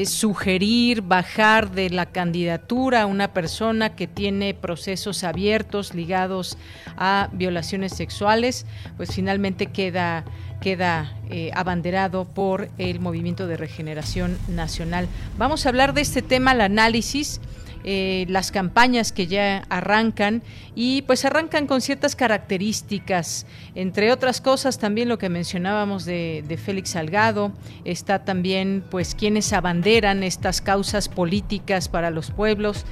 sugerir 0.04 1.02
bajar 1.02 1.70
de 1.70 1.90
la 1.90 2.06
candidatura 2.06 3.02
a 3.02 3.06
una 3.06 3.32
persona 3.32 3.96
que 3.96 4.06
tiene 4.06 4.54
procesos 4.54 5.24
abiertos 5.24 5.94
ligados 5.94 6.56
a 6.96 7.30
violaciones 7.32 7.92
sexuales, 7.94 8.66
pues 8.96 9.12
finalmente 9.12 9.66
queda 9.66 10.24
queda 10.60 11.12
eh, 11.30 11.50
abanderado 11.54 12.24
por 12.24 12.68
el 12.78 13.00
Movimiento 13.00 13.46
de 13.46 13.56
Regeneración 13.56 14.38
Nacional. 14.48 15.08
Vamos 15.36 15.64
a 15.64 15.68
hablar 15.68 15.94
de 15.94 16.00
este 16.00 16.22
tema, 16.22 16.52
el 16.52 16.60
análisis. 16.60 17.40
Eh, 17.84 18.26
las 18.28 18.50
campañas 18.50 19.12
que 19.12 19.28
ya 19.28 19.64
arrancan 19.68 20.42
y 20.74 21.02
pues 21.02 21.24
arrancan 21.24 21.68
con 21.68 21.80
ciertas 21.80 22.16
características, 22.16 23.46
entre 23.76 24.10
otras 24.10 24.40
cosas 24.40 24.78
también 24.78 25.08
lo 25.08 25.16
que 25.16 25.28
mencionábamos 25.28 26.04
de, 26.04 26.44
de 26.48 26.56
Félix 26.56 26.90
Salgado, 26.90 27.52
está 27.84 28.24
también 28.24 28.82
pues 28.90 29.14
quienes 29.14 29.52
abanderan 29.52 30.24
estas 30.24 30.60
causas 30.60 31.08
políticas 31.08 31.88
para 31.88 32.10
los 32.10 32.32
pueblos. 32.32 32.84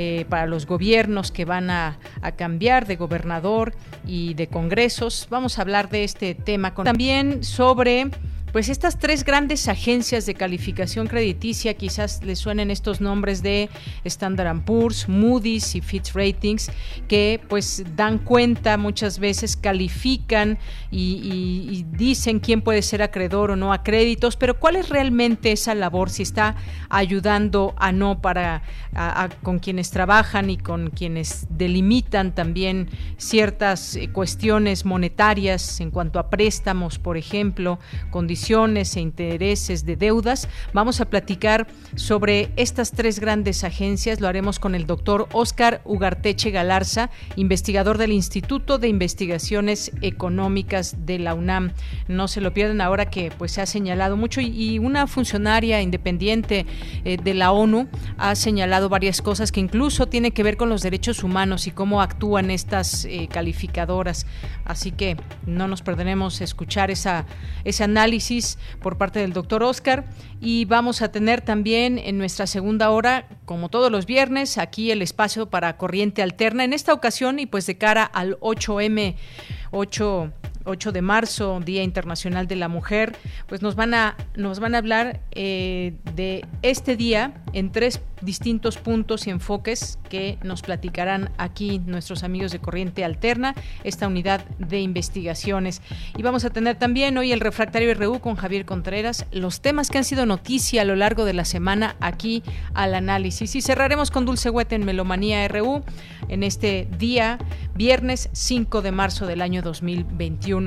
Eh, 0.00 0.26
para 0.28 0.46
los 0.46 0.64
gobiernos 0.64 1.32
que 1.32 1.44
van 1.44 1.70
a, 1.70 1.98
cambiar 2.36 2.86
de 2.86 2.94
gobernador 2.94 3.74
y 4.06 4.34
de 4.34 4.46
congresos. 4.46 5.26
Vamos 5.28 5.58
a 5.58 5.62
hablar 5.62 5.90
de 5.90 6.04
este 6.04 6.36
tema 6.36 6.72
también 6.72 7.42
sobre 7.42 8.08
pues 8.52 8.68
estas 8.68 8.98
tres 8.98 9.24
grandes 9.24 9.68
agencias 9.68 10.24
de 10.26 10.34
calificación 10.34 11.06
crediticia, 11.06 11.74
quizás 11.74 12.22
les 12.24 12.38
suenen 12.38 12.70
estos 12.70 13.00
nombres 13.00 13.42
de 13.42 13.68
Standard 14.04 14.62
Poor's, 14.64 15.08
Moody's 15.08 15.74
y 15.74 15.80
Fitch 15.80 16.12
Ratings, 16.14 16.70
que 17.08 17.40
pues 17.48 17.84
dan 17.96 18.18
cuenta 18.18 18.78
muchas 18.78 19.18
veces, 19.18 19.56
califican 19.56 20.58
y, 20.90 21.84
dicen 21.92 22.40
quién 22.40 22.62
puede 22.62 22.82
ser 22.82 23.02
acreedor 23.02 23.50
o 23.50 23.56
no 23.56 23.72
a 23.72 23.82
créditos, 23.82 24.36
pero 24.36 24.58
cuál 24.58 24.76
es 24.76 24.88
realmente 24.88 25.52
esa 25.52 25.74
labor, 25.74 26.10
si 26.10 26.22
está 26.22 26.56
ayudando 26.88 27.74
a 27.76 27.92
no 27.92 28.20
para 28.20 28.62
con 29.42 29.58
quienes 29.58 29.90
trabajan 29.90 30.50
y 30.50 30.56
con 30.56 30.90
quienes 30.90 31.46
delimitan 31.50 32.34
también 32.34 32.88
ciertas 33.16 33.94
eh, 33.94 34.08
cuestiones 34.10 34.84
monetarias 34.84 35.80
en 35.80 35.90
cuanto 35.90 36.18
a 36.18 36.30
préstamos, 36.30 36.98
por 36.98 37.16
ejemplo, 37.16 37.78
condiciones 38.10 38.37
e 38.50 39.00
intereses 39.00 39.84
de 39.84 39.96
deudas. 39.96 40.48
Vamos 40.72 41.00
a 41.00 41.04
platicar 41.06 41.66
sobre 41.96 42.50
estas 42.56 42.92
tres 42.92 43.20
grandes 43.20 43.64
agencias. 43.64 44.20
Lo 44.20 44.28
haremos 44.28 44.58
con 44.58 44.74
el 44.74 44.86
doctor 44.86 45.28
Oscar 45.32 45.82
Ugarteche 45.84 46.50
Galarza, 46.50 47.10
investigador 47.36 47.98
del 47.98 48.12
Instituto 48.12 48.78
de 48.78 48.88
Investigaciones 48.88 49.92
Económicas 50.02 51.04
de 51.04 51.18
la 51.18 51.34
UNAM. 51.34 51.72
No 52.06 52.28
se 52.28 52.40
lo 52.40 52.54
pierdan 52.54 52.80
ahora 52.80 53.10
que 53.10 53.32
pues 53.36 53.52
se 53.52 53.60
ha 53.60 53.66
señalado 53.66 54.16
mucho 54.16 54.40
y, 54.40 54.78
una 54.78 55.06
funcionaria 55.06 55.82
independiente 55.82 56.64
eh, 57.04 57.16
de 57.22 57.34
la 57.34 57.50
ONU 57.50 57.88
ha 58.16 58.34
señalado 58.36 58.88
varias 58.88 59.20
cosas 59.20 59.50
que 59.50 59.60
incluso 59.60 60.06
tienen 60.06 60.30
que 60.30 60.44
ver 60.44 60.56
con 60.56 60.68
los 60.68 60.82
derechos 60.82 61.24
humanos 61.24 61.66
y 61.66 61.72
cómo 61.72 62.00
actúan 62.00 62.50
estas 62.50 63.04
eh, 63.04 63.28
calificadoras. 63.30 64.26
Así 64.64 64.92
que 64.92 65.16
no 65.46 65.66
nos 65.66 65.82
perderemos 65.82 66.40
escuchar 66.40 66.90
esa, 66.90 67.26
ese 67.64 67.84
análisis 67.84 68.27
por 68.80 68.98
parte 68.98 69.20
del 69.20 69.32
doctor 69.32 69.62
Oscar 69.62 70.04
y 70.40 70.64
vamos 70.66 71.02
a 71.02 71.10
tener 71.10 71.40
también 71.40 71.98
en 71.98 72.18
nuestra 72.18 72.46
segunda 72.46 72.90
hora, 72.90 73.26
como 73.44 73.68
todos 73.68 73.90
los 73.90 74.06
viernes, 74.06 74.58
aquí 74.58 74.90
el 74.90 75.02
espacio 75.02 75.46
para 75.46 75.76
corriente 75.76 76.22
alterna. 76.22 76.64
En 76.64 76.72
esta 76.72 76.92
ocasión 76.92 77.38
y 77.38 77.46
pues 77.46 77.66
de 77.66 77.78
cara 77.78 78.04
al 78.04 78.38
8M, 78.40 79.14
8 79.70 80.32
8 80.68 80.92
de 80.92 81.02
marzo, 81.02 81.60
Día 81.64 81.82
Internacional 81.82 82.46
de 82.46 82.56
la 82.56 82.68
Mujer, 82.68 83.16
pues 83.46 83.62
nos 83.62 83.74
van 83.74 83.94
a, 83.94 84.16
nos 84.36 84.60
van 84.60 84.74
a 84.74 84.78
hablar 84.78 85.20
eh, 85.32 85.94
de 86.14 86.44
este 86.62 86.96
día 86.96 87.34
en 87.52 87.72
tres 87.72 88.00
distintos 88.20 88.78
puntos 88.78 89.26
y 89.26 89.30
enfoques 89.30 89.98
que 90.08 90.38
nos 90.42 90.62
platicarán 90.62 91.30
aquí 91.38 91.80
nuestros 91.86 92.24
amigos 92.24 92.52
de 92.52 92.58
Corriente 92.58 93.04
Alterna, 93.04 93.54
esta 93.84 94.06
unidad 94.06 94.44
de 94.58 94.80
investigaciones. 94.80 95.82
Y 96.16 96.22
vamos 96.22 96.44
a 96.44 96.50
tener 96.50 96.76
también 96.78 97.16
hoy 97.18 97.32
el 97.32 97.40
refractario 97.40 97.92
RU 97.94 98.20
con 98.20 98.36
Javier 98.36 98.64
Contreras, 98.64 99.26
los 99.30 99.60
temas 99.60 99.90
que 99.90 99.98
han 99.98 100.04
sido 100.04 100.26
noticia 100.26 100.82
a 100.82 100.84
lo 100.84 100.96
largo 100.96 101.24
de 101.24 101.32
la 101.32 101.44
semana 101.44 101.96
aquí 102.00 102.42
al 102.74 102.94
análisis. 102.94 103.54
Y 103.54 103.62
cerraremos 103.62 104.10
con 104.10 104.24
Dulce 104.24 104.50
Huete 104.50 104.74
en 104.74 104.84
Melomanía 104.84 105.46
RU 105.48 105.82
en 106.28 106.42
este 106.42 106.88
día, 106.98 107.38
viernes 107.74 108.28
5 108.32 108.82
de 108.82 108.92
marzo 108.92 109.26
del 109.26 109.42
año 109.42 109.62
2021. 109.62 110.57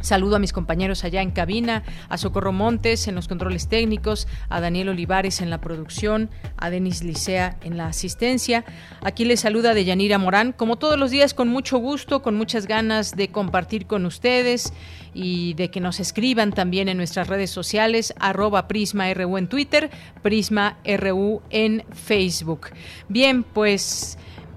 Saludo 0.00 0.36
a 0.36 0.38
mis 0.38 0.52
compañeros 0.52 1.02
allá 1.02 1.22
en 1.22 1.32
cabina, 1.32 1.82
a 2.08 2.18
Socorro 2.18 2.52
Montes 2.52 3.08
en 3.08 3.16
los 3.16 3.26
controles 3.26 3.68
técnicos, 3.68 4.28
a 4.48 4.60
Daniel 4.60 4.90
Olivares 4.90 5.40
en 5.40 5.50
la 5.50 5.60
producción, 5.60 6.30
a 6.56 6.70
Denis 6.70 7.02
Licea 7.02 7.56
en 7.62 7.76
la 7.76 7.88
asistencia. 7.88 8.64
Aquí 9.02 9.24
les 9.24 9.40
saluda 9.40 9.74
Deyanira 9.74 10.18
Morán, 10.18 10.52
como 10.52 10.76
todos 10.76 10.98
los 10.98 11.10
días, 11.10 11.34
con 11.34 11.48
mucho 11.48 11.78
gusto, 11.78 12.22
con 12.22 12.36
muchas 12.36 12.68
ganas 12.68 13.16
de 13.16 13.28
compartir 13.28 13.86
con 13.86 14.06
ustedes 14.06 14.72
y 15.14 15.54
de 15.54 15.68
que 15.70 15.80
nos 15.80 15.98
escriban 15.98 16.52
también 16.52 16.88
en 16.88 16.96
nuestras 16.96 17.26
redes 17.26 17.50
sociales, 17.50 18.14
arroba 18.20 18.68
Prisma 18.68 19.12
RU 19.12 19.36
en 19.36 19.48
Twitter, 19.48 19.90
Prisma 20.22 20.78
RU 20.84 21.42
en 21.50 21.84
Facebook. 21.92 22.68
Bien, 23.08 23.42
pues 23.42 24.16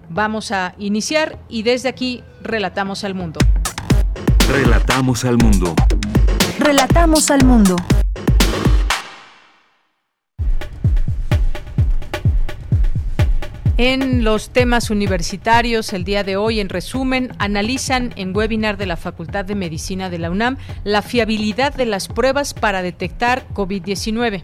vamos 0.10 0.52
a 0.52 0.76
iniciar 0.78 1.40
y 1.50 1.64
desde 1.64 1.90
aquí 1.90 2.24
relatamos 2.44 3.04
al 3.04 3.16
mundo. 3.16 3.40
Relatamos 4.52 5.24
al 5.24 5.38
mundo. 5.38 5.74
Relatamos 6.60 7.32
al 7.32 7.46
mundo. 7.46 7.78
En 13.78 14.26
los 14.26 14.50
temas 14.50 14.90
universitarios, 14.90 15.94
el 15.94 16.04
día 16.04 16.26
de 16.26 16.36
hoy, 16.36 16.60
en 16.60 16.68
resumen, 16.68 17.32
analizan 17.40 18.12
en 18.18 18.36
webinar 18.36 18.76
de 18.76 18.88
la 18.88 18.98
Facultad 18.98 19.46
de 19.46 19.56
Medicina 19.56 20.10
de 20.10 20.20
la 20.20 20.30
UNAM 20.30 20.58
la 20.84 21.02
fiabilidad 21.02 21.74
de 21.74 21.86
las 21.86 22.10
pruebas 22.10 22.54
para 22.54 22.82
detectar 22.82 23.48
COVID-19. 23.54 24.42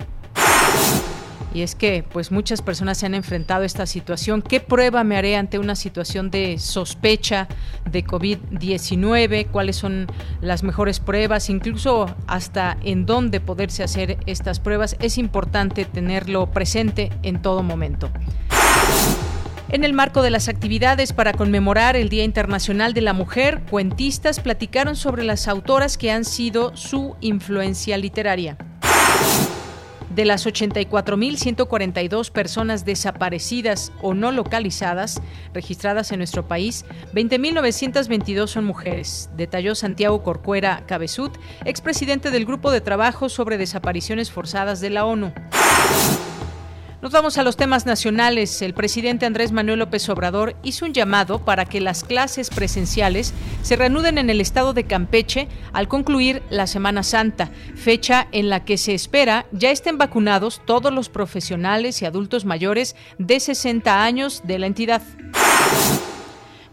Y 1.53 1.61
es 1.61 1.75
que 1.75 2.03
pues 2.03 2.31
muchas 2.31 2.61
personas 2.61 2.97
se 2.97 3.05
han 3.05 3.13
enfrentado 3.13 3.63
a 3.63 3.65
esta 3.65 3.85
situación. 3.85 4.41
¿Qué 4.41 4.59
prueba 4.59 5.03
me 5.03 5.17
haré 5.17 5.35
ante 5.35 5.59
una 5.59 5.75
situación 5.75 6.29
de 6.29 6.59
sospecha 6.59 7.47
de 7.89 8.05
COVID-19? 8.05 9.47
¿Cuáles 9.47 9.75
son 9.75 10.07
las 10.41 10.63
mejores 10.63 10.99
pruebas? 10.99 11.49
Incluso 11.49 12.15
hasta 12.27 12.77
en 12.83 13.05
dónde 13.05 13.39
poderse 13.39 13.83
hacer 13.83 14.17
estas 14.25 14.59
pruebas. 14.59 14.95
Es 14.99 15.17
importante 15.17 15.85
tenerlo 15.85 16.51
presente 16.51 17.11
en 17.23 17.41
todo 17.41 17.63
momento. 17.63 18.09
En 19.69 19.83
el 19.83 19.91
marco 19.91 20.21
de 20.21 20.29
las 20.29 20.47
actividades 20.47 21.11
para 21.11 21.33
conmemorar 21.33 21.97
el 21.97 22.07
Día 22.07 22.23
Internacional 22.23 22.93
de 22.93 23.01
la 23.01 23.11
Mujer, 23.11 23.61
cuentistas 23.69 24.39
platicaron 24.39 24.95
sobre 24.95 25.25
las 25.25 25.49
autoras 25.49 25.97
que 25.97 26.09
han 26.09 26.23
sido 26.23 26.75
su 26.77 27.17
influencia 27.19 27.97
literaria. 27.97 28.57
De 30.17 30.25
las 30.25 30.47
84.142 30.47 32.31
personas 32.31 32.85
desaparecidas 32.85 33.91
o 34.01 34.15
no 34.15 34.31
localizadas 34.31 35.21
registradas 35.53 36.11
en 36.11 36.17
nuestro 36.17 36.47
país, 36.47 36.85
20.922 37.13 38.47
son 38.47 38.65
mujeres, 38.65 39.29
detalló 39.37 39.75
Santiago 39.75 40.23
Corcuera 40.23 40.81
Cabezut, 40.87 41.37
expresidente 41.65 42.31
del 42.31 42.47
Grupo 42.47 42.71
de 42.71 42.81
Trabajo 42.81 43.29
sobre 43.29 43.59
Desapariciones 43.59 44.31
Forzadas 44.31 44.81
de 44.81 44.89
la 44.89 45.05
ONU. 45.05 45.31
Nos 46.99 47.11
vamos 47.11 47.37
a 47.37 47.43
los 47.43 47.57
temas 47.57 47.85
nacionales. 47.85 48.59
El 48.63 48.73
presidente 48.73 49.27
Andrés 49.27 49.51
Manuel 49.51 49.79
López 49.79 50.09
Obrador 50.09 50.55
hizo 50.63 50.83
un 50.83 50.93
llamado 50.93 51.45
para 51.45 51.65
que 51.65 51.79
las 51.79 52.03
clases 52.03 52.49
presenciales 52.49 53.35
se 53.61 53.75
reanuden 53.75 54.17
en 54.17 54.31
el 54.31 54.41
estado 54.41 54.73
de 54.73 54.85
Campeche 54.85 55.47
al 55.73 55.87
concluir 55.87 56.41
la 56.49 56.65
Semana 56.65 57.03
Santa, 57.03 57.51
fecha 57.75 58.27
en 58.31 58.49
la 58.49 58.65
que 58.65 58.79
se 58.79 58.95
espera 58.95 59.45
ya 59.51 59.69
estén 59.69 59.99
vacunados 59.99 60.59
todos 60.65 60.91
los 60.91 61.09
profesionales 61.09 62.01
y 62.01 62.05
adultos 62.05 62.45
mayores 62.45 62.95
de 63.19 63.39
60 63.39 64.03
años 64.03 64.41
de 64.43 64.57
la 64.57 64.65
entidad. 64.65 65.03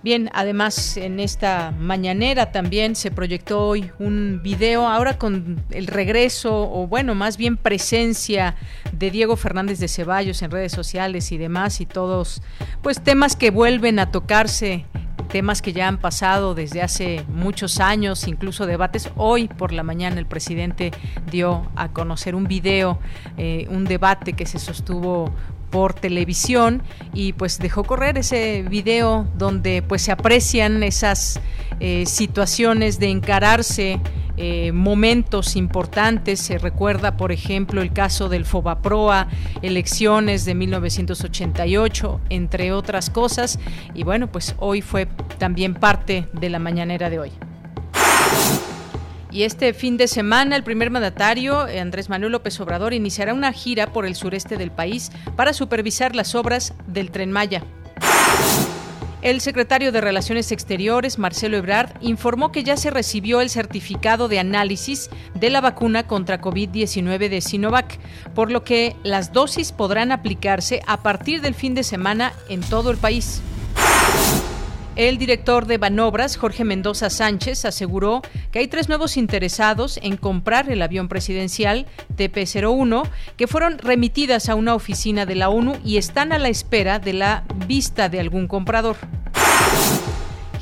Bien, 0.04 0.28
además 0.34 0.98
en 0.98 1.18
esta 1.18 1.72
mañanera 1.78 2.52
también 2.52 2.94
se 2.94 3.10
proyectó 3.10 3.68
hoy 3.68 3.90
un 3.98 4.42
video, 4.42 4.86
ahora 4.86 5.16
con 5.16 5.64
el 5.70 5.86
regreso, 5.86 6.70
o 6.70 6.86
bueno, 6.86 7.14
más 7.14 7.38
bien 7.38 7.56
presencia 7.56 8.54
de 8.92 9.10
Diego 9.10 9.36
Fernández 9.36 9.78
de 9.78 9.88
Ceballos 9.88 10.42
en 10.42 10.50
redes 10.50 10.72
sociales 10.72 11.32
y 11.32 11.38
demás, 11.38 11.80
y 11.80 11.86
todos, 11.86 12.42
pues 12.82 13.00
temas 13.00 13.34
que 13.34 13.50
vuelven 13.50 13.98
a 13.98 14.10
tocarse 14.10 14.84
temas 15.34 15.62
que 15.62 15.72
ya 15.72 15.88
han 15.88 15.98
pasado 15.98 16.54
desde 16.54 16.80
hace 16.80 17.24
muchos 17.28 17.80
años, 17.80 18.28
incluso 18.28 18.66
debates. 18.66 19.10
Hoy 19.16 19.48
por 19.48 19.72
la 19.72 19.82
mañana 19.82 20.20
el 20.20 20.26
presidente 20.26 20.92
dio 21.28 21.68
a 21.74 21.88
conocer 21.88 22.36
un 22.36 22.44
video, 22.44 23.00
eh, 23.36 23.66
un 23.68 23.84
debate 23.84 24.34
que 24.34 24.46
se 24.46 24.60
sostuvo 24.60 25.32
por 25.70 25.94
televisión 25.94 26.82
y 27.12 27.32
pues 27.32 27.58
dejó 27.58 27.84
correr 27.84 28.18
ese 28.18 28.62
video 28.62 29.26
donde 29.36 29.82
pues 29.82 30.02
se 30.02 30.12
aprecian 30.12 30.82
esas 30.82 31.40
eh, 31.80 32.04
situaciones 32.06 32.98
de 32.98 33.08
encararse 33.08 34.00
eh, 34.36 34.72
momentos 34.72 35.54
importantes. 35.54 36.40
Se 36.40 36.58
recuerda, 36.58 37.16
por 37.16 37.30
ejemplo, 37.30 37.82
el 37.82 37.92
caso 37.92 38.28
del 38.28 38.44
Fobaproa, 38.44 39.28
elecciones 39.62 40.44
de 40.44 40.54
1988, 40.54 42.20
entre 42.30 42.72
otras 42.72 43.10
cosas. 43.10 43.60
Y 43.94 44.02
bueno, 44.02 44.26
pues 44.30 44.56
hoy 44.58 44.82
fue 44.82 45.06
también 45.38 45.74
parte 45.74 46.26
de 46.32 46.50
la 46.50 46.58
mañanera 46.58 47.10
de 47.10 47.20
hoy. 47.20 47.32
Y 49.34 49.42
este 49.42 49.74
fin 49.74 49.96
de 49.96 50.06
semana 50.06 50.54
el 50.54 50.62
primer 50.62 50.90
mandatario, 50.90 51.62
Andrés 51.62 52.08
Manuel 52.08 52.30
López 52.30 52.60
Obrador, 52.60 52.94
iniciará 52.94 53.34
una 53.34 53.52
gira 53.52 53.92
por 53.92 54.06
el 54.06 54.14
sureste 54.14 54.56
del 54.56 54.70
país 54.70 55.10
para 55.34 55.52
supervisar 55.52 56.14
las 56.14 56.36
obras 56.36 56.72
del 56.86 57.10
tren 57.10 57.32
Maya. 57.32 57.64
El 59.22 59.40
secretario 59.40 59.90
de 59.90 60.00
Relaciones 60.00 60.52
Exteriores, 60.52 61.18
Marcelo 61.18 61.56
Ebrard, 61.56 61.90
informó 62.00 62.52
que 62.52 62.62
ya 62.62 62.76
se 62.76 62.90
recibió 62.90 63.40
el 63.40 63.50
certificado 63.50 64.28
de 64.28 64.38
análisis 64.38 65.10
de 65.34 65.50
la 65.50 65.60
vacuna 65.60 66.06
contra 66.06 66.40
COVID-19 66.40 67.28
de 67.28 67.40
Sinovac, 67.40 67.98
por 68.36 68.52
lo 68.52 68.62
que 68.62 68.94
las 69.02 69.32
dosis 69.32 69.72
podrán 69.72 70.12
aplicarse 70.12 70.80
a 70.86 71.02
partir 71.02 71.40
del 71.40 71.54
fin 71.54 71.74
de 71.74 71.82
semana 71.82 72.34
en 72.48 72.60
todo 72.60 72.92
el 72.92 72.98
país. 72.98 73.42
El 74.96 75.18
director 75.18 75.66
de 75.66 75.76
Banobras, 75.76 76.36
Jorge 76.36 76.64
Mendoza 76.64 77.10
Sánchez, 77.10 77.64
aseguró 77.64 78.22
que 78.52 78.60
hay 78.60 78.68
tres 78.68 78.88
nuevos 78.88 79.16
interesados 79.16 79.98
en 80.02 80.16
comprar 80.16 80.70
el 80.70 80.80
avión 80.82 81.08
presidencial 81.08 81.86
TP-01 82.16 83.02
que 83.36 83.48
fueron 83.48 83.78
remitidas 83.78 84.48
a 84.48 84.54
una 84.54 84.74
oficina 84.74 85.26
de 85.26 85.34
la 85.34 85.48
ONU 85.48 85.76
y 85.84 85.96
están 85.96 86.32
a 86.32 86.38
la 86.38 86.48
espera 86.48 87.00
de 87.00 87.12
la 87.12 87.42
vista 87.66 88.08
de 88.08 88.20
algún 88.20 88.46
comprador. 88.46 88.96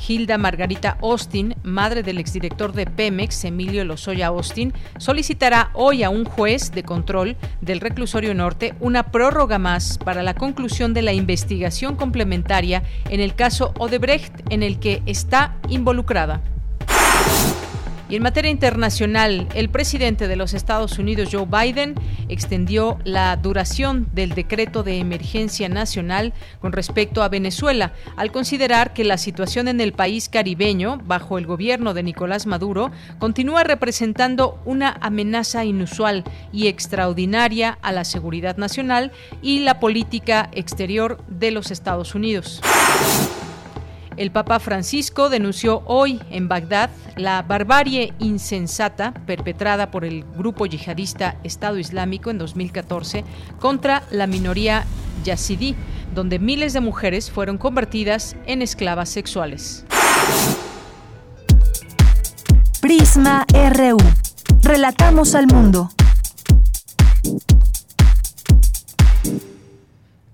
Hilda 0.05 0.37
Margarita 0.37 0.97
Austin, 1.01 1.55
madre 1.63 2.03
del 2.03 2.17
exdirector 2.17 2.73
de 2.73 2.85
Pemex, 2.85 3.45
Emilio 3.45 3.85
Lozoya 3.85 4.27
Austin, 4.27 4.73
solicitará 4.97 5.69
hoy 5.73 6.03
a 6.03 6.09
un 6.09 6.25
juez 6.25 6.71
de 6.71 6.83
control 6.83 7.37
del 7.61 7.79
reclusorio 7.79 8.33
norte 8.33 8.73
una 8.79 9.11
prórroga 9.11 9.59
más 9.59 9.97
para 9.97 10.23
la 10.23 10.33
conclusión 10.33 10.93
de 10.93 11.01
la 11.01 11.13
investigación 11.13 11.95
complementaria 11.95 12.83
en 13.09 13.19
el 13.19 13.35
caso 13.35 13.73
Odebrecht 13.79 14.51
en 14.51 14.63
el 14.63 14.79
que 14.79 15.01
está 15.05 15.57
involucrada. 15.69 16.41
Y 18.13 18.15
en 18.15 18.21
materia 18.21 18.51
internacional, 18.51 19.47
el 19.55 19.69
presidente 19.69 20.27
de 20.27 20.35
los 20.35 20.53
Estados 20.53 20.99
Unidos, 20.99 21.29
Joe 21.31 21.47
Biden, 21.47 21.95
extendió 22.29 22.99
la 23.05 23.35
duración 23.37 24.07
del 24.13 24.35
decreto 24.35 24.83
de 24.83 24.99
emergencia 24.99 25.67
nacional 25.67 26.31
con 26.61 26.73
respecto 26.73 27.23
a 27.23 27.29
Venezuela, 27.29 27.93
al 28.15 28.31
considerar 28.31 28.93
que 28.93 29.03
la 29.03 29.17
situación 29.17 29.67
en 29.67 29.81
el 29.81 29.93
país 29.93 30.29
caribeño, 30.29 31.01
bajo 31.03 31.39
el 31.39 31.47
gobierno 31.47 31.95
de 31.95 32.03
Nicolás 32.03 32.45
Maduro, 32.45 32.91
continúa 33.17 33.63
representando 33.63 34.61
una 34.63 34.95
amenaza 35.01 35.65
inusual 35.65 36.23
y 36.51 36.67
extraordinaria 36.67 37.79
a 37.81 37.91
la 37.91 38.03
seguridad 38.03 38.57
nacional 38.57 39.11
y 39.41 39.61
la 39.61 39.79
política 39.79 40.51
exterior 40.53 41.17
de 41.29 41.49
los 41.49 41.71
Estados 41.71 42.13
Unidos. 42.13 42.61
El 44.15 44.31
Papa 44.31 44.59
Francisco 44.59 45.29
denunció 45.29 45.81
hoy 45.85 46.19
en 46.29 46.47
Bagdad 46.47 46.89
la 47.15 47.41
barbarie 47.41 48.13
insensata 48.19 49.13
perpetrada 49.25 49.89
por 49.89 50.05
el 50.05 50.23
grupo 50.37 50.65
yihadista 50.65 51.37
Estado 51.43 51.79
Islámico 51.79 52.29
en 52.29 52.37
2014 52.37 53.23
contra 53.59 54.03
la 54.11 54.27
minoría 54.27 54.85
yazidí, 55.23 55.75
donde 56.13 56.37
miles 56.37 56.73
de 56.73 56.81
mujeres 56.81 57.31
fueron 57.31 57.57
convertidas 57.57 58.35
en 58.45 58.61
esclavas 58.61 59.09
sexuales. 59.09 59.85
Prisma 62.81 63.45
RU. 63.49 63.97
Relatamos 64.61 65.35
al 65.35 65.47
mundo. 65.47 65.89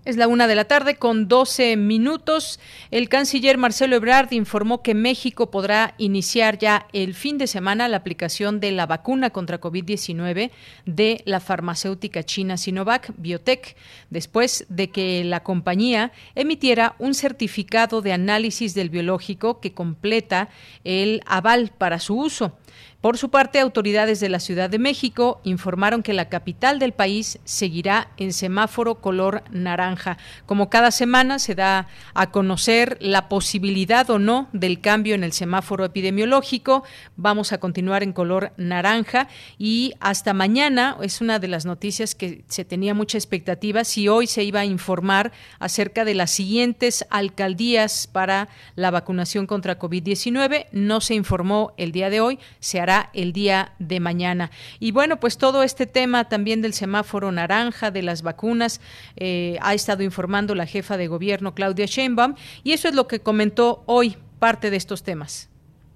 Es 0.06 0.16
la 0.16 0.30
una 0.30 0.48
de 0.48 0.56
la 0.56 0.64
tarde 0.64 0.96
con 0.96 1.28
12 1.28 1.76
minutos. 1.76 2.62
El 2.90 3.10
canciller 3.10 3.58
Marcelo 3.58 3.98
Ebrard 3.98 4.32
informó 4.32 4.82
que 4.82 4.96
México 4.96 5.52
podrá 5.52 5.94
iniciar 5.98 6.58
ya 6.58 6.88
el 6.94 7.14
fin 7.14 7.38
de 7.38 7.48
semana 7.48 7.90
la 7.90 7.98
aplicación 7.98 8.62
de 8.62 8.72
la 8.72 8.86
vacuna 8.86 9.32
contra 9.32 9.60
COVID-19 9.60 10.52
de 10.86 11.22
la 11.26 11.42
farmacéutica 11.42 12.24
china 12.24 12.56
Sinovac 12.56 13.12
Biotech, 13.18 13.76
después 14.10 14.66
de 14.70 14.90
que 14.90 15.26
la 15.26 15.44
compañía 15.44 16.14
emitiera 16.34 16.96
un 16.98 17.14
certificado 17.14 18.02
de 18.02 18.14
análisis 18.14 18.74
del 18.74 18.90
biológico 18.90 19.60
que 19.60 19.74
completa 19.74 20.48
el 20.86 21.22
aval 21.26 21.74
para 21.78 22.00
su 22.00 22.18
uso. 22.18 22.54
Por 23.02 23.18
su 23.18 23.30
parte, 23.30 23.62
autoridades 23.62 24.20
de 24.20 24.28
la 24.28 24.42
Ciudad 24.42 24.70
de 24.70 24.78
México 24.78 25.40
informaron 25.46 26.04
que 26.04 26.12
la 26.12 26.28
capital 26.28 26.80
del 26.80 26.92
país 26.92 27.40
seguirá 27.46 28.10
en 28.18 28.34
semáforo 28.34 28.96
color 28.96 29.42
naranja. 29.52 30.18
Como 30.46 30.70
cada 30.70 30.92
semana 30.92 31.40
se 31.40 31.56
da 31.56 31.88
a 32.14 32.32
conocer 32.32 32.98
la 33.00 33.30
posibilidad 33.30 34.10
o 34.10 34.20
no 34.20 34.50
del 34.52 34.82
cambio 34.82 35.16
en 35.16 35.24
el 35.24 35.32
semáforo 35.32 35.86
epidemiológico, 35.86 36.84
vamos 37.16 37.54
a 37.54 37.60
continuar 37.60 38.04
en 38.04 38.12
color 38.12 38.52
naranja 38.58 39.30
y 39.58 39.94
hasta 40.02 40.34
mañana 40.34 40.98
es 41.02 41.22
una 41.22 41.40
de 41.40 41.48
las 41.48 41.66
noticias 41.66 42.16
que 42.16 42.44
se 42.50 42.66
tenía 42.66 42.94
mucha 42.94 43.18
expectativa 43.18 43.86
si 43.86 44.10
hoy 44.10 44.28
se 44.28 44.44
iba 44.44 44.60
a 44.60 44.66
informar 44.66 45.32
acerca 45.60 46.04
de 46.04 46.16
las 46.16 46.32
siguientes 46.32 47.06
alcaldías 47.10 48.08
para 48.08 48.50
la 48.76 48.92
vacunación 48.92 49.48
contra 49.48 49.80
COVID-19. 49.80 50.66
No 50.74 51.00
se 51.00 51.16
informó 51.16 51.72
el 51.78 51.94
día 51.94 52.10
de 52.10 52.20
hoy, 52.20 52.40
se 52.60 52.82
hará 52.82 52.89
el 53.14 53.34
día 53.34 53.74
de 53.80 54.00
mañana. 54.00 54.52
Y 54.80 54.92
bueno, 54.92 55.20
pues 55.20 55.38
todo 55.38 55.64
este 55.64 55.86
tema 55.86 56.30
también 56.30 56.62
del 56.62 56.74
semáforo 56.74 57.32
naranja, 57.32 57.92
de 57.92 58.02
las 58.02 58.22
vacunas, 58.22 58.82
eh, 59.16 59.58
ha 59.62 59.74
estado 59.74 60.04
informando 60.04 60.56
la 60.56 60.66
jefa 60.66 60.98
de 60.98 61.08
gobierno 61.08 61.54
Claudia 61.54 61.86
Sheinbaum 61.86 62.36
y 62.64 62.74
eso 62.74 62.88
es 62.88 62.96
lo 62.96 63.08
que 63.08 63.20
comentó 63.20 63.84
hoy 63.86 64.18
parte 64.40 64.70
de 64.70 64.78
estos 64.78 65.04
temas. 65.04 65.49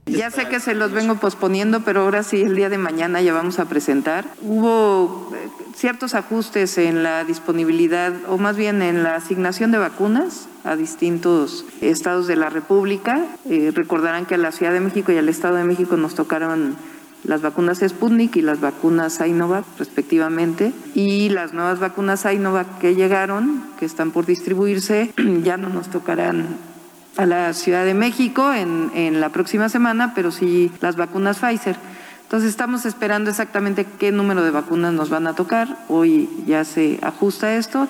Ya 0.05 0.29
sé 0.31 0.47
que 0.49 0.59
se 0.59 0.75
los 0.75 0.91
vengo 0.91 1.15
posponiendo, 1.15 1.81
pero 1.81 2.01
ahora 2.01 2.23
sí, 2.23 2.41
el 2.41 2.55
día 2.55 2.69
de 2.69 2.77
mañana 2.77 3.21
ya 3.21 3.33
vamos 3.33 3.59
a 3.59 3.65
presentar. 3.65 4.25
Hubo 4.41 5.31
eh, 5.33 5.49
ciertos 5.75 6.13
ajustes 6.13 6.77
en 6.77 7.03
la 7.03 7.23
disponibilidad, 7.23 8.13
o 8.27 8.37
más 8.37 8.57
bien 8.57 8.81
en 8.81 9.03
la 9.03 9.15
asignación 9.15 9.71
de 9.71 9.77
vacunas 9.77 10.47
a 10.65 10.75
distintos 10.75 11.65
estados 11.79 12.27
de 12.27 12.35
la 12.35 12.49
República. 12.49 13.25
Eh, 13.49 13.71
recordarán 13.73 14.25
que 14.25 14.35
a 14.35 14.37
la 14.37 14.51
Ciudad 14.51 14.73
de 14.73 14.81
México 14.81 15.11
y 15.13 15.17
al 15.17 15.29
Estado 15.29 15.55
de 15.55 15.63
México 15.63 15.95
nos 15.95 16.15
tocaron 16.15 16.75
las 17.23 17.41
vacunas 17.41 17.79
Sputnik 17.79 18.35
y 18.35 18.41
las 18.41 18.59
vacunas 18.59 19.13
Sinovac 19.13 19.63
respectivamente 19.79 20.73
y 20.93 21.29
las 21.29 21.53
nuevas 21.53 21.79
vacunas 21.79 22.21
Sinovac 22.21 22.79
que 22.79 22.95
llegaron, 22.95 23.63
que 23.79 23.85
están 23.85 24.11
por 24.11 24.25
distribuirse, 24.25 25.13
ya 25.43 25.55
no 25.55 25.69
nos 25.69 25.89
tocarán 25.89 26.72
a 27.17 27.25
la 27.25 27.53
Ciudad 27.53 27.85
de 27.85 27.93
México 27.93 28.53
en, 28.53 28.91
en 28.95 29.21
la 29.21 29.29
próxima 29.29 29.69
semana, 29.69 30.13
pero 30.13 30.31
sí 30.31 30.71
las 30.81 30.95
vacunas 30.95 31.39
Pfizer. 31.39 31.75
Entonces 32.23 32.49
estamos 32.49 32.85
esperando 32.85 33.29
exactamente 33.29 33.85
qué 33.99 34.11
número 34.11 34.43
de 34.43 34.49
vacunas 34.49 34.93
nos 34.93 35.09
van 35.09 35.27
a 35.27 35.35
tocar. 35.35 35.77
Hoy 35.87 36.27
ya 36.47 36.65
se 36.65 36.99
ajusta 37.03 37.55
esto 37.55 37.87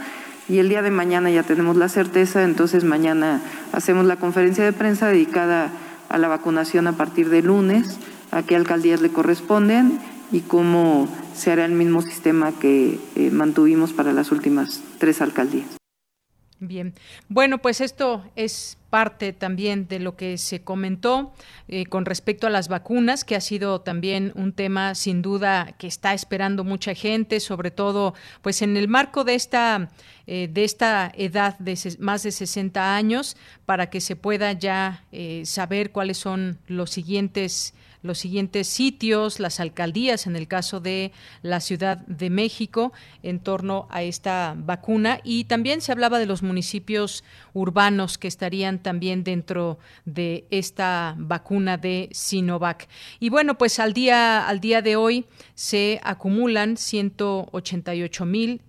y 0.50 0.58
el 0.58 0.68
día 0.68 0.82
de 0.82 0.92
mañana 0.92 1.30
ya 1.32 1.44
tenemos 1.44 1.77
la 1.77 1.88
certeza, 1.88 2.44
entonces 2.44 2.84
mañana 2.84 3.42
hacemos 3.72 4.06
la 4.06 4.18
conferencia 4.18 4.65
de 4.65 4.74
prensa 4.74 5.08
dedicada 5.08 5.70
a 6.10 6.18
la 6.18 6.27
vacunación 6.27 6.88
a 6.88 6.94
partir 6.94 7.30
de 7.30 7.42
lunes, 7.42 7.98
a 8.32 8.44
qué 8.44 8.56
alcaldías 8.56 9.01
le 9.01 9.10
corresponden 9.10 10.00
y 10.32 10.42
cómo 10.42 11.08
se 11.34 11.51
hará 11.51 11.65
el 11.65 11.72
mismo 11.72 12.01
sistema 12.01 12.51
que 12.51 13.00
eh, 13.15 13.32
mantuvimos 13.32 13.94
para 13.94 14.12
las 14.12 14.32
últimas 14.32 14.82
tres 15.00 15.22
alcaldías. 15.22 15.83
Bien, 16.67 16.93
bueno, 17.27 17.58
pues 17.58 17.82
esto 17.82 18.24
es 18.38 18.77
parte 18.89 19.34
también 19.34 19.89
de 19.89 20.00
lo 20.00 20.15
que 20.15 20.38
se 20.38 20.63
comentó 20.63 21.34
eh, 21.67 21.86
con 21.86 22.05
respecto 22.05 22.48
a 22.48 22.50
las 22.50 22.70
vacunas, 22.70 23.25
que 23.25 23.36
ha 23.36 23.41
sido 23.41 23.82
también 23.82 24.32
un 24.36 24.53
tema 24.53 24.96
sin 24.96 25.22
duda 25.22 25.75
que 25.77 25.88
está 25.88 26.13
esperando 26.13 26.63
mucha 26.63 26.96
gente, 26.96 27.41
sobre 27.41 27.70
todo 27.70 28.13
pues 28.41 28.62
en 28.62 28.77
el 28.77 28.88
marco 28.88 29.25
de 29.25 29.36
esta 29.36 29.89
eh, 30.25 30.48
de 30.50 30.63
esta 30.63 31.12
edad 31.17 31.58
de 31.60 31.77
más 32.00 32.24
de 32.24 32.32
60 32.32 32.96
años, 32.96 33.36
para 33.65 33.89
que 33.89 34.00
se 34.00 34.15
pueda 34.15 34.53
ya 34.53 35.03
eh, 35.12 35.41
saber 35.46 35.91
cuáles 35.91 36.17
son 36.17 36.60
los 36.67 36.91
siguientes 36.91 37.74
los 38.03 38.19
siguientes 38.19 38.67
sitios, 38.67 39.39
las 39.39 39.60
alcaldías, 39.60 40.27
en 40.27 40.36
el 40.36 40.48
caso 40.48 40.79
de 40.79 41.12
la 41.41 41.60
Ciudad 41.60 41.98
de 42.05 42.29
México, 42.29 42.93
en 43.24 43.39
torno 43.39 43.88
a 43.89 44.03
esta 44.03 44.55
vacuna. 44.57 45.19
Y 45.24 45.45
también 45.45 45.81
se 45.81 45.91
hablaba 45.91 46.19
de 46.19 46.27
los 46.27 46.43
municipios 46.43 47.24
urbanos 47.53 48.17
que 48.17 48.27
estarían 48.27 48.79
también 48.79 49.24
dentro 49.24 49.79
de 50.05 50.45
esta 50.51 51.15
vacuna 51.17 51.77
de 51.77 52.10
Sinovac. 52.12 52.88
Y 53.19 53.29
bueno, 53.29 53.57
pues 53.57 53.79
al 53.79 53.93
día, 53.93 54.48
al 54.48 54.60
día 54.60 54.81
de 54.81 54.95
hoy 54.95 55.25
se 55.55 56.00
acumulan 56.03 56.77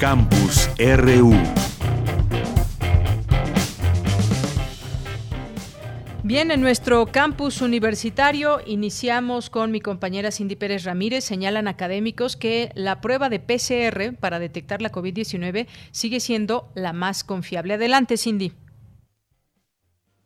Campus 0.03 0.69
RU. 0.97 1.33
Bien, 6.25 6.51
en 6.51 6.61
nuestro 6.61 7.07
campus 7.07 7.61
universitario 7.61 8.59
iniciamos 8.67 9.49
con 9.49 9.71
mi 9.71 9.81
compañera 9.81 10.33
Cindy 10.33 10.57
Pérez 10.57 10.83
Ramírez. 10.83 11.23
Señalan 11.23 11.69
académicos 11.69 12.37
que 12.37 12.73
la 12.75 13.01
prueba 13.01 13.29
de 13.29 13.39
PCR 13.39 14.17
para 14.19 14.41
detectar 14.41 14.83
la 14.83 14.91
COVID-19 14.91 15.69
sigue 15.93 16.19
siendo 16.19 16.69
la 16.75 16.93
más 16.93 17.23
confiable. 17.23 17.75
Adelante, 17.75 18.17
Cindy. 18.17 18.51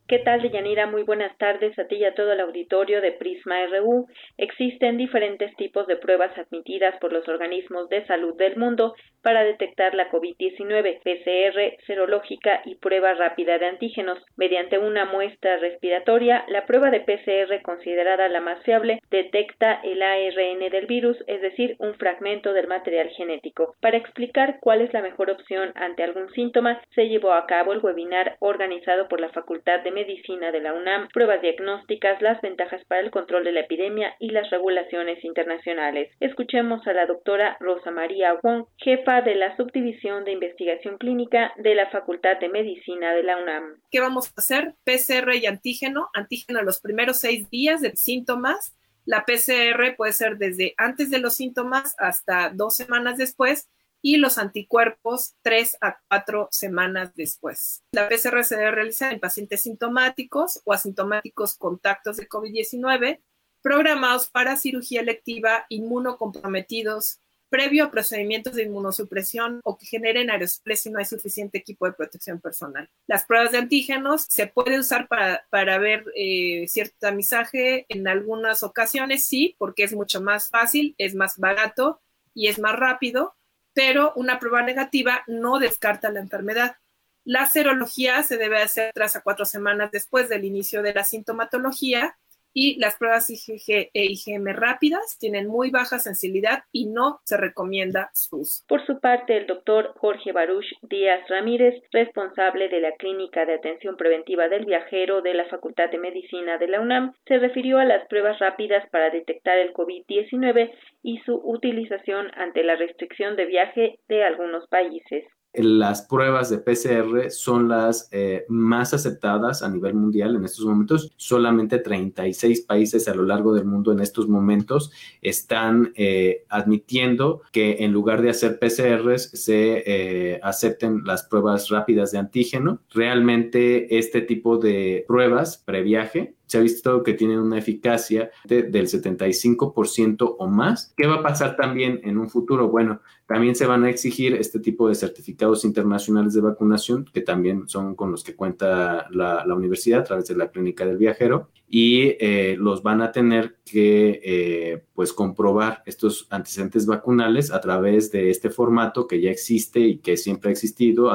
¿Qué 0.08 0.20
tal, 0.20 0.40
Deyanira? 0.40 0.86
Muy 0.86 1.02
buenas 1.02 1.36
tardes 1.36 1.76
a 1.80 1.88
ti 1.88 1.96
y 1.96 2.04
a 2.04 2.14
todo 2.14 2.30
el 2.30 2.38
auditorio 2.38 3.00
de 3.00 3.10
Prisma 3.10 3.66
RU. 3.66 4.06
Existen 4.38 4.96
diferentes 4.98 5.52
tipos 5.56 5.88
de 5.88 5.96
pruebas 5.96 6.30
admitidas 6.38 6.96
por 7.00 7.12
los 7.12 7.26
organismos 7.26 7.88
de 7.88 8.06
salud 8.06 8.36
del 8.36 8.56
mundo 8.56 8.94
para 9.22 9.42
detectar 9.42 9.96
la 9.96 10.08
COVID-19, 10.08 11.00
PCR, 11.02 11.84
serológica 11.84 12.62
y 12.64 12.76
prueba 12.76 13.14
rápida 13.14 13.58
de 13.58 13.66
antígenos. 13.66 14.24
Mediante 14.36 14.78
una 14.78 15.06
muestra 15.06 15.56
respiratoria, 15.56 16.44
la 16.46 16.64
prueba 16.66 16.92
de 16.92 17.00
PCR 17.00 17.60
considerada 17.62 18.28
la 18.28 18.40
más 18.40 18.62
fiable 18.62 19.00
detecta 19.10 19.80
el 19.82 20.00
ARN 20.02 20.70
del 20.70 20.86
virus, 20.86 21.16
es 21.26 21.40
decir, 21.40 21.74
un 21.80 21.94
fragmento 21.94 22.52
del 22.52 22.68
material 22.68 23.08
genético. 23.08 23.74
Para 23.80 23.96
explicar 23.96 24.58
cuál 24.60 24.82
es 24.82 24.92
la 24.92 25.02
mejor 25.02 25.30
opción 25.30 25.72
ante 25.74 26.04
algún 26.04 26.30
síntoma, 26.30 26.80
se 26.94 27.08
llevó 27.08 27.32
a 27.32 27.46
cabo 27.46 27.72
el 27.72 27.80
webinar 27.80 28.36
organizado 28.38 29.08
por 29.08 29.20
la 29.20 29.30
Facultad 29.30 29.80
de 29.80 29.95
Medicina 29.96 30.52
de 30.52 30.60
la 30.60 30.74
UNAM, 30.74 31.08
pruebas 31.08 31.40
diagnósticas, 31.40 32.20
las 32.20 32.38
ventajas 32.42 32.84
para 32.86 33.00
el 33.00 33.10
control 33.10 33.44
de 33.44 33.52
la 33.52 33.60
epidemia 33.60 34.14
y 34.20 34.28
las 34.28 34.50
regulaciones 34.50 35.24
internacionales. 35.24 36.10
Escuchemos 36.20 36.86
a 36.86 36.92
la 36.92 37.06
doctora 37.06 37.56
Rosa 37.60 37.90
María 37.90 38.34
Wong, 38.42 38.66
jefa 38.76 39.22
de 39.22 39.36
la 39.36 39.56
Subdivisión 39.56 40.24
de 40.24 40.32
Investigación 40.32 40.98
Clínica 40.98 41.54
de 41.56 41.74
la 41.74 41.88
Facultad 41.88 42.38
de 42.38 42.50
Medicina 42.50 43.14
de 43.14 43.22
la 43.22 43.38
UNAM. 43.38 43.80
¿Qué 43.90 44.00
vamos 44.00 44.28
a 44.28 44.34
hacer? 44.36 44.74
PCR 44.84 45.34
y 45.34 45.46
antígeno, 45.46 46.10
antígeno 46.12 46.60
los 46.62 46.82
primeros 46.82 47.16
seis 47.16 47.48
días 47.48 47.80
de 47.80 47.96
síntomas. 47.96 48.76
La 49.06 49.24
PCR 49.24 49.96
puede 49.96 50.12
ser 50.12 50.36
desde 50.36 50.74
antes 50.76 51.10
de 51.10 51.20
los 51.20 51.36
síntomas 51.36 51.94
hasta 51.98 52.50
dos 52.50 52.76
semanas 52.76 53.16
después 53.16 53.70
y 54.06 54.18
los 54.18 54.38
anticuerpos 54.38 55.34
tres 55.42 55.76
a 55.80 55.98
cuatro 56.06 56.46
semanas 56.52 57.10
después. 57.16 57.82
La 57.90 58.08
PCR 58.08 58.44
se 58.44 58.56
debe 58.56 58.70
realizar 58.70 59.12
en 59.12 59.18
pacientes 59.18 59.62
sintomáticos 59.62 60.60
o 60.64 60.72
asintomáticos 60.72 61.56
contactos 61.56 62.16
de 62.16 62.28
COVID-19 62.28 63.18
programados 63.62 64.28
para 64.28 64.56
cirugía 64.56 65.00
electiva, 65.00 65.66
inmunocomprometidos, 65.70 67.18
previo 67.48 67.82
a 67.82 67.90
procedimientos 67.90 68.54
de 68.54 68.62
inmunosupresión 68.62 69.58
o 69.64 69.76
que 69.76 69.86
generen 69.86 70.30
aerosoles 70.30 70.82
si 70.82 70.90
no 70.90 71.00
hay 71.00 71.04
suficiente 71.04 71.58
equipo 71.58 71.86
de 71.86 71.94
protección 71.94 72.40
personal. 72.40 72.88
Las 73.08 73.24
pruebas 73.24 73.50
de 73.50 73.58
antígenos 73.58 74.26
se 74.28 74.46
pueden 74.46 74.78
usar 74.78 75.08
para, 75.08 75.44
para 75.50 75.78
ver 75.78 76.04
eh, 76.14 76.66
cierto 76.68 76.94
tamizaje 77.00 77.86
en 77.88 78.06
algunas 78.06 78.62
ocasiones, 78.62 79.26
sí, 79.26 79.56
porque 79.58 79.82
es 79.82 79.92
mucho 79.94 80.20
más 80.20 80.48
fácil, 80.48 80.94
es 80.96 81.16
más 81.16 81.38
barato 81.38 82.00
y 82.34 82.46
es 82.46 82.60
más 82.60 82.76
rápido, 82.76 83.34
pero 83.76 84.14
una 84.16 84.38
prueba 84.38 84.62
negativa 84.62 85.22
no 85.26 85.58
descarta 85.58 86.10
la 86.10 86.20
enfermedad. 86.20 86.76
La 87.24 87.44
serología 87.44 88.22
se 88.22 88.38
debe 88.38 88.62
hacer 88.62 88.90
tras 88.94 89.16
a 89.16 89.20
cuatro 89.20 89.44
semanas 89.44 89.90
después 89.90 90.30
del 90.30 90.46
inicio 90.46 90.82
de 90.82 90.94
la 90.94 91.04
sintomatología 91.04 92.16
y 92.58 92.78
las 92.80 92.96
pruebas 92.96 93.28
IgG 93.28 93.90
e 93.92 94.06
IgM 94.06 94.46
rápidas 94.54 95.18
tienen 95.20 95.46
muy 95.46 95.70
baja 95.70 95.98
sensibilidad 95.98 96.60
y 96.72 96.86
no 96.86 97.20
se 97.24 97.36
recomienda 97.36 98.08
su 98.14 98.38
uso. 98.38 98.64
Por 98.66 98.84
su 98.86 98.98
parte, 98.98 99.36
el 99.36 99.46
doctor 99.46 99.92
Jorge 99.98 100.32
Baruch 100.32 100.64
Díaz 100.80 101.28
Ramírez, 101.28 101.74
responsable 101.92 102.70
de 102.70 102.80
la 102.80 102.92
Clínica 102.92 103.44
de 103.44 103.56
Atención 103.56 103.98
Preventiva 103.98 104.48
del 104.48 104.64
Viajero 104.64 105.20
de 105.20 105.34
la 105.34 105.44
Facultad 105.50 105.90
de 105.90 105.98
Medicina 105.98 106.56
de 106.56 106.68
la 106.68 106.80
UNAM, 106.80 107.12
se 107.26 107.38
refirió 107.38 107.78
a 107.78 107.84
las 107.84 108.08
pruebas 108.08 108.38
rápidas 108.38 108.88
para 108.88 109.10
detectar 109.10 109.58
el 109.58 109.74
COVID-19 109.74 110.72
y 111.02 111.18
su 111.26 111.34
utilización 111.34 112.30
ante 112.36 112.64
la 112.64 112.76
restricción 112.76 113.36
de 113.36 113.44
viaje 113.44 113.98
de 114.08 114.24
algunos 114.24 114.66
países 114.68 115.24
las 115.56 116.02
pruebas 116.02 116.50
de 116.50 116.58
PCR 116.58 117.30
son 117.30 117.68
las 117.68 118.08
eh, 118.12 118.44
más 118.48 118.94
aceptadas 118.94 119.62
a 119.62 119.68
nivel 119.68 119.94
mundial 119.94 120.36
en 120.36 120.44
estos 120.44 120.64
momentos. 120.64 121.12
Solamente 121.16 121.78
36 121.78 122.62
países 122.62 123.08
a 123.08 123.14
lo 123.14 123.24
largo 123.24 123.54
del 123.54 123.64
mundo 123.64 123.92
en 123.92 124.00
estos 124.00 124.28
momentos 124.28 124.90
están 125.22 125.92
eh, 125.96 126.44
admitiendo 126.48 127.42
que 127.52 127.78
en 127.80 127.92
lugar 127.92 128.22
de 128.22 128.30
hacer 128.30 128.58
PCRs 128.58 129.30
se 129.30 129.82
eh, 129.86 130.40
acepten 130.42 131.02
las 131.04 131.24
pruebas 131.24 131.68
rápidas 131.70 132.12
de 132.12 132.18
antígeno. 132.18 132.80
Realmente 132.90 133.98
este 133.98 134.20
tipo 134.20 134.58
de 134.58 135.04
pruebas 135.08 135.58
previaje 135.58 136.35
se 136.46 136.58
ha 136.58 136.60
visto 136.60 137.02
que 137.02 137.14
tienen 137.14 137.38
una 137.38 137.58
eficacia 137.58 138.30
del 138.44 138.86
75% 138.86 140.36
o 140.38 140.46
más. 140.48 140.94
¿Qué 140.96 141.06
va 141.06 141.16
a 141.16 141.22
pasar 141.22 141.56
también 141.56 142.00
en 142.04 142.18
un 142.18 142.30
futuro? 142.30 142.68
Bueno, 142.68 143.00
también 143.26 143.56
se 143.56 143.66
van 143.66 143.84
a 143.84 143.90
exigir 143.90 144.34
este 144.34 144.60
tipo 144.60 144.88
de 144.88 144.94
certificados 144.94 145.64
internacionales 145.64 146.32
de 146.34 146.40
vacunación, 146.40 147.04
que 147.12 147.20
también 147.20 147.68
son 147.68 147.96
con 147.96 148.12
los 148.12 148.22
que 148.22 148.36
cuenta 148.36 149.08
la, 149.10 149.44
universidad 149.56 150.00
a 150.00 150.04
través 150.04 150.26
de 150.28 150.36
la 150.36 150.50
clínica 150.50 150.86
del 150.86 150.98
viajero, 150.98 151.50
y 151.68 152.14
eh, 152.20 152.56
los 152.58 152.82
van 152.82 153.02
a 153.02 153.10
tener 153.10 153.56
que 153.64 154.20
eh, 154.22 154.84
pues 154.94 155.12
comprobar 155.12 155.82
estos 155.86 156.28
antecedentes 156.30 156.86
vacunales 156.86 157.50
a 157.50 157.60
través 157.60 158.12
de 158.12 158.30
este 158.30 158.50
formato 158.50 159.08
que 159.08 159.20
ya 159.20 159.30
existe 159.30 159.80
y 159.80 159.98
que 159.98 160.16
siempre 160.16 160.50
ha 160.50 160.52
existido 160.52 161.10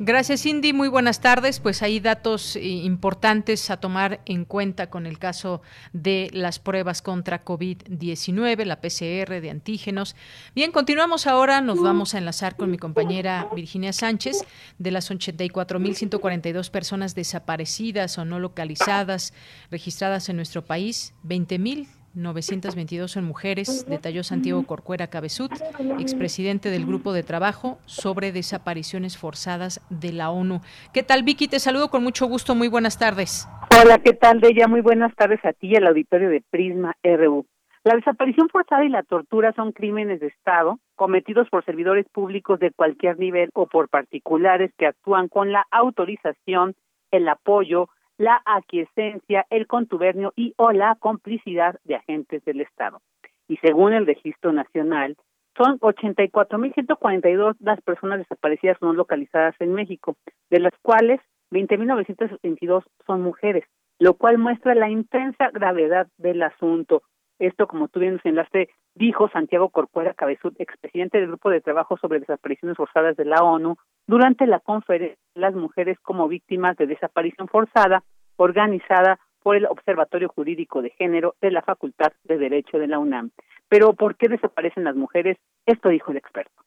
Gracias, 0.03 0.41
Cindy. 0.41 0.73
Muy 0.73 0.87
buenas 0.87 1.21
tardes. 1.21 1.59
Pues 1.59 1.83
hay 1.83 1.99
datos 1.99 2.55
eh, 2.55 2.61
importantes 2.63 3.69
a 3.69 3.77
tomar 3.77 4.21
en 4.25 4.45
cuenta 4.45 4.89
con 4.89 5.05
el 5.05 5.19
caso 5.19 5.61
de 5.93 6.27
las 6.33 6.57
pruebas 6.57 7.03
contra 7.03 7.45
COVID-19, 7.45 8.65
la 8.65 8.81
PCR 8.81 9.39
de 9.39 9.51
antígenos. 9.51 10.15
Bien, 10.55 10.71
continuamos 10.71 11.27
ahora. 11.27 11.61
Nos 11.61 11.83
vamos 11.83 12.15
a 12.15 12.17
enlazar 12.17 12.55
con 12.55 12.71
mi 12.71 12.79
compañera 12.79 13.47
Virginia 13.55 13.93
Sánchez. 13.93 14.43
De 14.79 14.89
las 14.89 15.11
84.142 15.11 16.71
personas 16.71 17.13
desaparecidas 17.13 18.17
o 18.17 18.25
no 18.25 18.39
localizadas 18.39 19.33
registradas 19.69 20.29
en 20.29 20.37
nuestro 20.37 20.65
país, 20.65 21.13
20.000 21.27 22.00
922 22.13 23.11
son 23.11 23.23
mujeres, 23.23 23.85
detalló 23.87 24.23
Santiago 24.23 24.63
Corcuera 24.63 25.07
Cabezut, 25.07 25.51
expresidente 25.99 26.69
del 26.69 26.85
Grupo 26.85 27.13
de 27.13 27.23
Trabajo 27.23 27.79
sobre 27.85 28.31
Desapariciones 28.31 29.17
Forzadas 29.17 29.81
de 29.89 30.11
la 30.11 30.29
ONU. 30.29 30.61
¿Qué 30.93 31.03
tal, 31.03 31.23
Vicky? 31.23 31.47
Te 31.47 31.59
saludo 31.59 31.89
con 31.89 32.03
mucho 32.03 32.25
gusto. 32.27 32.55
Muy 32.55 32.67
buenas 32.67 32.99
tardes. 32.99 33.47
Hola, 33.81 33.99
¿qué 33.99 34.13
tal, 34.13 34.41
Deya? 34.41 34.67
Muy 34.67 34.81
buenas 34.81 35.15
tardes 35.15 35.39
a 35.45 35.53
ti 35.53 35.67
y 35.67 35.75
al 35.75 35.87
auditorio 35.87 36.29
de 36.29 36.43
Prisma 36.49 36.95
RU. 37.03 37.45
La 37.83 37.95
desaparición 37.95 38.47
forzada 38.49 38.85
y 38.85 38.89
la 38.89 39.01
tortura 39.01 39.53
son 39.53 39.71
crímenes 39.71 40.19
de 40.19 40.27
Estado 40.27 40.79
cometidos 40.95 41.49
por 41.49 41.65
servidores 41.65 42.05
públicos 42.09 42.59
de 42.59 42.69
cualquier 42.71 43.17
nivel 43.17 43.49
o 43.53 43.65
por 43.65 43.89
particulares 43.89 44.71
que 44.77 44.85
actúan 44.85 45.29
con 45.29 45.51
la 45.51 45.65
autorización, 45.71 46.75
el 47.09 47.27
apoyo, 47.27 47.89
la 48.21 48.41
aquiescencia, 48.45 49.47
el 49.49 49.65
contubernio 49.65 50.31
y 50.35 50.53
o 50.57 50.71
la 50.71 50.95
complicidad 50.95 51.79
de 51.83 51.95
agentes 51.95 52.45
del 52.45 52.61
Estado. 52.61 53.01
Y 53.47 53.57
según 53.57 53.93
el 53.93 54.05
registro 54.05 54.53
nacional, 54.53 55.17
son 55.57 55.79
84.142 55.79 57.55
las 57.59 57.81
personas 57.81 58.19
desaparecidas 58.19 58.77
no 58.81 58.93
localizadas 58.93 59.55
en 59.59 59.73
México, 59.73 60.15
de 60.49 60.59
las 60.59 60.73
cuales 60.83 61.19
20.922 61.51 62.83
son 63.05 63.21
mujeres, 63.21 63.65
lo 63.99 64.13
cual 64.13 64.37
muestra 64.37 64.75
la 64.75 64.89
intensa 64.89 65.49
gravedad 65.51 66.07
del 66.17 66.43
asunto. 66.43 67.01
Esto, 67.39 67.65
como 67.65 67.87
tú 67.87 67.99
bien 67.99 68.21
señalaste, 68.21 68.69
dijo 68.93 69.29
Santiago 69.29 69.69
Corcuera 69.69 70.13
Cabezud, 70.13 70.53
expresidente 70.59 71.17
del 71.17 71.29
Grupo 71.29 71.49
de 71.49 71.59
Trabajo 71.59 71.97
sobre 71.97 72.19
Desapariciones 72.19 72.77
Forzadas 72.77 73.17
de 73.17 73.25
la 73.25 73.43
ONU, 73.43 73.77
durante 74.07 74.45
la 74.45 74.59
conferencia 74.59 75.17
Las 75.33 75.55
mujeres 75.55 75.97
como 76.01 76.27
víctimas 76.27 76.77
de 76.77 76.87
desaparición 76.87 77.47
forzada, 77.47 78.03
organizada 78.37 79.19
por 79.43 79.55
el 79.55 79.65
Observatorio 79.65 80.29
Jurídico 80.29 80.81
de 80.81 80.91
Género 80.91 81.35
de 81.41 81.51
la 81.51 81.61
Facultad 81.61 82.13
de 82.23 82.37
Derecho 82.37 82.77
de 82.77 82.87
la 82.87 82.99
UNAM. 82.99 83.31
Pero, 83.69 83.93
¿por 83.93 84.15
qué 84.15 84.27
desaparecen 84.27 84.83
las 84.83 84.95
mujeres? 84.95 85.37
Esto 85.65 85.89
dijo 85.89 86.11
el 86.11 86.17
experto. 86.17 86.61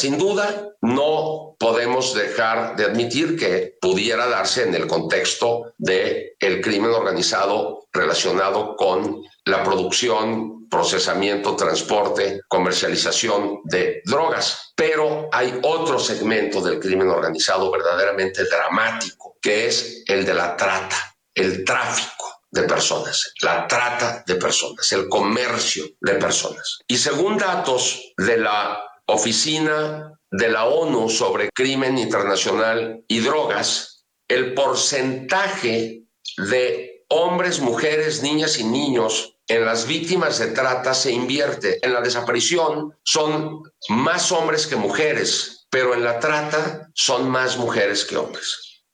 Sin 0.00 0.16
duda, 0.16 0.74
no 0.80 1.56
podemos 1.58 2.14
dejar 2.14 2.76
de 2.76 2.84
admitir 2.84 3.36
que 3.36 3.76
pudiera 3.80 4.28
darse 4.28 4.62
en 4.62 4.72
el 4.76 4.86
contexto 4.86 5.74
de 5.76 6.36
el 6.38 6.60
crimen 6.60 6.92
organizado 6.92 7.88
relacionado 7.92 8.76
con 8.76 9.22
la 9.44 9.64
producción, 9.64 10.68
procesamiento, 10.68 11.56
transporte, 11.56 12.42
comercialización 12.46 13.60
de 13.64 14.00
drogas. 14.04 14.72
Pero 14.76 15.28
hay 15.32 15.58
otro 15.64 15.98
segmento 15.98 16.60
del 16.60 16.78
crimen 16.78 17.08
organizado 17.08 17.68
verdaderamente 17.72 18.44
dramático, 18.44 19.36
que 19.42 19.66
es 19.66 20.04
el 20.06 20.24
de 20.24 20.34
la 20.34 20.56
trata, 20.56 21.16
el 21.34 21.64
tráfico 21.64 22.42
de 22.50 22.62
personas, 22.62 23.32
la 23.42 23.66
trata 23.66 24.22
de 24.24 24.36
personas, 24.36 24.92
el 24.92 25.08
comercio 25.08 25.86
de 26.00 26.14
personas. 26.14 26.78
Y 26.86 26.96
según 26.96 27.36
datos 27.36 28.14
de 28.16 28.38
la 28.38 28.87
Oficina 29.08 30.12
de 30.30 30.48
la 30.50 30.66
ONU 30.66 31.08
sobre 31.08 31.48
Crimen 31.50 31.96
Internacional 31.96 33.02
y 33.08 33.20
Drogas, 33.20 34.06
el 34.28 34.52
porcentaje 34.52 36.02
de 36.36 37.04
hombres, 37.08 37.60
mujeres, 37.60 38.22
niñas 38.22 38.60
y 38.60 38.64
niños 38.64 39.38
en 39.48 39.64
las 39.64 39.88
víctimas 39.88 40.38
de 40.38 40.48
trata 40.48 40.92
se 40.92 41.10
invierte. 41.10 41.78
En 41.82 41.94
la 41.94 42.02
desaparición 42.02 42.92
son 43.02 43.62
más 43.88 44.30
hombres 44.30 44.66
que 44.66 44.76
mujeres, 44.76 45.66
pero 45.70 45.94
en 45.94 46.04
la 46.04 46.20
trata 46.20 46.90
son 46.92 47.30
más 47.30 47.56
mujeres 47.58 48.04
que 48.04 48.18
hombres. 48.18 48.84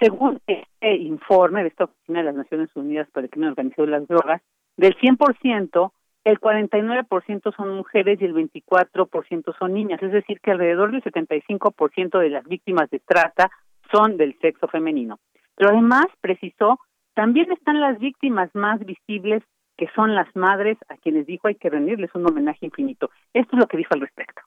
Según 0.00 0.40
este 0.46 0.94
informe 0.96 1.62
de 1.62 1.68
esta 1.68 1.84
Oficina 1.84 2.20
de 2.20 2.24
las 2.24 2.36
Naciones 2.36 2.70
Unidas 2.74 3.08
para 3.12 3.26
el 3.26 3.30
Crimen 3.30 3.50
Organizado 3.50 3.86
y 3.86 3.90
las 3.90 4.08
Drogas, 4.08 4.40
del 4.78 4.96
100%, 4.96 5.92
el 6.24 6.40
49% 6.40 7.56
son 7.56 7.76
mujeres 7.76 8.20
y 8.20 8.24
el 8.24 8.34
24% 8.34 9.58
son 9.58 9.74
niñas, 9.74 10.02
es 10.02 10.12
decir, 10.12 10.40
que 10.40 10.52
alrededor 10.52 10.92
del 10.92 11.02
75% 11.02 12.18
de 12.18 12.30
las 12.30 12.44
víctimas 12.44 12.88
de 12.90 13.00
trata 13.00 13.50
son 13.90 14.16
del 14.16 14.38
sexo 14.40 14.68
femenino. 14.68 15.18
Pero 15.56 15.70
además, 15.70 16.06
precisó, 16.20 16.78
también 17.14 17.50
están 17.52 17.80
las 17.80 17.98
víctimas 17.98 18.50
más 18.54 18.80
visibles, 18.80 19.42
que 19.76 19.88
son 19.94 20.14
las 20.14 20.34
madres, 20.36 20.78
a 20.88 20.96
quienes 20.96 21.26
dijo 21.26 21.48
hay 21.48 21.56
que 21.56 21.70
rendirles 21.70 22.10
un 22.14 22.28
homenaje 22.28 22.66
infinito. 22.66 23.10
Esto 23.32 23.56
es 23.56 23.60
lo 23.60 23.66
que 23.66 23.76
dijo 23.76 23.94
al 23.94 24.00
respecto. 24.00 24.42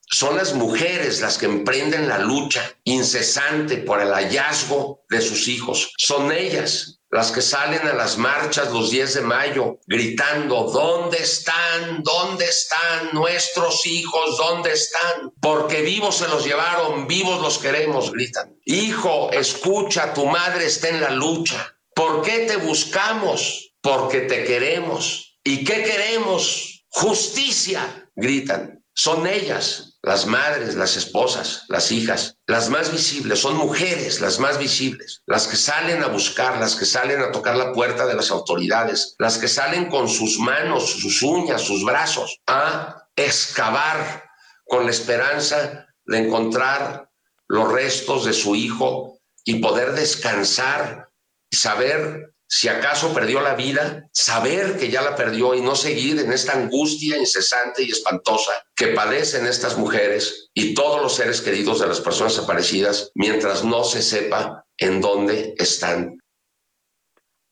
Son 0.00 0.36
las 0.36 0.54
mujeres 0.54 1.22
las 1.22 1.38
que 1.38 1.46
emprenden 1.46 2.08
la 2.08 2.18
lucha 2.18 2.60
incesante 2.84 3.78
por 3.78 4.00
el 4.00 4.08
hallazgo 4.08 5.00
de 5.08 5.20
sus 5.20 5.48
hijos. 5.48 5.94
Son 5.96 6.30
ellas 6.30 7.01
las 7.12 7.30
que 7.30 7.42
salen 7.42 7.86
a 7.86 7.92
las 7.92 8.16
marchas 8.16 8.72
los 8.72 8.90
10 8.90 9.14
de 9.14 9.20
mayo 9.20 9.78
gritando, 9.86 10.70
¿dónde 10.72 11.18
están? 11.18 12.02
¿Dónde 12.02 12.46
están 12.46 13.10
nuestros 13.12 13.84
hijos? 13.84 14.38
¿Dónde 14.38 14.72
están? 14.72 15.30
Porque 15.38 15.82
vivos 15.82 16.16
se 16.16 16.28
los 16.28 16.42
llevaron, 16.42 17.06
vivos 17.06 17.42
los 17.42 17.58
queremos, 17.58 18.10
gritan. 18.12 18.56
Hijo, 18.64 19.30
escucha, 19.30 20.14
tu 20.14 20.24
madre 20.24 20.64
está 20.64 20.88
en 20.88 21.02
la 21.02 21.10
lucha. 21.10 21.76
¿Por 21.94 22.22
qué 22.22 22.46
te 22.46 22.56
buscamos? 22.56 23.74
Porque 23.82 24.22
te 24.22 24.44
queremos. 24.44 25.38
¿Y 25.44 25.64
qué 25.64 25.82
queremos? 25.82 26.86
Justicia, 26.88 28.08
gritan. 28.16 28.82
Son 28.94 29.26
ellas 29.26 29.91
las 30.02 30.26
madres, 30.26 30.74
las 30.74 30.96
esposas, 30.96 31.64
las 31.68 31.92
hijas, 31.92 32.36
las 32.48 32.68
más 32.68 32.90
visibles, 32.90 33.38
son 33.38 33.56
mujeres 33.56 34.20
las 34.20 34.40
más 34.40 34.58
visibles, 34.58 35.22
las 35.26 35.46
que 35.46 35.56
salen 35.56 36.02
a 36.02 36.08
buscar, 36.08 36.58
las 36.58 36.74
que 36.74 36.84
salen 36.84 37.20
a 37.22 37.30
tocar 37.30 37.56
la 37.56 37.72
puerta 37.72 38.06
de 38.06 38.14
las 38.14 38.30
autoridades, 38.32 39.14
las 39.18 39.38
que 39.38 39.46
salen 39.46 39.88
con 39.88 40.08
sus 40.08 40.38
manos, 40.40 40.90
sus 40.90 41.22
uñas, 41.22 41.62
sus 41.62 41.84
brazos 41.84 42.40
a 42.48 43.06
excavar 43.14 44.24
con 44.64 44.86
la 44.86 44.90
esperanza 44.90 45.86
de 46.04 46.18
encontrar 46.18 47.08
los 47.46 47.70
restos 47.70 48.24
de 48.24 48.32
su 48.32 48.56
hijo 48.56 49.20
y 49.44 49.60
poder 49.60 49.92
descansar 49.92 51.10
y 51.48 51.56
saber 51.56 52.31
si 52.54 52.68
acaso 52.68 53.14
perdió 53.14 53.40
la 53.40 53.54
vida, 53.54 54.10
saber 54.12 54.76
que 54.78 54.90
ya 54.90 55.00
la 55.00 55.16
perdió 55.16 55.54
y 55.54 55.62
no 55.62 55.74
seguir 55.74 56.20
en 56.20 56.30
esta 56.32 56.52
angustia 56.52 57.16
incesante 57.16 57.82
y 57.82 57.88
espantosa 57.88 58.52
que 58.76 58.88
padecen 58.88 59.46
estas 59.46 59.78
mujeres 59.78 60.50
y 60.52 60.74
todos 60.74 61.00
los 61.00 61.14
seres 61.16 61.40
queridos 61.40 61.80
de 61.80 61.86
las 61.86 62.02
personas 62.02 62.36
desaparecidas 62.36 63.10
mientras 63.14 63.64
no 63.64 63.84
se 63.84 64.02
sepa 64.02 64.66
en 64.76 65.00
dónde 65.00 65.54
están. 65.56 66.18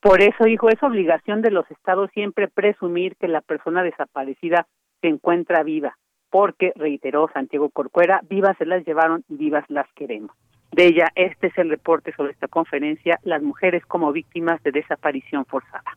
Por 0.02 0.20
eso, 0.20 0.46
hijo, 0.46 0.68
es 0.68 0.82
obligación 0.82 1.40
de 1.40 1.50
los 1.50 1.64
estados 1.70 2.10
siempre 2.12 2.48
presumir 2.48 3.16
que 3.16 3.26
la 3.26 3.40
persona 3.40 3.82
desaparecida 3.82 4.66
se 5.00 5.08
encuentra 5.08 5.62
viva, 5.62 5.96
porque, 6.28 6.72
reiteró 6.76 7.30
Santiago 7.32 7.70
Corcuera, 7.70 8.20
vivas 8.28 8.54
se 8.58 8.66
las 8.66 8.84
llevaron 8.84 9.24
y 9.30 9.36
vivas 9.36 9.64
las 9.68 9.86
queremos 9.94 10.36
de 10.72 10.86
ella. 10.86 11.12
Este 11.14 11.48
es 11.48 11.58
el 11.58 11.70
reporte 11.70 12.12
sobre 12.14 12.32
esta 12.32 12.48
conferencia, 12.48 13.18
las 13.22 13.42
mujeres 13.42 13.84
como 13.86 14.12
víctimas 14.12 14.62
de 14.62 14.72
desaparición 14.72 15.44
forzada. 15.46 15.96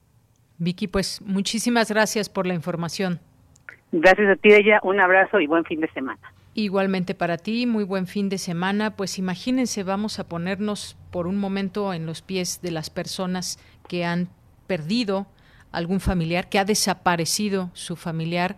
Vicky, 0.58 0.88
pues 0.88 1.22
muchísimas 1.22 1.90
gracias 1.90 2.30
por 2.30 2.48
la 2.48 2.54
información. 2.54 3.20
Gracias 3.92 4.30
a 4.30 4.36
ti, 4.36 4.52
ella. 4.52 4.80
Un 4.84 5.00
abrazo 5.00 5.40
y 5.40 5.48
buen 5.48 5.66
fin 5.66 5.80
de 5.80 5.90
semana. 5.92 6.22
Igualmente 6.56 7.16
para 7.16 7.38
ti, 7.38 7.66
muy 7.66 7.84
buen 7.84 8.08
fin 8.08 8.30
de 8.30 8.38
semana. 8.38 8.96
Pues 8.96 9.18
imagínense, 9.18 9.84
vamos 9.84 10.20
a 10.20 10.28
ponernos 10.28 10.98
por 11.12 11.28
un 11.28 11.38
momento 11.38 11.94
en 11.94 12.06
los 12.06 12.22
pies 12.22 12.62
de 12.62 12.72
las 12.72 12.90
personas 12.90 13.60
que 13.88 14.06
han 14.06 14.30
perdido 14.68 15.28
algún 15.72 16.00
familiar, 16.00 16.50
que 16.50 16.60
ha 16.60 16.66
desaparecido 16.66 17.72
su 17.74 17.96
familiar. 17.96 18.56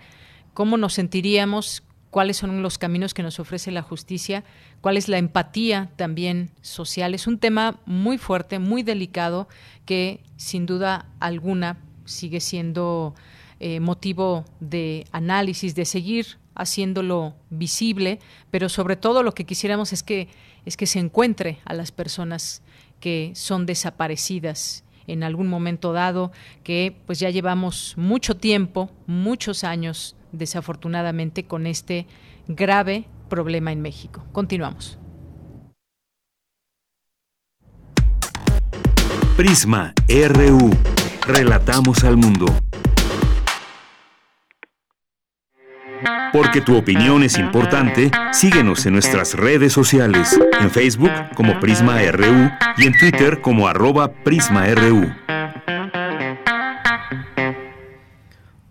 ¿Cómo 0.54 0.78
nos 0.78 0.94
sentiríamos? 0.94 1.84
Cuáles 2.16 2.38
son 2.38 2.62
los 2.62 2.78
caminos 2.78 3.14
que 3.14 3.24
nos 3.24 3.42
ofrece 3.42 3.72
la 3.72 3.82
justicia, 3.82 4.46
cuál 4.80 4.96
es 4.96 5.10
la 5.10 5.18
empatía 5.18 5.92
también 5.98 6.50
social. 6.62 7.14
Es 7.14 7.28
un 7.28 7.40
tema 7.40 7.82
muy 7.86 8.18
fuerte, 8.18 8.58
muy 8.58 8.84
delicado, 8.84 9.50
que 9.84 10.22
sin 10.38 10.66
duda 10.66 11.08
alguna 11.20 11.76
sigue 12.06 12.40
siendo 12.40 13.16
eh, 13.60 13.82
motivo 13.82 14.46
de 14.62 15.06
análisis, 15.12 15.76
de 15.76 15.84
seguir 15.84 16.38
haciéndolo 16.56 17.34
visible, 17.50 18.20
pero 18.50 18.70
sobre 18.70 18.96
todo 18.96 19.22
lo 19.22 19.34
que 19.34 19.44
quisiéramos 19.44 19.92
es 19.92 20.02
que 20.02 20.30
es 20.64 20.78
que 20.78 20.86
se 20.86 21.00
encuentre 21.00 21.60
a 21.66 21.74
las 21.74 21.92
personas 21.92 22.62
que 23.02 23.34
son 23.36 23.66
desaparecidas 23.66 24.86
en 25.06 25.22
algún 25.24 25.48
momento 25.48 25.92
dado, 25.92 26.32
que 26.64 26.96
pues 27.06 27.20
ya 27.20 27.30
llevamos 27.30 27.94
mucho 27.98 28.38
tiempo, 28.38 28.90
muchos 29.06 29.66
años 29.66 30.16
desafortunadamente, 30.38 31.46
con 31.46 31.68
este 31.68 32.08
grave 32.48 33.06
problema 33.30 33.72
en 33.72 33.82
México. 33.82 34.24
Continuamos. 34.32 35.00
Prisma 39.36 39.94
RU. 40.08 40.70
Relatamos 41.28 42.04
al 42.04 42.18
mundo. 42.18 42.46
Porque 46.32 46.62
tu 46.62 46.78
opinión 46.78 47.24
es 47.24 47.38
importante, 47.38 48.12
síguenos 48.32 48.86
en 48.86 48.94
nuestras 48.94 49.34
redes 49.34 49.74
sociales, 49.74 50.40
en 50.60 50.70
Facebook 50.70 51.12
como 51.34 51.60
Prisma 51.60 52.00
RU 52.12 52.50
y 52.78 52.88
en 52.88 52.98
Twitter 52.98 53.42
como 53.42 53.68
arroba 53.68 54.12
PrismaRU. 54.12 55.14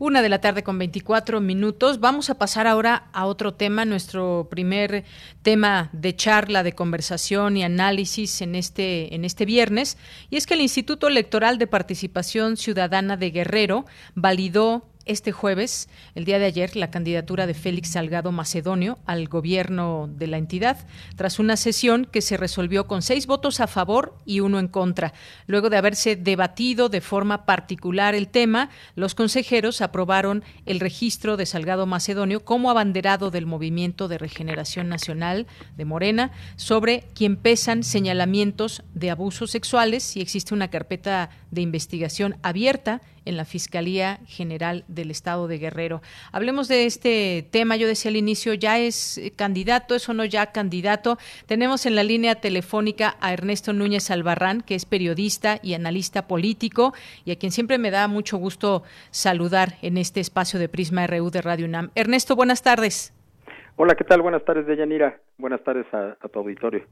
Una 0.05 0.21
de 0.21 0.29
la 0.29 0.43
tarde 0.43 0.63
con 0.63 0.77
24 0.77 1.41
minutos. 1.41 1.99
Vamos 1.99 2.29
a 2.29 2.35
pasar 2.35 2.67
ahora 2.67 3.07
a 3.15 3.25
otro 3.25 3.55
tema, 3.55 3.87
nuestro 3.87 4.49
primer 4.51 5.03
tema 5.41 5.89
de 5.95 6.15
charla, 6.15 6.63
de 6.63 6.75
conversación 6.75 7.57
y 7.57 7.65
análisis 7.65 8.43
en 8.43 8.55
este, 8.55 9.15
en 9.15 9.25
este 9.25 9.47
viernes. 9.47 9.97
Y 10.29 10.37
es 10.37 10.47
que 10.47 10.53
el 10.53 10.61
Instituto 10.61 11.09
Electoral 11.09 11.57
de 11.57 11.69
Participación 11.69 12.59
Ciudadana 12.59 13.17
de 13.17 13.31
Guerrero 13.31 13.87
validó 14.15 14.91
este 15.07 15.33
jueves, 15.33 15.89
el 16.15 16.25
día 16.25 16.39
de 16.39 16.47
ayer, 16.47 16.77
la 16.77 16.91
candidatura 16.91 17.47
de 17.47 17.55
Félix 17.55 17.91
Salgado 17.91 18.33
Macedonio 18.33 18.99
al 19.07 19.29
gobierno 19.29 20.09
de 20.09 20.27
la 20.27 20.39
entidad, 20.39 20.87
tras 21.17 21.39
una 21.39 21.57
sesión 21.57 22.05
que 22.05 22.23
se 22.23 22.37
resolvió 22.37 22.87
con 22.87 23.03
seis 23.03 23.27
votos 23.27 23.61
a 23.61 23.67
favor 23.67 24.17
y 24.25 24.41
uno 24.41 24.59
en 24.59 24.69
contra. 24.69 25.13
Luego 25.47 25.71
de 25.71 25.77
haberse 25.77 26.17
debatido 26.17 26.89
de 26.89 27.01
forma 27.01 27.47
particular 27.47 28.15
el 28.15 28.29
tema, 28.29 28.71
los 28.95 29.15
consejeros 29.15 29.81
aprobaron 29.81 30.43
el 30.67 30.81
registro 30.81 31.37
de 31.37 31.47
Salgado 31.47 31.87
Macedonio 31.87 32.45
como 32.45 32.71
abanderado 32.71 33.31
del 33.31 33.47
Movimiento 33.47 34.09
de 34.09 34.19
Regeneración 34.19 34.89
Nacional 34.89 35.47
de 35.77 35.85
Morena, 35.85 36.33
sobre 36.57 37.05
quien 37.15 37.37
pesan 37.37 37.83
señalamientos 37.83 38.83
de 38.95 39.11
abusos 39.11 39.51
sexuales 39.51 40.17
y 40.17 40.21
existe 40.21 40.55
una 40.55 40.69
carpeta 40.69 41.31
de 41.51 41.61
investigación 41.61 42.37
abierta 42.43 43.01
en 43.25 43.37
la 43.37 43.45
Fiscalía 43.45 44.21
General 44.27 44.85
del 44.89 45.11
Estado 45.11 45.49
de 45.49 45.59
Guerrero. 45.59 46.03
Hablemos 46.33 46.69
de 46.69 46.87
este 46.87 47.47
tema. 47.51 47.77
Yo 47.77 47.87
decía 47.87 48.11
al 48.11 48.17
inicio, 48.17 48.55
ya 48.55 48.79
es 48.79 49.21
candidato, 49.37 49.95
eso 49.95 50.15
no 50.15 50.25
ya 50.25 50.53
candidato. 50.53 51.19
Tenemos 51.47 51.87
en 51.87 51.95
la 51.95 52.03
línea 52.03 52.37
telefónica 52.37 53.17
a 53.21 53.33
Ernesto 53.33 53.73
Núñez 53.73 54.11
Albarrán, 54.11 54.61
que 54.61 54.75
es 54.75 54.85
periodista 54.85 55.59
y 55.63 55.75
analista 55.75 56.27
político 56.27 56.95
y 57.25 57.33
a 57.33 57.37
quien 57.37 57.53
siempre 57.53 57.79
me 57.79 57.91
da 57.91 58.09
mucho 58.09 58.37
gusto 58.37 58.83
saludar 59.11 59.75
en 59.83 59.97
este 59.97 60.21
espacio 60.21 60.59
de 60.59 60.69
Prisma 60.69 61.07
RU 61.07 61.31
de 61.31 61.43
Radio 61.43 61.67
UNAM. 61.67 61.91
Ernesto, 61.95 62.37
buenas 62.37 62.63
tardes. 62.63 63.13
Hola, 63.77 63.95
¿qué 63.97 64.05
tal? 64.05 64.23
Buenas 64.23 64.45
tardes, 64.45 64.67
Deyanira. 64.67 65.19
Buenas 65.37 65.63
tardes 65.65 65.87
a, 65.93 66.17
a 66.21 66.29
tu 66.29 66.39
auditorio. 66.39 66.87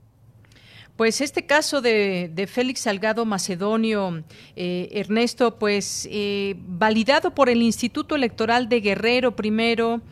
Pues 0.97 1.23
este 1.23 1.47
caso 1.47 1.81
de, 1.81 2.49
Félix 2.51 2.81
Salgado 2.81 3.25
Macedonio, 3.25 4.23
eh, 4.57 4.89
Ernesto, 4.93 5.59
pues 5.59 6.07
eh, 6.11 6.55
validado 6.59 7.35
por 7.35 7.49
el 7.49 7.63
Instituto 7.63 8.15
Electoral 8.15 8.69
de 8.69 8.81
Guerrero 8.81 9.35
primero, 9.35 10.03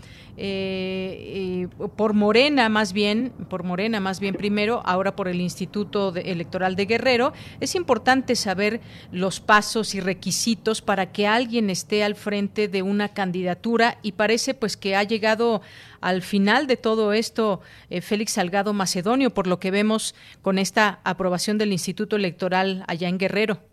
eh, 0.43 1.69
por 1.97 2.15
Morena 2.15 2.71
más 2.71 2.95
bien, 2.95 3.33
por 3.51 3.63
Morena 3.63 4.01
más 4.01 4.21
bien 4.21 4.35
primero, 4.35 4.83
ahora 4.87 5.15
por 5.15 5.29
el 5.29 5.41
Instituto 5.41 6.15
Electoral 6.17 6.77
de 6.77 6.87
Guerrero, 6.87 7.35
es 7.61 7.75
importante 7.75 8.35
saber 8.37 8.81
los 9.13 9.41
pasos 9.41 9.95
y 9.95 10.01
requisitos 10.01 10.81
para 10.81 11.13
que 11.13 11.27
alguien 11.27 11.69
esté 11.69 12.03
al 12.03 12.15
frente 12.15 12.69
de 12.69 12.83
una 12.83 13.11
candidatura 13.11 13.99
y 14.03 14.13
parece 14.13 14.55
pues 14.55 14.77
que 14.79 14.97
ha 14.97 15.03
llegado 15.03 15.61
al 16.01 16.23
final 16.23 16.67
de 16.67 16.77
todo 16.77 17.13
esto 17.13 17.61
eh, 17.91 18.01
Félix 18.01 18.33
Salgado 18.33 18.73
Macedonio, 18.73 19.35
por 19.35 19.47
lo 19.47 19.61
que 19.61 19.71
vemos 19.71 20.15
con 20.41 20.59
esta 20.59 21.01
aprobación 21.05 21.59
del 21.59 21.73
Instituto 21.73 22.17
Electoral 22.17 22.85
allá 22.89 23.09
en 23.09 23.19
Guerrero. 23.19 23.70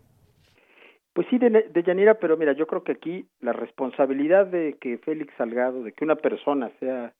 Pues 1.18 1.26
sí, 1.30 1.38
de, 1.38 1.50
de 1.50 1.82
Yanira, 1.82 2.14
pero 2.20 2.36
mira, 2.36 2.52
yo 2.52 2.68
creo 2.68 2.84
que 2.84 2.92
aquí 2.92 3.26
la 3.40 3.52
responsabilidad 3.52 4.46
de 4.46 4.76
que 4.80 4.98
Félix 4.98 5.34
Salgado, 5.36 5.82
de 5.82 5.90
que 5.90 6.04
una 6.04 6.14
persona 6.14 6.70
sea, 6.78 7.12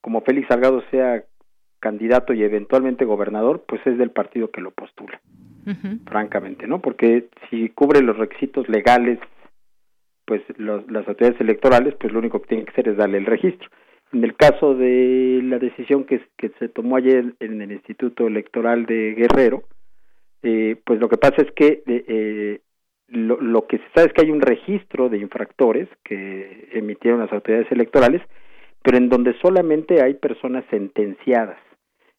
como 0.00 0.22
Félix 0.22 0.48
Salgado 0.48 0.82
sea 0.90 1.22
candidato 1.78 2.32
y 2.32 2.42
eventualmente 2.42 3.04
gobernador, 3.04 3.64
pues 3.68 3.80
es 3.86 3.96
del 3.96 4.10
partido 4.10 4.50
que 4.50 4.60
lo 4.60 4.72
postula, 4.72 5.20
francamente, 6.08 6.66
¿no? 6.66 6.80
Porque 6.80 7.28
si 7.48 7.68
cubre 7.68 8.02
los 8.02 8.18
requisitos 8.18 8.68
legales, 8.68 9.20
pues 10.24 10.42
las 10.58 11.06
autoridades 11.06 11.40
electorales, 11.40 11.94
pues 11.94 12.12
lo 12.12 12.18
único 12.18 12.42
que 12.42 12.48
tienen 12.48 12.66
que 12.66 12.72
hacer 12.72 12.88
es 12.88 12.96
darle 12.96 13.18
el 13.18 13.26
registro. 13.26 13.70
En 14.12 14.24
el 14.24 14.34
caso 14.34 14.74
de 14.74 15.42
la 15.44 15.60
decisión 15.60 16.02
que, 16.06 16.22
que 16.36 16.50
se 16.58 16.68
tomó 16.68 16.96
ayer 16.96 17.34
en 17.38 17.62
el 17.62 17.70
Instituto 17.70 18.26
Electoral 18.26 18.84
de 18.86 19.14
Guerrero, 19.14 19.62
eh, 20.42 20.74
pues 20.84 20.98
lo 20.98 21.08
que 21.08 21.18
pasa 21.18 21.42
es 21.42 21.52
que 21.52 21.84
eh, 21.86 22.62
lo, 23.08 23.40
lo, 23.40 23.66
que 23.66 23.78
se 23.78 23.84
sabe 23.94 24.08
es 24.08 24.12
que 24.12 24.22
hay 24.22 24.30
un 24.30 24.40
registro 24.40 25.08
de 25.08 25.18
infractores 25.18 25.88
que 26.04 26.68
emitieron 26.72 27.20
las 27.20 27.32
autoridades 27.32 27.70
electorales, 27.72 28.22
pero 28.82 28.98
en 28.98 29.08
donde 29.08 29.34
solamente 29.40 30.02
hay 30.02 30.14
personas 30.14 30.64
sentenciadas. 30.70 31.58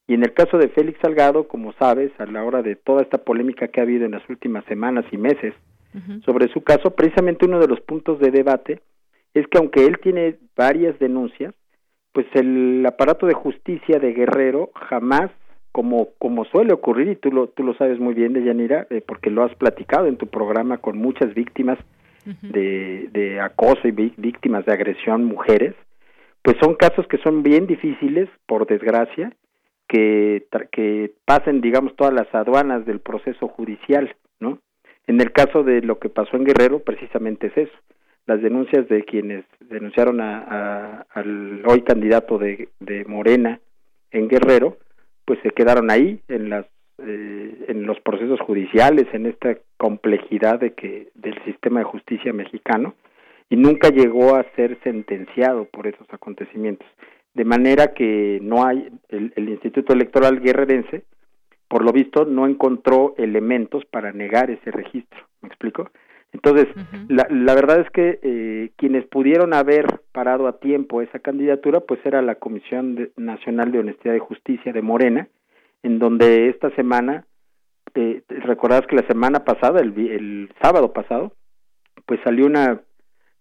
Y 0.07 0.15
en 0.15 0.23
el 0.23 0.33
caso 0.33 0.57
de 0.57 0.69
Félix 0.69 0.99
Salgado, 1.01 1.47
como 1.47 1.73
sabes, 1.73 2.11
a 2.19 2.25
la 2.25 2.43
hora 2.43 2.63
de 2.63 2.75
toda 2.75 3.03
esta 3.03 3.19
polémica 3.19 3.67
que 3.67 3.79
ha 3.79 3.83
habido 3.83 4.05
en 4.05 4.11
las 4.11 4.27
últimas 4.27 4.65
semanas 4.65 5.05
y 5.11 5.17
meses 5.17 5.53
sobre 6.23 6.47
su 6.49 6.61
caso, 6.61 6.91
precisamente 6.91 7.45
uno 7.45 7.59
de 7.59 7.67
los 7.67 7.81
puntos 7.81 8.19
de 8.19 8.29
debate 8.29 8.81
es 9.33 9.47
que 9.47 9.57
aunque 9.57 9.85
él 9.85 9.97
tiene 9.99 10.37
varias 10.55 10.97
denuncias, 10.99 11.55
pues 12.11 12.27
el 12.33 12.85
aparato 12.85 13.25
de 13.25 13.33
justicia 13.33 13.99
de 13.99 14.13
Guerrero 14.13 14.69
jamás 14.75 15.31
como 15.71 16.09
como 16.17 16.45
suele 16.45 16.73
ocurrir 16.73 17.09
y 17.09 17.15
tú 17.15 17.31
lo 17.31 17.47
tú 17.47 17.63
lo 17.63 17.73
sabes 17.75 17.99
muy 17.99 18.13
bien 18.13 18.33
de 18.33 18.43
Yanira 18.43 18.87
eh, 18.89 19.01
porque 19.05 19.29
lo 19.29 19.43
has 19.43 19.53
platicado 19.55 20.07
en 20.07 20.17
tu 20.17 20.27
programa 20.27 20.77
con 20.77 20.97
muchas 20.97 21.33
víctimas 21.33 21.77
de, 22.41 23.09
de 23.11 23.39
acoso 23.39 23.87
y 23.87 23.91
víctimas 23.91 24.65
de 24.65 24.73
agresión 24.73 25.23
mujeres 25.23 25.73
pues 26.41 26.57
son 26.61 26.75
casos 26.75 27.05
que 27.07 27.17
son 27.17 27.43
bien 27.43 27.67
difíciles, 27.67 28.29
por 28.47 28.65
desgracia, 28.65 29.33
que, 29.87 30.45
que 30.71 31.13
pasen, 31.25 31.61
digamos, 31.61 31.95
todas 31.95 32.13
las 32.13 32.33
aduanas 32.33 32.85
del 32.85 32.99
proceso 32.99 33.47
judicial, 33.47 34.15
¿no? 34.39 34.59
En 35.07 35.19
el 35.19 35.31
caso 35.31 35.63
de 35.63 35.81
lo 35.81 35.99
que 35.99 36.09
pasó 36.09 36.37
en 36.37 36.45
Guerrero, 36.45 36.79
precisamente 36.79 37.47
es 37.47 37.57
eso. 37.57 37.77
Las 38.27 38.41
denuncias 38.41 38.87
de 38.87 39.03
quienes 39.03 39.43
denunciaron 39.59 40.21
a, 40.21 41.05
al 41.11 41.63
hoy 41.65 41.81
candidato 41.81 42.37
de, 42.37 42.69
de 42.79 43.03
Morena 43.05 43.59
en 44.11 44.27
Guerrero, 44.27 44.77
pues 45.29 45.39
se 45.43 45.51
quedaron 45.51 45.91
ahí 45.91 46.19
en 46.27 46.49
las 46.49 46.65
eh, 46.97 47.65
en 47.67 47.85
los 47.85 47.99
procesos 47.99 48.39
judiciales, 48.41 49.05
en 49.13 49.27
esta 49.27 49.55
complejidad 49.77 50.59
de 50.59 50.73
que 50.73 51.09
del 51.13 51.35
sistema 51.43 51.81
de 51.81 51.85
justicia 51.85 52.33
mexicano 52.33 52.95
y 53.47 53.57
nunca 53.57 53.89
llegó 53.89 54.35
a 54.35 54.43
ser 54.55 54.79
sentenciado 54.81 55.65
por 55.65 55.85
esos 55.85 56.11
acontecimientos. 56.11 56.87
De 57.35 57.45
manera 57.45 57.93
que 57.93 58.39
no 58.41 58.65
hay, 58.65 58.89
el, 59.09 59.49
Instituto 59.49 59.93
Electoral 59.93 60.39
guerrerense, 60.41 61.03
por 61.67 61.85
lo 61.85 61.91
visto, 61.91 62.25
no 62.25 62.47
encontró 62.47 63.13
elementos 63.19 63.85
para 63.85 64.11
negar 64.11 64.49
ese 64.49 64.71
registro. 64.71 65.27
¿Me 65.43 65.49
explico? 65.49 65.91
Entonces, 66.31 66.67
la, 67.07 67.27
la, 67.29 67.55
verdad 67.55 67.81
es 67.81 67.89
que 67.89 68.19
eh, 68.21 68.71
quienes 68.77 69.05
pudieron 69.07 69.53
haber 69.53 70.01
parado 70.11 70.47
a 70.47 70.59
tiempo 70.59 71.01
esa 71.01 71.19
candidatura, 71.19 71.79
pues 71.79 71.99
era 72.05 72.21
la 72.21 72.35
Comisión 72.35 73.09
Nacional 73.17 73.71
de 73.71 73.79
Honestidad 73.79 74.13
y 74.13 74.19
Justicia 74.19 74.71
de 74.71 74.81
Morena, 74.81 75.27
en 75.81 75.97
donde 75.97 76.49
esta 76.49 76.69
semana, 76.75 77.25
eh, 77.95 78.21
recordás 78.27 78.85
que 78.85 78.95
la 78.95 79.07
semana 79.07 79.43
pasada, 79.43 79.81
el, 79.81 79.97
el 79.97 80.53
sábado 80.61 80.93
pasado, 80.93 81.33
pues 82.05 82.19
salió 82.23 82.45
una 82.45 82.81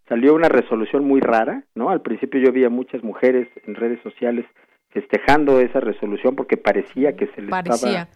salió 0.09 0.35
una 0.35 0.48
resolución 0.48 1.05
muy 1.05 1.20
rara, 1.20 1.64
¿no? 1.74 1.90
Al 1.90 2.01
principio 2.01 2.40
yo 2.40 2.51
vi 2.51 2.64
a 2.64 2.70
muchas 2.70 3.03
mujeres 3.03 3.48
en 3.66 3.74
redes 3.74 4.01
sociales 4.03 4.46
festejando 4.90 5.61
esa 5.61 5.81
resolución 5.81 6.35
porque 6.35 6.57
parecía 6.57 7.14
que 7.14 7.27
se 7.29 7.42
le 7.42 7.51
estaba 7.51 8.09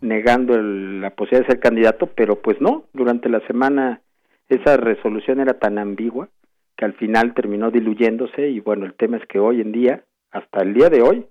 negando 0.00 0.56
la 0.60 1.10
posibilidad 1.10 1.46
de 1.46 1.52
ser 1.52 1.60
candidato, 1.60 2.06
pero 2.06 2.40
pues 2.40 2.60
no, 2.60 2.86
durante 2.94 3.28
la 3.28 3.40
semana 3.46 4.00
esa 4.48 4.76
resolución 4.76 5.40
era 5.40 5.54
tan 5.58 5.78
ambigua 5.78 6.28
que 6.76 6.84
al 6.84 6.94
final 6.94 7.34
terminó 7.34 7.70
diluyéndose 7.70 8.48
y 8.48 8.60
bueno, 8.60 8.84
el 8.86 8.94
tema 8.94 9.16
es 9.16 9.26
que 9.26 9.38
hoy 9.38 9.60
en 9.60 9.72
día, 9.72 10.04
hasta 10.30 10.62
el 10.62 10.74
día 10.74 10.90
de 10.90 11.02
hoy, 11.02 11.26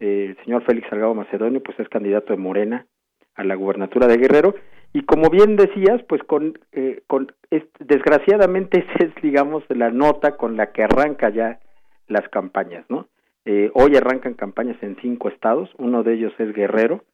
eh, 0.00 0.26
el 0.30 0.44
señor 0.44 0.64
Félix 0.64 0.88
Salgado 0.88 1.14
Macedonio 1.14 1.62
pues 1.62 1.78
es 1.80 1.88
candidato 1.88 2.32
de 2.32 2.38
Morena 2.38 2.86
a 3.34 3.44
la 3.44 3.54
gubernatura 3.54 4.06
de 4.06 4.18
Guerrero 4.18 4.54
y 4.92 5.02
como 5.02 5.30
bien 5.30 5.56
decías, 5.56 6.02
pues 6.08 6.22
con, 6.24 6.58
eh, 6.72 7.02
con 7.06 7.32
desgraciadamente 7.80 8.80
esa 8.94 9.06
es, 9.06 9.22
digamos, 9.22 9.64
la 9.68 9.90
nota 9.90 10.36
con 10.36 10.56
la 10.56 10.72
que 10.72 10.84
arranca 10.84 11.30
ya 11.30 11.60
las 12.08 12.28
campañas, 12.28 12.84
¿no? 12.88 13.08
Eh, 13.44 13.70
hoy 13.74 13.96
arrancan 13.96 14.34
campañas 14.34 14.76
en 14.82 14.96
cinco 15.00 15.28
estados, 15.28 15.70
uno 15.78 16.02
de 16.02 16.14
ellos 16.14 16.32
es 16.38 16.52
Guerrero, 16.52 17.04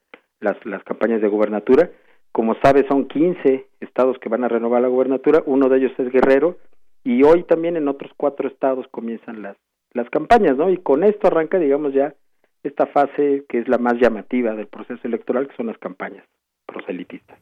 las, 0.40 0.56
las 0.66 0.82
campañas 0.84 1.22
de 1.22 1.28
gubernatura. 1.28 1.90
Como 2.32 2.54
sabes, 2.56 2.84
son 2.88 3.06
15 3.08 3.67
estados 3.80 4.18
que 4.18 4.28
van 4.28 4.44
a 4.44 4.48
renovar 4.48 4.82
la 4.82 4.88
gubernatura, 4.88 5.42
uno 5.46 5.68
de 5.68 5.78
ellos 5.78 5.92
es 5.98 6.10
Guerrero, 6.10 6.56
y 7.04 7.22
hoy 7.22 7.44
también 7.44 7.76
en 7.76 7.88
otros 7.88 8.12
cuatro 8.16 8.48
estados 8.48 8.86
comienzan 8.90 9.42
las, 9.42 9.56
las 9.92 10.10
campañas, 10.10 10.56
¿no? 10.56 10.70
Y 10.70 10.78
con 10.78 11.04
esto 11.04 11.28
arranca, 11.28 11.58
digamos, 11.58 11.94
ya 11.94 12.14
esta 12.62 12.86
fase 12.86 13.44
que 13.48 13.58
es 13.58 13.68
la 13.68 13.78
más 13.78 13.94
llamativa 13.94 14.54
del 14.54 14.66
proceso 14.66 15.00
electoral, 15.04 15.48
que 15.48 15.56
son 15.56 15.66
las 15.66 15.78
campañas 15.78 16.24
proselitistas. 16.66 17.38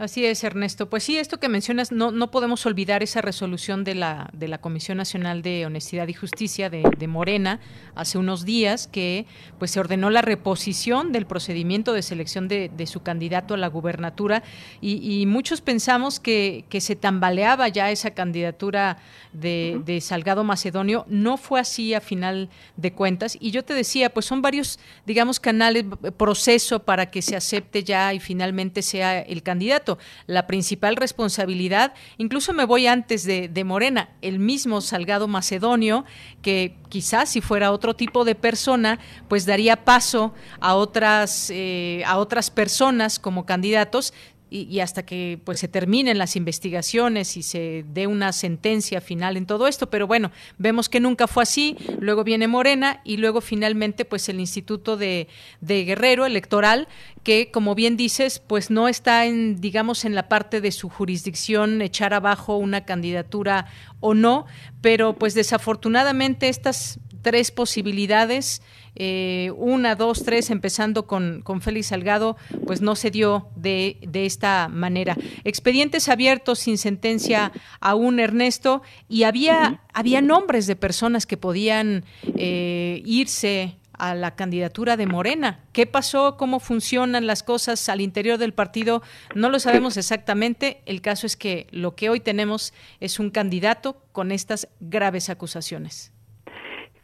Así 0.00 0.24
es, 0.24 0.42
Ernesto. 0.44 0.88
Pues 0.88 1.02
sí, 1.04 1.18
esto 1.18 1.38
que 1.38 1.50
mencionas, 1.50 1.92
no, 1.92 2.10
no 2.10 2.30
podemos 2.30 2.64
olvidar 2.64 3.02
esa 3.02 3.20
resolución 3.20 3.84
de 3.84 3.94
la, 3.94 4.30
de 4.32 4.48
la 4.48 4.56
Comisión 4.56 4.96
Nacional 4.96 5.42
de 5.42 5.66
Honestidad 5.66 6.08
y 6.08 6.14
Justicia 6.14 6.70
de, 6.70 7.06
Morena 7.06 7.60
hace 7.94 8.16
unos 8.16 8.46
días 8.46 8.86
que 8.86 9.26
pues 9.58 9.72
se 9.72 9.78
ordenó 9.78 10.08
la 10.08 10.22
reposición 10.22 11.12
del 11.12 11.26
procedimiento 11.26 11.92
de 11.92 12.00
selección 12.00 12.48
de, 12.48 12.70
su 12.86 13.02
candidato 13.02 13.52
a 13.52 13.58
la 13.58 13.66
gubernatura 13.66 14.42
y, 14.80 15.26
muchos 15.26 15.60
pensamos 15.60 16.18
que, 16.18 16.64
que, 16.70 16.80
se 16.80 16.96
tambaleaba 16.96 17.68
ya 17.68 17.90
esa 17.90 18.12
candidatura 18.12 18.96
de, 19.34 19.82
de 19.84 20.00
Salgado 20.00 20.44
Macedonio. 20.44 21.04
No 21.08 21.36
fue 21.36 21.60
así 21.60 21.92
a 21.92 22.00
final 22.00 22.48
de 22.78 22.92
cuentas. 22.94 23.36
Y 23.38 23.50
yo 23.50 23.64
te 23.66 23.74
decía, 23.74 24.08
pues 24.08 24.24
son 24.24 24.40
varios, 24.40 24.78
digamos, 25.04 25.40
canales, 25.40 25.84
proceso 26.16 26.84
para 26.84 27.10
que 27.10 27.20
se 27.20 27.36
acepte 27.36 27.84
ya 27.84 28.14
y 28.14 28.20
finalmente 28.20 28.80
sea 28.80 29.20
el 29.20 29.42
candidato 29.42 29.89
la 30.26 30.46
principal 30.46 30.96
responsabilidad, 30.96 31.94
incluso 32.18 32.52
me 32.52 32.64
voy 32.64 32.86
antes 32.86 33.24
de, 33.24 33.64
Morena, 33.64 34.10
el 34.22 34.38
mismo 34.38 34.80
Salgado 34.80 35.28
Macedonio, 35.28 36.04
que 36.42 36.76
quizás 36.88 37.28
si 37.28 37.40
fuera 37.40 37.72
otro 37.72 37.94
tipo 37.94 38.24
de 38.24 38.34
persona, 38.34 38.98
pues 39.28 39.46
daría 39.46 39.84
paso 39.84 40.34
a 40.60 40.74
otras, 40.74 41.50
eh, 41.50 42.02
a 42.06 42.18
otras 42.18 42.50
personas 42.50 43.18
como 43.18 43.46
candidatos 43.46 44.12
y, 44.50 44.80
hasta 44.80 45.04
que 45.04 45.38
pues 45.44 45.60
se 45.60 45.68
terminen 45.68 46.18
las 46.18 46.34
investigaciones 46.34 47.36
y 47.36 47.42
se 47.42 47.84
dé 47.92 48.08
una 48.08 48.32
sentencia 48.32 49.00
final 49.00 49.36
en 49.36 49.46
todo 49.46 49.68
esto. 49.68 49.88
Pero 49.88 50.06
bueno 50.06 50.32
vemos 50.58 50.88
que 50.88 51.00
nunca 51.00 51.26
fue 51.26 51.44
así 51.44 51.76
luego 52.00 52.24
viene 52.24 52.48
Morena 52.48 53.00
y 53.04 53.18
luego 53.18 53.40
finalmente 53.40 54.04
pues 54.04 54.28
el 54.28 54.40
Instituto 54.40 54.96
de, 54.96 55.28
de 55.60 55.84
Guerrero 55.84 56.26
electoral 56.26 56.88
que 57.22 57.50
como 57.50 57.74
bien 57.74 57.96
dices 57.96 58.40
pues 58.40 58.70
no 58.70 58.88
está 58.88 59.26
en 59.26 59.60
digamos 59.60 60.04
en 60.04 60.14
la 60.14 60.28
parte 60.28 60.60
de 60.60 60.72
su 60.72 60.88
jurisdicción 60.88 61.80
echar 61.80 62.12
abajo 62.12 62.56
una 62.56 62.84
candidatura 62.84 63.66
o 64.00 64.14
no. 64.14 64.46
Pero 64.80 65.14
pues 65.14 65.34
desafortunadamente 65.34 66.48
estas 66.48 66.98
tres 67.22 67.50
posibilidades 67.50 68.62
eh, 68.96 69.52
una, 69.56 69.94
dos, 69.94 70.22
tres, 70.24 70.50
empezando 70.50 71.06
con, 71.06 71.42
con 71.42 71.60
Félix 71.60 71.88
Salgado, 71.88 72.36
pues 72.66 72.80
no 72.80 72.96
se 72.96 73.10
dio 73.10 73.48
de, 73.56 73.98
de 74.02 74.26
esta 74.26 74.68
manera. 74.68 75.16
Expedientes 75.44 76.08
abiertos 76.08 76.58
sin 76.58 76.78
sentencia 76.78 77.52
aún, 77.80 78.20
Ernesto, 78.20 78.82
y 79.08 79.24
había, 79.24 79.82
había 79.92 80.20
nombres 80.20 80.66
de 80.66 80.76
personas 80.76 81.26
que 81.26 81.36
podían 81.36 82.04
eh, 82.36 83.02
irse 83.04 83.76
a 83.92 84.14
la 84.14 84.34
candidatura 84.34 84.96
de 84.96 85.06
Morena. 85.06 85.60
¿Qué 85.72 85.86
pasó? 85.86 86.38
¿Cómo 86.38 86.58
funcionan 86.58 87.26
las 87.26 87.42
cosas 87.42 87.86
al 87.90 88.00
interior 88.00 88.38
del 88.38 88.54
partido? 88.54 89.02
No 89.34 89.50
lo 89.50 89.60
sabemos 89.60 89.98
exactamente. 89.98 90.80
El 90.86 91.02
caso 91.02 91.26
es 91.26 91.36
que 91.36 91.66
lo 91.70 91.94
que 91.94 92.08
hoy 92.08 92.20
tenemos 92.20 92.72
es 93.00 93.20
un 93.20 93.30
candidato 93.30 94.02
con 94.12 94.32
estas 94.32 94.68
graves 94.80 95.28
acusaciones. 95.28 96.09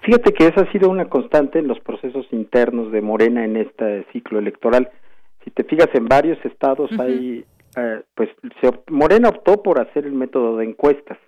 Fíjate 0.06 0.34
que 0.34 0.46
esa 0.46 0.60
ha 0.60 0.70
sido 0.70 0.88
una 0.88 1.06
constante 1.06 1.58
en 1.58 1.66
los 1.66 1.80
procesos 1.80 2.28
internos 2.30 2.92
de 2.92 3.00
Morena 3.00 3.44
en 3.44 3.56
este 3.56 4.04
ciclo 4.12 4.38
electoral. 4.38 4.88
Si 5.42 5.50
te 5.50 5.64
fijas 5.64 5.88
en 5.94 6.06
varios 6.06 6.38
estados 6.44 6.92
hay, 7.00 7.44
eh, 7.76 8.02
pues 8.14 8.30
Morena 8.88 9.30
optó 9.30 9.64
por 9.64 9.80
hacer 9.80 10.06
el 10.06 10.12
método 10.12 10.58
de 10.58 10.64
encuestas 10.64 11.18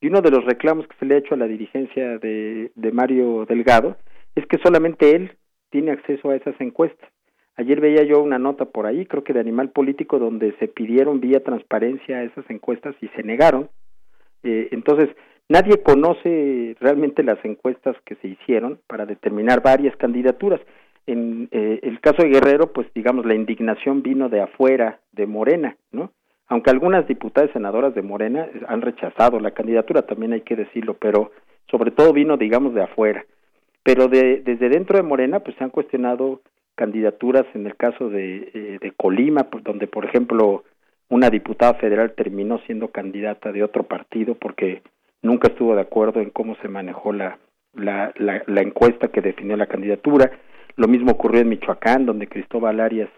y 0.00 0.06
uno 0.06 0.20
de 0.20 0.30
los 0.30 0.44
reclamos 0.44 0.86
que 0.86 0.96
se 1.00 1.06
le 1.06 1.16
ha 1.16 1.18
hecho 1.18 1.34
a 1.34 1.38
la 1.38 1.48
dirigencia 1.48 2.18
de, 2.18 2.70
de 2.76 2.92
Mario 2.92 3.46
Delgado 3.48 3.96
es 4.36 4.46
que 4.46 4.58
solamente 4.62 5.16
él 5.16 5.32
tiene 5.70 5.90
acceso 5.90 6.30
a 6.30 6.36
esas 6.36 6.54
encuestas. 6.60 7.10
Ayer 7.56 7.80
veía 7.80 8.04
yo 8.04 8.22
una 8.22 8.38
nota 8.38 8.64
por 8.66 8.86
ahí, 8.86 9.06
creo 9.06 9.24
que 9.24 9.32
de 9.32 9.40
Animal 9.40 9.70
Político, 9.70 10.20
donde 10.20 10.54
se 10.60 10.68
pidieron 10.68 11.18
vía 11.18 11.42
transparencia 11.42 12.22
esas 12.22 12.48
encuestas 12.48 12.94
y 13.00 13.08
se 13.08 13.24
negaron. 13.24 13.70
Eh, 14.44 14.68
entonces, 14.70 15.08
Nadie 15.50 15.82
conoce 15.82 16.76
realmente 16.78 17.24
las 17.24 17.44
encuestas 17.44 17.96
que 18.04 18.14
se 18.22 18.28
hicieron 18.28 18.78
para 18.86 19.04
determinar 19.04 19.60
varias 19.60 19.96
candidaturas. 19.96 20.60
En 21.08 21.48
eh, 21.50 21.80
el 21.82 21.98
caso 21.98 22.22
de 22.22 22.28
Guerrero, 22.28 22.72
pues 22.72 22.86
digamos, 22.94 23.26
la 23.26 23.34
indignación 23.34 24.00
vino 24.00 24.28
de 24.28 24.42
afuera, 24.42 25.00
de 25.10 25.26
Morena, 25.26 25.76
¿no? 25.90 26.12
Aunque 26.46 26.70
algunas 26.70 27.08
diputadas 27.08 27.50
senadoras 27.50 27.96
de 27.96 28.02
Morena 28.02 28.46
han 28.68 28.80
rechazado 28.80 29.40
la 29.40 29.50
candidatura, 29.50 30.02
también 30.02 30.34
hay 30.34 30.42
que 30.42 30.54
decirlo, 30.54 30.94
pero 30.94 31.32
sobre 31.68 31.90
todo 31.90 32.12
vino, 32.12 32.36
digamos, 32.36 32.72
de 32.72 32.84
afuera. 32.84 33.24
Pero 33.82 34.06
de, 34.06 34.42
desde 34.44 34.68
dentro 34.68 34.98
de 34.98 35.02
Morena, 35.02 35.40
pues 35.40 35.56
se 35.56 35.64
han 35.64 35.70
cuestionado 35.70 36.42
candidaturas 36.76 37.46
en 37.54 37.66
el 37.66 37.74
caso 37.74 38.08
de, 38.08 38.52
eh, 38.54 38.78
de 38.80 38.92
Colima, 38.92 39.50
pues, 39.50 39.64
donde, 39.64 39.88
por 39.88 40.04
ejemplo, 40.04 40.62
una 41.08 41.28
diputada 41.28 41.74
federal 41.74 42.12
terminó 42.12 42.60
siendo 42.66 42.86
candidata 42.92 43.50
de 43.50 43.64
otro 43.64 43.82
partido 43.82 44.36
porque 44.36 44.82
nunca 45.22 45.48
estuvo 45.48 45.74
de 45.74 45.82
acuerdo 45.82 46.20
en 46.20 46.30
cómo 46.30 46.56
se 46.56 46.68
manejó 46.68 47.12
la, 47.12 47.38
la, 47.74 48.12
la, 48.16 48.60
encuesta 48.60 49.08
que 49.08 49.20
definió 49.20 49.56
la 49.56 49.66
candidatura. 49.66 50.30
Lo 50.76 50.88
mismo 50.88 51.12
ocurrió 51.12 51.40
en 51.40 51.48
Michoacán, 51.48 52.06
donde 52.06 52.28
Cristóbal 52.28 52.80
Arias 52.80 53.10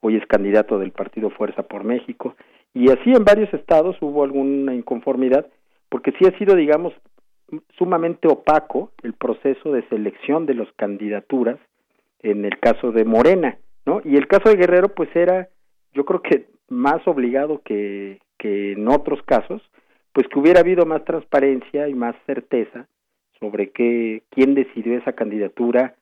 hoy 0.00 0.16
es 0.16 0.26
candidato 0.26 0.78
del 0.78 0.92
partido 0.92 1.30
Fuerza 1.30 1.62
por 1.62 1.84
México. 1.84 2.36
Y 2.74 2.90
así 2.90 3.10
en 3.12 3.24
varios 3.24 3.52
estados 3.54 3.96
hubo 4.00 4.22
alguna 4.22 4.74
inconformidad, 4.74 5.46
porque 5.88 6.12
sí 6.12 6.26
ha 6.26 6.36
sido, 6.38 6.54
digamos, 6.54 6.92
sumamente 7.78 8.28
opaco 8.28 8.90
el 9.02 9.14
proceso 9.14 9.72
de 9.72 9.86
selección 9.88 10.46
de 10.46 10.54
las 10.54 10.68
candidaturas 10.76 11.58
en 12.22 12.44
el 12.44 12.58
caso 12.58 12.92
de 12.92 13.04
Morena, 13.04 13.58
¿no? 13.84 14.00
Y 14.04 14.16
el 14.16 14.26
caso 14.26 14.48
de 14.48 14.56
Guerrero, 14.56 14.88
pues 14.88 15.14
era, 15.14 15.48
yo 15.94 16.04
creo 16.04 16.22
que 16.22 16.46
más 16.68 17.06
obligado 17.06 17.62
que, 17.64 18.18
que 18.38 18.72
en 18.72 18.88
otros 18.88 19.22
casos, 19.22 19.62
pues 20.16 20.28
que 20.28 20.38
hubiera 20.38 20.60
habido 20.60 20.86
más 20.86 21.04
transparencia 21.04 21.88
y 21.88 21.94
más 21.94 22.16
certeza 22.24 22.86
sobre 23.38 23.68
qué, 23.68 24.22
quién 24.30 24.54
decidió 24.54 24.96
esa 24.96 25.12
candidatura, 25.12 25.96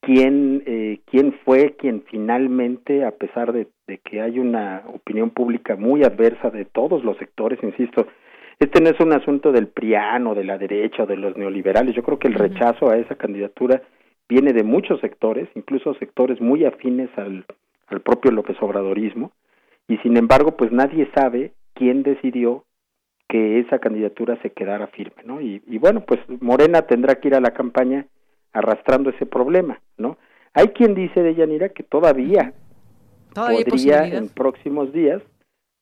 quién, 0.00 0.64
eh, 0.66 0.98
quién 1.08 1.32
fue 1.44 1.76
quien 1.76 2.02
finalmente, 2.10 3.04
a 3.04 3.12
pesar 3.12 3.52
de, 3.52 3.68
que 4.02 4.20
hay 4.20 4.40
una 4.40 4.82
opinión 4.92 5.30
pública 5.30 5.76
muy 5.76 6.02
adversa 6.02 6.50
de 6.50 6.64
todos 6.64 7.04
los 7.04 7.16
sectores, 7.18 7.62
insisto, 7.62 8.08
este 8.58 8.80
no 8.80 8.90
es 8.90 8.98
un 8.98 9.12
asunto 9.12 9.52
del 9.52 9.68
priano, 9.68 10.34
de 10.34 10.42
la 10.42 10.58
derecha 10.58 11.04
o 11.04 11.06
de 11.06 11.16
los 11.16 11.36
neoliberales, 11.36 11.94
yo 11.94 12.02
creo 12.02 12.18
que 12.18 12.26
el 12.26 12.34
rechazo 12.34 12.90
a 12.90 12.96
esa 12.98 13.14
candidatura 13.14 13.80
viene 14.28 14.52
de 14.52 14.64
muchos 14.64 15.00
sectores, 15.00 15.48
incluso 15.54 15.94
sectores 15.94 16.40
muy 16.40 16.64
afines 16.64 17.10
al, 17.16 17.44
al 17.86 18.00
propio 18.00 18.32
López 18.32 18.56
Obradorismo, 18.60 19.30
y 19.86 19.98
sin 19.98 20.16
embargo, 20.16 20.56
pues 20.56 20.72
nadie 20.72 21.08
sabe 21.14 21.52
quién 21.74 22.02
decidió 22.02 22.64
que 23.28 23.60
esa 23.60 23.78
candidatura 23.78 24.38
se 24.42 24.50
quedara 24.50 24.88
firme, 24.88 25.22
¿no? 25.24 25.40
Y, 25.40 25.62
y 25.66 25.78
bueno, 25.78 26.04
pues 26.04 26.20
Morena 26.40 26.82
tendrá 26.82 27.16
que 27.16 27.28
ir 27.28 27.34
a 27.34 27.40
la 27.40 27.52
campaña 27.52 28.06
arrastrando 28.52 29.10
ese 29.10 29.26
problema, 29.26 29.80
¿no? 29.96 30.18
Hay 30.54 30.68
quien 30.68 30.94
dice 30.94 31.22
de 31.22 31.34
Yanira 31.34 31.70
que 31.70 31.82
todavía, 31.82 32.52
podría 33.34 34.06
en 34.06 34.28
próximos 34.28 34.92
días 34.92 35.22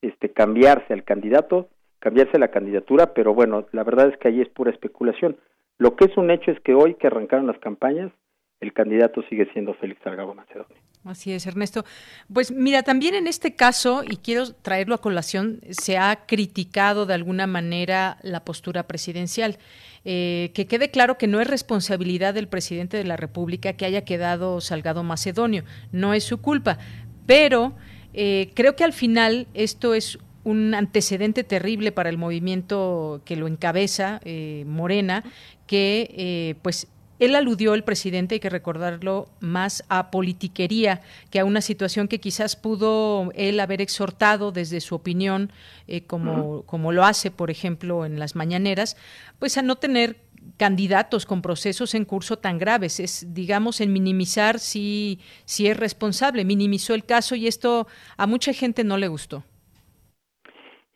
este 0.00 0.31
cambiarse 0.31 0.92
al 0.92 1.05
candidato, 1.05 1.68
cambiarse 1.98 2.38
la 2.38 2.48
candidatura, 2.48 3.12
pero 3.12 3.35
bueno, 3.35 3.66
la 3.72 3.83
verdad 3.83 4.09
es 4.09 4.16
que 4.18 4.29
ahí 4.29 4.40
es 4.40 4.48
pura 4.48 4.70
especulación. 4.70 5.37
Lo 5.79 5.96
que 5.96 6.05
es 6.05 6.16
un 6.16 6.31
hecho 6.31 6.50
es 6.50 6.61
que 6.61 6.74
hoy 6.74 6.94
que 6.94 7.09
arrancaron 7.09 7.46
las 7.46 7.59
campañas, 7.59 8.12
el 8.61 8.72
candidato 8.72 9.22
sigue 9.22 9.50
siendo 9.53 9.74
Félix 9.74 10.00
Salgado 10.03 10.35
Macedonio. 10.35 10.76
Así 11.04 11.32
es, 11.32 11.46
Ernesto. 11.46 11.86
Pues 12.30 12.50
mira, 12.50 12.82
también 12.82 13.14
en 13.14 13.26
este 13.26 13.56
caso, 13.56 14.04
y 14.06 14.16
quiero 14.16 14.52
traerlo 14.52 14.94
a 14.94 15.00
colación, 15.00 15.60
se 15.70 15.96
ha 15.96 16.26
criticado 16.26 17.06
de 17.06 17.14
alguna 17.14 17.46
manera 17.46 18.18
la 18.22 18.44
postura 18.44 18.86
presidencial. 18.86 19.58
Eh, 20.04 20.50
que 20.54 20.66
quede 20.66 20.90
claro 20.90 21.18
que 21.18 21.26
no 21.26 21.40
es 21.40 21.46
responsabilidad 21.46 22.34
del 22.34 22.48
presidente 22.48 22.96
de 22.96 23.04
la 23.04 23.16
República 23.16 23.74
que 23.74 23.84
haya 23.84 24.04
quedado 24.04 24.60
Salgado 24.62 25.02
Macedonio, 25.02 25.64
no 25.92 26.14
es 26.14 26.24
su 26.24 26.38
culpa, 26.38 26.78
pero 27.26 27.74
eh, 28.14 28.50
creo 28.54 28.76
que 28.76 28.84
al 28.84 28.94
final 28.94 29.46
esto 29.52 29.92
es 29.92 30.18
un 30.42 30.74
antecedente 30.74 31.44
terrible 31.44 31.92
para 31.92 32.08
el 32.08 32.16
movimiento 32.16 33.20
que 33.26 33.36
lo 33.36 33.46
encabeza, 33.46 34.22
eh, 34.24 34.64
Morena, 34.66 35.22
que 35.66 36.56
pues 36.62 36.88
él 37.20 37.35
aludió, 37.35 37.74
el 37.74 37.85
presidente, 37.85 38.37
hay 38.37 38.40
que 38.40 38.48
recordarlo, 38.48 39.28
más 39.40 39.85
a 39.88 40.11
politiquería 40.11 41.02
que 41.30 41.38
a 41.38 41.44
una 41.44 41.61
situación 41.61 42.09
que 42.09 42.18
quizás 42.18 42.56
pudo 42.56 43.30
él 43.35 43.61
haber 43.61 43.83
exhortado 43.83 44.52
desde 44.52 44.80
su 44.80 44.94
opinión, 44.94 45.52
eh, 45.87 46.02
como, 46.06 46.62
como 46.64 46.92
lo 46.92 47.04
hace, 47.04 47.30
por 47.30 47.50
ejemplo, 47.50 48.06
en 48.06 48.18
las 48.18 48.35
mañaneras, 48.37 48.96
pues 49.38 49.59
a 49.59 49.62
no 49.62 49.76
tener 49.76 50.16
candidatos 50.56 51.26
con 51.26 51.42
procesos 51.42 51.94
en 51.94 52.06
curso 52.06 52.38
tan 52.38 52.59
graves. 52.59 53.00
Es, 53.00 53.35
digamos, 53.35 53.83
en 53.83 53.92
minimizar 53.92 54.59
si, 54.59 55.20
si 55.44 55.66
es 55.66 55.76
responsable. 55.76 56.46
Minimizó 56.46 56.94
el 56.94 57.04
caso 57.04 57.35
y 57.35 57.46
esto 57.46 57.87
a 58.16 58.26
mucha 58.26 58.54
gente 58.54 58.83
no 58.83 58.96
le 58.96 59.09
gustó. 59.09 59.44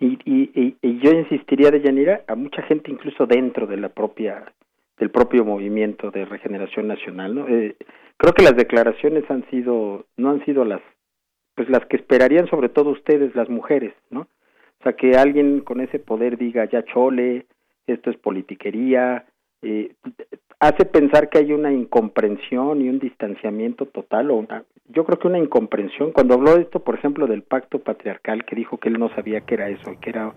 Y, 0.01 0.19
y, 0.25 0.77
y 0.83 1.01
yo 1.01 1.13
insistiría, 1.13 1.71
de 1.71 1.83
Yanira, 1.83 2.25
a 2.27 2.35
mucha 2.35 2.63
gente 2.63 2.91
incluso 2.91 3.27
dentro 3.27 3.67
de 3.67 3.77
la 3.77 3.89
propia 3.91 4.53
del 4.99 5.11
propio 5.11 5.45
movimiento 5.45 6.11
de 6.11 6.25
regeneración 6.25 6.89
nacional 6.89 7.35
¿no? 7.35 7.49
Eh, 7.49 7.77
creo 8.17 8.33
que 8.33 8.45
las 8.45 8.57
declaraciones 8.57 9.29
han 9.31 9.49
sido 9.51 10.07
no 10.17 10.31
han 10.31 10.45
sido 10.45 10.65
las 10.65 10.81
pues 11.55 11.69
las 11.69 11.85
que 11.87 11.97
esperarían 11.97 12.49
sobre 12.49 12.69
todo 12.69 12.91
ustedes 12.91 13.35
las 13.35 13.49
mujeres 13.49 13.95
no 14.11 14.21
o 14.21 14.83
sea 14.83 14.95
que 14.95 15.17
alguien 15.17 15.61
con 15.61 15.81
ese 15.81 15.99
poder 15.99 16.37
diga 16.37 16.65
ya 16.67 16.85
chole 16.85 17.47
esto 17.87 18.11
es 18.11 18.17
politiquería 18.17 19.27
eh, 19.63 19.95
hace 20.61 20.85
pensar 20.85 21.31
que 21.31 21.39
hay 21.39 21.53
una 21.53 21.73
incomprensión 21.73 22.83
y 22.83 22.89
un 22.89 22.99
distanciamiento 22.99 23.87
total 23.87 24.31
o 24.31 24.47
yo 24.89 25.05
creo 25.05 25.19
que 25.19 25.29
una 25.29 25.39
incomprensión. 25.39 26.13
Cuando 26.13 26.35
habló 26.35 26.55
de 26.55 26.63
esto 26.63 26.81
por 26.81 26.95
ejemplo 26.97 27.27
del 27.27 27.43
pacto 27.43 27.79
patriarcal 27.79 28.45
que 28.45 28.57
dijo 28.57 28.79
que 28.79 28.89
él 28.89 28.99
no 28.99 29.09
sabía 29.15 29.41
que 29.41 29.55
era 29.55 29.69
eso 29.71 29.93
que 30.01 30.11
era 30.11 30.35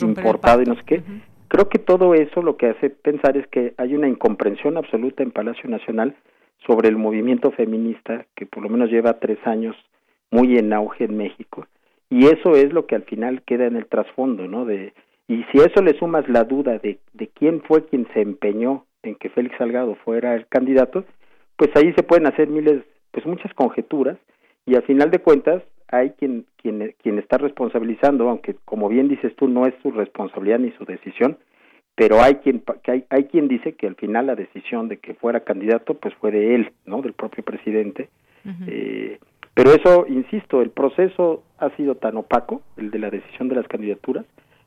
importado 0.00 0.62
y 0.62 0.66
no 0.66 0.76
sé 0.76 0.82
qué 0.86 1.02
Creo 1.48 1.68
que 1.68 1.78
todo 1.78 2.14
eso 2.14 2.42
lo 2.42 2.56
que 2.56 2.66
hace 2.66 2.90
pensar 2.90 3.36
es 3.36 3.46
que 3.48 3.74
hay 3.78 3.94
una 3.94 4.08
incomprensión 4.08 4.76
absoluta 4.76 5.22
en 5.22 5.30
Palacio 5.30 5.68
Nacional 5.68 6.14
sobre 6.66 6.88
el 6.88 6.96
movimiento 6.96 7.50
feminista 7.52 8.26
que 8.34 8.46
por 8.46 8.62
lo 8.62 8.68
menos 8.68 8.90
lleva 8.90 9.18
tres 9.18 9.38
años 9.46 9.76
muy 10.30 10.58
en 10.58 10.72
auge 10.72 11.04
en 11.04 11.16
México. 11.16 11.66
Y 12.10 12.26
eso 12.26 12.54
es 12.54 12.72
lo 12.72 12.86
que 12.86 12.94
al 12.94 13.04
final 13.04 13.42
queda 13.42 13.66
en 13.66 13.76
el 13.76 13.86
trasfondo, 13.86 14.46
¿no? 14.46 14.64
De, 14.64 14.92
y 15.26 15.44
si 15.52 15.58
eso 15.58 15.82
le 15.82 15.98
sumas 15.98 16.28
la 16.28 16.44
duda 16.44 16.78
de, 16.78 16.98
de 17.12 17.28
quién 17.28 17.62
fue 17.62 17.86
quien 17.86 18.06
se 18.12 18.20
empeñó 18.20 18.84
en 19.02 19.14
que 19.14 19.30
Félix 19.30 19.56
Salgado 19.58 19.94
fuera 20.04 20.34
el 20.34 20.46
candidato, 20.48 21.04
pues 21.56 21.70
ahí 21.76 21.92
se 21.94 22.02
pueden 22.02 22.26
hacer 22.26 22.48
miles, 22.48 22.82
pues 23.10 23.26
muchas 23.26 23.52
conjeturas 23.54 24.18
y 24.66 24.74
al 24.74 24.82
final 24.82 25.10
de 25.10 25.18
cuentas 25.18 25.62
hay 25.88 26.10
quien, 26.10 26.46
quien, 26.56 26.94
quien 27.02 27.18
está 27.18 27.38
responsabilizando, 27.38 28.28
aunque 28.28 28.56
como 28.64 28.88
bien 28.88 29.08
dices 29.08 29.34
tú, 29.36 29.48
no 29.48 29.66
es 29.66 29.74
su 29.82 29.90
responsabilidad 29.90 30.58
ni 30.58 30.70
su 30.72 30.84
decisión, 30.84 31.38
pero 31.94 32.22
hay 32.22 32.36
quien, 32.36 32.62
que 32.82 32.92
hay, 32.92 33.04
hay 33.10 33.24
quien 33.24 33.48
dice 33.48 33.72
que 33.72 33.86
al 33.86 33.96
final 33.96 34.26
la 34.26 34.36
decisión 34.36 34.88
de 34.88 34.98
que 34.98 35.14
fuera 35.14 35.40
candidato 35.40 35.94
pues 35.94 36.14
fue 36.14 36.30
de 36.30 36.54
él, 36.54 36.72
¿no? 36.86 37.02
Del 37.02 37.12
propio 37.12 37.42
presidente. 37.42 38.08
eh, 38.66 39.18
pero 39.54 39.72
eso, 39.72 40.06
insisto, 40.08 40.62
el 40.62 40.70
proceso 40.70 41.42
ha 41.58 41.70
sido 41.70 41.96
tan 41.96 42.16
opaco, 42.16 42.62
el 42.76 42.92
de 42.92 43.00
la 43.00 43.10
decisión 43.10 43.48
de 43.48 43.56
las 43.56 43.66
candidaturas, 43.66 44.24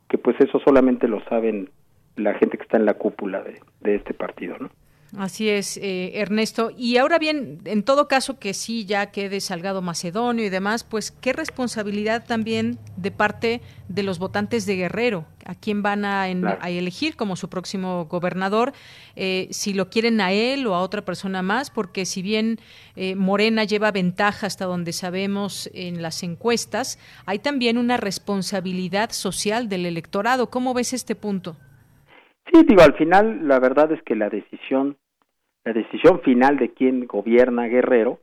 que 0.09 0.17
pues 0.17 0.35
eso 0.41 0.59
solamente 0.59 1.07
lo 1.07 1.21
saben 1.29 1.69
la 2.17 2.33
gente 2.33 2.57
que 2.57 2.63
está 2.63 2.75
en 2.75 2.85
la 2.85 2.95
cúpula 2.95 3.41
de, 3.41 3.59
de 3.79 3.95
este 3.95 4.13
partido, 4.13 4.57
¿no? 4.59 4.69
Así 5.17 5.49
es, 5.49 5.75
eh, 5.75 6.21
Ernesto. 6.21 6.71
Y 6.77 6.95
ahora 6.95 7.19
bien, 7.19 7.59
en 7.65 7.83
todo 7.83 8.07
caso 8.07 8.39
que 8.39 8.53
sí 8.53 8.85
ya 8.85 9.11
quede 9.11 9.41
Salgado 9.41 9.81
Macedonio 9.81 10.45
y 10.45 10.49
demás, 10.49 10.85
pues 10.85 11.11
qué 11.11 11.33
responsabilidad 11.33 12.25
también 12.25 12.79
de 12.95 13.11
parte 13.11 13.61
de 13.89 14.03
los 14.03 14.19
votantes 14.19 14.65
de 14.65 14.77
Guerrero, 14.77 15.25
a 15.45 15.53
quién 15.53 15.83
van 15.83 16.05
a, 16.05 16.29
elegir 16.29 17.17
como 17.17 17.35
su 17.35 17.49
próximo 17.49 18.05
gobernador, 18.05 18.71
eh, 19.17 19.49
si 19.51 19.73
lo 19.73 19.89
quieren 19.89 20.21
a 20.21 20.31
él 20.31 20.65
o 20.65 20.75
a 20.75 20.79
otra 20.79 21.01
persona 21.01 21.41
más, 21.41 21.71
porque 21.71 22.05
si 22.05 22.21
bien 22.21 22.59
eh, 22.95 23.15
Morena 23.15 23.65
lleva 23.65 23.91
ventaja 23.91 24.47
hasta 24.47 24.63
donde 24.63 24.93
sabemos 24.93 25.69
en 25.73 26.01
las 26.01 26.23
encuestas, 26.23 26.99
hay 27.25 27.39
también 27.39 27.77
una 27.77 27.97
responsabilidad 27.97 29.11
social 29.11 29.67
del 29.67 29.85
electorado. 29.85 30.49
¿Cómo 30.49 30.73
ves 30.73 30.93
este 30.93 31.15
punto? 31.15 31.57
Sí, 32.51 32.63
digo, 32.65 32.81
al 32.81 32.93
final 32.93 33.47
la 33.47 33.59
verdad 33.59 33.91
es 33.91 34.01
que 34.03 34.15
la 34.15 34.29
decisión 34.29 34.97
la 35.63 35.73
decisión 35.73 36.21
final 36.21 36.57
de 36.57 36.73
quién 36.73 37.05
gobierna 37.05 37.67
Guerrero 37.67 38.19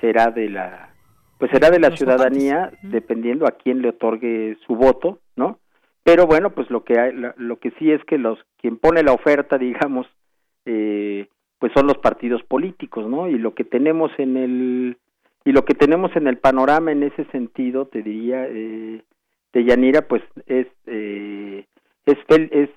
será 0.00 0.30
de 0.30 0.48
la 0.48 0.94
pues 1.38 1.50
será 1.50 1.70
de 1.70 1.78
la 1.78 1.96
ciudadanía 1.96 2.70
dependiendo 2.82 3.46
a 3.46 3.52
quién 3.52 3.82
le 3.82 3.90
otorgue 3.90 4.56
su 4.66 4.76
voto 4.76 5.18
no 5.36 5.58
pero 6.02 6.26
bueno 6.26 6.50
pues 6.50 6.70
lo 6.70 6.84
que 6.84 6.98
hay, 6.98 7.12
lo 7.12 7.58
que 7.58 7.70
sí 7.78 7.90
es 7.90 8.02
que 8.04 8.18
los 8.18 8.38
quien 8.58 8.78
pone 8.78 9.02
la 9.02 9.12
oferta 9.12 9.58
digamos 9.58 10.06
eh, 10.64 11.28
pues 11.58 11.72
son 11.74 11.86
los 11.86 11.98
partidos 11.98 12.42
políticos 12.44 13.06
no 13.06 13.28
y 13.28 13.38
lo 13.38 13.54
que 13.54 13.64
tenemos 13.64 14.10
en 14.18 14.36
el 14.36 14.96
y 15.44 15.52
lo 15.52 15.64
que 15.64 15.74
tenemos 15.74 16.14
en 16.16 16.26
el 16.26 16.38
panorama 16.38 16.92
en 16.92 17.02
ese 17.02 17.24
sentido 17.26 17.86
te 17.86 18.02
diría 18.02 18.46
eh, 18.46 19.02
de 19.52 19.64
Yanira 19.64 20.02
pues 20.02 20.22
es 20.46 20.66
eh, 20.86 21.64
es, 22.06 22.18
es 22.28 22.70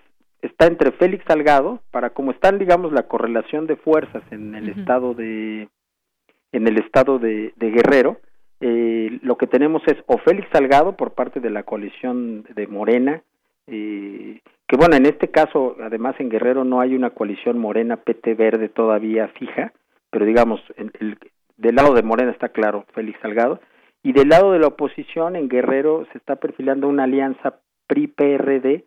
está 0.44 0.68
entre 0.68 0.92
Félix 0.92 1.24
Salgado, 1.26 1.80
para 1.92 2.12
como 2.12 2.32
están, 2.32 2.60
digamos, 2.60 2.92
la 2.92 3.08
correlación 3.08 3.66
de 3.66 3.78
fuerzas 3.78 4.24
en 4.32 4.54
el 4.56 4.70
estado 4.70 5.14
de 5.14 5.70
en 6.52 6.68
el 6.68 6.78
estado 6.78 7.18
de, 7.18 7.52
Guerrero, 7.58 8.18
eh, 8.60 9.18
lo 9.24 9.38
que 9.38 9.48
tenemos 9.48 9.82
es 9.88 9.96
o 10.06 10.20
Félix 10.20 10.48
Salgado 10.52 10.96
por 10.96 11.14
parte 11.14 11.40
de 11.40 11.50
la 11.50 11.64
coalición 11.64 12.44
de 12.54 12.68
Morena, 12.68 13.24
eh, 13.66 14.40
que 14.68 14.78
bueno, 14.78 14.96
en 14.96 15.08
este 15.08 15.30
caso, 15.30 15.76
además 15.82 16.16
en 16.20 16.30
Guerrero 16.30 16.64
no 16.64 16.80
hay 16.80 16.96
una 16.96 17.10
coalición 17.10 17.58
Morena 17.58 17.98
PT 17.98 18.36
Verde 18.36 18.70
todavía 18.70 19.30
fija, 19.30 19.74
pero 20.12 20.26
digamos, 20.26 20.62
el, 20.78 21.18
del 21.58 21.76
lado 21.76 21.96
de 21.96 22.04
Morena 22.04 22.32
está 22.32 22.50
claro 22.50 22.86
Félix 22.94 23.20
Salgado, 23.22 23.60
y 24.04 24.14
del 24.14 24.30
lado 24.30 24.52
de 24.52 24.60
la 24.60 24.68
oposición 24.68 25.36
en 25.36 25.50
Guerrero 25.50 26.06
se 26.12 26.18
está 26.20 26.36
perfilando 26.36 26.88
una 26.88 27.06
alianza 27.06 27.56
PRI-PRD, 27.88 28.86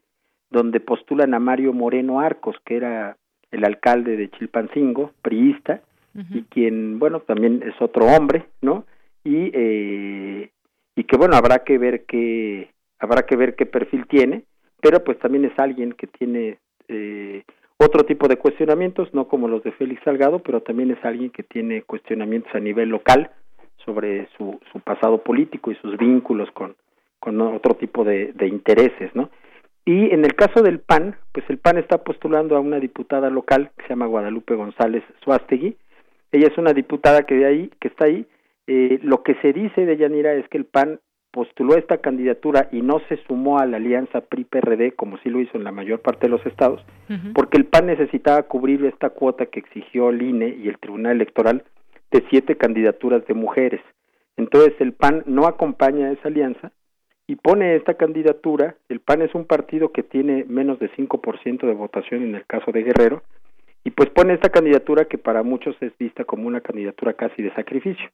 donde 0.51 0.81
postulan 0.81 1.35
a 1.35 1.39
Mario 1.39 1.73
Moreno 1.73 2.21
Arcos, 2.21 2.57
que 2.65 2.77
era 2.77 3.17
el 3.51 3.65
alcalde 3.65 4.17
de 4.17 4.31
Chilpancingo, 4.31 5.13
priista, 5.23 5.83
y 6.31 6.45
quien, 6.45 6.99
bueno, 6.99 7.21
también 7.21 7.63
es 7.63 7.75
otro 7.79 8.07
hombre, 8.07 8.47
¿no? 8.63 8.87
Y, 9.23 9.51
eh, 9.53 10.51
y 10.95 11.05
que, 11.05 11.17
bueno, 11.19 11.37
habrá 11.37 11.59
que 11.59 11.77
ver 11.77 12.07
qué, 12.07 12.71
habrá 12.99 13.27
que 13.27 13.37
ver 13.37 13.55
qué 13.55 13.67
perfil 13.67 14.07
tiene, 14.07 14.45
pero 14.81 15.05
pues 15.05 15.19
también 15.19 15.45
es 15.45 15.59
alguien 15.59 15.93
que 15.93 16.07
tiene 16.07 16.59
eh, 16.89 17.43
otro 17.77 18.05
tipo 18.05 18.29
de 18.29 18.39
cuestionamientos, 18.39 19.13
no 19.13 19.29
como 19.29 19.47
los 19.47 19.63
de 19.63 19.73
Félix 19.73 20.03
Salgado, 20.05 20.39
pero 20.39 20.63
también 20.63 20.91
es 20.91 21.05
alguien 21.05 21.31
que 21.31 21.43
tiene 21.43 21.83
cuestionamientos 21.83 22.55
a 22.55 22.61
nivel 22.61 22.89
local 22.89 23.31
sobre 23.85 24.29
su, 24.39 24.59
su 24.73 24.81
pasado 24.81 25.19
político 25.19 25.71
y 25.71 25.77
sus 25.77 25.99
vínculos 25.99 26.51
con, 26.53 26.77
con 27.21 27.39
otro 27.43 27.75
tipo 27.75 28.05
de, 28.05 28.33
de 28.33 28.49
intereses, 28.49 29.15
¿no? 29.15 29.29
Y 29.89 30.13
en 30.13 30.25
el 30.25 30.35
caso 30.35 30.63
del 30.63 30.81
PAN, 30.81 31.15
pues 31.31 31.49
el 31.49 31.59
PAN 31.59 31.79
está 31.79 32.03
postulando 32.03 32.57
a 32.57 32.61
una 32.61 32.81
diputada 32.81 33.31
local 33.31 33.71
que 33.77 33.85
se 33.85 33.91
llama 33.91 34.07
Guadalupe 34.07 34.57
González 34.57 35.05
Suástegui. 35.23 35.77
Ella 36.33 36.49
es 36.49 36.59
una 36.59 36.73
diputada 36.73 37.23
que 37.23 37.37
de 37.37 37.47
ahí, 37.47 37.71
que 37.81 37.89
está 37.89 38.07
ahí. 38.07 38.27
Eh, 38.67 38.99
lo 39.03 39.23
que 39.23 39.37
se 39.37 39.53
dice 39.53 39.87
de 39.87 39.97
Yanira 39.97 40.35
es 40.35 40.49
que 40.49 40.59
el 40.59 40.65
PAN 40.65 40.99
postuló 41.31 41.77
esta 41.77 41.99
candidatura 41.99 42.69
y 42.73 42.83
no 42.83 43.01
se 43.09 43.19
sumó 43.29 43.61
a 43.61 43.67
la 43.67 43.77
alianza 43.77 44.23
PRI-PRD 44.23 44.97
como 44.97 45.19
sí 45.19 45.29
lo 45.29 45.41
hizo 45.41 45.57
en 45.57 45.63
la 45.63 45.71
mayor 45.71 46.01
parte 46.01 46.27
de 46.27 46.31
los 46.31 46.45
estados, 46.47 46.85
porque 47.35 47.59
el 47.59 47.67
PAN 47.67 47.87
necesitaba 47.87 48.43
cubrir 48.45 48.85
esta 48.87 49.11
cuota 49.11 49.47
que 49.47 49.61
exigió 49.61 50.09
el 50.09 50.23
INE 50.23 50.49
y 50.49 50.69
el 50.69 50.79
Tribunal 50.79 51.13
Electoral 51.13 51.63
de 52.11 52.25
siete 52.31 52.57
candidaturas 52.57 53.25
de 53.27 53.35
mujeres. 53.35 53.83
Entonces 54.37 54.73
el 54.81 54.95
PAN 54.95 55.23
no 55.27 55.47
acompaña 55.47 56.07
a 56.07 56.13
esa 56.13 56.29
alianza 56.29 56.73
y 57.27 57.37
pone 57.37 57.77
esta 57.77 57.95
candidatura. 57.95 58.77
El 58.89 59.01
PAN 59.01 59.23
es 59.23 59.35
un 59.35 59.45
partido 59.45 59.93
que 59.93 60.03
tiene 60.03 60.45
menos 60.49 60.79
de 60.79 60.91
5% 60.93 61.67
de 61.67 61.75
votación 61.75 62.23
en 62.23 62.35
el 62.35 62.47
caso 62.47 62.73
de 62.73 62.83
Guerrero 62.83 63.23
y 63.85 63.91
pues 63.91 64.11
pone 64.11 64.35
esta 64.35 64.51
candidatura 64.51 65.05
que 65.05 65.19
para 65.19 65.43
muchos 65.43 65.77
es 65.81 65.97
vista 65.99 66.25
como 66.25 66.47
una 66.47 66.61
candidatura 66.61 67.15
casi 67.15 67.43
de 67.43 67.55
sacrificio. 67.55 68.09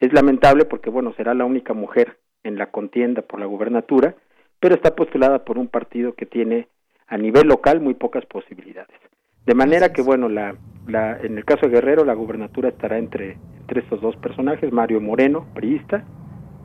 Es 0.00 0.12
lamentable 0.12 0.64
porque 0.64 0.90
bueno, 0.90 1.12
será 1.16 1.34
la 1.34 1.44
única 1.44 1.74
mujer 1.74 2.16
en 2.44 2.56
la 2.56 2.70
contienda 2.70 3.22
por 3.22 3.40
la 3.40 3.46
gubernatura, 3.46 4.14
pero 4.60 4.74
está 4.74 4.94
postulada 4.94 5.44
por 5.44 5.58
un 5.58 5.68
partido 5.68 6.14
que 6.14 6.26
tiene 6.26 6.68
a 7.08 7.18
nivel 7.18 7.48
local 7.48 7.80
muy 7.80 7.94
pocas 7.94 8.24
posibilidades. 8.26 8.96
De 9.44 9.54
manera 9.54 9.92
que, 9.92 10.02
bueno, 10.02 10.28
la, 10.28 10.56
la, 10.86 11.18
en 11.22 11.38
el 11.38 11.44
caso 11.44 11.66
de 11.66 11.72
Guerrero, 11.72 12.04
la 12.04 12.14
gubernatura 12.14 12.68
estará 12.68 12.98
entre, 12.98 13.38
entre 13.60 13.80
estos 13.80 14.00
dos 14.00 14.14
personajes, 14.16 14.70
Mario 14.72 15.00
Moreno, 15.00 15.46
priista, 15.54 16.04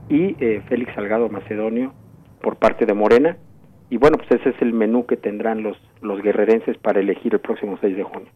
y 0.10 0.36
eh, 0.44 0.62
Félix 0.68 0.94
Salgado 0.96 1.30
Macedonio 1.30 1.94
por 2.42 2.58
parte 2.58 2.86
de 2.86 2.94
Morena. 2.94 3.38
Y 3.90 3.98
bueno, 3.98 4.18
pues 4.18 4.32
ese 4.40 4.50
es 4.50 4.62
el 4.62 4.74
menú 4.74 5.06
que 5.06 5.18
tendrán 5.18 5.64
los, 5.64 5.78
los 6.02 6.22
guerrerenses 6.22 6.78
para 6.78 7.00
elegir 7.00 7.34
el 7.34 7.40
próximo 7.40 7.78
6 7.80 7.96
de 7.96 8.04
junio. 8.04 8.30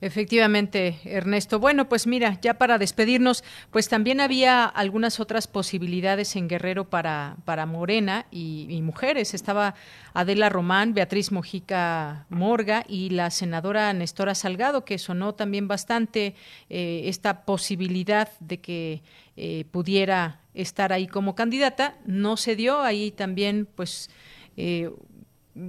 Efectivamente, 0.00 1.00
Ernesto. 1.02 1.58
Bueno, 1.58 1.88
pues 1.88 2.06
mira, 2.06 2.38
ya 2.40 2.54
para 2.54 2.78
despedirnos, 2.78 3.42
pues 3.72 3.88
también 3.88 4.20
había 4.20 4.64
algunas 4.64 5.18
otras 5.18 5.48
posibilidades 5.48 6.36
en 6.36 6.46
Guerrero 6.46 6.88
para, 6.88 7.36
para 7.44 7.66
Morena 7.66 8.26
y, 8.30 8.80
mujeres. 8.82 9.34
Estaba 9.34 9.74
Adela 10.14 10.50
Román, 10.50 10.94
Beatriz 10.94 11.32
Mojica 11.32 12.26
Morga 12.28 12.84
y 12.88 13.10
la 13.10 13.30
senadora 13.30 13.92
Nestora 13.92 14.36
Salgado, 14.36 14.84
que 14.84 14.98
sonó 14.98 15.34
también 15.34 15.66
bastante 15.66 16.36
eh, 16.70 17.02
esta 17.06 17.44
posibilidad 17.44 18.30
de 18.38 18.60
que 18.60 19.02
eh, 19.36 19.64
pudiera 19.72 20.42
estar 20.54 20.92
ahí 20.92 21.08
como 21.08 21.34
candidata. 21.34 21.96
No 22.06 22.36
se 22.36 22.54
dio, 22.54 22.82
ahí 22.82 23.10
también 23.10 23.66
pues 23.74 24.10
eh, 24.56 24.90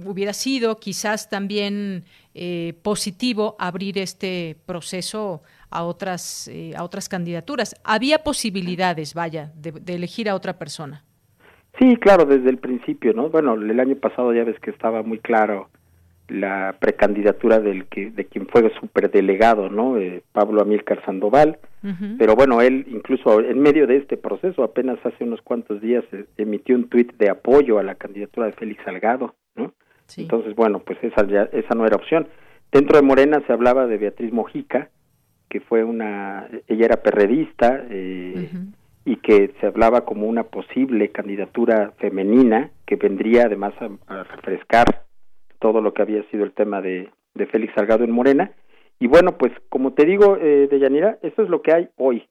hubiera 0.04 0.32
sido 0.32 0.76
quizás 0.76 1.28
también 1.28 2.04
eh, 2.34 2.74
positivo 2.82 3.56
abrir 3.58 3.98
este 3.98 4.56
proceso 4.66 5.42
a 5.70 5.84
otras 5.84 6.48
eh, 6.48 6.72
a 6.76 6.84
otras 6.84 7.08
candidaturas. 7.08 7.74
Había 7.84 8.18
posibilidades, 8.18 9.14
vaya, 9.14 9.52
de, 9.54 9.94
elegir 9.94 10.28
a 10.28 10.34
otra 10.34 10.58
persona. 10.58 11.04
Sí, 11.78 11.96
claro, 11.96 12.24
desde 12.24 12.50
el 12.50 12.58
principio, 12.58 13.12
¿no? 13.12 13.30
Bueno, 13.30 13.54
el 13.54 13.78
año 13.80 13.96
pasado 13.96 14.34
ya 14.34 14.44
ves 14.44 14.58
que 14.60 14.70
estaba 14.70 15.02
muy 15.02 15.18
claro 15.18 15.68
la 16.28 16.76
precandidatura 16.78 17.58
del 17.58 17.86
que 17.86 18.10
de 18.10 18.26
quien 18.26 18.46
fue 18.48 18.72
superdelegado, 18.80 19.68
¿no? 19.68 19.96
Eh, 19.96 20.22
Pablo 20.32 20.62
Amílcar 20.62 21.04
Sandoval. 21.04 21.58
Pero 22.18 22.36
bueno, 22.36 22.60
él 22.60 22.86
incluso 22.90 23.40
en 23.40 23.58
medio 23.58 23.86
de 23.86 23.96
este 23.96 24.18
proceso, 24.18 24.62
apenas 24.62 24.98
hace 25.04 25.24
unos 25.24 25.40
cuantos 25.40 25.80
días, 25.80 26.04
emitió 26.36 26.76
un 26.76 26.88
tuit 26.88 27.14
de 27.16 27.30
apoyo 27.30 27.78
a 27.78 27.82
la 27.82 27.94
candidatura 27.94 28.46
de 28.46 28.52
Félix 28.52 28.84
Salgado, 28.84 29.34
¿no? 29.54 29.72
Entonces, 30.16 30.54
bueno, 30.54 30.80
pues 30.80 30.98
esa, 31.02 31.26
ya, 31.26 31.48
esa 31.52 31.74
no 31.74 31.86
era 31.86 31.96
opción. 31.96 32.28
Dentro 32.72 32.96
de 32.96 33.02
Morena 33.02 33.42
se 33.46 33.52
hablaba 33.52 33.86
de 33.86 33.98
Beatriz 33.98 34.32
Mojica, 34.32 34.90
que 35.48 35.60
fue 35.60 35.82
una, 35.84 36.48
ella 36.68 36.84
era 36.84 37.02
perredista 37.02 37.84
eh, 37.90 38.50
y 39.04 39.16
que 39.16 39.52
se 39.60 39.66
hablaba 39.66 40.04
como 40.04 40.26
una 40.26 40.44
posible 40.44 41.10
candidatura 41.10 41.92
femenina 41.98 42.70
que 42.86 42.96
vendría 42.96 43.46
además 43.46 43.74
a, 44.06 44.22
refrescar 44.22 45.04
todo 45.58 45.80
lo 45.80 45.92
que 45.92 46.02
había 46.02 46.22
sido 46.30 46.44
el 46.44 46.52
tema 46.52 46.80
de, 46.80 47.10
de, 47.34 47.46
Félix 47.46 47.74
Salgado 47.74 48.04
en 48.04 48.12
Morena. 48.12 48.52
Y 49.00 49.08
bueno, 49.08 49.36
pues 49.38 49.52
como 49.70 49.94
te 49.94 50.04
digo, 50.04 50.36
eh, 50.36 50.68
Deyanira, 50.70 51.18
eso 51.22 51.42
es 51.42 51.48
lo 51.48 51.62
que 51.62 51.72
hay 51.72 51.88
hoy. 51.96 52.28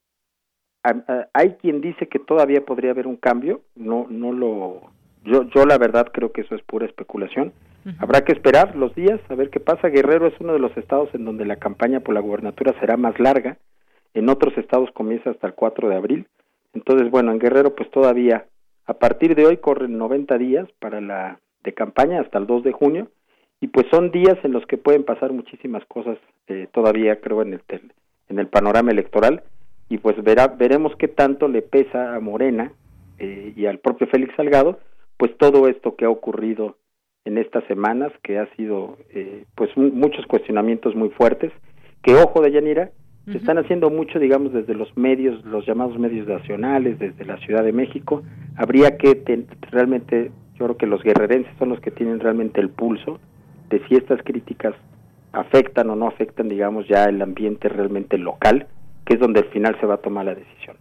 hay 1.34 1.56
quien 1.56 1.82
dice 1.82 2.08
que 2.08 2.20
todavía 2.20 2.64
podría 2.64 2.92
haber 2.92 3.08
un 3.08 3.18
cambio, 3.18 3.62
no, 3.76 4.06
no 4.10 4.32
lo, 4.32 4.82
yo, 5.26 5.44
yo 5.44 5.66
la 5.66 5.78
verdad 5.78 6.08
creo 6.14 6.32
que 6.32 6.42
eso 6.42 6.56
es 6.56 6.62
pura 6.62 6.86
especulación. 6.86 7.52
Habrá 7.98 8.22
que 8.22 8.34
esperar 8.34 8.76
los 8.76 8.94
días 8.94 9.20
a 9.30 9.36
ver 9.36 9.50
qué 9.50 9.60
pasa. 9.60 9.88
Guerrero 9.88 10.28
es 10.28 10.40
uno 10.40 10.54
de 10.54 10.60
los 10.60 10.76
estados 10.78 11.10
en 11.14 11.26
donde 11.26 11.46
la 11.46 11.56
campaña 11.56 12.02
por 12.02 12.14
la 12.14 12.20
gubernatura 12.20 12.80
será 12.80 12.98
más 12.98 13.20
larga. 13.20 13.58
En 14.14 14.30
otros 14.30 14.56
estados 14.58 14.92
comienza 14.92 15.32
hasta 15.32 15.48
el 15.48 15.54
4 15.56 15.90
de 15.90 15.96
abril. 15.96 16.28
Entonces, 16.74 17.10
bueno, 17.10 17.32
en 17.32 17.40
Guerrero 17.40 17.74
pues 17.76 17.90
todavía 17.90 18.46
a 18.86 18.94
partir 18.94 19.36
de 19.36 19.46
hoy 19.46 19.58
corren 19.58 19.98
90 19.98 20.38
días 20.38 20.68
para 20.80 21.02
la 21.02 21.40
de 21.64 21.74
campaña 21.74 22.22
hasta 22.22 22.38
el 22.38 22.48
2 22.48 22.64
de 22.64 22.72
junio 22.72 23.08
y 23.62 23.68
pues 23.68 23.88
son 23.92 24.12
días 24.12 24.38
en 24.44 24.52
los 24.52 24.66
que 24.66 24.78
pueden 24.78 25.04
pasar 25.04 25.32
muchísimas 25.32 25.84
cosas 25.86 26.18
eh, 26.48 26.68
todavía 26.72 27.20
creo 27.20 27.42
en 27.42 27.54
el 27.54 27.62
en 28.30 28.40
el 28.40 28.48
panorama 28.48 28.92
electoral 28.92 29.44
y 29.90 29.98
pues 29.98 30.22
verá, 30.24 30.48
veremos 30.48 30.96
qué 30.98 31.08
tanto 31.08 31.48
le 31.48 31.62
pesa 31.62 32.16
a 32.16 32.20
Morena 32.20 32.72
eh, 33.18 33.54
y 33.56 33.66
al 33.66 33.80
propio 33.80 34.08
Félix 34.08 34.36
Salgado 34.36 34.80
pues 35.18 35.36
todo 35.38 35.68
esto 35.68 35.96
que 35.96 36.06
ha 36.06 36.10
ocurrido 36.10 36.78
en 37.26 37.38
estas 37.38 37.64
semanas, 37.66 38.12
que 38.24 38.40
ha 38.40 38.48
sido 38.56 38.98
eh, 39.10 39.44
pues 39.56 39.70
muchos 39.76 40.26
cuestionamientos 40.28 40.96
muy 40.96 41.10
fuertes, 41.10 41.52
que 42.02 42.16
ojo 42.16 42.42
de 42.42 42.52
Yanira, 42.52 42.92
se 43.30 43.38
están 43.38 43.60
haciendo 43.60 43.92
mucho, 43.92 44.18
digamos, 44.18 44.54
desde 44.54 44.74
los 44.74 44.96
medios, 44.98 45.46
los 45.46 45.64
llamados 45.68 46.00
medios 46.00 46.28
nacionales, 46.28 46.98
desde 46.98 47.26
la 47.26 47.38
Ciudad 47.38 47.64
de 47.64 47.74
México. 47.74 48.24
Habría 48.56 48.98
que 48.98 49.46
realmente, 49.70 50.32
yo 50.58 50.66
creo 50.66 50.78
que 50.78 50.88
los 50.88 51.04
guerrerenses 51.04 51.54
son 51.60 51.70
los 51.70 51.80
que 51.80 51.92
tienen 51.92 52.20
realmente 52.20 52.60
el 52.60 52.70
pulso 52.70 53.20
de 53.70 53.86
si 53.88 53.96
estas 53.96 54.22
críticas 54.24 54.76
afectan 55.32 55.90
o 55.90 55.96
no 55.96 56.08
afectan, 56.08 56.50
digamos, 56.50 56.88
ya 56.88 57.06
el 57.06 57.22
ambiente 57.22 57.70
realmente 57.70 58.18
local, 58.18 58.68
que 59.06 59.14
es 59.14 59.20
donde 59.20 59.42
al 59.42 59.50
final 59.50 59.78
se 59.80 59.86
va 59.86 59.96
a 59.96 59.98
tomar 59.98 60.26
la 60.26 60.36
decisión. 60.36 60.78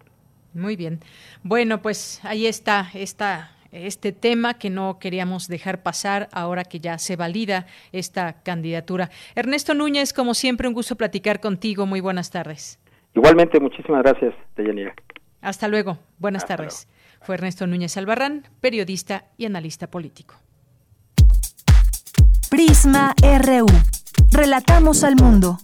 Muy 0.54 0.76
bien. 0.76 1.00
Bueno, 1.42 1.82
pues 1.82 2.20
ahí 2.24 2.46
está 2.46 2.88
esta 2.94 3.50
este 3.70 4.12
tema 4.12 4.54
que 4.54 4.70
no 4.70 4.98
queríamos 4.98 5.46
dejar 5.46 5.82
pasar 5.82 6.28
ahora 6.32 6.64
que 6.64 6.80
ya 6.80 6.96
se 6.96 7.16
valida 7.16 7.66
esta 7.92 8.42
candidatura. 8.42 9.10
Ernesto 9.34 9.74
Núñez, 9.74 10.14
como 10.14 10.32
siempre, 10.32 10.68
un 10.68 10.74
gusto 10.74 10.96
platicar 10.96 11.40
contigo. 11.40 11.84
Muy 11.84 12.00
buenas 12.00 12.30
tardes. 12.30 12.78
Igualmente, 13.14 13.60
muchísimas 13.60 14.02
gracias, 14.02 14.34
Deyanira. 14.56 14.94
Hasta 15.42 15.68
luego. 15.68 15.98
Buenas 16.18 16.46
tardes. 16.46 16.88
Fue 17.20 17.34
Ernesto 17.34 17.66
Núñez 17.66 17.96
Albarrán, 17.96 18.44
periodista 18.60 19.26
y 19.36 19.44
analista 19.44 19.90
político. 19.90 20.36
Prisma 22.48 23.14
RU. 23.20 23.66
Relatamos 24.30 25.04
al 25.04 25.16
mundo. 25.16 25.58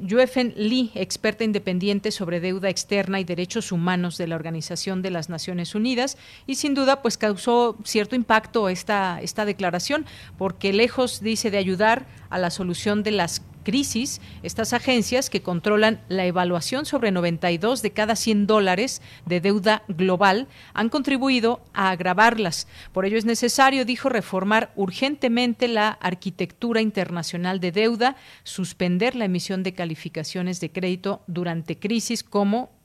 Lee, 0.55 0.91
experta 0.95 1.43
independiente 1.43 2.11
sobre 2.11 2.39
deuda 2.39 2.69
externa 2.69 3.19
y 3.19 3.25
derechos 3.25 3.73
humanos 3.73 4.17
de 4.17 4.27
la 4.27 4.37
Organización 4.37 5.01
de 5.01 5.08
las 5.09 5.29
Naciones 5.29 5.75
Unidas 5.75 6.17
y 6.47 6.55
sin 6.55 6.73
duda 6.73 7.01
pues 7.01 7.17
causó 7.17 7.77
cierto 7.83 8.15
impacto 8.15 8.69
esta, 8.69 9.19
esta 9.21 9.45
declaración 9.45 10.05
porque 10.37 10.73
lejos 10.73 11.21
dice 11.21 11.51
de 11.51 11.57
ayudar 11.57 12.05
a 12.29 12.37
la 12.37 12.49
solución 12.49 13.03
de 13.03 13.11
las 13.11 13.41
crisis, 13.63 14.21
estas 14.41 14.73
agencias 14.73 15.29
que 15.29 15.41
controlan 15.41 16.01
la 16.07 16.25
evaluación 16.25 16.85
sobre 16.85 17.11
92 17.11 17.81
de 17.81 17.91
cada 17.91 18.15
100 18.15 18.47
dólares 18.47 19.01
de 19.25 19.41
deuda 19.41 19.83
global 19.87 20.47
han 20.73 20.89
contribuido 20.89 21.61
a 21.73 21.91
agravarlas. 21.91 22.67
Por 22.93 23.05
ello 23.05 23.17
es 23.17 23.25
necesario, 23.25 23.85
dijo, 23.85 24.09
reformar 24.09 24.71
urgentemente 24.75 25.67
la 25.67 25.89
arquitectura 25.89 26.81
internacional 26.81 27.59
de 27.59 27.71
deuda, 27.71 28.15
suspender 28.43 29.15
la 29.15 29.25
emisión 29.25 29.63
de 29.63 29.73
calificaciones 29.73 30.59
de 30.59 30.71
crédito 30.71 31.21
durante 31.27 31.77
crisis 31.77 32.23
como 32.23 32.78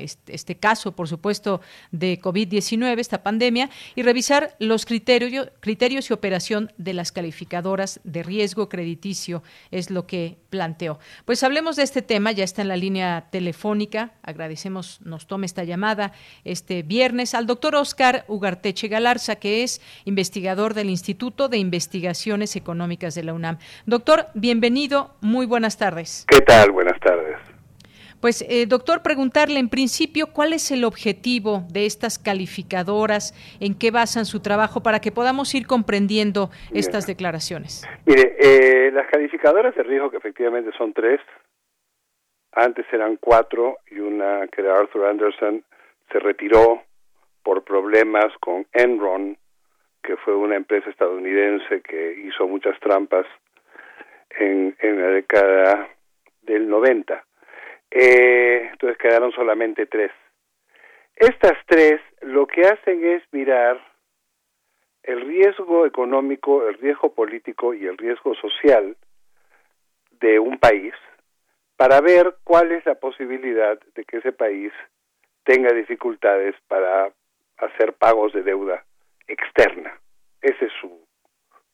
este, 0.00 0.56
caso, 0.56 0.92
por 0.92 1.08
supuesto, 1.08 1.60
de 1.90 2.20
COVID-19, 2.20 2.98
esta 2.98 3.22
pandemia, 3.22 3.70
y 3.94 4.02
revisar 4.02 4.56
los 4.58 4.86
criterios, 4.86 5.50
criterios 5.60 6.10
y 6.10 6.12
operación 6.12 6.72
de 6.78 6.94
las 6.94 7.12
calificadoras 7.12 8.00
de 8.04 8.22
riesgo 8.22 8.68
crediticio, 8.68 9.42
es 9.70 9.90
lo 9.90 10.06
que 10.06 10.38
planteó. 10.50 10.98
Pues 11.24 11.42
hablemos 11.42 11.76
de 11.76 11.82
este 11.82 12.02
tema, 12.02 12.32
ya 12.32 12.44
está 12.44 12.62
en 12.62 12.68
la 12.68 12.76
línea 12.76 13.28
telefónica, 13.30 14.12
agradecemos 14.22 15.00
nos 15.02 15.26
tome 15.26 15.46
esta 15.46 15.64
llamada 15.64 16.12
este 16.44 16.82
viernes 16.82 17.34
al 17.34 17.46
doctor 17.46 17.74
Oscar 17.74 18.24
Ugarteche 18.28 18.88
Galarza, 18.88 19.36
que 19.36 19.62
es 19.62 19.80
investigador 20.04 20.74
del 20.74 20.90
Instituto 20.90 21.48
de 21.48 21.58
Investigaciones 21.58 22.56
Económicas 22.56 23.14
de 23.14 23.24
la 23.24 23.34
UNAM. 23.34 23.58
Doctor, 23.86 24.26
bienvenido, 24.34 25.14
muy 25.20 25.46
buenas 25.46 25.76
tardes. 25.76 26.24
¿Qué 26.28 26.40
tal? 26.40 26.70
Buenas 26.72 26.98
tardes. 27.00 27.49
Pues, 28.20 28.42
eh, 28.42 28.66
doctor, 28.66 29.02
preguntarle 29.02 29.58
en 29.58 29.70
principio 29.70 30.26
cuál 30.30 30.52
es 30.52 30.70
el 30.70 30.84
objetivo 30.84 31.62
de 31.72 31.86
estas 31.86 32.18
calificadoras, 32.18 33.32
en 33.60 33.78
qué 33.78 33.90
basan 33.90 34.26
su 34.26 34.42
trabajo, 34.42 34.82
para 34.82 35.00
que 35.00 35.10
podamos 35.10 35.54
ir 35.54 35.66
comprendiendo 35.66 36.50
estas 36.74 37.06
declaraciones. 37.06 37.88
Mire, 38.04 38.36
eh, 38.38 38.90
las 38.92 39.06
calificadoras 39.06 39.74
de 39.74 39.82
riesgo, 39.84 40.10
que 40.10 40.18
efectivamente 40.18 40.70
son 40.76 40.92
tres, 40.92 41.20
antes 42.52 42.84
eran 42.92 43.16
cuatro 43.16 43.78
y 43.90 44.00
una 44.00 44.46
que 44.48 44.60
era 44.60 44.78
Arthur 44.78 45.06
Anderson 45.06 45.64
se 46.12 46.18
retiró 46.18 46.82
por 47.42 47.64
problemas 47.64 48.36
con 48.40 48.66
Enron, 48.72 49.38
que 50.02 50.16
fue 50.18 50.34
una 50.34 50.56
empresa 50.56 50.90
estadounidense 50.90 51.80
que 51.80 52.20
hizo 52.26 52.46
muchas 52.46 52.78
trampas 52.80 53.24
en, 54.30 54.76
en 54.80 55.00
la 55.00 55.08
década 55.08 55.88
del 56.42 56.68
90 56.68 57.24
eh, 57.90 58.68
entonces 58.72 58.98
quedaron 58.98 59.32
solamente 59.32 59.86
tres. 59.86 60.12
Estas 61.16 61.58
tres 61.66 62.00
lo 62.22 62.46
que 62.46 62.62
hacen 62.62 63.04
es 63.04 63.22
mirar 63.32 63.80
el 65.02 65.20
riesgo 65.22 65.86
económico, 65.86 66.68
el 66.68 66.74
riesgo 66.78 67.12
político 67.14 67.74
y 67.74 67.86
el 67.86 67.98
riesgo 67.98 68.34
social 68.34 68.96
de 70.20 70.38
un 70.38 70.58
país 70.58 70.94
para 71.76 72.00
ver 72.00 72.36
cuál 72.44 72.72
es 72.72 72.84
la 72.84 72.94
posibilidad 72.94 73.78
de 73.94 74.04
que 74.04 74.18
ese 74.18 74.32
país 74.32 74.72
tenga 75.44 75.72
dificultades 75.72 76.54
para 76.68 77.10
hacer 77.56 77.94
pagos 77.94 78.32
de 78.34 78.42
deuda 78.42 78.84
externa. 79.26 79.98
Esa 80.42 80.66
es 80.66 80.72
su, 80.80 81.06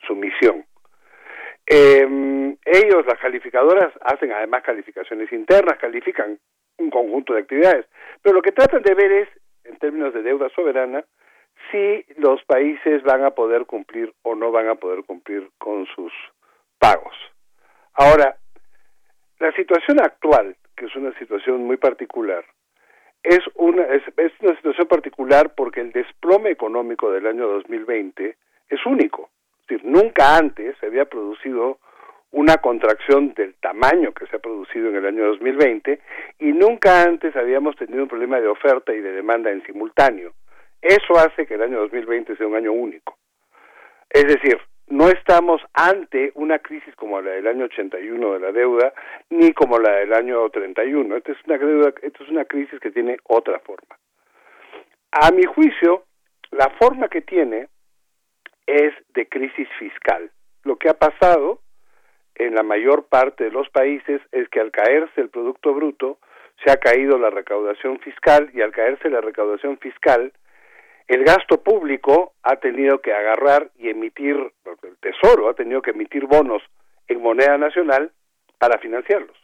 su 0.07 0.15
misión. 0.15 0.65
Eh, 1.67 2.57
ellos, 2.65 3.07
las 3.07 3.19
calificadoras, 3.19 3.93
hacen 4.03 4.33
además 4.33 4.63
calificaciones 4.63 5.33
internas, 5.33 5.79
califican 5.79 6.39
un 6.79 6.91
conjunto 6.91 7.33
de 7.33 7.41
actividades, 7.41 7.87
pero 8.23 8.35
lo 8.35 8.43
que 8.43 8.53
tratan 8.53 8.83
de 8.83 8.95
ver 8.95 9.13
es, 9.13 9.29
en 9.65 9.77
términos 9.79 10.15
de 10.15 10.23
deuda 10.23 10.49
soberana, 10.51 11.05
si 11.71 12.05
los 12.19 12.43
países 12.45 13.03
van 13.03 13.25
a 13.25 13.31
poder 13.31 13.67
cumplir 13.67 14.13
o 14.23 14.35
no 14.35 14.53
van 14.53 14.69
a 14.69 14.77
poder 14.77 15.05
cumplir 15.05 15.49
con 15.59 15.87
sus 15.87 16.13
pagos. 16.79 17.15
Ahora, 17.95 18.37
la 19.39 19.53
situación 19.53 20.01
actual, 20.01 20.57
que 20.77 20.87
es 20.87 20.97
una 20.97 21.17
situación 21.19 21.65
muy 21.65 21.79
particular, 21.79 22.45
es 23.23 23.41
una, 23.55 23.85
es, 23.87 24.03
es 24.17 24.33
una 24.41 24.55
situación 24.57 24.87
particular 24.87 25.55
porque 25.57 25.81
el 25.81 25.93
desplome 25.93 26.51
económico 26.51 27.11
del 27.11 27.27
año 27.27 27.49
2020 27.49 28.37
es 28.69 28.87
único 28.87 29.31
decir, 29.67 29.85
nunca 29.85 30.37
antes 30.37 30.77
se 30.79 30.87
había 30.87 31.05
producido 31.07 31.79
una 32.33 32.59
contracción 32.59 33.35
del 33.35 33.55
tamaño 33.55 34.13
que 34.13 34.27
se 34.27 34.37
ha 34.37 34.41
producido 34.41 34.89
en 34.89 34.97
el 34.97 35.07
año 35.07 35.27
2020 35.27 36.01
y 36.41 36.53
nunca 36.53 37.03
antes 37.03 37.35
habíamos 37.37 37.77
tenido 37.77 38.03
un 38.03 38.09
problema 38.09 38.41
de 38.41 38.49
oferta 38.49 38.93
y 38.93 39.01
de 39.01 39.13
demanda 39.13 39.51
en 39.51 39.65
simultáneo. 39.65 40.33
Eso 40.83 41.15
hace 41.19 41.47
que 41.47 41.55
el 41.55 41.63
año 41.63 41.81
2020 41.81 42.37
sea 42.37 42.47
un 42.47 42.57
año 42.57 42.73
único. 42.73 43.17
Es 44.11 44.25
decir, 44.25 44.59
no 44.89 45.09
estamos 45.09 45.61
ante 45.73 46.31
una 46.35 46.59
crisis 46.59 46.95
como 46.95 47.21
la 47.21 47.33
del 47.33 47.47
año 47.47 47.65
81 47.65 48.35
de 48.35 48.41
la 48.41 48.53
deuda, 48.53 48.93
ni 49.31 49.53
como 49.53 49.79
la 49.79 49.97
del 49.97 50.13
año 50.13 50.49
31. 50.51 51.17
Esta 51.17 51.33
es 51.33 51.39
una, 51.47 51.59
deuda, 51.59 51.93
esta 52.03 52.23
es 52.23 52.31
una 52.31 52.45
crisis 52.45 52.79
que 52.81 52.91
tiene 52.91 53.17
otra 53.25 53.59
forma. 53.61 53.99
A 55.11 55.31
mi 55.33 55.43
juicio, 55.45 56.05
la 56.51 56.71
forma 56.79 57.09
que 57.09 57.23
tiene 57.23 57.69
es 58.67 58.93
de 59.15 59.29
crisis 59.29 59.69
fiscal. 59.79 60.31
Lo 60.65 60.77
que 60.77 60.89
ha 60.89 60.95
pasado 60.95 61.61
en 62.35 62.55
la 62.55 62.63
mayor 62.63 63.07
parte 63.07 63.45
de 63.45 63.51
los 63.51 63.69
países 63.71 64.21
es 64.33 64.49
que 64.49 64.61
al 64.61 64.71
caerse 64.71 65.21
el 65.21 65.31
Producto 65.31 65.73
Bruto, 65.73 66.19
se 66.65 66.71
ha 66.71 66.77
caído 66.77 67.19
la 67.19 67.31
recaudación 67.31 67.99
fiscal 68.01 68.51
y 68.55 68.63
al 68.63 68.73
caerse 68.73 69.11
la 69.11 69.21
recaudación 69.21 69.79
fiscal, 69.79 70.33
el 71.07 71.25
gasto 71.25 71.63
público 71.63 72.33
ha 72.43 72.57
tenido 72.57 73.01
que 73.01 73.13
agarrar 73.13 73.71
y 73.77 73.91
emitir, 73.91 74.37
el 74.83 74.97
Tesoro 75.01 75.49
ha 75.49 75.55
tenido 75.55 75.83
que 75.83 75.91
emitir 75.91 76.27
bonos 76.27 76.63
en 77.09 77.23
moneda 77.23 77.57
nacional 77.59 78.11
para 78.59 78.79
financiarlos. 78.79 79.37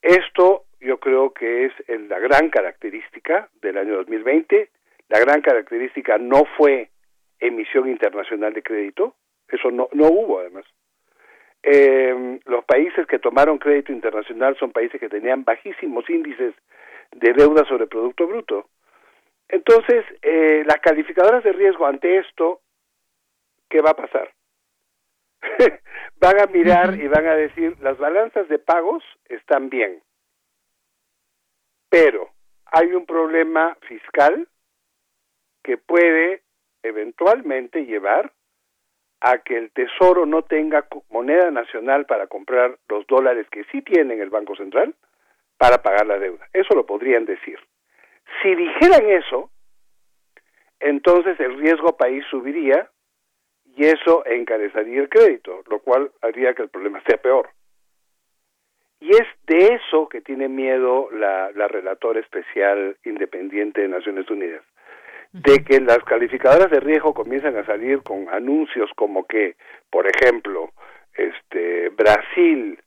Esto 0.00 0.64
yo 0.80 0.98
creo 0.98 1.32
que 1.32 1.66
es 1.66 1.72
la 2.08 2.18
gran 2.18 2.50
característica 2.50 3.48
del 3.60 3.78
año 3.78 3.96
2020. 3.96 4.70
La 5.08 5.20
gran 5.20 5.42
característica 5.42 6.18
no 6.18 6.44
fue 6.56 6.90
emisión 7.42 7.88
internacional 7.88 8.52
de 8.52 8.62
crédito, 8.62 9.16
eso 9.48 9.70
no, 9.70 9.88
no 9.92 10.06
hubo 10.06 10.38
además. 10.38 10.64
Eh, 11.62 12.40
los 12.46 12.64
países 12.64 13.06
que 13.06 13.18
tomaron 13.18 13.58
crédito 13.58 13.92
internacional 13.92 14.56
son 14.58 14.72
países 14.72 14.98
que 14.98 15.08
tenían 15.08 15.44
bajísimos 15.44 16.08
índices 16.08 16.54
de 17.12 17.32
deuda 17.32 17.64
sobre 17.66 17.86
Producto 17.86 18.26
Bruto. 18.26 18.68
Entonces, 19.48 20.04
eh, 20.22 20.62
las 20.66 20.78
calificadoras 20.78 21.44
de 21.44 21.52
riesgo 21.52 21.86
ante 21.86 22.18
esto, 22.18 22.60
¿qué 23.68 23.80
va 23.80 23.90
a 23.90 23.96
pasar? 23.96 24.32
van 26.16 26.40
a 26.40 26.46
mirar 26.46 26.94
y 26.94 27.08
van 27.08 27.26
a 27.26 27.34
decir, 27.34 27.76
las 27.80 27.98
balanzas 27.98 28.48
de 28.48 28.58
pagos 28.58 29.04
están 29.28 29.68
bien, 29.68 30.00
pero 31.90 32.30
hay 32.66 32.94
un 32.94 33.04
problema 33.04 33.76
fiscal 33.86 34.48
que 35.62 35.76
puede 35.76 36.42
eventualmente 36.82 37.84
llevar 37.84 38.32
a 39.20 39.38
que 39.38 39.56
el 39.56 39.70
Tesoro 39.70 40.26
no 40.26 40.42
tenga 40.42 40.86
moneda 41.10 41.50
nacional 41.50 42.06
para 42.06 42.26
comprar 42.26 42.76
los 42.88 43.06
dólares 43.06 43.46
que 43.50 43.64
sí 43.64 43.82
tiene 43.82 44.14
el 44.14 44.30
Banco 44.30 44.56
Central 44.56 44.94
para 45.56 45.80
pagar 45.80 46.06
la 46.06 46.18
deuda. 46.18 46.48
Eso 46.52 46.74
lo 46.74 46.84
podrían 46.84 47.24
decir. 47.24 47.58
Si 48.42 48.54
dijeran 48.54 49.08
eso, 49.10 49.50
entonces 50.80 51.38
el 51.38 51.56
riesgo 51.58 51.96
país 51.96 52.24
subiría 52.30 52.90
y 53.76 53.84
eso 53.84 54.26
encarecería 54.26 55.02
el 55.02 55.08
crédito, 55.08 55.62
lo 55.70 55.78
cual 55.78 56.10
haría 56.20 56.54
que 56.54 56.62
el 56.62 56.68
problema 56.68 57.00
sea 57.06 57.18
peor. 57.18 57.50
Y 58.98 59.10
es 59.10 59.26
de 59.46 59.74
eso 59.74 60.08
que 60.08 60.20
tiene 60.20 60.48
miedo 60.48 61.08
la, 61.12 61.52
la 61.52 61.68
relatora 61.68 62.20
especial 62.20 62.96
independiente 63.04 63.82
de 63.82 63.88
Naciones 63.88 64.28
Unidas 64.30 64.62
de 65.32 65.64
que 65.64 65.80
las 65.80 65.98
calificadoras 66.04 66.70
de 66.70 66.80
riesgo 66.80 67.14
comienzan 67.14 67.56
a 67.56 67.64
salir 67.64 68.02
con 68.02 68.28
anuncios 68.28 68.90
como 68.94 69.26
que, 69.26 69.56
por 69.90 70.06
ejemplo, 70.06 70.70
este 71.14 71.88
Brasil 71.90 72.78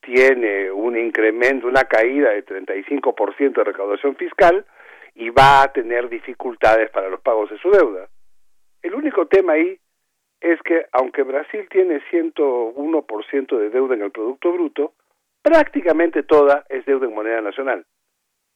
tiene 0.00 0.70
un 0.70 0.98
incremento, 0.98 1.66
una 1.66 1.84
caída 1.84 2.30
de 2.30 2.44
35% 2.44 3.54
de 3.54 3.64
recaudación 3.64 4.16
fiscal 4.16 4.64
y 5.14 5.30
va 5.30 5.62
a 5.62 5.72
tener 5.72 6.08
dificultades 6.08 6.90
para 6.90 7.08
los 7.08 7.20
pagos 7.20 7.50
de 7.50 7.58
su 7.58 7.70
deuda. 7.70 8.08
El 8.82 8.94
único 8.94 9.26
tema 9.26 9.54
ahí 9.54 9.78
es 10.40 10.60
que 10.62 10.84
aunque 10.92 11.22
Brasil 11.22 11.66
tiene 11.70 12.02
101% 12.10 13.58
de 13.58 13.70
deuda 13.70 13.94
en 13.94 14.02
el 14.02 14.10
Producto 14.10 14.52
Bruto, 14.52 14.92
prácticamente 15.40 16.22
toda 16.22 16.64
es 16.68 16.84
deuda 16.84 17.06
en 17.06 17.14
moneda 17.14 17.40
nacional. 17.40 17.86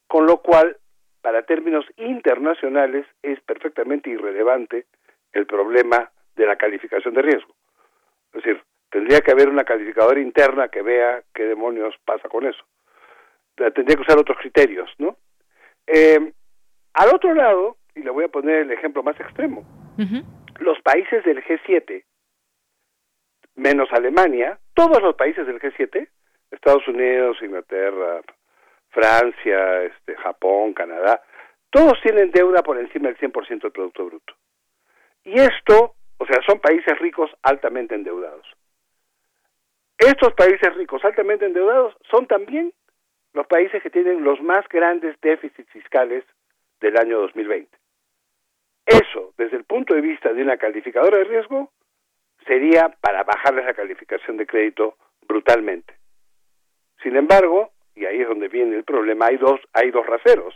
Con 0.06 0.26
lo 0.26 0.42
cual, 0.42 0.76
para 1.28 1.42
términos 1.42 1.84
internacionales 1.98 3.04
es 3.22 3.38
perfectamente 3.42 4.08
irrelevante 4.08 4.86
el 5.32 5.44
problema 5.44 6.10
de 6.34 6.46
la 6.46 6.56
calificación 6.56 7.12
de 7.12 7.20
riesgo. 7.20 7.54
Es 8.32 8.42
decir, 8.42 8.62
tendría 8.88 9.20
que 9.20 9.32
haber 9.32 9.50
una 9.50 9.64
calificadora 9.64 10.20
interna 10.20 10.68
que 10.68 10.80
vea 10.80 11.22
qué 11.34 11.44
demonios 11.44 11.94
pasa 12.06 12.30
con 12.30 12.46
eso. 12.46 12.64
Tendría 13.56 13.96
que 13.96 14.04
usar 14.04 14.16
otros 14.16 14.38
criterios, 14.38 14.90
¿no? 14.96 15.18
Eh, 15.86 16.32
al 16.94 17.14
otro 17.14 17.34
lado, 17.34 17.76
y 17.94 18.00
le 18.00 18.10
voy 18.10 18.24
a 18.24 18.28
poner 18.28 18.60
el 18.60 18.72
ejemplo 18.72 19.02
más 19.02 19.20
extremo, 19.20 19.66
los 20.60 20.80
países 20.80 21.22
del 21.24 21.44
G7, 21.44 22.04
menos 23.54 23.92
Alemania, 23.92 24.58
todos 24.72 25.02
los 25.02 25.14
países 25.14 25.46
del 25.46 25.60
G7 25.60 26.08
Estados 26.52 26.88
Unidos, 26.88 27.36
Inglaterra, 27.42 28.22
Francia, 28.90 29.84
este, 29.84 30.16
Japón, 30.16 30.72
Canadá, 30.74 31.22
todos 31.70 32.00
tienen 32.02 32.30
deuda 32.30 32.62
por 32.62 32.78
encima 32.78 33.08
del 33.08 33.18
100% 33.18 33.62
del 33.62 33.72
Producto 33.72 34.06
Bruto. 34.06 34.34
Y 35.24 35.38
esto, 35.38 35.94
o 36.18 36.26
sea, 36.26 36.40
son 36.46 36.60
países 36.60 36.98
ricos 36.98 37.30
altamente 37.42 37.94
endeudados. 37.94 38.46
Estos 39.98 40.32
países 40.34 40.74
ricos 40.76 41.04
altamente 41.04 41.44
endeudados 41.44 41.96
son 42.10 42.26
también 42.26 42.72
los 43.34 43.46
países 43.46 43.82
que 43.82 43.90
tienen 43.90 44.24
los 44.24 44.40
más 44.40 44.66
grandes 44.68 45.20
déficits 45.20 45.70
fiscales 45.70 46.24
del 46.80 46.96
año 46.96 47.20
2020. 47.20 47.68
Eso, 48.86 49.34
desde 49.36 49.56
el 49.56 49.64
punto 49.64 49.94
de 49.94 50.00
vista 50.00 50.32
de 50.32 50.42
una 50.42 50.56
calificadora 50.56 51.18
de 51.18 51.24
riesgo, 51.24 51.70
sería 52.46 52.88
para 53.00 53.24
bajarles 53.24 53.66
la 53.66 53.74
calificación 53.74 54.38
de 54.38 54.46
crédito 54.46 54.96
brutalmente. 55.26 55.94
Sin 57.02 57.16
embargo, 57.16 57.72
y 57.98 58.06
ahí 58.06 58.20
es 58.20 58.28
donde 58.28 58.48
viene 58.48 58.76
el 58.76 58.84
problema, 58.84 59.26
hay 59.26 59.36
dos, 59.36 59.60
hay 59.72 59.90
dos 59.90 60.06
raseros. 60.06 60.54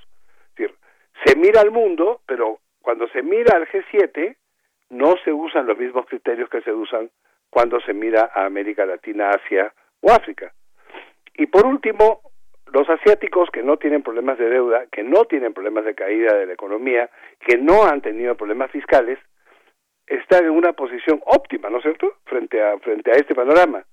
Es 0.50 0.56
decir, 0.56 0.76
se 1.24 1.36
mira 1.36 1.60
al 1.60 1.70
mundo, 1.70 2.20
pero 2.26 2.60
cuando 2.80 3.08
se 3.08 3.22
mira 3.22 3.56
al 3.56 3.66
G7, 3.68 4.36
no 4.90 5.14
se 5.24 5.32
usan 5.32 5.66
los 5.66 5.78
mismos 5.78 6.06
criterios 6.06 6.48
que 6.48 6.60
se 6.62 6.72
usan 6.72 7.10
cuando 7.50 7.80
se 7.80 7.92
mira 7.92 8.30
a 8.34 8.44
América 8.44 8.86
Latina, 8.86 9.30
Asia 9.30 9.72
o 10.00 10.12
África. 10.12 10.52
Y 11.34 11.46
por 11.46 11.66
último, 11.66 12.20
los 12.72 12.88
asiáticos 12.88 13.50
que 13.50 13.62
no 13.62 13.76
tienen 13.76 14.02
problemas 14.02 14.38
de 14.38 14.48
deuda, 14.48 14.86
que 14.90 15.02
no 15.02 15.24
tienen 15.24 15.52
problemas 15.52 15.84
de 15.84 15.94
caída 15.94 16.36
de 16.36 16.46
la 16.46 16.52
economía, 16.52 17.10
que 17.40 17.58
no 17.58 17.84
han 17.84 18.00
tenido 18.00 18.34
problemas 18.36 18.70
fiscales, 18.70 19.18
están 20.06 20.44
en 20.44 20.50
una 20.50 20.72
posición 20.72 21.20
óptima, 21.26 21.70
¿no 21.70 21.78
es 21.78 21.82
cierto?, 21.82 22.14
frente 22.24 22.62
a, 22.62 22.78
frente 22.78 23.10
a 23.10 23.14
este 23.14 23.34
panorama. 23.34 23.84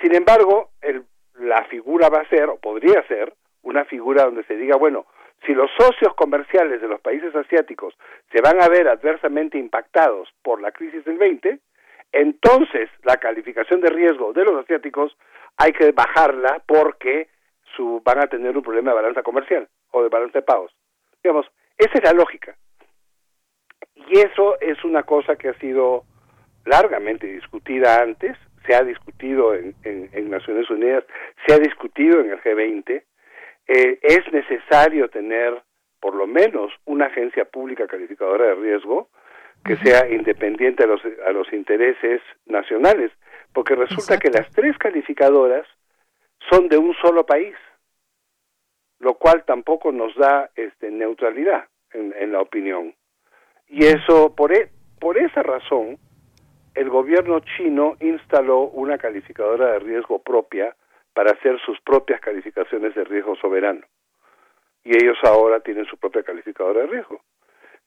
Sin 0.00 0.14
embargo, 0.14 0.70
el, 0.80 1.04
la 1.38 1.64
figura 1.64 2.08
va 2.08 2.20
a 2.20 2.28
ser, 2.28 2.48
o 2.48 2.58
podría 2.58 3.06
ser, 3.06 3.32
una 3.62 3.84
figura 3.84 4.24
donde 4.24 4.44
se 4.44 4.56
diga, 4.56 4.76
bueno, 4.76 5.06
si 5.44 5.52
los 5.52 5.70
socios 5.78 6.14
comerciales 6.14 6.80
de 6.80 6.88
los 6.88 7.00
países 7.00 7.34
asiáticos 7.34 7.94
se 8.32 8.40
van 8.40 8.62
a 8.62 8.68
ver 8.68 8.88
adversamente 8.88 9.58
impactados 9.58 10.28
por 10.42 10.60
la 10.60 10.72
crisis 10.72 11.04
del 11.04 11.18
20, 11.18 11.58
entonces 12.12 12.88
la 13.02 13.16
calificación 13.16 13.80
de 13.80 13.90
riesgo 13.90 14.32
de 14.32 14.44
los 14.44 14.64
asiáticos 14.64 15.16
hay 15.56 15.72
que 15.72 15.92
bajarla 15.92 16.62
porque 16.66 17.28
su, 17.76 18.00
van 18.04 18.20
a 18.20 18.28
tener 18.28 18.56
un 18.56 18.62
problema 18.62 18.90
de 18.90 18.96
balanza 18.96 19.22
comercial 19.22 19.68
o 19.90 20.02
de 20.02 20.08
balanza 20.08 20.38
de 20.38 20.44
pagos. 20.44 20.72
Digamos, 21.22 21.46
esa 21.76 21.92
es 21.94 22.04
la 22.04 22.12
lógica. 22.12 22.56
Y 23.94 24.18
eso 24.18 24.58
es 24.60 24.82
una 24.84 25.02
cosa 25.02 25.36
que 25.36 25.48
ha 25.48 25.58
sido 25.58 26.04
largamente 26.64 27.26
discutida 27.26 28.00
antes, 28.02 28.36
se 28.66 28.74
ha 28.74 28.82
discutido 28.82 29.54
en, 29.54 29.74
en, 29.84 30.30
Naciones 30.30 30.68
Unidas, 30.70 31.04
se 31.46 31.54
ha 31.54 31.58
discutido 31.58 32.20
en 32.20 32.30
el 32.30 32.40
G20. 32.40 33.02
Eh, 33.68 33.98
es 34.02 34.32
necesario 34.32 35.08
tener 35.08 35.62
por 36.00 36.14
lo 36.14 36.26
menos 36.26 36.72
una 36.84 37.06
agencia 37.06 37.44
pública 37.44 37.86
calificadora 37.86 38.46
de 38.46 38.54
riesgo 38.54 39.08
que 39.64 39.76
sea 39.76 40.08
independiente 40.08 40.84
a 40.84 40.86
los, 40.86 41.00
a 41.26 41.32
los 41.32 41.52
intereses 41.52 42.20
nacionales, 42.44 43.10
porque 43.52 43.74
resulta 43.74 44.18
que 44.18 44.30
las 44.30 44.48
tres 44.50 44.78
calificadoras 44.78 45.66
son 46.48 46.68
de 46.68 46.78
un 46.78 46.94
solo 47.02 47.26
país, 47.26 47.56
lo 49.00 49.14
cual 49.14 49.44
tampoco 49.44 49.90
nos 49.90 50.14
da 50.14 50.50
este, 50.54 50.90
neutralidad 50.90 51.66
en, 51.92 52.14
en 52.16 52.32
la 52.32 52.40
opinión. 52.40 52.94
Y 53.68 53.86
eso, 53.86 54.34
por, 54.36 54.52
e, 54.52 54.70
por 55.00 55.18
esa 55.18 55.42
razón, 55.42 55.98
el 56.76 56.90
gobierno 56.90 57.40
chino 57.56 57.96
instaló 58.00 58.64
una 58.68 58.98
calificadora 58.98 59.72
de 59.72 59.78
riesgo 59.78 60.18
propia 60.22 60.76
para 61.14 61.32
hacer 61.32 61.58
sus 61.64 61.80
propias 61.80 62.20
calificaciones 62.20 62.94
de 62.94 63.04
riesgo 63.04 63.34
soberano. 63.36 63.80
Y 64.84 64.90
ellos 64.90 65.16
ahora 65.24 65.60
tienen 65.60 65.86
su 65.86 65.96
propia 65.96 66.22
calificadora 66.22 66.82
de 66.82 66.86
riesgo. 66.88 67.22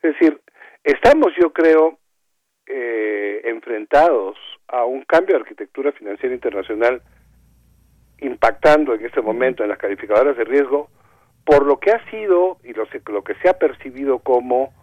Es 0.02 0.14
decir, 0.14 0.42
estamos, 0.84 1.32
yo 1.40 1.54
creo, 1.54 2.00
eh, 2.66 3.42
enfrentados 3.46 4.38
a 4.68 4.86
un 4.86 5.04
cambio 5.04 5.36
de 5.36 5.42
arquitectura 5.42 5.92
financiera 5.92 6.34
internacional 6.34 7.02
impactando 8.22 8.96
en 8.96 9.06
este 9.06 9.22
momento 9.22 9.64
en 9.64 9.70
las 9.70 9.78
calificadoras 9.78 10.36
de 10.36 10.44
riesgo 10.44 10.90
por 11.46 11.66
lo 11.66 11.80
que 11.80 11.92
ha 11.92 12.10
sido 12.10 12.58
y 12.64 12.74
lo, 12.74 12.88
lo 13.12 13.24
que 13.24 13.36
se 13.36 13.50
ha 13.50 13.54
percibido 13.54 14.20
como 14.20 14.74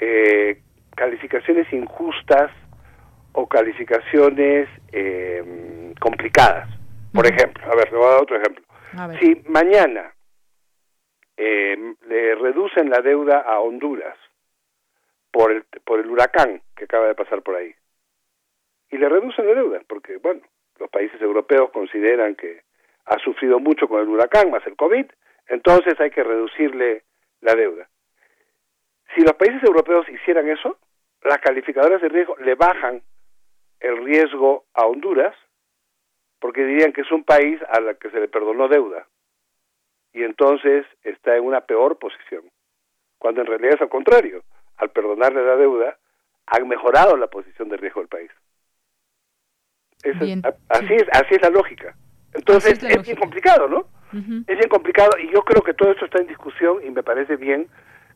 eh, 0.00 0.62
calificaciones 0.94 1.72
injustas 1.72 2.50
o 3.36 3.46
calificaciones 3.46 4.66
eh, 4.92 5.92
complicadas. 6.00 6.68
Por 7.12 7.26
ejemplo, 7.26 7.64
a 7.70 7.76
ver, 7.76 7.92
le 7.92 7.98
voy 7.98 8.06
a 8.06 8.10
dar 8.12 8.22
otro 8.22 8.36
ejemplo. 8.36 8.64
Si 9.20 9.42
mañana 9.48 10.14
eh, 11.36 11.76
le 12.08 12.34
reducen 12.34 12.88
la 12.88 13.00
deuda 13.00 13.40
a 13.40 13.60
Honduras 13.60 14.16
por 15.30 15.52
el, 15.52 15.64
por 15.84 16.00
el 16.00 16.10
huracán 16.10 16.62
que 16.74 16.84
acaba 16.84 17.08
de 17.08 17.14
pasar 17.14 17.42
por 17.42 17.56
ahí, 17.56 17.74
y 18.90 18.96
le 18.96 19.08
reducen 19.08 19.46
la 19.46 19.54
deuda, 19.54 19.80
porque, 19.86 20.16
bueno, 20.16 20.40
los 20.78 20.88
países 20.88 21.20
europeos 21.20 21.70
consideran 21.72 22.36
que 22.36 22.62
ha 23.04 23.18
sufrido 23.18 23.60
mucho 23.60 23.86
con 23.86 24.00
el 24.00 24.08
huracán 24.08 24.50
más 24.50 24.66
el 24.66 24.76
COVID, 24.76 25.04
entonces 25.48 26.00
hay 26.00 26.10
que 26.10 26.24
reducirle 26.24 27.02
la 27.42 27.54
deuda. 27.54 27.86
Si 29.14 29.20
los 29.20 29.34
países 29.34 29.62
europeos 29.62 30.08
hicieran 30.08 30.48
eso, 30.48 30.78
las 31.22 31.38
calificadoras 31.38 32.00
de 32.00 32.08
riesgo 32.08 32.36
le 32.38 32.54
bajan 32.54 33.02
el 33.80 34.04
riesgo 34.04 34.64
a 34.74 34.86
Honduras 34.86 35.34
porque 36.38 36.64
dirían 36.64 36.92
que 36.92 37.00
es 37.00 37.10
un 37.10 37.24
país 37.24 37.60
a 37.68 37.80
la 37.80 37.94
que 37.94 38.10
se 38.10 38.20
le 38.20 38.28
perdonó 38.28 38.68
deuda 38.68 39.06
y 40.12 40.22
entonces 40.22 40.86
está 41.02 41.36
en 41.36 41.44
una 41.44 41.60
peor 41.60 41.98
posición, 41.98 42.42
cuando 43.18 43.42
en 43.42 43.48
realidad 43.48 43.74
es 43.74 43.80
al 43.82 43.88
contrario, 43.88 44.42
al 44.78 44.90
perdonarle 44.90 45.44
la 45.44 45.56
deuda 45.56 45.98
han 46.46 46.68
mejorado 46.68 47.16
la 47.16 47.26
posición 47.26 47.68
de 47.68 47.76
riesgo 47.76 48.00
del 48.00 48.08
país. 48.08 48.30
así, 50.68 50.94
es, 50.94 51.04
así 51.12 51.34
es 51.34 51.42
la 51.42 51.50
lógica. 51.50 51.94
Entonces 52.32 52.82
es, 52.82 53.02
bien 53.02 53.16
complicado, 53.16 53.68
¿no? 53.68 53.88
Es 54.12 54.56
bien 54.56 54.68
complicado 54.70 55.10
y 55.18 55.30
yo 55.30 55.42
creo 55.42 55.62
que 55.62 55.74
todo 55.74 55.90
esto 55.90 56.04
está 56.06 56.20
en 56.20 56.28
discusión 56.28 56.78
y 56.84 56.90
me 56.90 57.02
parece 57.02 57.36
bien 57.36 57.68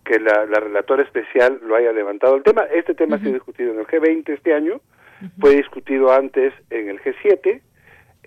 que 0.05 0.19
la, 0.19 0.45
relatora 0.45 1.03
especial 1.03 1.61
lo 1.63 1.77
haya 1.77 1.93
levantado. 1.93 2.37
El 2.37 2.43
tema, 2.43 2.63
este 2.73 2.95
tema 2.95 3.17
ha 3.17 3.19
sido 3.19 3.35
discutido 3.35 3.73
en 3.73 3.81
el 3.81 3.87
G20 3.87 4.29
este 4.31 4.55
año, 4.55 4.81
fue 5.41 5.57
discutido 5.57 6.13
antes 6.13 6.53
en 6.71 6.89
el 6.89 7.01
G7, 7.01 7.61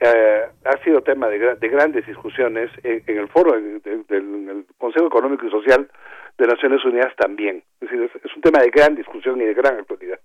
eh, 0.02 0.42
ha 0.66 0.84
sido 0.84 1.02
tema 1.02 1.28
de, 1.28 1.38
grandes 1.70 2.06
discusiones 2.06 2.70
en, 2.84 3.18
el 3.18 3.28
foro 3.30 3.54
del 3.54 4.66
Consejo 4.78 5.08
Económico 5.08 5.46
y 5.46 5.52
Social 5.52 5.90
de 6.38 6.48
Naciones 6.48 6.84
Unidas 6.84 7.14
también. 7.16 7.64
Es 7.80 7.90
decir, 7.90 8.10
es 8.24 8.36
un 8.36 8.42
tema 8.42 8.60
de 8.62 8.70
gran 8.70 8.96
discusión 8.96 9.42
y 9.42 9.46
de 9.46 9.54
gran 9.54 9.80
actualidad. 9.80 10.20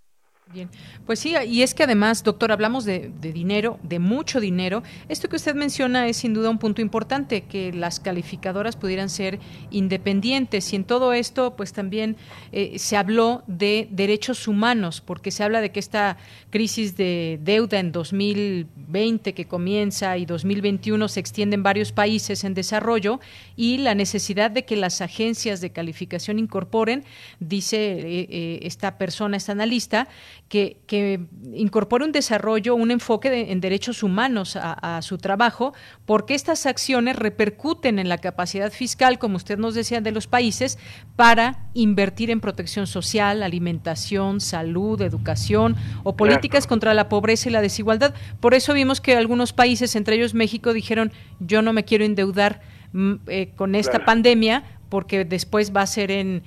Bien, 0.50 0.70
pues 1.04 1.18
sí, 1.18 1.34
y 1.46 1.60
es 1.60 1.74
que 1.74 1.82
además, 1.82 2.24
doctor, 2.24 2.52
hablamos 2.52 2.86
de, 2.86 3.12
dinero, 3.20 3.78
de 3.82 3.98
mucho 3.98 4.40
dinero. 4.40 4.82
Esto 5.10 5.28
que 5.28 5.36
usted 5.36 5.54
menciona 5.54 6.08
es 6.08 6.16
sin 6.16 6.32
duda 6.32 6.48
un 6.48 6.56
punto 6.56 6.80
importante, 6.80 7.42
que 7.42 7.70
las 7.70 8.00
calificadoras 8.00 8.74
pudieran 8.74 9.10
ser 9.10 9.40
independientes. 9.70 10.72
Y 10.72 10.76
en 10.76 10.84
todo 10.84 11.12
esto, 11.12 11.54
pues 11.54 11.74
también 11.74 12.16
eh, 12.52 12.78
se 12.78 12.96
habló 12.96 13.42
de 13.46 13.88
derechos 13.90 14.48
humanos, 14.48 15.02
porque 15.02 15.32
se 15.32 15.44
habla 15.44 15.60
de 15.60 15.70
que 15.70 15.80
esta 15.80 16.16
crisis 16.48 16.96
de 16.96 17.38
deuda 17.42 17.78
en 17.78 17.92
2020 17.92 19.34
que 19.34 19.46
comienza 19.46 20.16
y 20.16 20.24
2021 20.24 21.08
se 21.08 21.20
extiende 21.20 21.56
en 21.56 21.62
varios 21.62 21.92
países 21.92 22.42
en 22.44 22.54
desarrollo 22.54 23.20
y 23.54 23.78
la 23.78 23.94
necesidad 23.94 24.50
de 24.50 24.64
que 24.64 24.76
las 24.76 25.02
agencias 25.02 25.60
de 25.60 25.72
calificación 25.72 26.38
incorporen, 26.38 27.04
dice 27.38 27.76
eh, 27.76 28.26
eh, 28.30 28.58
esta 28.62 28.96
persona, 28.96 29.36
esta 29.36 29.52
analista, 29.52 30.08
que, 30.48 30.80
que 30.86 31.26
incorpore 31.52 32.04
un 32.04 32.12
desarrollo, 32.12 32.74
un 32.74 32.90
enfoque 32.90 33.50
en 33.50 33.60
derechos 33.60 34.02
humanos 34.02 34.56
a, 34.56 35.00
su 35.02 35.18
trabajo, 35.18 35.74
porque 36.06 36.34
estas 36.34 36.66
acciones 36.66 37.16
repercuten 37.16 37.98
en 37.98 38.08
la 38.08 38.18
capacidad 38.18 38.72
fiscal, 38.72 39.18
como 39.18 39.36
usted 39.36 39.58
nos 39.58 39.74
decía, 39.74 40.00
de 40.00 40.12
los 40.12 40.26
países 40.26 40.78
para 41.16 41.68
invertir 41.74 42.30
en 42.30 42.40
protección 42.40 42.86
social, 42.86 43.42
alimentación, 43.42 44.40
salud, 44.40 45.00
educación 45.02 45.76
o 46.02 46.16
políticas 46.16 46.66
contra 46.66 46.94
la 46.94 47.08
pobreza 47.08 47.48
y 47.48 47.52
la 47.52 47.60
desigualdad. 47.60 48.14
Por 48.40 48.54
eso 48.54 48.72
vimos 48.72 49.00
que 49.00 49.16
algunos 49.16 49.52
países, 49.52 49.96
entre 49.96 50.16
ellos 50.16 50.34
México, 50.34 50.72
dijeron 50.72 51.12
yo 51.40 51.62
no 51.62 51.72
me 51.72 51.84
quiero 51.84 52.04
endeudar 52.04 52.60
mm, 52.92 53.14
eh, 53.26 53.52
con 53.56 53.74
esta 53.74 54.04
pandemia 54.04 54.64
porque 54.90 55.24
después 55.24 55.74
va 55.74 55.82
a 55.82 55.86
ser 55.86 56.10
en, 56.10 56.42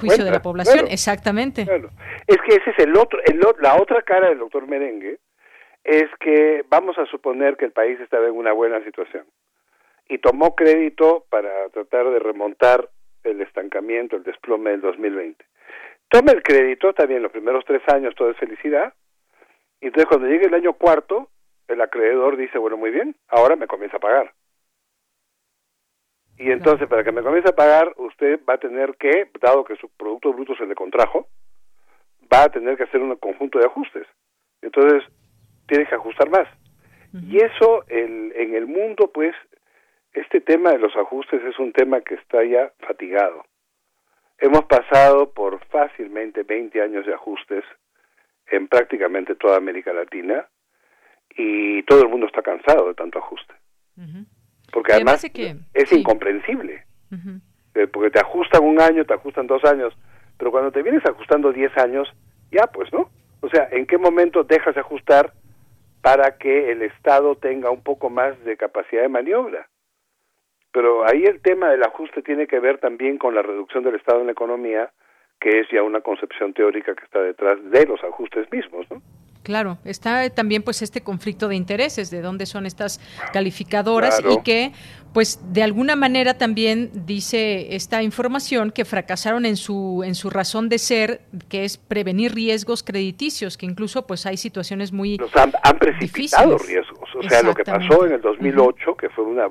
juicio 0.00 0.24
de 0.24 0.30
la 0.30 0.42
población. 0.42 0.86
Exactamente. 0.90 1.62
Es 2.26 2.38
que 2.46 2.56
ese 2.56 2.70
es 2.70 2.78
el 2.78 2.96
otro, 2.96 3.18
el, 3.24 3.40
la 3.60 3.80
otra 3.80 4.02
cara 4.02 4.28
del 4.28 4.38
doctor 4.38 4.66
Merengue, 4.66 5.18
es 5.84 6.08
que 6.20 6.64
vamos 6.68 6.96
a 6.98 7.06
suponer 7.06 7.56
que 7.56 7.64
el 7.64 7.72
país 7.72 7.98
estaba 8.00 8.26
en 8.26 8.36
una 8.36 8.52
buena 8.52 8.82
situación 8.84 9.24
y 10.08 10.18
tomó 10.18 10.54
crédito 10.54 11.24
para 11.30 11.68
tratar 11.70 12.10
de 12.10 12.18
remontar 12.18 12.88
el 13.24 13.40
estancamiento, 13.40 14.16
el 14.16 14.22
desplome 14.24 14.70
del 14.70 14.80
2020. 14.80 15.44
Toma 16.08 16.32
el 16.32 16.42
crédito, 16.42 16.92
también 16.92 17.22
los 17.22 17.32
primeros 17.32 17.64
tres 17.64 17.82
años 17.88 18.14
todo 18.14 18.30
es 18.30 18.36
felicidad, 18.36 18.92
y 19.80 19.86
entonces 19.86 20.06
cuando 20.06 20.28
llegue 20.28 20.46
el 20.46 20.54
año 20.54 20.74
cuarto, 20.74 21.28
el 21.68 21.80
acreedor 21.80 22.36
dice, 22.36 22.58
bueno, 22.58 22.76
muy 22.76 22.90
bien, 22.90 23.16
ahora 23.28 23.56
me 23.56 23.66
comienza 23.66 23.96
a 23.96 24.00
pagar. 24.00 24.32
Y 26.42 26.50
entonces, 26.50 26.88
para 26.88 27.04
que 27.04 27.12
me 27.12 27.22
comience 27.22 27.50
a 27.50 27.54
pagar, 27.54 27.94
usted 27.98 28.40
va 28.48 28.54
a 28.54 28.58
tener 28.58 28.96
que, 28.96 29.30
dado 29.40 29.62
que 29.62 29.76
su 29.76 29.88
producto 29.90 30.32
bruto 30.32 30.56
se 30.56 30.66
le 30.66 30.74
contrajo, 30.74 31.28
va 32.32 32.44
a 32.44 32.48
tener 32.48 32.76
que 32.76 32.82
hacer 32.82 33.00
un 33.00 33.14
conjunto 33.14 33.60
de 33.60 33.66
ajustes. 33.66 34.08
Entonces, 34.60 35.04
tiene 35.68 35.86
que 35.86 35.94
ajustar 35.94 36.30
más. 36.30 36.48
Y 37.28 37.36
eso, 37.36 37.84
el, 37.88 38.32
en 38.34 38.56
el 38.56 38.66
mundo, 38.66 39.12
pues, 39.12 39.36
este 40.14 40.40
tema 40.40 40.70
de 40.70 40.78
los 40.78 40.96
ajustes 40.96 41.40
es 41.44 41.56
un 41.60 41.72
tema 41.72 42.00
que 42.00 42.14
está 42.14 42.42
ya 42.42 42.72
fatigado. 42.80 43.44
Hemos 44.38 44.64
pasado 44.64 45.32
por 45.32 45.64
fácilmente 45.66 46.42
20 46.42 46.82
años 46.82 47.06
de 47.06 47.14
ajustes 47.14 47.64
en 48.46 48.66
prácticamente 48.66 49.36
toda 49.36 49.58
América 49.58 49.92
Latina 49.92 50.48
y 51.36 51.84
todo 51.84 52.02
el 52.02 52.08
mundo 52.08 52.26
está 52.26 52.42
cansado 52.42 52.88
de 52.88 52.94
tanto 52.94 53.20
ajuste. 53.20 53.54
Porque 54.72 54.94
además 54.94 55.22
es 55.22 55.92
incomprensible. 55.92 56.84
Eh, 57.74 57.86
porque 57.86 58.10
te 58.10 58.20
ajustan 58.20 58.64
un 58.64 58.80
año, 58.80 59.04
te 59.04 59.14
ajustan 59.14 59.46
dos 59.46 59.62
años, 59.64 59.94
pero 60.38 60.50
cuando 60.50 60.72
te 60.72 60.82
vienes 60.82 61.04
ajustando 61.06 61.52
10 61.52 61.76
años, 61.78 62.08
ya 62.50 62.66
pues, 62.66 62.92
¿no? 62.92 63.10
O 63.40 63.48
sea, 63.48 63.68
¿en 63.70 63.86
qué 63.86 63.98
momento 63.98 64.44
dejas 64.44 64.74
de 64.74 64.80
ajustar 64.80 65.32
para 66.00 66.36
que 66.38 66.72
el 66.72 66.82
Estado 66.82 67.36
tenga 67.36 67.70
un 67.70 67.82
poco 67.82 68.10
más 68.10 68.42
de 68.44 68.56
capacidad 68.56 69.02
de 69.02 69.08
maniobra? 69.08 69.68
Pero 70.72 71.06
ahí 71.06 71.24
el 71.24 71.40
tema 71.42 71.70
del 71.70 71.82
ajuste 71.82 72.22
tiene 72.22 72.46
que 72.46 72.58
ver 72.58 72.78
también 72.78 73.18
con 73.18 73.34
la 73.34 73.42
reducción 73.42 73.84
del 73.84 73.96
Estado 73.96 74.20
en 74.20 74.26
la 74.26 74.32
economía, 74.32 74.90
que 75.38 75.60
es 75.60 75.66
ya 75.70 75.82
una 75.82 76.00
concepción 76.00 76.54
teórica 76.54 76.94
que 76.94 77.04
está 77.04 77.20
detrás 77.20 77.58
de 77.70 77.86
los 77.86 78.02
ajustes 78.04 78.50
mismos, 78.50 78.86
¿no? 78.90 79.02
Claro, 79.42 79.78
está 79.84 80.30
también 80.30 80.62
pues 80.62 80.82
este 80.82 81.02
conflicto 81.02 81.48
de 81.48 81.56
intereses, 81.56 82.10
de 82.10 82.22
dónde 82.22 82.46
son 82.46 82.64
estas 82.64 83.00
calificadoras 83.32 84.20
y 84.30 84.42
que 84.42 84.72
pues 85.12 85.40
de 85.52 85.62
alguna 85.62 85.96
manera 85.96 86.38
también 86.38 86.90
dice 87.06 87.74
esta 87.74 88.02
información 88.02 88.70
que 88.70 88.84
fracasaron 88.84 89.44
en 89.44 89.56
su 89.56 90.02
en 90.04 90.14
su 90.14 90.30
razón 90.30 90.68
de 90.68 90.78
ser, 90.78 91.22
que 91.48 91.64
es 91.64 91.76
prevenir 91.76 92.34
riesgos 92.34 92.82
crediticios, 92.82 93.56
que 93.56 93.66
incluso 93.66 94.06
pues 94.06 94.26
hay 94.26 94.36
situaciones 94.36 94.92
muy 94.92 95.18
Los 95.18 95.34
han, 95.36 95.52
precipitado 95.78 96.56
riesgos, 96.58 97.08
o 97.14 97.22
sea, 97.28 97.42
lo 97.42 97.54
que 97.54 97.64
pasó 97.64 98.06
en 98.06 98.12
el 98.12 98.20
2008, 98.20 98.96
que 98.96 99.08
fue 99.10 99.24
una 99.24 99.48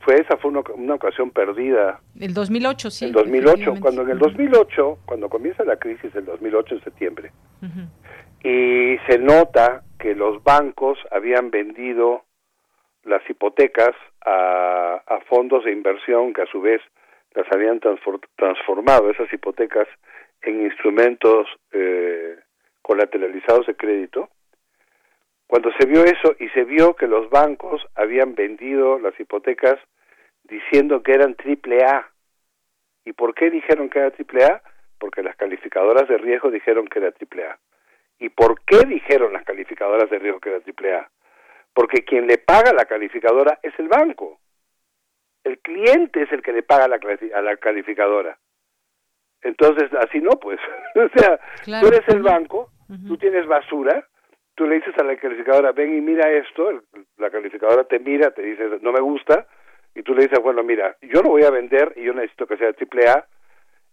fue 0.00 0.14
esa 0.14 0.36
fue 0.38 0.50
una, 0.50 0.62
una, 0.74 0.94
ocasión 0.94 1.30
perdida. 1.30 2.00
El 2.18 2.32
2008, 2.32 2.90
sí. 2.90 3.04
El 3.04 3.12
2008, 3.12 3.74
cuando 3.80 4.02
en 4.02 4.10
el 4.10 4.18
2008, 4.18 4.98
cuando 5.04 5.28
comienza 5.28 5.62
la 5.64 5.76
crisis 5.76 6.12
del 6.14 6.24
2008 6.24 6.76
en 6.76 6.84
septiembre, 6.84 7.32
y 8.42 8.98
se 9.06 9.18
nota 9.18 9.82
que 9.98 10.14
los 10.14 10.42
bancos 10.42 10.98
habían 11.10 11.50
vendido 11.50 12.24
las 13.04 13.28
hipotecas 13.28 13.94
a, 14.24 15.20
fondos 15.28 15.64
de 15.64 15.72
inversión 15.72 16.32
que 16.32 16.42
a 16.42 16.46
su 16.46 16.60
vez 16.60 16.80
las 17.34 17.46
habían 17.52 17.78
transformado, 17.78 19.10
esas 19.10 19.32
hipotecas, 19.32 19.86
en 20.42 20.62
instrumentos 20.62 21.46
eh, 21.72 22.36
colateralizados 22.82 23.66
de 23.66 23.76
crédito. 23.76 24.28
Cuando 25.46 25.70
se 25.78 25.86
vio 25.86 26.04
eso 26.04 26.34
y 26.40 26.48
se 26.48 26.64
vio 26.64 26.94
que 26.96 27.06
los 27.06 27.30
bancos 27.30 27.80
habían 27.94 28.34
vendido 28.34 28.98
las 28.98 29.18
hipotecas 29.20 29.78
diciendo 30.44 31.02
que 31.02 31.12
eran 31.12 31.34
triple 31.36 31.84
A. 31.84 32.10
¿Y 33.04 33.12
por 33.12 33.34
qué 33.34 33.50
dijeron 33.50 33.88
que 33.88 34.00
era 34.00 34.10
triple 34.10 34.44
A? 34.44 34.62
Porque 34.98 35.22
las 35.22 35.36
calificadoras 35.36 36.08
de 36.08 36.18
riesgo 36.18 36.50
dijeron 36.50 36.86
que 36.88 36.98
era 36.98 37.12
triple 37.12 37.46
A. 37.46 37.58
¿Y 38.20 38.28
por 38.28 38.60
qué 38.64 38.84
dijeron 38.86 39.32
las 39.32 39.44
calificadoras 39.44 40.08
de 40.10 40.18
riesgo 40.18 40.40
que 40.40 40.50
era 40.50 40.60
triple 40.60 40.94
A? 40.94 41.10
Porque 41.74 42.04
quien 42.04 42.26
le 42.26 42.36
paga 42.38 42.70
a 42.70 42.74
la 42.74 42.84
calificadora 42.84 43.58
es 43.62 43.72
el 43.78 43.88
banco. 43.88 44.38
El 45.42 45.58
cliente 45.60 46.22
es 46.22 46.32
el 46.32 46.42
que 46.42 46.52
le 46.52 46.62
paga 46.62 46.84
a 46.84 46.88
la, 46.88 46.98
a 47.34 47.40
la 47.40 47.56
calificadora. 47.56 48.38
Entonces, 49.40 49.90
así 49.94 50.20
no, 50.20 50.32
pues. 50.32 50.60
o 50.94 51.08
sea, 51.18 51.40
tú 51.64 51.86
eres 51.86 52.06
el 52.08 52.22
banco, 52.22 52.70
tú 53.06 53.16
tienes 53.16 53.46
basura, 53.46 54.06
tú 54.54 54.66
le 54.66 54.76
dices 54.76 54.94
a 54.98 55.04
la 55.04 55.16
calificadora, 55.16 55.72
ven 55.72 55.96
y 55.96 56.02
mira 56.02 56.30
esto, 56.30 56.82
la 57.16 57.30
calificadora 57.30 57.84
te 57.84 57.98
mira, 57.98 58.32
te 58.32 58.42
dice, 58.42 58.68
no 58.82 58.92
me 58.92 59.00
gusta, 59.00 59.46
y 59.94 60.02
tú 60.02 60.14
le 60.14 60.24
dices, 60.24 60.38
bueno, 60.42 60.62
mira, 60.62 60.96
yo 61.00 61.22
lo 61.22 61.30
voy 61.30 61.44
a 61.44 61.50
vender 61.50 61.94
y 61.96 62.04
yo 62.04 62.12
necesito 62.12 62.46
que 62.46 62.58
sea 62.58 62.74
triple 62.74 63.08
A 63.08 63.26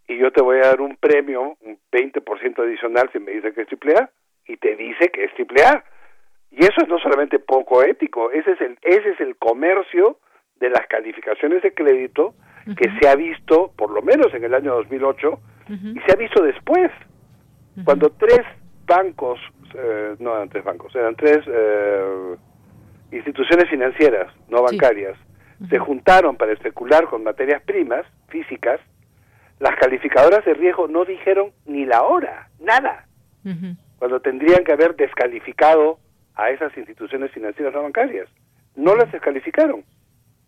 y 0.08 0.18
yo 0.18 0.32
te 0.32 0.42
voy 0.42 0.58
a 0.58 0.68
dar 0.68 0.82
un 0.82 0.96
premio, 0.96 1.58
un 1.62 1.78
20% 1.92 2.64
adicional 2.64 3.10
si 3.12 3.20
me 3.20 3.32
dice 3.32 3.54
que 3.54 3.62
es 3.62 3.68
triple 3.68 3.94
A 4.00 4.10
y 4.48 4.58
te 4.58 4.76
dice 4.76 5.10
que 5.10 5.26
es 5.26 5.34
triple 5.34 5.64
A. 5.64 5.84
Y 6.52 6.62
eso 6.64 6.82
es 6.82 6.88
no 6.88 6.98
solamente 7.00 7.40
poco 7.40 7.84
ético, 7.84 8.32
ese 8.32 8.52
es 8.52 8.62
el 8.62 8.78
ese 8.82 9.10
es 9.10 9.20
el 9.20 9.36
comercio 9.36 10.20
de 10.60 10.70
las 10.70 10.88
calificaciones 10.88 11.62
de 11.62 11.74
crédito 11.74 12.34
que 12.78 12.90
se 13.00 13.08
ha 13.08 13.16
visto 13.16 13.72
por 13.78 13.92
lo 13.92 14.02
menos 14.02 14.34
en 14.34 14.44
el 14.44 14.54
año 14.54 14.76
2008 14.76 15.40
y 15.70 16.00
se 16.00 16.14
ha 16.14 16.16
visto 16.16 16.44
después. 16.44 16.92
Cuando 17.84 18.10
tres 18.12 18.42
bancos 18.86 19.40
eh, 19.76 20.16
no 20.20 20.36
eran 20.36 20.50
tres 20.50 20.64
bancos 20.64 20.96
eran 20.96 21.16
tres 21.16 21.40
eh, 21.48 22.36
instituciones 23.12 23.70
financieras 23.70 24.34
no 24.50 24.64
bancarias 24.64 25.18
se 25.70 25.80
juntaron 25.80 26.36
para 26.36 26.54
especular 26.54 27.06
con 27.08 27.24
materias 27.24 27.62
primas 27.64 28.06
físicas, 28.28 28.80
las 29.60 29.76
calificadoras 29.76 30.46
de 30.46 30.54
riesgo 30.54 30.88
no 30.88 31.06
dijeron 31.06 31.52
ni 31.66 31.86
la 31.86 32.04
hora, 32.04 32.50
nada, 32.60 33.06
cuando 33.98 34.20
tendrían 34.20 34.64
que 34.64 34.74
haber 34.74 34.96
descalificado 34.96 36.00
a 36.36 36.50
esas 36.50 36.76
instituciones 36.78 37.32
financieras 37.32 37.74
no 37.74 37.84
bancarias. 37.84 38.28
No 38.76 38.96
las 38.96 39.12
descalificaron 39.12 39.84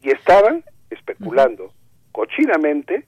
y 0.02 0.12
estaban 0.12 0.64
especulando 0.90 1.74
cochinamente 2.12 3.06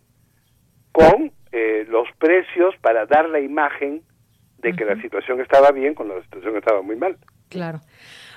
con 0.92 1.32
eh, 1.52 1.86
los 1.90 2.08
precios 2.18 2.74
para 2.82 3.06
dar 3.06 3.30
la 3.30 3.40
imagen 3.40 4.02
de 4.60 4.74
que 4.74 4.86
la 4.86 5.00
situación 5.02 5.42
estaba 5.42 5.72
bien 5.72 5.94
cuando 5.94 6.16
la 6.16 6.24
situación 6.24 6.58
estaba 6.58 6.82
muy 6.82 6.96
mal. 6.96 7.18
Claro. 7.50 7.82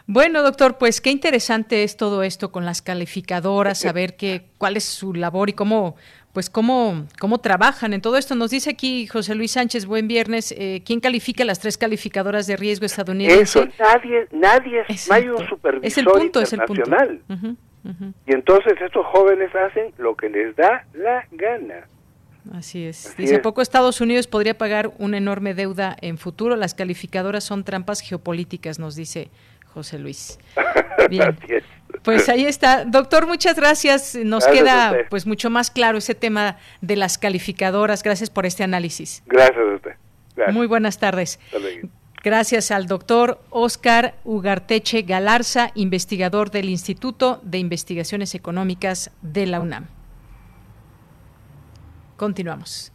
Bueno, 0.07 0.43
doctor, 0.43 0.77
pues 0.77 1.01
qué 1.01 1.11
interesante 1.11 1.83
es 1.83 1.97
todo 1.97 2.23
esto 2.23 2.53
con 2.53 2.67
las 2.67 2.83
calificadoras, 2.83 3.81
saber 3.81 4.17
qué, 4.17 4.49
cuál 4.59 4.77
es 4.77 4.85
su 4.85 5.15
labor 5.15 5.49
y 5.49 5.55
cómo, 5.55 5.97
pues 6.35 6.51
cómo, 6.51 7.07
cómo 7.21 7.39
trabajan 7.39 7.95
en 7.95 8.03
todo 8.03 8.19
esto. 8.19 8.35
Nos 8.35 8.51
dice 8.51 8.71
aquí 8.71 9.07
José 9.07 9.37
Luis 9.37 9.53
Sánchez, 9.53 9.87
buen 9.87 10.09
viernes, 10.09 10.53
eh, 10.59 10.83
¿quién 10.85 10.99
califica 10.99 11.45
las 11.45 11.61
tres 11.61 11.79
calificadoras 11.79 12.49
de 12.49 12.57
riesgo 12.57 12.85
estadounidense? 12.85 13.61
Eso, 13.61 13.69
nadie, 13.79 14.27
nadie, 14.33 14.85
no 15.09 15.15
hay 15.15 15.29
un 15.29 15.49
supervisor 15.49 15.87
es 15.87 15.97
el 15.97 16.05
punto, 16.05 16.41
internacional. 16.41 17.21
Es 17.29 17.31
el 17.31 17.39
punto. 17.39 17.63
Y 18.27 18.33
entonces 18.33 18.75
estos 18.81 19.07
jóvenes 19.07 19.55
hacen 19.55 19.93
lo 19.97 20.17
que 20.17 20.29
les 20.29 20.57
da 20.57 20.85
la 20.93 21.25
gana. 21.31 21.87
Así 22.53 22.85
es. 22.85 23.17
Dice, 23.17 23.39
poco 23.39 23.63
Estados 23.63 24.01
Unidos 24.01 24.27
podría 24.27 24.59
pagar 24.59 24.91
una 24.99 25.17
enorme 25.17 25.55
deuda 25.55 25.97
en 26.01 26.19
futuro. 26.19 26.57
Las 26.57 26.75
calificadoras 26.75 27.45
son 27.45 27.63
trampas 27.63 28.01
geopolíticas, 28.01 28.79
nos 28.79 28.97
dice 28.97 29.31
José 29.75 29.99
Luis. 29.99 30.39
Bien. 31.11 31.37
Pues 32.03 32.29
ahí 32.29 32.47
está. 32.47 32.85
Doctor, 32.85 33.27
muchas 33.27 33.57
gracias. 33.57 34.15
Nos 34.15 34.47
queda 34.47 34.95
pues 35.11 35.27
mucho 35.27 35.51
más 35.51 35.71
claro 35.71 35.99
ese 35.99 36.15
tema 36.15 36.57
de 36.81 36.97
las 36.97 37.19
calificadoras. 37.19 38.03
Gracias 38.03 38.31
por 38.31 38.47
este 38.47 38.63
análisis. 38.63 39.23
Gracias 39.27 39.59
a 39.59 39.75
usted. 39.75 40.53
Muy 40.53 40.67
buenas 40.67 40.99
tardes. 40.99 41.41
Gracias 42.23 42.71
al 42.71 42.87
doctor 42.87 43.41
Oscar 43.51 44.15
Ugarteche 44.25 45.03
Galarza, 45.03 45.73
investigador 45.75 46.51
del 46.51 46.71
Instituto 46.71 47.41
de 47.43 47.59
Investigaciones 47.59 48.35
Económicas 48.35 49.11
de 49.21 49.47
la 49.47 49.61
UNAM. 49.61 49.89
Continuamos. 52.17 52.94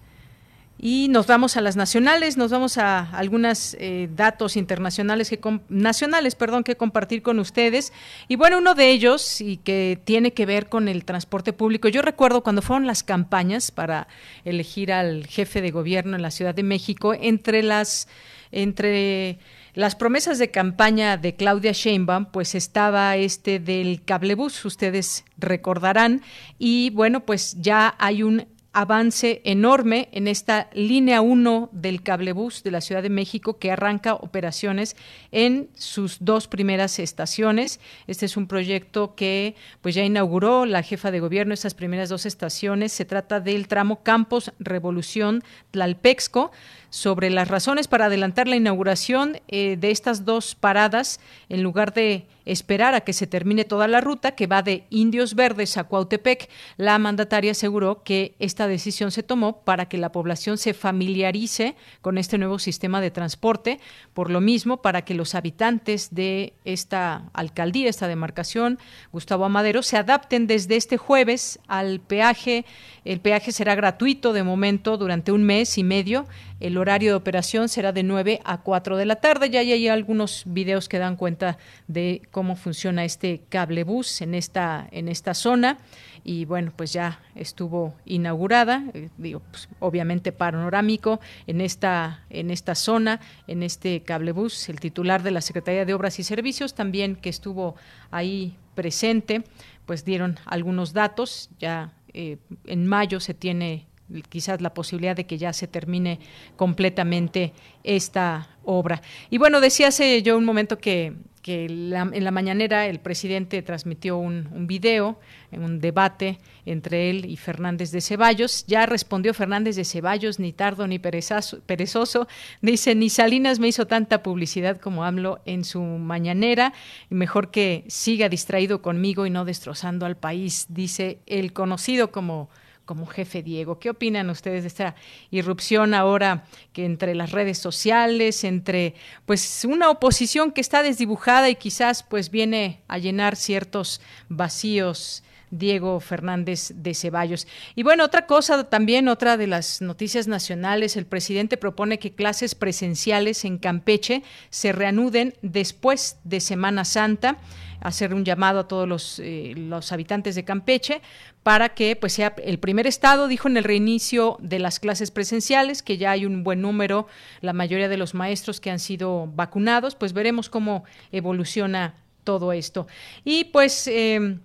Y 0.82 1.10
nos 1.10 1.28
vamos 1.28 1.58
a 1.58 1.62
las 1.62 1.76
nacionales, 1.76 2.38
nos 2.38 2.52
vamos 2.52 2.78
a 2.78 3.02
algunos 3.12 3.76
eh, 3.82 4.08
datos 4.16 4.56
internacionales 4.56 5.30
que 5.30 5.38
nacionales, 5.68 6.36
perdón, 6.36 6.64
que 6.64 6.78
compartir 6.78 7.22
con 7.22 7.38
ustedes. 7.40 7.92
Y 8.30 8.38
bueno, 8.38 8.60
uno 8.60 8.76
de 8.76 8.90
ellos 8.90 9.42
y 9.42 9.58
que 9.58 10.00
tiene 10.06 10.32
que 10.32 10.46
ver 10.46 10.70
con 10.70 10.88
el 10.88 11.04
transporte 11.04 11.52
público. 11.52 11.90
Yo 11.90 12.02
recuerdo 12.02 12.44
cuando 12.44 12.62
fueron 12.62 12.88
las 12.88 13.04
campañas 13.04 13.72
para 13.72 14.08
elegir 14.46 14.94
al 14.94 15.28
jefe 15.28 15.62
de 15.62 15.72
gobierno 15.72 16.16
en 16.16 16.22
la 16.22 16.32
Ciudad 16.32 16.56
de 16.56 16.64
México, 16.64 17.14
entre 17.14 17.62
las 17.62 18.08
entre 18.52 19.38
las 19.74 19.96
promesas 19.96 20.40
de 20.40 20.50
campaña 20.50 21.18
de 21.18 21.36
Claudia 21.36 21.74
Sheinbaum, 21.74 22.26
pues 22.26 22.56
estaba 22.56 23.16
este 23.18 23.60
del 23.60 24.02
cablebús, 24.04 24.66
ustedes 24.66 25.26
recordarán, 25.38 26.22
y 26.58 26.90
bueno, 26.92 27.26
pues 27.26 27.56
ya 27.60 27.96
hay 28.00 28.24
un 28.24 28.48
avance 28.72 29.42
enorme 29.46 30.10
en 30.12 30.28
esta 30.28 30.70
línea 30.74 31.22
1 31.22 31.70
del 31.72 32.04
cablebús 32.04 32.62
de 32.64 32.72
la 32.72 32.82
Ciudad 32.82 33.02
de 33.02 33.10
México 33.10 33.58
que 33.58 33.72
arranca 33.72 34.14
operaciones 34.14 34.96
en 35.32 35.70
sus 35.76 36.18
dos 36.20 36.48
primeras 36.48 37.00
estaciones. 37.00 37.80
Este 38.08 38.26
es 38.26 38.38
un 38.38 38.48
proyecto 38.48 39.16
que 39.16 39.56
pues 39.82 39.96
ya 39.96 40.04
inauguró 40.04 40.66
la 40.66 40.84
jefa 40.84 41.10
de 41.12 41.20
gobierno 41.20 41.54
estas 41.54 41.74
primeras 41.74 42.10
dos 42.10 42.26
estaciones. 42.26 42.92
Se 42.92 43.06
trata 43.06 43.40
del 43.40 43.68
tramo 43.68 44.04
Campos 44.04 44.54
Revolución 44.60 45.44
Tlalpexco 45.72 46.52
sobre 46.90 47.30
las 47.30 47.48
razones 47.48 47.88
para 47.88 48.06
adelantar 48.06 48.48
la 48.48 48.56
inauguración 48.56 49.40
eh, 49.48 49.78
de 49.80 49.92
estas 49.92 50.26
dos 50.26 50.56
paradas 50.56 51.20
en 51.50 51.64
lugar 51.64 51.94
de 51.94 52.26
esperar 52.52 52.96
a 52.96 53.02
que 53.02 53.14
se 53.14 53.28
termine 53.28 53.64
toda 53.64 53.88
la 53.88 54.02
ruta 54.02 54.32
que 54.32 54.48
va 54.48 54.62
de 54.62 54.86
Indios 54.90 55.36
Verdes 55.36 55.78
a 55.78 55.84
Cuautepec. 55.84 56.50
La 56.78 56.98
mandataria 56.98 57.52
aseguró 57.52 58.04
que 58.04 58.36
esta 58.40 58.68
decisión 58.68 59.12
se 59.12 59.24
tomó 59.24 59.62
para 59.62 59.88
que 59.88 59.98
la 59.98 60.12
población 60.12 60.58
se 60.58 60.74
familiarice 60.74 61.76
con 62.02 62.18
este 62.18 62.38
nuevo 62.38 62.58
sistema 62.58 63.02
de 63.02 63.12
transporte, 63.12 63.80
por 64.14 64.32
lo 64.32 64.42
mismo 64.42 64.82
para 64.82 65.04
que 65.04 65.14
los 65.14 65.36
habitantes 65.36 66.14
de 66.16 66.54
esta 66.66 67.30
alcaldía, 67.34 67.90
esta 67.90 68.08
demarcación, 68.08 68.80
Gustavo 69.12 69.46
Amadero, 69.46 69.84
se 69.84 69.98
adapten 69.98 70.48
desde 70.48 70.76
este 70.76 70.98
jueves 70.98 71.60
al 71.68 72.00
peaje. 72.00 72.66
El 73.06 73.22
peaje 73.22 73.52
será 73.52 73.76
gratuito 73.76 74.34
de 74.34 74.44
momento 74.44 74.98
durante 74.98 75.32
un 75.32 75.44
mes 75.44 75.78
y 75.78 75.84
medio 75.84 76.26
el 76.60 76.78
horario 76.78 77.12
de 77.12 77.16
operación 77.16 77.70
será 77.70 77.92
de 77.92 78.04
9 78.04 78.42
a 78.44 78.62
4 78.62 78.98
de 78.98 79.06
la 79.06 79.16
tarde. 79.18 79.50
Ya 79.50 79.62
hay 79.62 79.88
algunos 79.88 80.44
videos 80.46 80.90
que 80.90 81.00
dan 81.00 81.16
cuenta 81.16 81.58
de 81.88 82.22
cómo 82.32 82.39
funciona 82.56 83.06
este 83.06 83.42
cable 83.50 83.84
bus 83.84 84.22
en 84.22 84.36
esta, 84.36 84.88
en 84.92 85.08
esta 85.08 85.34
zona. 85.34 85.78
Y 86.24 86.46
bueno, 86.46 86.74
pues 86.76 86.94
ya 86.94 87.20
estuvo 87.36 87.96
inaugurada, 88.06 88.84
eh, 88.94 89.10
pues, 89.18 89.70
obviamente 89.80 90.32
panorámico 90.32 91.20
en 91.48 91.62
esta, 91.62 92.26
en 92.30 92.52
esta 92.52 92.76
zona, 92.76 93.20
en 93.48 93.64
este 93.64 94.02
cable 94.02 94.32
bus. 94.32 94.70
El 94.70 94.80
titular 94.80 95.24
de 95.24 95.32
la 95.32 95.42
Secretaría 95.42 95.86
de 95.86 95.94
Obras 95.94 96.20
y 96.20 96.24
Servicios 96.24 96.74
también 96.74 97.16
que 97.16 97.30
estuvo 97.30 97.76
ahí 98.12 98.58
presente, 98.76 99.44
pues 99.86 100.06
dieron 100.06 100.40
algunos 100.46 100.94
datos. 100.94 101.50
Ya 101.60 101.94
eh, 102.14 102.38
en 102.66 102.88
mayo 102.88 103.20
se 103.20 103.34
tiene 103.34 103.88
quizás 104.30 104.62
la 104.62 104.74
posibilidad 104.74 105.16
de 105.16 105.26
que 105.26 105.38
ya 105.38 105.54
se 105.54 105.68
termine 105.68 106.20
completamente 106.56 107.54
esta 107.84 108.50
obra. 108.64 109.02
Y 109.30 109.38
bueno, 109.38 109.62
decía 109.62 109.88
hace 109.88 110.22
yo 110.22 110.38
un 110.38 110.46
momento 110.46 110.78
que, 110.78 111.14
en 111.46 112.24
la 112.24 112.32
mañanera 112.32 112.86
el 112.88 113.00
presidente 113.00 113.62
transmitió 113.62 114.18
un, 114.18 114.68
video, 114.68 115.20
un 115.52 115.80
debate 115.80 116.38
entre 116.66 117.10
él 117.10 117.26
y 117.26 117.38
Fernández 117.38 117.92
de 117.92 118.02
Ceballos. 118.02 118.66
Ya 118.68 118.86
respondió 118.86 119.34
Fernández 119.34 119.76
de 119.76 119.86
Ceballos, 119.86 120.40
ni 120.40 120.54
tardo 120.54 120.88
ni 120.88 121.00
perezoso. 121.00 122.28
Dice, 122.62 122.96
ni 122.96 123.10
Salinas 123.10 123.60
me 123.60 123.68
hizo 123.68 123.88
tanta 123.88 124.22
publicidad 124.24 124.80
como 124.80 125.04
AMLO 125.04 125.40
en 125.46 125.64
su 125.64 125.82
mañanera. 125.82 126.74
Mejor 127.10 127.52
que 127.52 127.84
siga 127.88 128.30
distraído 128.30 128.82
conmigo 128.82 129.26
y 129.26 129.30
no 129.30 129.46
destrozando 129.46 130.06
al 130.06 130.18
país, 130.18 130.68
dice 130.70 131.20
el 131.26 131.54
conocido 131.54 132.12
como 132.12 132.50
como 132.90 133.06
jefe 133.06 133.44
Diego. 133.44 133.78
¿Qué 133.78 133.92
opinan 133.92 134.32
ustedes 134.32 134.64
de 134.64 134.68
esta 134.68 134.96
irrupción 135.30 135.94
ahora 135.94 136.46
que 136.74 136.86
entre 136.86 137.14
las 137.14 137.32
redes 137.32 137.60
sociales, 137.60 138.44
entre 138.44 138.96
pues 139.28 139.64
una 139.64 139.92
oposición 139.92 140.52
que 140.52 140.62
está 140.62 140.82
desdibujada 140.82 141.52
y 141.52 141.56
quizás 141.56 142.02
pues 142.02 142.32
viene 142.32 142.82
a 142.88 142.98
llenar 142.98 143.36
ciertos 143.36 144.02
vacíos? 144.28 145.22
Diego 145.52 146.00
Fernández 146.00 146.72
de 146.76 146.94
Ceballos. 146.94 147.48
Y 147.76 147.82
bueno, 147.82 148.06
otra 148.06 148.28
cosa 148.28 148.66
también, 148.66 149.08
otra 149.08 149.36
de 149.36 149.48
las 149.48 149.82
noticias 149.82 150.28
nacionales, 150.28 150.96
el 150.96 151.08
presidente 151.08 151.58
propone 151.58 151.98
que 151.98 152.12
clases 152.12 152.54
presenciales 152.54 153.46
en 153.46 153.58
Campeche 153.58 154.22
se 154.52 154.72
reanuden 154.72 155.34
después 155.42 156.18
de 156.24 156.40
Semana 156.40 156.86
Santa 156.86 157.40
hacer 157.82 158.14
un 158.14 158.26
llamado 158.26 158.60
a 158.60 158.68
todos 158.68 158.88
los, 158.88 159.20
eh, 159.20 159.54
los 159.56 159.92
habitantes 159.92 160.36
de 160.36 160.44
Campeche 160.44 161.02
para 161.44 161.70
que 161.70 161.96
pues 161.96 162.14
sea 162.14 162.36
el 162.44 162.60
primer 162.60 162.88
estado, 162.88 163.28
dijo 163.28 163.48
en 163.48 163.58
el 163.58 163.64
reinicio 163.64 164.38
de 164.42 164.60
las 164.60 164.80
clases 164.80 165.12
presenciales, 165.12 165.84
que 165.84 165.98
ya 165.98 166.12
hay 166.12 166.26
un 166.26 166.44
buen 166.44 166.62
número, 166.62 167.08
la 167.42 167.54
mayoría 167.54 167.90
de 167.90 167.98
los 167.98 168.14
maestros 168.14 168.60
que 168.60 168.72
han 168.72 168.80
sido 168.80 169.28
vacunados, 169.28 169.96
pues 169.96 170.14
veremos 170.14 170.50
cómo 170.50 170.84
evoluciona 171.12 171.96
todo 172.24 172.54
esto. 172.54 172.88
Y 173.24 173.46
pues 173.46 173.88
em, 173.88 174.40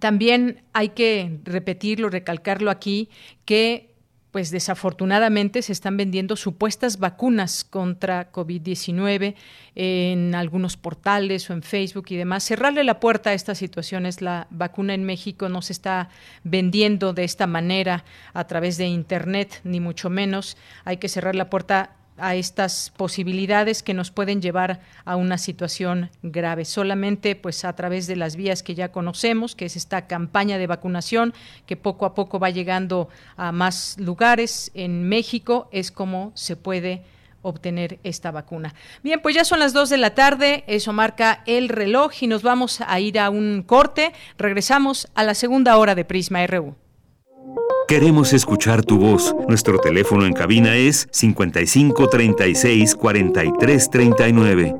también 0.00 0.62
hay 0.72 0.90
que 0.90 1.38
repetirlo, 1.44 2.10
recalcarlo 2.10 2.70
aquí, 2.70 3.08
que 3.44 3.87
pues 4.38 4.52
desafortunadamente 4.52 5.62
se 5.62 5.72
están 5.72 5.96
vendiendo 5.96 6.36
supuestas 6.36 7.00
vacunas 7.00 7.64
contra 7.64 8.30
COVID-19 8.30 9.34
en 9.74 10.32
algunos 10.36 10.76
portales 10.76 11.50
o 11.50 11.54
en 11.54 11.64
Facebook 11.64 12.06
y 12.10 12.14
demás. 12.14 12.44
Cerrarle 12.44 12.84
la 12.84 13.00
puerta 13.00 13.30
a 13.30 13.32
estas 13.32 13.58
situaciones, 13.58 14.22
la 14.22 14.46
vacuna 14.50 14.94
en 14.94 15.02
México 15.02 15.48
no 15.48 15.60
se 15.60 15.72
está 15.72 16.08
vendiendo 16.44 17.14
de 17.14 17.24
esta 17.24 17.48
manera 17.48 18.04
a 18.32 18.46
través 18.46 18.78
de 18.78 18.86
Internet, 18.86 19.60
ni 19.64 19.80
mucho 19.80 20.08
menos. 20.08 20.56
Hay 20.84 20.98
que 20.98 21.08
cerrar 21.08 21.34
la 21.34 21.50
puerta 21.50 21.96
a 22.18 22.34
estas 22.34 22.92
posibilidades 22.96 23.82
que 23.82 23.94
nos 23.94 24.10
pueden 24.10 24.42
llevar 24.42 24.80
a 25.04 25.16
una 25.16 25.38
situación 25.38 26.10
grave. 26.22 26.64
Solamente 26.64 27.36
pues 27.36 27.64
a 27.64 27.74
través 27.74 28.06
de 28.06 28.16
las 28.16 28.36
vías 28.36 28.62
que 28.62 28.74
ya 28.74 28.92
conocemos, 28.92 29.54
que 29.54 29.66
es 29.66 29.76
esta 29.76 30.06
campaña 30.06 30.58
de 30.58 30.66
vacunación 30.66 31.34
que 31.66 31.76
poco 31.76 32.06
a 32.06 32.14
poco 32.14 32.38
va 32.38 32.50
llegando 32.50 33.08
a 33.36 33.52
más 33.52 33.96
lugares 33.98 34.70
en 34.74 35.08
México, 35.08 35.68
es 35.72 35.90
como 35.90 36.32
se 36.34 36.56
puede 36.56 37.02
obtener 37.42 37.98
esta 38.02 38.30
vacuna. 38.30 38.74
Bien, 39.02 39.20
pues 39.20 39.34
ya 39.34 39.44
son 39.44 39.60
las 39.60 39.72
dos 39.72 39.90
de 39.90 39.98
la 39.98 40.14
tarde, 40.14 40.64
eso 40.66 40.92
marca 40.92 41.42
el 41.46 41.68
reloj 41.68 42.12
y 42.20 42.26
nos 42.26 42.42
vamos 42.42 42.80
a 42.80 43.00
ir 43.00 43.18
a 43.18 43.30
un 43.30 43.62
corte. 43.62 44.12
Regresamos 44.36 45.08
a 45.14 45.22
la 45.22 45.34
segunda 45.34 45.76
hora 45.76 45.94
de 45.94 46.04
Prisma 46.04 46.46
RU. 46.46 46.74
Queremos 47.88 48.34
escuchar 48.34 48.84
tu 48.84 48.98
voz. 48.98 49.34
Nuestro 49.48 49.78
teléfono 49.78 50.26
en 50.26 50.34
cabina 50.34 50.76
es 50.76 51.08
55 51.10 52.08
36 52.10 52.94
43 52.94 53.90
39. 53.90 54.76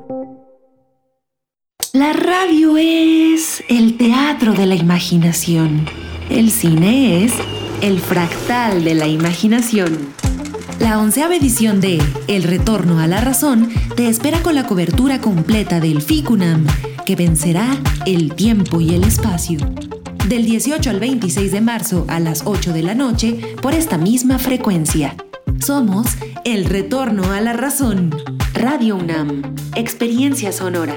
La 1.94 2.12
radio 2.12 2.76
es 2.76 3.64
el 3.70 3.96
teatro 3.96 4.52
de 4.52 4.66
la 4.66 4.74
imaginación. 4.74 5.86
El 6.28 6.50
cine 6.50 7.24
es 7.24 7.32
el 7.80 7.98
fractal 7.98 8.84
de 8.84 8.94
la 8.94 9.06
imaginación. 9.06 10.12
La 10.78 10.98
onceava 10.98 11.34
edición 11.34 11.80
de 11.80 12.02
El 12.26 12.42
Retorno 12.42 13.00
a 13.00 13.06
la 13.06 13.22
Razón 13.22 13.70
te 13.96 14.10
espera 14.10 14.42
con 14.42 14.54
la 14.54 14.66
cobertura 14.66 15.18
completa 15.18 15.80
del 15.80 16.02
FICUNAM, 16.02 16.66
que 17.06 17.16
vencerá 17.16 17.74
el 18.04 18.34
tiempo 18.34 18.82
y 18.82 18.94
el 18.94 19.04
espacio 19.04 19.60
del 20.28 20.44
18 20.44 20.90
al 20.90 21.00
26 21.00 21.52
de 21.52 21.60
marzo 21.62 22.04
a 22.08 22.20
las 22.20 22.42
8 22.44 22.72
de 22.72 22.82
la 22.82 22.94
noche 22.94 23.56
por 23.62 23.72
esta 23.72 23.96
misma 23.96 24.38
frecuencia. 24.38 25.16
Somos 25.58 26.06
El 26.44 26.66
Retorno 26.66 27.32
a 27.32 27.40
la 27.40 27.54
Razón. 27.54 28.14
Radio 28.52 28.96
UNAM. 28.96 29.54
Experiencia 29.74 30.52
sonora. 30.52 30.96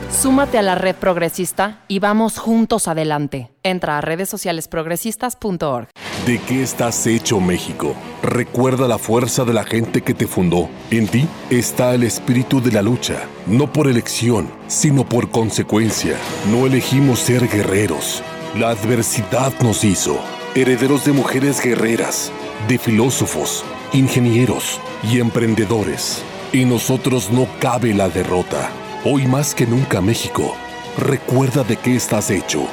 Súmate 0.11 0.57
a 0.57 0.61
la 0.61 0.75
red 0.75 0.95
progresista 0.95 1.79
y 1.87 1.99
vamos 1.99 2.37
juntos 2.37 2.87
adelante. 2.87 3.49
Entra 3.63 3.97
a 3.97 4.01
redes 4.01 4.29
sociales 4.29 4.67
progresistas.org. 4.67 5.87
¿De 6.25 6.37
qué 6.39 6.61
estás 6.61 7.07
hecho 7.07 7.39
México? 7.39 7.95
Recuerda 8.21 8.87
la 8.87 8.99
fuerza 8.99 9.45
de 9.45 9.53
la 9.53 9.63
gente 9.63 10.01
que 10.01 10.13
te 10.13 10.27
fundó. 10.27 10.69
En 10.91 11.07
ti 11.07 11.27
está 11.49 11.95
el 11.95 12.03
espíritu 12.03 12.61
de 12.61 12.71
la 12.73 12.81
lucha, 12.81 13.15
no 13.47 13.71
por 13.71 13.87
elección, 13.87 14.49
sino 14.67 15.07
por 15.07 15.31
consecuencia. 15.31 16.17
No 16.51 16.67
elegimos 16.67 17.19
ser 17.19 17.47
guerreros. 17.47 18.21
La 18.55 18.69
adversidad 18.69 19.53
nos 19.61 19.83
hizo 19.83 20.19
herederos 20.53 21.05
de 21.05 21.13
mujeres 21.13 21.61
guerreras, 21.61 22.31
de 22.67 22.77
filósofos, 22.77 23.63
ingenieros 23.93 24.79
y 25.09 25.19
emprendedores. 25.19 26.21
Y 26.51 26.65
nosotros 26.65 27.31
no 27.31 27.47
cabe 27.59 27.93
la 27.93 28.09
derrota. 28.09 28.69
Hoy 29.03 29.25
más 29.25 29.55
que 29.55 29.65
nunca 29.65 29.99
México, 29.99 30.55
recuerda 30.95 31.63
de 31.63 31.75
qué 31.75 31.95
estás 31.95 32.29
hecho. 32.29 32.67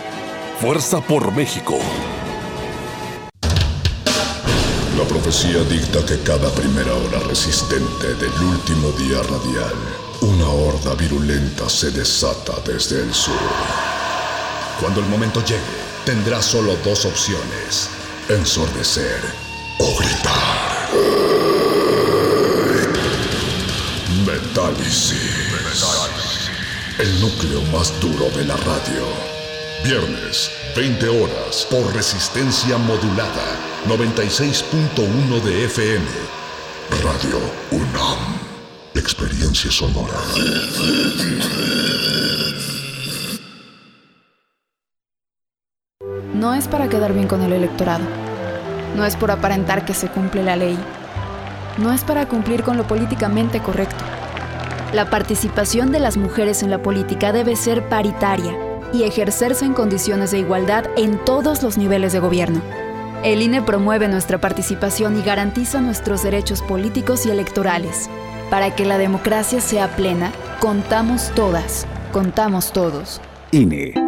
Fuerza 0.61 1.01
por 1.01 1.33
México. 1.33 1.79
La 4.99 5.05
profecía 5.09 5.62
dicta 5.62 6.05
que 6.05 6.22
cada 6.24 6.51
primera 6.51 6.93
hora 6.93 7.20
resistente 7.20 8.14
del 8.16 8.43
último 8.43 8.91
día 8.99 9.22
radial, 9.22 9.72
una 10.20 10.49
horda 10.51 10.95
virulenta 10.97 11.66
se 11.66 11.93
desata 11.93 12.53
desde 12.66 13.01
el 13.01 13.14
sur. 13.14 13.33
Cuando 14.83 15.01
el 15.01 15.07
momento 15.07 15.43
llegue, 15.47 15.62
tendrá 16.05 16.43
solo 16.43 16.76
dos 16.85 17.07
opciones, 17.07 17.89
ensordecer 18.29 19.22
o 19.79 19.97
gritar. 19.99 20.91
Metálisis. 24.26 25.38
El 26.99 27.21
núcleo 27.21 27.63
más 27.73 27.93
duro 28.01 28.29
de 28.37 28.45
la 28.45 28.57
radio. 28.57 29.07
Viernes, 29.85 30.51
20 30.75 31.09
horas, 31.09 31.67
por 31.71 31.95
resistencia 31.95 32.77
modulada, 32.77 33.57
96.1 33.87 35.43
de 35.43 35.65
FM. 35.67 36.05
Radio 37.05 37.39
UNAM. 37.71 38.19
Experiencia 38.95 39.71
sonora. 39.71 40.19
No 46.35 46.55
es 46.55 46.67
para 46.67 46.89
quedar 46.89 47.13
bien 47.13 47.29
con 47.29 47.43
el 47.43 47.53
electorado. 47.53 48.05
No 48.97 49.05
es 49.05 49.15
por 49.15 49.31
aparentar 49.31 49.85
que 49.85 49.95
se 49.95 50.09
cumple 50.09 50.43
la 50.43 50.57
ley. 50.57 50.77
No 51.79 51.93
es 51.93 52.03
para 52.03 52.27
cumplir 52.27 52.65
con 52.65 52.77
lo 52.77 52.89
políticamente 52.89 53.61
correcto. 53.61 54.18
La 54.93 55.11
participación 55.11 55.93
de 55.93 56.01
las 56.01 56.16
mujeres 56.16 56.62
en 56.62 56.70
la 56.70 56.82
política 56.82 57.30
debe 57.30 57.57
ser 57.57 57.86
paritaria 57.91 58.57
y 58.93 59.03
ejercerse 59.03 59.66
en 59.66 59.74
condiciones 59.74 60.30
de 60.30 60.39
igualdad 60.39 60.86
en 60.97 61.22
todos 61.24 61.62
los 61.62 61.76
niveles 61.76 62.14
de 62.14 62.20
gobierno. 62.20 62.62
El 63.22 63.43
INE 63.43 63.61
promueve 63.61 64.09
nuestra 64.09 64.41
participación 64.41 65.18
y 65.18 65.22
garantiza 65.22 65.82
nuestros 65.82 66.22
derechos 66.22 66.62
políticos 66.62 67.26
y 67.26 67.30
electorales. 67.30 68.09
Para 68.49 68.74
que 68.74 68.86
la 68.86 68.97
democracia 68.97 69.61
sea 69.61 69.95
plena, 69.95 70.32
contamos 70.59 71.32
todas, 71.34 71.86
contamos 72.12 72.72
todos. 72.72 73.20
INE. 73.51 74.08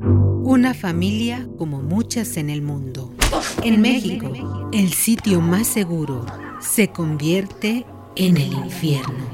Una 0.00 0.74
familia 0.74 1.48
como 1.58 1.82
muchas 1.82 2.36
en 2.36 2.50
el 2.50 2.62
mundo. 2.62 3.12
En 3.62 3.80
México, 3.80 4.32
el 4.72 4.92
sitio 4.92 5.40
más 5.40 5.66
seguro 5.66 6.24
se 6.60 6.88
convierte 6.88 7.84
en 8.14 8.36
el 8.36 8.52
infierno. 8.52 9.26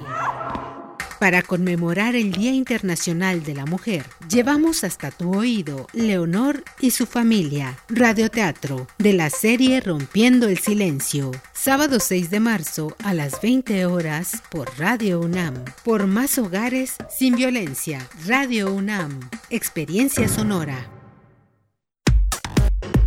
Para 1.22 1.42
conmemorar 1.42 2.16
el 2.16 2.32
Día 2.32 2.50
Internacional 2.50 3.44
de 3.44 3.54
la 3.54 3.64
Mujer, 3.64 4.04
llevamos 4.28 4.82
hasta 4.82 5.12
tu 5.12 5.32
oído 5.38 5.86
Leonor 5.92 6.64
y 6.80 6.90
su 6.90 7.06
familia, 7.06 7.78
radioteatro, 7.88 8.88
de 8.98 9.12
la 9.12 9.30
serie 9.30 9.80
Rompiendo 9.80 10.48
el 10.48 10.58
Silencio, 10.58 11.30
sábado 11.52 12.00
6 12.00 12.28
de 12.28 12.40
marzo 12.40 12.96
a 13.04 13.14
las 13.14 13.40
20 13.40 13.86
horas 13.86 14.42
por 14.50 14.68
Radio 14.80 15.20
UNAM. 15.20 15.64
Por 15.84 16.08
más 16.08 16.38
hogares 16.38 16.96
sin 17.08 17.36
violencia, 17.36 18.04
Radio 18.26 18.74
UNAM, 18.74 19.20
experiencia 19.48 20.26
sonora. 20.26 20.88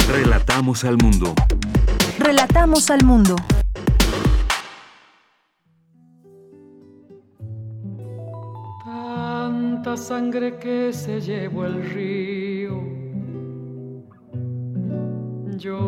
Relatamos 0.07 0.85
al 0.85 0.95
mundo. 0.95 1.35
Relatamos 2.17 2.89
al 2.89 3.03
mundo. 3.03 3.35
Tanta 9.75 9.97
sangre 9.97 10.57
que 10.57 10.93
se 10.93 11.19
llevó 11.19 11.65
el 11.65 11.83
río. 11.89 12.81
Yo 15.57 15.79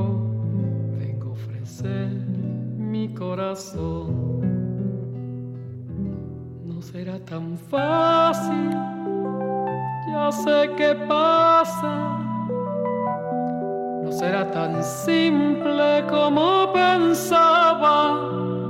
vengo 0.99 1.29
a 1.29 1.31
ofrecer 1.31 2.09
mi 2.77 3.13
corazón. 3.13 4.41
No 6.65 6.81
será 6.81 7.17
tan 7.19 7.57
fácil, 7.57 8.71
ya 10.11 10.31
sé 10.31 10.69
qué 10.75 10.93
pasa. 11.07 12.19
No 14.03 14.11
será 14.11 14.51
tan 14.51 14.83
simple 14.83 16.03
como 16.09 16.73
pensaba 16.73 18.66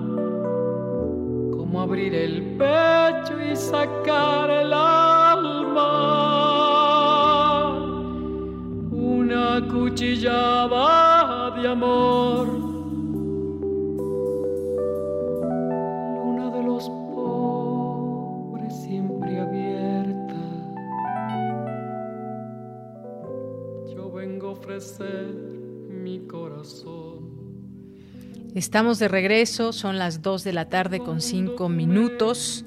como 1.68 1.82
abrir 1.82 2.16
el 2.16 2.56
pecho 2.58 3.42
y 3.42 3.54
sacar 3.54 4.50
el 4.50 4.72
alma. 4.72 5.84
Una 8.90 9.68
cuchillada 9.68 11.52
de 11.60 11.68
amor. 11.68 12.48
Luna 16.16 16.50
de 16.52 16.64
los 16.64 16.90
pobres 17.14 18.74
siempre 18.84 19.42
abierta. 19.42 20.40
Yo 23.94 24.10
vengo 24.10 24.48
a 24.48 24.52
ofrecer 24.52 25.36
mi 25.90 26.20
corazón. 26.28 27.17
Estamos 28.58 28.98
de 28.98 29.08
regreso, 29.08 29.72
son 29.72 30.00
las 30.00 30.24
2 30.24 30.44
de 30.44 30.52
la 30.52 30.68
tarde 30.68 31.00
con 31.00 31.22
5 31.22 31.70
minutos. 31.70 32.66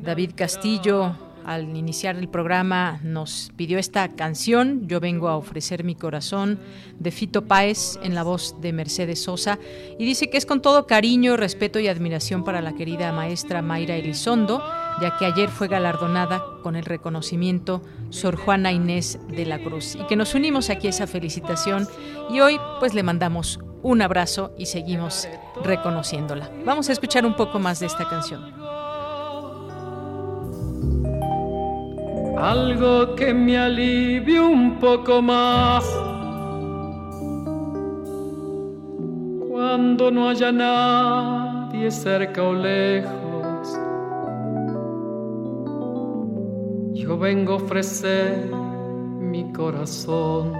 David 0.00 0.34
Castillo, 0.36 1.16
al 1.44 1.76
iniciar 1.76 2.14
el 2.14 2.28
programa, 2.28 3.00
nos 3.02 3.50
pidió 3.56 3.80
esta 3.80 4.06
canción, 4.10 4.86
Yo 4.86 5.00
vengo 5.00 5.28
a 5.28 5.36
ofrecer 5.36 5.82
mi 5.82 5.96
corazón, 5.96 6.60
de 7.00 7.10
Fito 7.10 7.46
Páez, 7.46 7.98
en 8.04 8.14
la 8.14 8.22
voz 8.22 8.54
de 8.60 8.72
Mercedes 8.72 9.24
Sosa, 9.24 9.58
y 9.98 10.04
dice 10.04 10.30
que 10.30 10.38
es 10.38 10.46
con 10.46 10.62
todo 10.62 10.86
cariño, 10.86 11.36
respeto 11.36 11.80
y 11.80 11.88
admiración 11.88 12.44
para 12.44 12.62
la 12.62 12.76
querida 12.76 13.10
maestra 13.10 13.62
Mayra 13.62 13.96
Elizondo, 13.96 14.62
ya 15.00 15.16
que 15.18 15.26
ayer 15.26 15.48
fue 15.48 15.66
galardonada 15.66 16.44
con 16.62 16.76
el 16.76 16.84
reconocimiento 16.84 17.82
Sor 18.10 18.36
Juana 18.36 18.70
Inés 18.70 19.18
de 19.34 19.44
la 19.44 19.58
Cruz, 19.58 19.96
y 19.96 20.06
que 20.06 20.14
nos 20.14 20.36
unimos 20.36 20.70
aquí 20.70 20.86
a 20.86 20.90
esa 20.90 21.08
felicitación, 21.08 21.88
y 22.30 22.38
hoy 22.38 22.60
pues 22.78 22.94
le 22.94 23.02
mandamos 23.02 23.58
un 23.82 24.02
abrazo 24.02 24.52
y 24.56 24.66
seguimos 24.66 25.28
reconociéndola. 25.62 26.50
Vamos 26.64 26.88
a 26.88 26.92
escuchar 26.92 27.26
un 27.26 27.34
poco 27.34 27.58
más 27.58 27.80
de 27.80 27.86
esta 27.86 28.08
canción. 28.08 28.52
Algo 32.38 33.14
que 33.14 33.32
me 33.32 33.58
alivie 33.58 34.40
un 34.40 34.78
poco 34.78 35.22
más. 35.22 35.84
Cuando 39.48 40.10
no 40.10 40.28
haya 40.28 40.50
nadie 40.50 41.90
cerca 41.90 42.42
o 42.42 42.52
lejos, 42.52 43.78
yo 46.94 47.16
vengo 47.16 47.52
a 47.54 47.56
ofrecer 47.56 48.50
mi 49.20 49.52
corazón. 49.52 50.52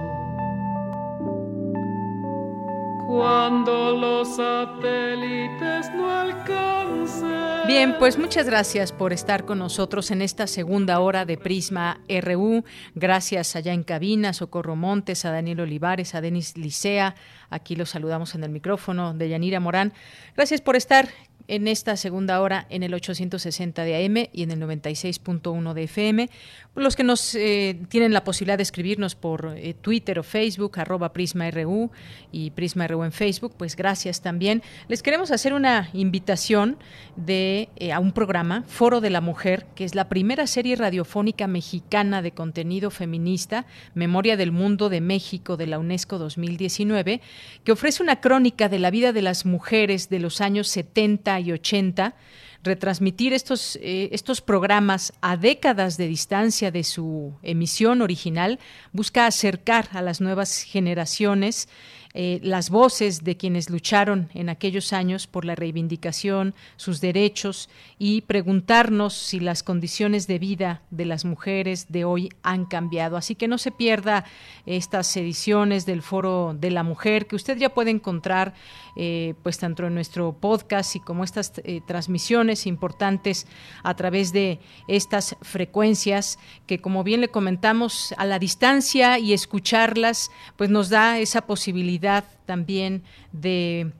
Cuando 3.13 3.95
los 3.95 4.37
satélites 4.37 5.93
no 5.93 6.09
alcancen. 6.09 7.67
Bien, 7.67 7.95
pues 7.99 8.17
muchas 8.17 8.47
gracias 8.47 8.91
por 8.91 9.13
estar 9.13 9.45
con 9.45 9.59
nosotros 9.59 10.09
en 10.09 10.23
esta 10.23 10.47
segunda 10.47 10.99
hora 10.99 11.23
de 11.23 11.37
Prisma 11.37 12.01
RU. 12.09 12.63
Gracias 12.95 13.55
allá 13.55 13.71
en 13.71 13.83
cabina, 13.83 14.33
Socorro 14.33 14.75
Montes, 14.75 15.25
a 15.25 15.31
Daniel 15.31 15.61
Olivares, 15.61 16.15
a 16.15 16.21
Denis 16.21 16.57
Licea. 16.57 17.13
Aquí 17.51 17.75
los 17.75 17.91
saludamos 17.91 18.33
en 18.33 18.43
el 18.43 18.49
micrófono 18.49 19.13
de 19.13 19.29
Yanira 19.29 19.59
Morán. 19.59 19.93
Gracias 20.35 20.61
por 20.61 20.75
estar 20.75 21.07
en 21.47 21.67
esta 21.67 21.97
segunda 21.97 22.41
hora 22.41 22.65
en 22.69 22.83
el 22.83 22.93
860 22.93 23.83
de 23.83 24.05
AM 24.05 24.29
y 24.31 24.43
en 24.43 24.51
el 24.51 24.61
96.1 24.61 25.73
de 25.73 25.83
FM. 25.83 26.29
Los 26.75 26.95
que 26.95 27.03
nos 27.03 27.35
eh, 27.35 27.79
tienen 27.89 28.13
la 28.13 28.23
posibilidad 28.23 28.57
de 28.57 28.63
escribirnos 28.63 29.15
por 29.15 29.53
eh, 29.55 29.75
Twitter 29.79 30.19
o 30.19 30.23
Facebook, 30.23 30.79
arroba 30.79 31.13
PrismaRU 31.13 31.91
y 32.31 32.51
PrismaRU 32.51 33.03
en 33.03 33.11
Facebook, 33.11 33.53
pues 33.57 33.75
gracias 33.75 34.21
también. 34.21 34.63
Les 34.87 35.03
queremos 35.03 35.31
hacer 35.31 35.53
una 35.53 35.89
invitación 35.93 36.77
de, 37.15 37.69
eh, 37.75 37.91
a 37.91 37.99
un 37.99 38.11
programa, 38.11 38.63
Foro 38.67 39.01
de 39.01 39.09
la 39.09 39.21
Mujer, 39.21 39.65
que 39.75 39.83
es 39.83 39.93
la 39.95 40.09
primera 40.09 40.47
serie 40.47 40.75
radiofónica 40.75 41.47
mexicana 41.47 42.21
de 42.21 42.31
contenido 42.31 42.89
feminista, 42.89 43.65
Memoria 43.93 44.37
del 44.37 44.51
Mundo 44.51 44.89
de 44.89 45.01
México 45.01 45.57
de 45.57 45.67
la 45.67 45.77
UNESCO 45.77 46.17
2019, 46.17 47.21
que 47.63 47.71
ofrece 47.71 48.01
una 48.01 48.19
crónica 48.19 48.69
de 48.69 48.79
la 48.79 48.89
vida 48.89 49.13
de 49.13 49.21
las 49.21 49.45
mujeres 49.45 50.09
de 50.09 50.19
los 50.19 50.41
años 50.41 50.69
70 50.69 51.32
y 51.39 51.51
80 51.51 52.15
retransmitir 52.63 53.33
estos, 53.33 53.75
eh, 53.81 54.09
estos 54.13 54.41
programas 54.41 55.13
a 55.21 55.35
décadas 55.37 55.97
de 55.97 56.07
distancia 56.07 56.71
de 56.71 56.83
su 56.83 57.33
emisión 57.43 58.01
original 58.01 58.59
busca 58.93 59.27
acercar 59.27 59.89
a 59.91 60.01
las 60.01 60.21
nuevas 60.21 60.61
generaciones 60.61 61.67
eh, 62.15 62.39
las 62.43 62.69
voces 62.69 63.23
de 63.23 63.37
quienes 63.37 63.71
lucharon 63.71 64.29
en 64.35 64.49
aquellos 64.49 64.93
años 64.93 65.25
por 65.25 65.45
la 65.45 65.55
reivindicación, 65.55 66.53
sus 66.75 67.01
derechos 67.01 67.71
y 67.97 68.21
preguntarnos 68.21 69.15
si 69.15 69.39
las 69.39 69.63
condiciones 69.63 70.27
de 70.27 70.37
vida 70.37 70.83
de 70.91 71.05
las 71.05 71.25
mujeres 71.25 71.87
de 71.89 72.05
hoy 72.05 72.29
han 72.43 72.65
cambiado. 72.65 73.17
Así 73.17 73.33
que 73.33 73.47
no 73.47 73.57
se 73.57 73.71
pierda 73.71 74.25
estas 74.67 75.17
ediciones 75.17 75.87
del 75.87 76.03
Foro 76.03 76.55
de 76.55 76.69
la 76.69 76.83
Mujer 76.83 77.25
que 77.25 77.35
usted 77.35 77.57
ya 77.57 77.73
puede 77.73 77.89
encontrar 77.89 78.53
eh, 78.95 79.33
pues 79.43 79.57
tanto 79.57 79.87
en 79.87 79.95
nuestro 79.95 80.33
podcast 80.33 80.95
y 80.95 80.99
como 80.99 81.23
estas 81.23 81.53
eh, 81.63 81.81
transmisiones 81.87 82.67
importantes 82.67 83.47
a 83.83 83.95
través 83.95 84.31
de 84.33 84.59
estas 84.87 85.35
frecuencias 85.41 86.37
que 86.67 86.79
como 86.79 87.03
bien 87.03 87.21
le 87.21 87.29
comentamos 87.29 88.13
a 88.17 88.25
la 88.25 88.39
distancia 88.39 89.17
y 89.19 89.33
escucharlas 89.33 90.29
pues 90.57 90.69
nos 90.69 90.89
da 90.89 91.19
esa 91.19 91.41
posibilidad 91.47 92.23
también 92.45 93.03
de 93.31 93.91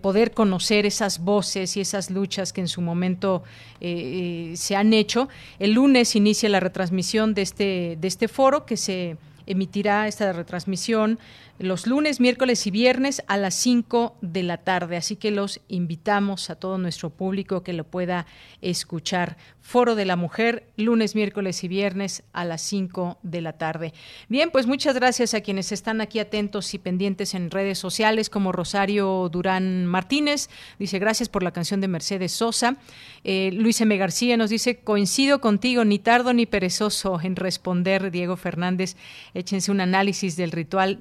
poder 0.00 0.32
conocer 0.32 0.86
esas 0.86 1.20
voces 1.20 1.76
y 1.76 1.80
esas 1.80 2.10
luchas 2.10 2.52
que 2.52 2.60
en 2.60 2.68
su 2.68 2.80
momento 2.80 3.42
eh, 3.80 4.52
se 4.56 4.76
han 4.76 4.92
hecho. 4.92 5.28
El 5.58 5.72
lunes 5.72 6.16
inicia 6.16 6.48
la 6.48 6.60
retransmisión 6.60 7.34
de 7.34 7.42
este, 7.42 7.98
de 8.00 8.08
este 8.08 8.28
foro 8.28 8.66
que 8.66 8.76
se 8.76 9.16
emitirá 9.46 10.06
esta 10.08 10.32
retransmisión 10.32 11.18
los 11.58 11.86
lunes, 11.86 12.20
miércoles 12.20 12.66
y 12.66 12.70
viernes 12.70 13.22
a 13.26 13.36
las 13.36 13.54
5 13.54 14.16
de 14.20 14.42
la 14.42 14.58
tarde. 14.58 14.96
Así 14.96 15.16
que 15.16 15.30
los 15.30 15.60
invitamos 15.68 16.50
a 16.50 16.56
todo 16.56 16.78
nuestro 16.78 17.10
público 17.10 17.62
que 17.62 17.72
lo 17.72 17.84
pueda 17.84 18.26
escuchar. 18.62 19.36
Foro 19.60 19.94
de 19.96 20.06
la 20.06 20.16
Mujer, 20.16 20.64
lunes, 20.76 21.14
miércoles 21.14 21.62
y 21.62 21.68
viernes 21.68 22.22
a 22.32 22.46
las 22.46 22.62
5 22.62 23.18
de 23.22 23.42
la 23.42 23.52
tarde. 23.52 23.92
Bien, 24.28 24.50
pues 24.50 24.66
muchas 24.66 24.94
gracias 24.94 25.34
a 25.34 25.42
quienes 25.42 25.72
están 25.72 26.00
aquí 26.00 26.20
atentos 26.20 26.72
y 26.72 26.78
pendientes 26.78 27.34
en 27.34 27.50
redes 27.50 27.78
sociales, 27.78 28.30
como 28.30 28.50
Rosario 28.50 29.28
Durán 29.30 29.84
Martínez, 29.84 30.48
dice 30.78 30.98
gracias 30.98 31.28
por 31.28 31.42
la 31.42 31.50
canción 31.50 31.82
de 31.82 31.88
Mercedes 31.88 32.32
Sosa. 32.32 32.78
Eh, 33.24 33.50
Luis 33.52 33.78
M. 33.82 33.94
García 33.98 34.38
nos 34.38 34.48
dice, 34.48 34.78
coincido 34.78 35.42
contigo, 35.42 35.84
ni 35.84 35.98
tardo 35.98 36.32
ni 36.32 36.46
perezoso 36.46 37.20
en 37.22 37.36
responder, 37.36 38.10
Diego 38.10 38.36
Fernández, 38.36 38.96
échense 39.34 39.70
un 39.70 39.82
análisis 39.82 40.36
del 40.36 40.50
ritual 40.50 40.98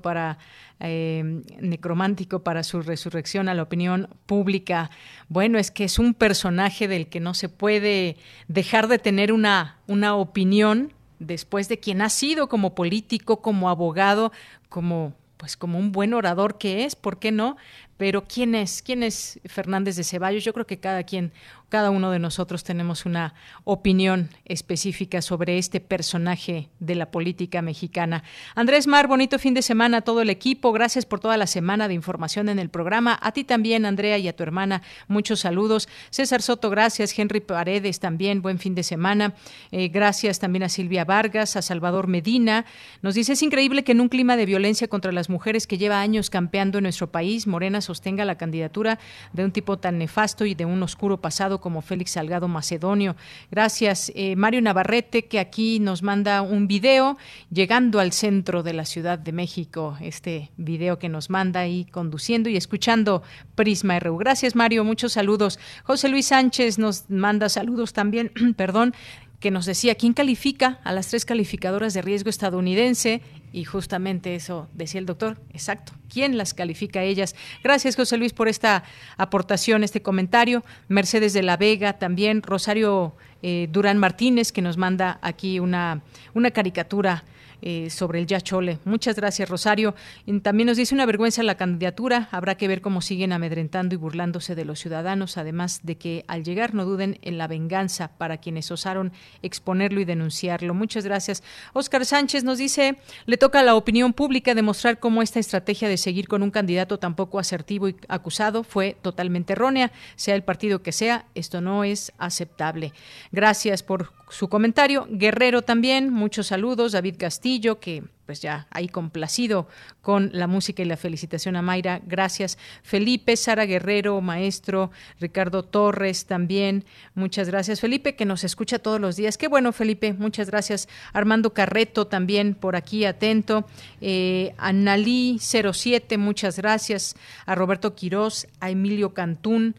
para 0.00 0.38
eh, 0.80 1.42
necromántico 1.60 2.42
para 2.42 2.62
su 2.62 2.82
resurrección 2.82 3.48
a 3.48 3.54
la 3.54 3.62
opinión 3.62 4.08
pública. 4.26 4.90
Bueno, 5.28 5.58
es 5.58 5.70
que 5.70 5.84
es 5.84 5.98
un 5.98 6.14
personaje 6.14 6.88
del 6.88 7.08
que 7.08 7.20
no 7.20 7.34
se 7.34 7.48
puede 7.48 8.16
dejar 8.48 8.88
de 8.88 8.98
tener 8.98 9.32
una, 9.32 9.78
una 9.86 10.14
opinión 10.14 10.92
después 11.18 11.68
de 11.68 11.78
quien 11.78 12.02
ha 12.02 12.10
sido 12.10 12.48
como 12.48 12.74
político, 12.74 13.40
como 13.40 13.70
abogado, 13.70 14.32
como 14.68 15.14
pues 15.36 15.56
como 15.56 15.78
un 15.78 15.92
buen 15.92 16.14
orador 16.14 16.58
que 16.58 16.84
es, 16.84 16.96
¿por 16.96 17.18
qué 17.18 17.30
no? 17.30 17.56
Pero 17.96 18.24
¿quién 18.24 18.54
es? 18.54 18.82
¿Quién 18.82 19.02
es 19.02 19.40
Fernández 19.44 19.96
de 19.96 20.04
Ceballos? 20.04 20.44
Yo 20.44 20.52
creo 20.52 20.66
que 20.66 20.78
cada 20.78 21.02
quien 21.04 21.32
cada 21.68 21.90
uno 21.90 22.12
de 22.12 22.20
nosotros 22.20 22.62
tenemos 22.62 23.06
una 23.06 23.34
opinión 23.64 24.30
específica 24.44 25.20
sobre 25.20 25.58
este 25.58 25.80
personaje 25.80 26.68
de 26.78 26.94
la 26.94 27.10
política 27.10 27.60
mexicana. 27.60 28.22
Andrés 28.54 28.86
Mar, 28.86 29.08
bonito 29.08 29.38
fin 29.40 29.52
de 29.52 29.62
semana 29.62 29.98
a 29.98 30.02
todo 30.02 30.22
el 30.22 30.30
equipo. 30.30 30.72
Gracias 30.72 31.06
por 31.06 31.18
toda 31.18 31.36
la 31.36 31.48
semana 31.48 31.88
de 31.88 31.94
información 31.94 32.48
en 32.48 32.60
el 32.60 32.68
programa. 32.68 33.18
A 33.20 33.32
ti 33.32 33.42
también, 33.42 33.84
Andrea, 33.84 34.16
y 34.16 34.28
a 34.28 34.36
tu 34.36 34.44
hermana, 34.44 34.82
muchos 35.08 35.40
saludos. 35.40 35.88
César 36.10 36.40
Soto, 36.40 36.70
gracias. 36.70 37.18
Henry 37.18 37.40
Paredes 37.40 37.98
también, 37.98 38.42
buen 38.42 38.60
fin 38.60 38.76
de 38.76 38.84
semana. 38.84 39.34
Eh, 39.72 39.88
gracias 39.88 40.38
también 40.38 40.62
a 40.62 40.68
Silvia 40.68 41.04
Vargas, 41.04 41.56
a 41.56 41.62
Salvador 41.62 42.06
Medina. 42.06 42.64
Nos 43.02 43.16
dice, 43.16 43.32
es 43.32 43.42
increíble 43.42 43.82
que 43.82 43.92
en 43.92 44.00
un 44.00 44.08
clima 44.08 44.36
de 44.36 44.46
violencia 44.46 44.86
contra 44.86 45.10
las 45.10 45.28
mujeres 45.28 45.66
que 45.66 45.78
lleva 45.78 46.00
años 46.00 46.30
campeando 46.30 46.78
en 46.78 46.84
nuestro 46.84 47.10
país, 47.10 47.48
Morena 47.48 47.80
sostenga 47.86 48.24
la 48.24 48.36
candidatura 48.36 48.98
de 49.32 49.44
un 49.44 49.52
tipo 49.52 49.78
tan 49.78 49.98
nefasto 49.98 50.44
y 50.44 50.54
de 50.54 50.64
un 50.64 50.82
oscuro 50.82 51.20
pasado 51.20 51.60
como 51.60 51.82
Félix 51.82 52.12
Salgado 52.12 52.48
Macedonio. 52.48 53.16
Gracias, 53.50 54.12
eh, 54.14 54.36
Mario 54.36 54.60
Navarrete, 54.60 55.26
que 55.26 55.38
aquí 55.38 55.80
nos 55.80 56.02
manda 56.02 56.42
un 56.42 56.66
video 56.66 57.16
llegando 57.50 58.00
al 58.00 58.12
centro 58.12 58.62
de 58.62 58.72
la 58.72 58.84
Ciudad 58.84 59.18
de 59.18 59.32
México. 59.32 59.96
Este 60.00 60.50
video 60.56 60.98
que 60.98 61.08
nos 61.08 61.30
manda 61.30 61.60
ahí 61.60 61.84
conduciendo 61.84 62.48
y 62.48 62.56
escuchando 62.56 63.22
Prisma 63.54 63.98
RU. 63.98 64.18
Gracias, 64.18 64.54
Mario. 64.54 64.84
Muchos 64.84 65.12
saludos. 65.12 65.58
José 65.84 66.08
Luis 66.08 66.26
Sánchez 66.26 66.78
nos 66.78 67.08
manda 67.08 67.48
saludos 67.48 67.92
también, 67.92 68.32
perdón 68.56 68.94
que 69.40 69.50
nos 69.50 69.66
decía 69.66 69.94
quién 69.94 70.14
califica 70.14 70.80
a 70.82 70.92
las 70.92 71.08
tres 71.08 71.24
calificadoras 71.24 71.94
de 71.94 72.02
riesgo 72.02 72.30
estadounidense 72.30 73.20
y 73.56 73.64
justamente 73.64 74.34
eso 74.34 74.68
decía 74.74 75.00
el 75.00 75.06
doctor, 75.06 75.38
exacto, 75.50 75.94
¿quién 76.12 76.36
las 76.36 76.52
califica 76.52 77.00
a 77.00 77.04
ellas? 77.04 77.34
Gracias 77.64 77.96
José 77.96 78.18
Luis 78.18 78.34
por 78.34 78.48
esta 78.48 78.84
aportación, 79.16 79.82
este 79.82 80.02
comentario. 80.02 80.62
Mercedes 80.88 81.32
de 81.32 81.42
la 81.42 81.56
Vega 81.56 81.94
también, 81.94 82.42
Rosario 82.42 83.16
eh, 83.42 83.66
Durán 83.72 83.96
Martínez 83.96 84.52
que 84.52 84.60
nos 84.60 84.76
manda 84.76 85.18
aquí 85.22 85.58
una, 85.58 86.02
una 86.34 86.50
caricatura 86.50 87.24
eh, 87.62 87.90
sobre 87.90 88.20
el 88.20 88.26
Yachole. 88.26 88.78
Muchas 88.84 89.16
gracias, 89.16 89.48
Rosario. 89.48 89.94
también 90.42 90.66
nos 90.66 90.76
dice 90.76 90.94
una 90.94 91.06
vergüenza 91.06 91.42
la 91.42 91.56
candidatura. 91.56 92.28
Habrá 92.30 92.56
que 92.56 92.68
ver 92.68 92.80
cómo 92.80 93.00
siguen 93.00 93.32
amedrentando 93.32 93.94
y 93.94 93.98
burlándose 93.98 94.54
de 94.54 94.64
los 94.64 94.78
ciudadanos, 94.78 95.36
además 95.36 95.80
de 95.82 95.96
que 95.96 96.24
al 96.28 96.44
llegar 96.44 96.74
no 96.74 96.84
duden 96.84 97.18
en 97.22 97.38
la 97.38 97.48
venganza 97.48 98.16
para 98.18 98.38
quienes 98.38 98.70
osaron 98.70 99.12
exponerlo 99.42 100.00
y 100.00 100.04
denunciarlo. 100.04 100.74
Muchas 100.74 101.04
gracias. 101.04 101.42
Oscar 101.72 102.04
Sánchez 102.04 102.44
nos 102.44 102.58
dice, 102.58 102.96
le 103.26 103.36
toca 103.36 103.60
a 103.60 103.62
la 103.62 103.74
opinión 103.74 104.12
pública 104.12 104.54
demostrar 104.54 104.98
cómo 104.98 105.22
esta 105.22 105.40
estrategia 105.40 105.88
de 105.88 105.96
seguir 105.96 106.28
con 106.28 106.42
un 106.42 106.50
candidato 106.50 106.98
tan 106.98 107.14
poco 107.16 107.38
asertivo 107.38 107.88
y 107.88 107.96
acusado 108.08 108.64
fue 108.64 108.96
totalmente 109.02 109.54
errónea, 109.54 109.92
sea 110.16 110.34
el 110.34 110.42
partido 110.42 110.82
que 110.82 110.92
sea, 110.92 111.26
esto 111.34 111.60
no 111.60 111.84
es 111.84 112.12
aceptable. 112.18 112.92
Gracias 113.32 113.82
por 113.82 114.12
su 114.28 114.48
comentario. 114.48 115.06
Guerrero 115.10 115.62
también, 115.62 116.12
muchos 116.12 116.48
saludos. 116.48 116.92
David 116.92 117.16
Castillo, 117.18 117.45
que 117.80 118.02
pues 118.26 118.42
ya 118.42 118.66
ahí 118.70 118.88
complacido 118.88 119.68
con 120.02 120.30
la 120.32 120.48
música 120.48 120.82
y 120.82 120.84
la 120.84 120.96
felicitación 120.96 121.54
a 121.54 121.62
Mayra. 121.62 122.00
Gracias. 122.04 122.58
Felipe, 122.82 123.36
Sara 123.36 123.66
Guerrero, 123.66 124.20
maestro, 124.20 124.90
Ricardo 125.20 125.62
Torres 125.62 126.26
también. 126.26 126.84
Muchas 127.14 127.48
gracias. 127.48 127.80
Felipe, 127.80 128.16
que 128.16 128.24
nos 128.24 128.42
escucha 128.42 128.80
todos 128.80 129.00
los 129.00 129.14
días. 129.14 129.38
Qué 129.38 129.46
bueno, 129.46 129.72
Felipe. 129.72 130.12
Muchas 130.12 130.50
gracias. 130.50 130.88
Armando 131.12 131.54
Carreto 131.54 132.08
también 132.08 132.54
por 132.54 132.74
aquí 132.74 133.04
atento. 133.04 133.64
Eh, 134.00 134.54
Analí 134.58 135.38
07, 135.40 136.18
muchas 136.18 136.56
gracias. 136.56 137.14
A 137.46 137.54
Roberto 137.54 137.94
Quirós, 137.94 138.48
a 138.58 138.70
Emilio 138.70 139.14
Cantún. 139.14 139.76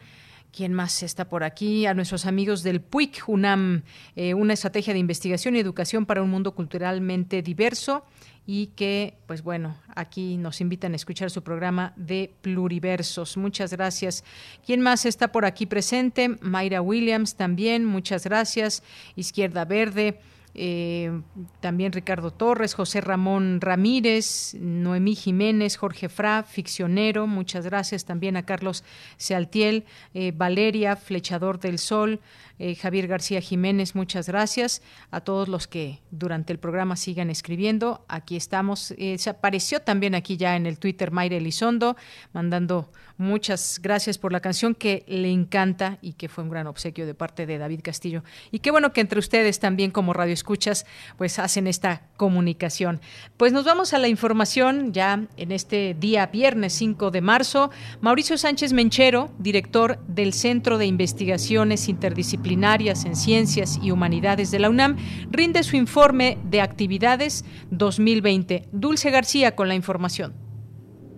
¿Quién 0.52 0.74
más 0.74 1.04
está 1.04 1.30
por 1.30 1.44
aquí? 1.44 1.86
A 1.86 1.94
nuestros 1.94 2.26
amigos 2.26 2.64
del 2.64 2.82
PUIC, 2.82 3.28
UNAM, 3.28 3.84
eh, 4.16 4.34
una 4.34 4.54
estrategia 4.54 4.94
de 4.94 5.00
investigación 5.00 5.56
y 5.56 5.60
educación 5.60 6.06
para 6.06 6.22
un 6.24 6.30
mundo 6.30 6.56
culturalmente 6.56 7.42
diverso 7.42 8.06
y 8.46 8.68
que, 8.68 9.18
pues 9.28 9.44
bueno, 9.44 9.78
aquí 9.94 10.38
nos 10.38 10.62
invitan 10.62 10.94
a 10.94 10.96
escuchar 10.96 11.30
su 11.30 11.44
programa 11.44 11.94
de 11.98 12.34
pluriversos. 12.42 13.36
Muchas 13.36 13.72
gracias. 13.72 14.24
¿Quién 14.66 14.80
más 14.82 15.06
está 15.06 15.34
por 15.34 15.46
aquí 15.46 15.66
presente? 15.66 16.38
Mayra 16.40 16.82
Williams 16.82 17.36
también, 17.36 17.84
muchas 17.84 18.24
gracias. 18.24 18.84
Izquierda 19.18 19.66
Verde. 19.66 20.20
Eh, 20.60 21.22
también 21.60 21.92
Ricardo 21.92 22.32
Torres, 22.32 22.74
José 22.74 23.00
Ramón 23.00 23.62
Ramírez, 23.62 24.56
Noemí 24.60 25.14
Jiménez, 25.14 25.78
Jorge 25.78 26.10
Fra, 26.10 26.42
ficcionero, 26.42 27.28
muchas 27.28 27.64
gracias 27.66 28.06
también 28.06 28.38
a 28.38 28.44
Carlos 28.44 28.84
Sealtiel, 29.18 29.86
eh, 30.16 30.34
Valeria, 30.36 30.96
Flechador 30.96 31.60
del 31.60 31.78
Sol, 31.78 32.22
eh, 32.60 32.76
Javier 32.76 33.08
García 33.08 33.42
Jiménez, 33.42 33.96
muchas 33.96 34.28
gracias 34.28 34.82
a 35.12 35.22
todos 35.22 35.48
los 35.48 35.68
que 35.68 36.00
durante 36.12 36.52
el 36.52 36.60
programa 36.60 36.96
sigan 36.96 37.30
escribiendo. 37.30 38.04
Aquí 38.08 38.36
estamos. 38.36 38.94
se 39.18 39.30
apareció 39.30 39.82
también 39.82 40.16
aquí 40.16 40.38
ya 40.38 40.56
en 40.56 40.66
el 40.66 40.80
Twitter 40.80 41.12
Mayra 41.12 41.38
Elizondo, 41.38 41.96
mandando 42.34 42.92
muchas 43.18 43.80
gracias 43.82 44.18
por 44.18 44.32
la 44.32 44.40
canción 44.40 44.76
que 44.76 45.04
le 45.08 45.30
encanta 45.30 45.98
y 46.02 46.14
que 46.14 46.30
fue 46.30 46.44
un 46.44 46.50
gran 46.50 46.68
obsequio 46.68 47.06
de 47.06 47.14
parte 47.14 47.46
de 47.46 47.58
David 47.58 47.82
Castillo. 47.84 48.24
Y 48.52 48.60
qué 48.60 48.72
bueno 48.72 48.94
que 48.94 49.02
entre 49.02 49.20
ustedes 49.20 49.60
también 49.60 49.92
como 49.92 50.14
Radio 50.14 50.34
escuchas, 50.34 50.86
pues 51.18 51.40
hacen 51.40 51.68
esta 51.68 52.04
comunicación. 52.18 53.02
Pues 53.38 53.54
nos 53.54 53.66
vamos 53.66 53.94
a 53.94 54.00
la 54.00 54.08
información 54.08 54.94
ya 54.94 55.28
en 55.38 55.52
este 55.52 55.96
día 56.00 56.28
viernes 56.28 56.74
5 56.74 57.12
de 57.12 57.22
marzo. 57.22 57.72
Mauricio 58.02 58.38
Sánchez 58.38 58.74
Menchero, 58.74 59.32
director 59.38 60.00
del 60.08 60.34
Centro 60.34 60.78
de 60.78 60.86
Investigaciones 60.86 61.90
Interdisciplinarias 61.90 62.47
en 62.50 63.16
Ciencias 63.16 63.80
y 63.82 63.92
Humanidades 63.92 64.52
de 64.52 64.60
la 64.60 64.70
UNAM, 64.70 64.98
rinde 65.30 65.64
su 65.64 65.76
informe 65.76 66.38
de 66.44 66.62
actividades 66.62 67.46
2020. 67.72 68.70
Dulce 68.72 69.12
García 69.12 69.56
con 69.56 69.68
la 69.68 69.76
información. 69.76 70.47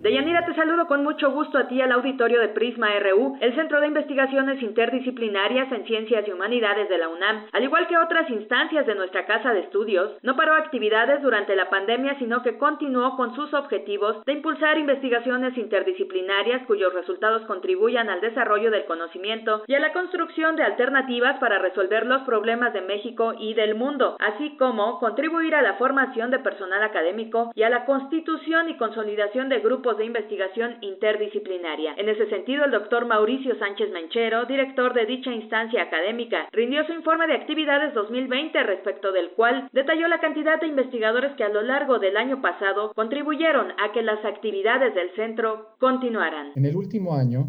Deyanira, 0.02 0.46
te 0.46 0.54
saludo 0.54 0.86
con 0.86 1.02
mucho 1.02 1.30
gusto 1.30 1.58
a 1.58 1.68
ti 1.68 1.78
al 1.82 1.92
auditorio 1.92 2.40
de 2.40 2.48
Prisma 2.48 2.88
RU, 3.00 3.36
el 3.38 3.54
Centro 3.54 3.82
de 3.82 3.88
Investigaciones 3.88 4.62
Interdisciplinarias 4.62 5.70
en 5.72 5.84
Ciencias 5.84 6.26
y 6.26 6.32
Humanidades 6.32 6.88
de 6.88 6.96
la 6.96 7.10
UNAM, 7.10 7.44
al 7.52 7.64
igual 7.64 7.86
que 7.86 7.98
otras 7.98 8.30
instancias 8.30 8.86
de 8.86 8.94
nuestra 8.94 9.26
casa 9.26 9.52
de 9.52 9.60
estudios, 9.60 10.16
no 10.22 10.36
paró 10.36 10.54
actividades 10.54 11.20
durante 11.20 11.54
la 11.54 11.68
pandemia, 11.68 12.18
sino 12.18 12.42
que 12.42 12.56
continuó 12.56 13.14
con 13.16 13.34
sus 13.34 13.52
objetivos 13.52 14.24
de 14.24 14.32
impulsar 14.32 14.78
investigaciones 14.78 15.58
interdisciplinarias 15.58 16.66
cuyos 16.66 16.94
resultados 16.94 17.42
contribuyan 17.42 18.08
al 18.08 18.22
desarrollo 18.22 18.70
del 18.70 18.86
conocimiento 18.86 19.64
y 19.66 19.74
a 19.74 19.80
la 19.80 19.92
construcción 19.92 20.56
de 20.56 20.62
alternativas 20.62 21.38
para 21.40 21.58
resolver 21.58 22.06
los 22.06 22.22
problemas 22.22 22.72
de 22.72 22.80
México 22.80 23.34
y 23.38 23.52
del 23.52 23.74
mundo, 23.74 24.16
así 24.18 24.56
como 24.56 24.98
contribuir 24.98 25.54
a 25.54 25.60
la 25.60 25.74
formación 25.74 26.30
de 26.30 26.38
personal 26.38 26.82
académico 26.82 27.52
y 27.54 27.64
a 27.64 27.68
la 27.68 27.84
constitución 27.84 28.70
y 28.70 28.78
consolidación 28.78 29.50
de 29.50 29.58
grupos 29.58 29.89
de 29.94 30.04
investigación 30.04 30.76
interdisciplinaria. 30.80 31.94
En 31.96 32.08
ese 32.08 32.28
sentido, 32.28 32.64
el 32.64 32.70
doctor 32.70 33.06
Mauricio 33.06 33.58
Sánchez 33.58 33.90
Menchero, 33.90 34.44
director 34.46 34.94
de 34.94 35.06
dicha 35.06 35.32
instancia 35.32 35.82
académica, 35.82 36.48
rindió 36.52 36.84
su 36.86 36.92
informe 36.92 37.26
de 37.26 37.34
actividades 37.34 37.94
2020 37.94 38.62
respecto 38.62 39.12
del 39.12 39.30
cual 39.30 39.68
detalló 39.72 40.08
la 40.08 40.20
cantidad 40.20 40.60
de 40.60 40.66
investigadores 40.66 41.32
que 41.36 41.44
a 41.44 41.48
lo 41.48 41.62
largo 41.62 41.98
del 41.98 42.16
año 42.16 42.40
pasado 42.40 42.92
contribuyeron 42.94 43.72
a 43.78 43.92
que 43.92 44.02
las 44.02 44.24
actividades 44.24 44.94
del 44.94 45.10
centro 45.16 45.74
continuaran. 45.78 46.52
En 46.56 46.64
el 46.64 46.76
último 46.76 47.14
año, 47.14 47.46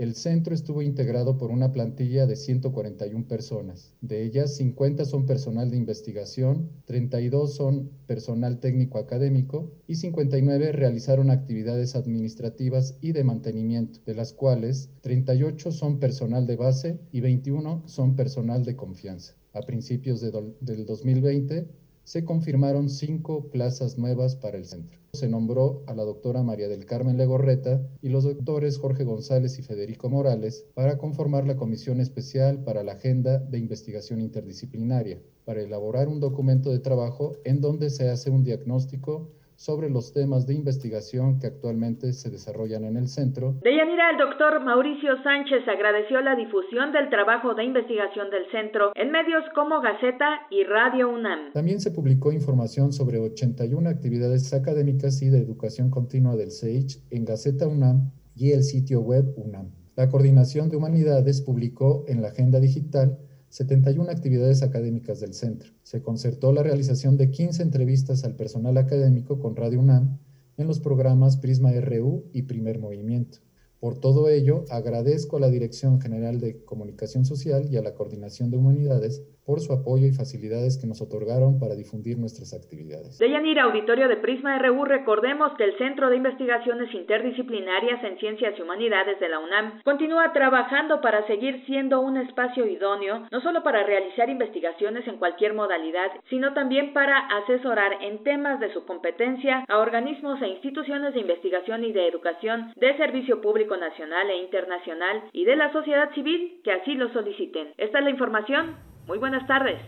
el 0.00 0.14
centro 0.14 0.54
estuvo 0.54 0.80
integrado 0.80 1.36
por 1.36 1.50
una 1.50 1.72
plantilla 1.72 2.26
de 2.26 2.34
141 2.34 3.28
personas. 3.28 3.92
De 4.00 4.22
ellas, 4.22 4.56
50 4.56 5.04
son 5.04 5.26
personal 5.26 5.70
de 5.70 5.76
investigación, 5.76 6.70
32 6.86 7.54
son 7.54 7.90
personal 8.06 8.60
técnico 8.60 8.96
académico 8.96 9.70
y 9.86 9.96
59 9.96 10.72
realizaron 10.72 11.28
actividades 11.28 11.96
administrativas 11.96 12.96
y 13.02 13.12
de 13.12 13.24
mantenimiento, 13.24 14.00
de 14.06 14.14
las 14.14 14.32
cuales 14.32 14.88
38 15.02 15.70
son 15.70 15.98
personal 15.98 16.46
de 16.46 16.56
base 16.56 16.98
y 17.12 17.20
21 17.20 17.82
son 17.84 18.16
personal 18.16 18.64
de 18.64 18.76
confianza. 18.76 19.34
A 19.52 19.60
principios 19.60 20.22
de 20.22 20.32
del 20.60 20.86
2020 20.86 21.68
se 22.04 22.24
confirmaron 22.24 22.88
cinco 22.88 23.50
plazas 23.50 23.98
nuevas 23.98 24.36
para 24.36 24.56
el 24.56 24.64
centro. 24.64 24.98
Se 25.12 25.28
nombró 25.28 25.82
a 25.86 25.94
la 25.94 26.04
doctora 26.04 26.42
María 26.42 26.68
del 26.68 26.86
Carmen 26.86 27.16
Legorreta 27.16 27.82
y 28.00 28.08
los 28.10 28.24
doctores 28.24 28.78
Jorge 28.78 29.04
González 29.04 29.58
y 29.58 29.62
Federico 29.62 30.08
Morales 30.08 30.66
para 30.74 30.98
conformar 30.98 31.46
la 31.46 31.56
Comisión 31.56 32.00
Especial 32.00 32.62
para 32.62 32.84
la 32.84 32.92
Agenda 32.92 33.38
de 33.38 33.58
Investigación 33.58 34.20
Interdisciplinaria, 34.20 35.20
para 35.44 35.62
elaborar 35.62 36.08
un 36.08 36.20
documento 36.20 36.70
de 36.70 36.78
trabajo 36.78 37.36
en 37.44 37.60
donde 37.60 37.90
se 37.90 38.08
hace 38.08 38.30
un 38.30 38.44
diagnóstico 38.44 39.30
sobre 39.60 39.90
los 39.90 40.14
temas 40.14 40.46
de 40.46 40.54
investigación 40.54 41.38
que 41.38 41.48
actualmente 41.48 42.14
se 42.14 42.30
desarrollan 42.30 42.84
en 42.84 42.96
el 42.96 43.08
centro. 43.08 43.58
De 43.62 43.76
Yanira, 43.76 44.10
el 44.12 44.16
doctor 44.16 44.64
Mauricio 44.64 45.22
Sánchez 45.22 45.68
agradeció 45.68 46.22
la 46.22 46.34
difusión 46.34 46.92
del 46.92 47.10
trabajo 47.10 47.52
de 47.52 47.64
investigación 47.64 48.30
del 48.30 48.50
centro 48.50 48.92
en 48.94 49.10
medios 49.10 49.44
como 49.54 49.82
Gaceta 49.82 50.46
y 50.50 50.64
Radio 50.64 51.10
UNAM. 51.10 51.52
También 51.52 51.78
se 51.78 51.90
publicó 51.90 52.32
información 52.32 52.94
sobre 52.94 53.18
81 53.18 53.86
actividades 53.86 54.50
académicas 54.54 55.20
y 55.20 55.28
de 55.28 55.40
educación 55.40 55.90
continua 55.90 56.36
del 56.36 56.52
SEICH 56.52 57.04
en 57.10 57.26
Gaceta 57.26 57.68
UNAM 57.68 58.12
y 58.34 58.52
el 58.52 58.62
sitio 58.62 59.02
web 59.02 59.26
UNAM. 59.36 59.72
La 59.94 60.08
Coordinación 60.08 60.70
de 60.70 60.78
Humanidades 60.78 61.42
publicó 61.42 62.06
en 62.08 62.22
la 62.22 62.28
Agenda 62.28 62.60
Digital 62.60 63.18
71 63.50 64.08
actividades 64.10 64.62
académicas 64.62 65.18
del 65.18 65.34
centro. 65.34 65.72
Se 65.82 66.02
concertó 66.02 66.52
la 66.52 66.62
realización 66.62 67.16
de 67.16 67.32
15 67.32 67.64
entrevistas 67.64 68.22
al 68.22 68.36
personal 68.36 68.78
académico 68.78 69.40
con 69.40 69.56
Radio 69.56 69.80
UNAM 69.80 70.18
en 70.56 70.66
los 70.68 70.78
programas 70.78 71.36
Prisma 71.36 71.72
RU 71.72 72.30
y 72.32 72.42
Primer 72.42 72.78
Movimiento. 72.78 73.38
Por 73.80 73.98
todo 73.98 74.28
ello, 74.28 74.64
agradezco 74.70 75.36
a 75.36 75.40
la 75.40 75.50
Dirección 75.50 76.00
General 76.00 76.38
de 76.38 76.64
Comunicación 76.64 77.24
Social 77.24 77.66
y 77.68 77.76
a 77.76 77.82
la 77.82 77.94
Coordinación 77.94 78.50
de 78.50 78.56
Humanidades 78.58 79.22
por 79.50 79.58
su 79.58 79.72
apoyo 79.72 80.06
y 80.06 80.12
facilidades 80.12 80.78
que 80.78 80.86
nos 80.86 81.02
otorgaron 81.02 81.58
para 81.58 81.74
difundir 81.74 82.16
nuestras 82.16 82.54
actividades. 82.54 83.18
De 83.18 83.28
Yanira, 83.28 83.64
auditorio 83.64 84.06
de 84.06 84.16
Prisma 84.16 84.56
RU, 84.60 84.84
recordemos 84.84 85.54
que 85.58 85.64
el 85.64 85.76
Centro 85.76 86.08
de 86.08 86.18
Investigaciones 86.18 86.94
Interdisciplinarias 86.94 87.98
en 88.04 88.16
Ciencias 88.18 88.54
y 88.56 88.62
Humanidades 88.62 89.18
de 89.18 89.28
la 89.28 89.40
UNAM 89.40 89.82
continúa 89.82 90.32
trabajando 90.32 91.00
para 91.00 91.26
seguir 91.26 91.64
siendo 91.66 92.00
un 92.00 92.16
espacio 92.18 92.64
idóneo, 92.64 93.26
no 93.32 93.40
solo 93.40 93.64
para 93.64 93.82
realizar 93.82 94.30
investigaciones 94.30 95.04
en 95.08 95.16
cualquier 95.16 95.52
modalidad, 95.54 96.12
sino 96.28 96.54
también 96.54 96.92
para 96.92 97.18
asesorar 97.42 98.04
en 98.04 98.22
temas 98.22 98.60
de 98.60 98.72
su 98.72 98.84
competencia 98.84 99.64
a 99.66 99.78
organismos 99.78 100.40
e 100.42 100.46
instituciones 100.46 101.12
de 101.12 101.22
investigación 101.22 101.82
y 101.82 101.90
de 101.90 102.06
educación 102.06 102.72
de 102.76 102.96
servicio 102.96 103.40
público 103.40 103.76
nacional 103.76 104.30
e 104.30 104.44
internacional 104.44 105.24
y 105.32 105.44
de 105.44 105.56
la 105.56 105.72
sociedad 105.72 106.14
civil 106.14 106.60
que 106.62 106.70
así 106.70 106.94
lo 106.94 107.12
soliciten. 107.12 107.74
Esta 107.78 107.98
es 107.98 108.04
la 108.04 108.10
información. 108.10 108.76
Muy 109.06 109.18
buenas 109.18 109.46
tardes. 109.46 109.80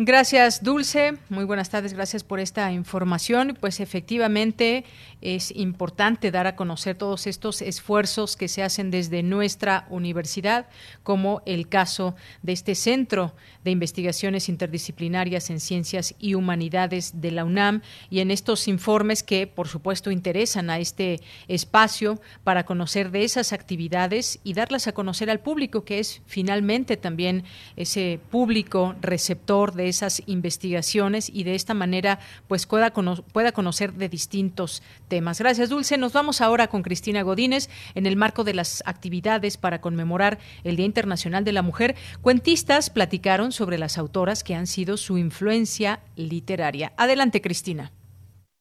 Gracias, 0.00 0.62
Dulce. 0.62 1.18
Muy 1.28 1.42
buenas 1.42 1.70
tardes. 1.70 1.92
Gracias 1.92 2.22
por 2.22 2.38
esta 2.38 2.70
información. 2.70 3.58
Pues 3.58 3.80
efectivamente 3.80 4.84
es 5.20 5.50
importante 5.50 6.30
dar 6.30 6.46
a 6.46 6.54
conocer 6.54 6.96
todos 6.96 7.26
estos 7.26 7.62
esfuerzos 7.62 8.36
que 8.36 8.46
se 8.46 8.62
hacen 8.62 8.92
desde 8.92 9.24
nuestra 9.24 9.88
universidad, 9.90 10.68
como 11.02 11.42
el 11.46 11.68
caso 11.68 12.14
de 12.42 12.52
este 12.52 12.76
Centro 12.76 13.34
de 13.64 13.72
Investigaciones 13.72 14.48
Interdisciplinarias 14.48 15.50
en 15.50 15.58
Ciencias 15.58 16.14
y 16.20 16.34
Humanidades 16.34 17.20
de 17.20 17.32
la 17.32 17.44
UNAM 17.44 17.82
y 18.08 18.20
en 18.20 18.30
estos 18.30 18.68
informes 18.68 19.24
que, 19.24 19.48
por 19.48 19.66
supuesto, 19.66 20.12
interesan 20.12 20.70
a 20.70 20.78
este 20.78 21.20
espacio 21.48 22.20
para 22.44 22.64
conocer 22.64 23.10
de 23.10 23.24
esas 23.24 23.52
actividades 23.52 24.38
y 24.44 24.52
darlas 24.52 24.86
a 24.86 24.92
conocer 24.92 25.28
al 25.28 25.40
público, 25.40 25.84
que 25.84 25.98
es 25.98 26.22
finalmente 26.24 26.96
también 26.96 27.42
ese 27.74 28.20
público 28.30 28.94
receptor 29.00 29.74
de 29.74 29.87
esas 29.88 30.22
investigaciones 30.26 31.30
y 31.32 31.44
de 31.44 31.54
esta 31.54 31.74
manera 31.74 32.18
pues 32.46 32.66
pueda, 32.66 32.92
pueda 33.32 33.52
conocer 33.52 33.92
de 33.92 34.08
distintos 34.08 34.82
temas. 35.08 35.40
Gracias, 35.40 35.70
Dulce. 35.70 35.98
Nos 35.98 36.12
vamos 36.12 36.40
ahora 36.40 36.68
con 36.68 36.82
Cristina 36.82 37.22
Godínez 37.22 37.68
en 37.94 38.06
el 38.06 38.16
marco 38.16 38.44
de 38.44 38.54
las 38.54 38.82
actividades 38.86 39.56
para 39.56 39.80
conmemorar 39.80 40.38
el 40.64 40.76
Día 40.76 40.86
Internacional 40.86 41.44
de 41.44 41.52
la 41.52 41.62
Mujer. 41.62 41.94
Cuentistas 42.22 42.90
platicaron 42.90 43.52
sobre 43.52 43.78
las 43.78 43.98
autoras 43.98 44.44
que 44.44 44.54
han 44.54 44.66
sido 44.66 44.96
su 44.96 45.18
influencia 45.18 46.00
literaria. 46.16 46.92
Adelante, 46.96 47.40
Cristina. 47.40 47.90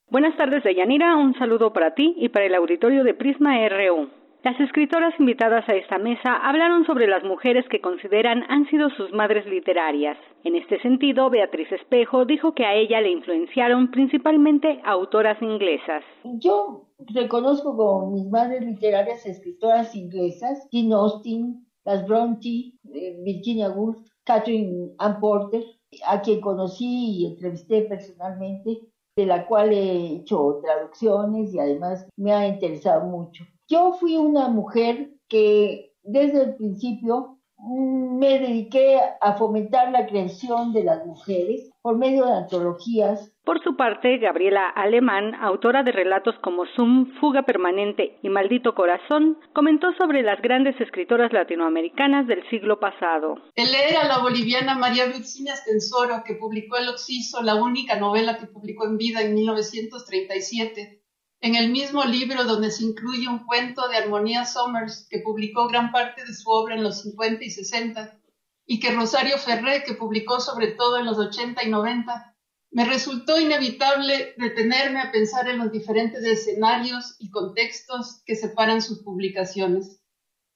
Buenas 0.09 0.37
tardes, 0.37 0.63
Deyanira. 0.63 1.17
Un 1.17 1.33
saludo 1.37 1.73
para 1.73 1.93
ti 1.93 2.15
y 2.17 2.29
para 2.29 2.45
el 2.45 2.55
auditorio 2.55 3.03
de 3.03 3.13
Prisma 3.13 3.57
RU. 3.67 4.16
Las 4.43 4.59
escritoras 4.59 5.13
invitadas 5.19 5.67
a 5.67 5.73
esta 5.73 5.97
mesa 5.97 6.35
hablaron 6.35 6.85
sobre 6.85 7.07
las 7.07 7.23
mujeres 7.23 7.65
que 7.69 7.81
consideran 7.81 8.43
han 8.49 8.69
sido 8.69 8.89
sus 8.91 9.11
madres 9.11 9.45
literarias. 9.47 10.17
En 10.43 10.55
este 10.55 10.79
sentido, 10.81 11.29
Beatriz 11.31 11.71
Espejo 11.71 12.23
dijo 12.23 12.53
que 12.53 12.63
a 12.63 12.75
ella 12.75 13.01
le 13.01 13.09
influenciaron 13.09 13.89
principalmente 13.89 14.79
autoras 14.85 15.41
inglesas. 15.41 16.03
Yo 16.23 16.87
reconozco 17.13 17.75
como 17.75 18.11
mis 18.11 18.29
madres 18.29 18.63
literarias 18.63 19.25
escritoras 19.25 19.95
inglesas, 19.95 20.67
Jane 20.71 20.93
Austen, 20.93 21.65
las 21.83 22.05
Bronte, 22.05 22.73
eh, 22.93 23.17
Virginia 23.23 23.69
Woolf, 23.69 23.97
Catherine 24.23 24.91
Ann 24.99 25.19
Porter, 25.19 25.63
a 26.05 26.21
quien 26.21 26.41
conocí 26.41 27.21
y 27.21 27.25
entrevisté 27.25 27.81
personalmente, 27.83 28.77
de 29.15 29.25
la 29.25 29.47
cual 29.47 29.73
he 29.73 30.17
hecho 30.17 30.59
traducciones 30.61 31.53
y 31.53 31.59
además 31.59 32.07
me 32.15 32.33
ha 32.33 32.47
interesado 32.47 33.03
mucho. 33.05 33.43
Yo 33.69 33.93
fui 33.99 34.15
una 34.15 34.47
mujer 34.47 35.09
que 35.27 35.91
desde 36.03 36.41
el 36.41 36.55
principio 36.55 37.37
mm, 37.57 38.17
me 38.17 38.39
dediqué 38.39 38.97
a 39.19 39.33
fomentar 39.33 39.91
la 39.91 40.07
creación 40.07 40.71
de 40.71 40.85
las 40.85 41.05
mujeres 41.05 41.69
por 41.81 41.97
medio 41.97 42.25
de 42.25 42.33
antologías. 42.33 43.33
Por 43.43 43.61
su 43.63 43.75
parte, 43.75 44.17
Gabriela 44.19 44.69
Alemán, 44.69 45.35
autora 45.35 45.83
de 45.83 45.91
relatos 45.91 46.35
como 46.41 46.65
Zoom, 46.75 47.13
Fuga 47.19 47.43
Permanente 47.43 48.17
y 48.21 48.29
Maldito 48.29 48.73
Corazón, 48.73 49.37
comentó 49.53 49.93
sobre 49.97 50.21
las 50.21 50.41
grandes 50.41 50.79
escritoras 50.79 51.33
latinoamericanas 51.33 52.25
del 52.27 52.47
siglo 52.49 52.79
pasado. 52.79 53.35
El 53.55 53.71
leer 53.71 53.97
a 53.97 54.07
la 54.07 54.19
boliviana 54.19 54.75
María 54.75 55.05
Virginia 55.07 55.55
Stensoro, 55.55 56.23
que 56.25 56.35
publicó 56.35 56.77
El 56.77 56.89
Oxiso, 56.89 57.41
la 57.41 57.55
única 57.55 57.99
novela 57.99 58.37
que 58.37 58.47
publicó 58.47 58.85
en 58.85 58.97
vida 58.97 59.21
en 59.21 59.33
1937, 59.33 60.96
en 61.39 61.55
el 61.55 61.69
mismo 61.69 62.03
libro 62.03 62.45
donde 62.45 62.71
se 62.71 62.83
incluye 62.83 63.27
un 63.27 63.45
cuento 63.45 63.87
de 63.87 63.97
Armonía 63.97 64.45
Somers, 64.45 65.07
que 65.09 65.19
publicó 65.19 65.67
gran 65.67 65.91
parte 65.91 66.25
de 66.25 66.33
su 66.33 66.49
obra 66.49 66.75
en 66.75 66.83
los 66.83 67.01
50 67.01 67.43
y 67.43 67.49
60, 67.51 68.19
y 68.65 68.79
que 68.79 68.91
Rosario 68.91 69.37
Ferré, 69.37 69.83
que 69.83 69.93
publicó 69.93 70.39
sobre 70.39 70.71
todo 70.71 70.97
en 70.97 71.05
los 71.05 71.17
80 71.17 71.63
y 71.63 71.69
90, 71.69 72.35
me 72.71 72.85
resultó 72.85 73.39
inevitable 73.39 74.33
detenerme 74.37 74.99
a 74.99 75.11
pensar 75.11 75.47
en 75.47 75.59
los 75.59 75.71
diferentes 75.71 76.23
escenarios 76.23 77.15
y 77.19 77.29
contextos 77.29 78.21
que 78.25 78.35
separan 78.35 78.81
sus 78.81 79.03
publicaciones. 79.03 80.01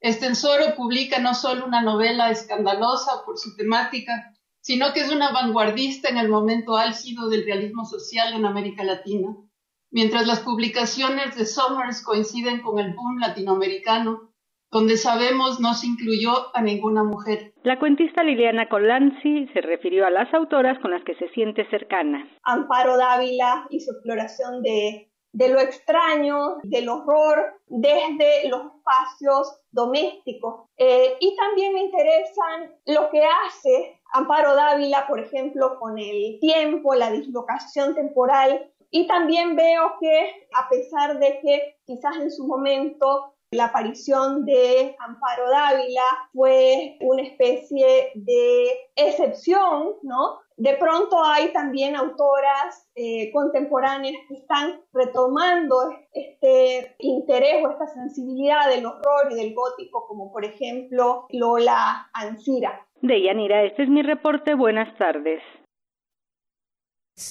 Estensoro 0.01 0.75
publica 0.75 1.19
no 1.19 1.35
solo 1.35 1.65
una 1.65 1.81
novela 1.81 2.31
escandalosa 2.31 3.23
por 3.23 3.37
su 3.37 3.55
temática, 3.55 4.33
sino 4.59 4.93
que 4.93 5.01
es 5.01 5.11
una 5.11 5.31
vanguardista 5.31 6.09
en 6.09 6.17
el 6.17 6.27
momento 6.27 6.75
álgido 6.75 7.29
del 7.29 7.45
realismo 7.45 7.85
social 7.85 8.33
en 8.33 8.45
América 8.45 8.83
Latina 8.83 9.35
mientras 9.91 10.26
las 10.26 10.39
publicaciones 10.39 11.35
de 11.35 11.45
Summers 11.45 12.03
coinciden 12.03 12.61
con 12.61 12.80
el 12.80 12.93
boom 12.93 13.19
latinoamericano, 13.19 14.31
donde 14.72 14.95
sabemos 14.95 15.59
no 15.59 15.73
se 15.73 15.88
incluyó 15.88 16.55
a 16.55 16.61
ninguna 16.61 17.03
mujer. 17.03 17.53
La 17.63 17.77
cuentista 17.77 18.23
Liliana 18.23 18.69
Colanzi 18.69 19.47
se 19.53 19.61
refirió 19.61 20.05
a 20.05 20.09
las 20.09 20.34
autoras 20.34 20.80
con 20.80 20.91
las 20.91 21.03
que 21.03 21.15
se 21.15 21.27
siente 21.30 21.69
cercana. 21.69 22.26
Amparo 22.43 22.97
Dávila 22.97 23.68
y 23.69 23.81
su 23.81 23.91
exploración 23.91 24.63
de, 24.63 25.11
de 25.34 25.49
lo 25.49 25.59
extraño, 25.59 26.57
del 26.63 26.88
horror, 26.88 27.59
desde 27.68 28.47
los 28.49 28.61
espacios 28.77 29.59
domésticos. 29.72 30.69
Eh, 30.77 31.18
y 31.19 31.35
también 31.35 31.73
me 31.73 31.84
interesan 31.84 32.73
lo 32.85 33.09
que 33.09 33.23
hace 33.26 33.99
Amparo 34.13 34.55
Dávila, 34.55 35.05
por 35.07 35.19
ejemplo, 35.19 35.77
con 35.80 35.97
el 35.97 36.39
tiempo, 36.39 36.95
la 36.95 37.11
dislocación 37.11 37.93
temporal. 37.93 38.70
Y 38.91 39.07
también 39.07 39.55
veo 39.55 39.93
que, 39.99 40.47
a 40.53 40.69
pesar 40.69 41.18
de 41.18 41.39
que 41.41 41.77
quizás 41.85 42.18
en 42.18 42.30
su 42.30 42.45
momento 42.45 43.34
la 43.53 43.65
aparición 43.65 44.45
de 44.45 44.95
Amparo 44.99 45.49
Dávila 45.49 46.03
fue 46.34 46.97
una 47.01 47.22
especie 47.22 48.11
de 48.15 48.68
excepción, 48.95 49.95
¿no? 50.03 50.39
De 50.55 50.76
pronto 50.76 51.22
hay 51.23 51.51
también 51.51 51.95
autoras 51.95 52.89
eh, 52.95 53.31
contemporáneas 53.34 54.15
que 54.30 54.35
están 54.35 54.80
retomando 54.93 55.76
este 56.13 56.95
interés 56.99 57.63
o 57.65 57.72
esta 57.72 57.88
sensibilidad 57.88 58.69
del 58.69 58.85
horror 58.85 59.31
y 59.31 59.35
del 59.35 59.53
gótico, 59.53 60.05
como 60.07 60.31
por 60.31 60.45
ejemplo 60.45 61.26
Lola 61.31 62.09
Ancira. 62.13 62.85
De 63.01 63.22
Yanira, 63.22 63.63
este 63.63 63.84
es 63.84 63.89
mi 63.89 64.01
reporte. 64.01 64.53
Buenas 64.53 64.95
tardes. 64.97 65.41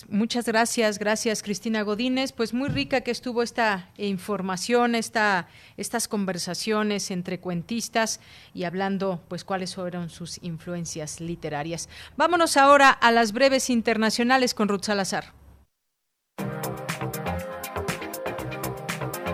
Muchas 0.09 0.47
gracias, 0.47 0.99
gracias 0.99 1.43
Cristina 1.43 1.83
Godínez. 1.83 2.33
Pues 2.33 2.55
muy 2.55 2.69
rica 2.69 3.01
que 3.01 3.11
estuvo 3.11 3.43
esta 3.43 3.91
información, 3.97 4.95
esta, 4.95 5.49
estas 5.77 6.07
conversaciones 6.07 7.11
entre 7.11 7.41
cuentistas 7.41 8.21
y 8.55 8.65
hablando 8.65 9.21
pues 9.29 9.45
cuáles 9.45 9.75
fueron 9.75 10.11
sus 10.11 10.39
influencias 10.43 11.21
literarias. 11.21 11.89
Vámonos 12.17 12.57
ahora 12.57 12.91
a 12.91 13.11
las 13.11 13.33
breves 13.33 13.71
internacionales 13.71 14.55
con 14.55 14.69
Ruth 14.69 14.85
Salazar. 14.85 15.33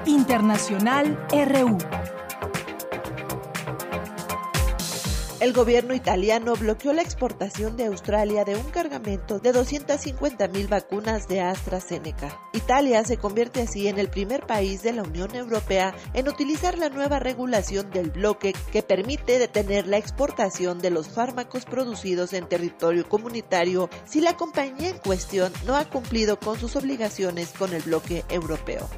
Internacional 0.06 1.18
RU. 1.31 1.78
El 5.38 5.52
gobierno 5.52 5.92
italiano 5.92 6.54
bloqueó 6.54 6.94
la 6.94 7.02
exportación 7.02 7.76
de 7.76 7.84
Australia 7.84 8.46
de 8.46 8.56
un 8.56 8.70
cargamento 8.70 9.38
de 9.38 9.52
250.000 9.52 10.66
vacunas 10.66 11.28
de 11.28 11.42
AstraZeneca. 11.42 12.40
Italia 12.54 13.04
se 13.04 13.18
convierte 13.18 13.60
así 13.60 13.86
en 13.86 13.98
el 13.98 14.08
primer 14.08 14.46
país 14.46 14.82
de 14.82 14.94
la 14.94 15.02
Unión 15.02 15.34
Europea 15.34 15.94
en 16.14 16.28
utilizar 16.28 16.78
la 16.78 16.88
nueva 16.88 17.18
regulación 17.18 17.90
del 17.90 18.10
bloque 18.12 18.54
que 18.72 18.82
permite 18.82 19.38
detener 19.38 19.86
la 19.86 19.98
exportación 19.98 20.78
de 20.78 20.88
los 20.88 21.08
fármacos 21.08 21.66
producidos 21.66 22.32
en 22.32 22.48
territorio 22.48 23.06
comunitario 23.06 23.90
si 24.06 24.22
la 24.22 24.38
compañía 24.38 24.88
en 24.88 24.98
cuestión 24.98 25.52
no 25.66 25.76
ha 25.76 25.84
cumplido 25.84 26.40
con 26.40 26.58
sus 26.58 26.76
obligaciones 26.76 27.50
con 27.50 27.74
el 27.74 27.82
bloque 27.82 28.24
europeo. 28.30 28.88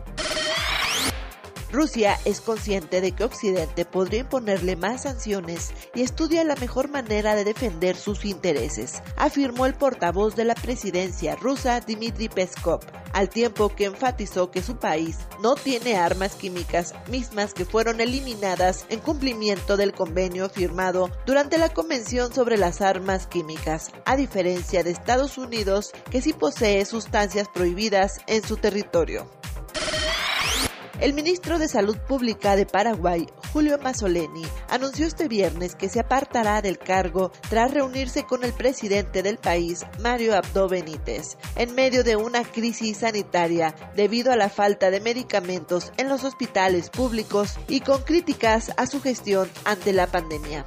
Rusia 1.71 2.19
es 2.25 2.41
consciente 2.41 3.03
de 3.03 3.13
que 3.13 3.25
Occidente 3.25 3.85
podría 3.85 4.21
imponerle 4.21 4.75
más 4.75 5.03
sanciones 5.03 5.73
y 5.95 6.03
estudia 6.03 6.43
la 6.45 6.57
mejor 6.57 6.89
manera 6.89 7.35
de 7.35 7.45
defender 7.45 7.97
sus 7.97 8.25
intereses, 8.25 9.03
afirmó 9.17 9.67
el 9.67 9.75
portavoz 9.75 10.35
de 10.35 10.45
la 10.45 10.55
presidencia 10.55 11.37
rusa 11.37 11.81
Dmitry 11.81 12.31
Peskov, 12.31 12.81
al 13.13 13.29
tiempo 13.29 13.69
que 13.75 13.85
enfatizó 13.85 14.51
que 14.51 14.63
su 14.63 14.77
país 14.77 15.19
no 15.43 15.57
tiene 15.57 15.97
armas 15.97 16.37
químicas 16.37 16.95
mismas 17.11 17.53
que 17.53 17.67
fueron 17.67 18.01
eliminadas 18.01 18.87
en 18.89 19.01
cumplimiento 19.01 19.77
del 19.77 19.93
convenio 19.93 20.49
firmado 20.49 21.11
durante 21.27 21.59
la 21.59 21.69
Convención 21.69 22.33
sobre 22.33 22.57
las 22.57 22.81
Armas 22.81 23.27
Químicas, 23.27 23.93
a 24.07 24.17
diferencia 24.17 24.83
de 24.83 24.91
Estados 24.91 25.37
Unidos 25.37 25.93
que 26.11 26.23
sí 26.23 26.33
posee 26.33 26.85
sustancias 26.87 27.49
prohibidas 27.53 28.21
en 28.27 28.43
su 28.43 28.57
territorio. 28.57 29.29
El 31.01 31.13
ministro 31.13 31.61
de 31.61 31.69
Salud 31.69 31.97
Pública 31.97 32.57
de 32.57 32.67
Paraguay, 32.67 33.29
Julio 33.53 33.79
Mazzoleni, 33.79 34.43
anunció 34.69 35.07
este 35.07 35.29
viernes 35.29 35.77
que 35.77 35.89
se 35.89 36.01
apartará 36.01 36.61
del 36.61 36.77
cargo 36.77 37.31
tras 37.49 37.73
reunirse 37.73 38.25
con 38.25 38.43
el 38.43 38.53
presidente 38.53 39.23
del 39.23 39.39
país, 39.39 39.87
Mario 40.01 40.35
Abdo 40.35 40.69
Benítez, 40.69 41.39
en 41.55 41.73
medio 41.77 42.03
de 42.03 42.17
una 42.17 42.43
crisis 42.43 42.99
sanitaria 42.99 43.77
debido 43.95 44.33
a 44.33 44.37
la 44.37 44.49
falta 44.49 44.91
de 44.91 45.01
medicamentos 45.01 45.93
en 45.99 46.09
los 46.09 46.25
hospitales 46.25 46.91
públicos 46.91 47.55
y 47.69 47.79
con 47.79 48.03
críticas 48.03 48.73
a 48.77 48.89
su 48.89 49.01
gestión 49.01 49.49
ante 49.65 49.93
la 49.93 50.09
pandemia. 50.09 50.67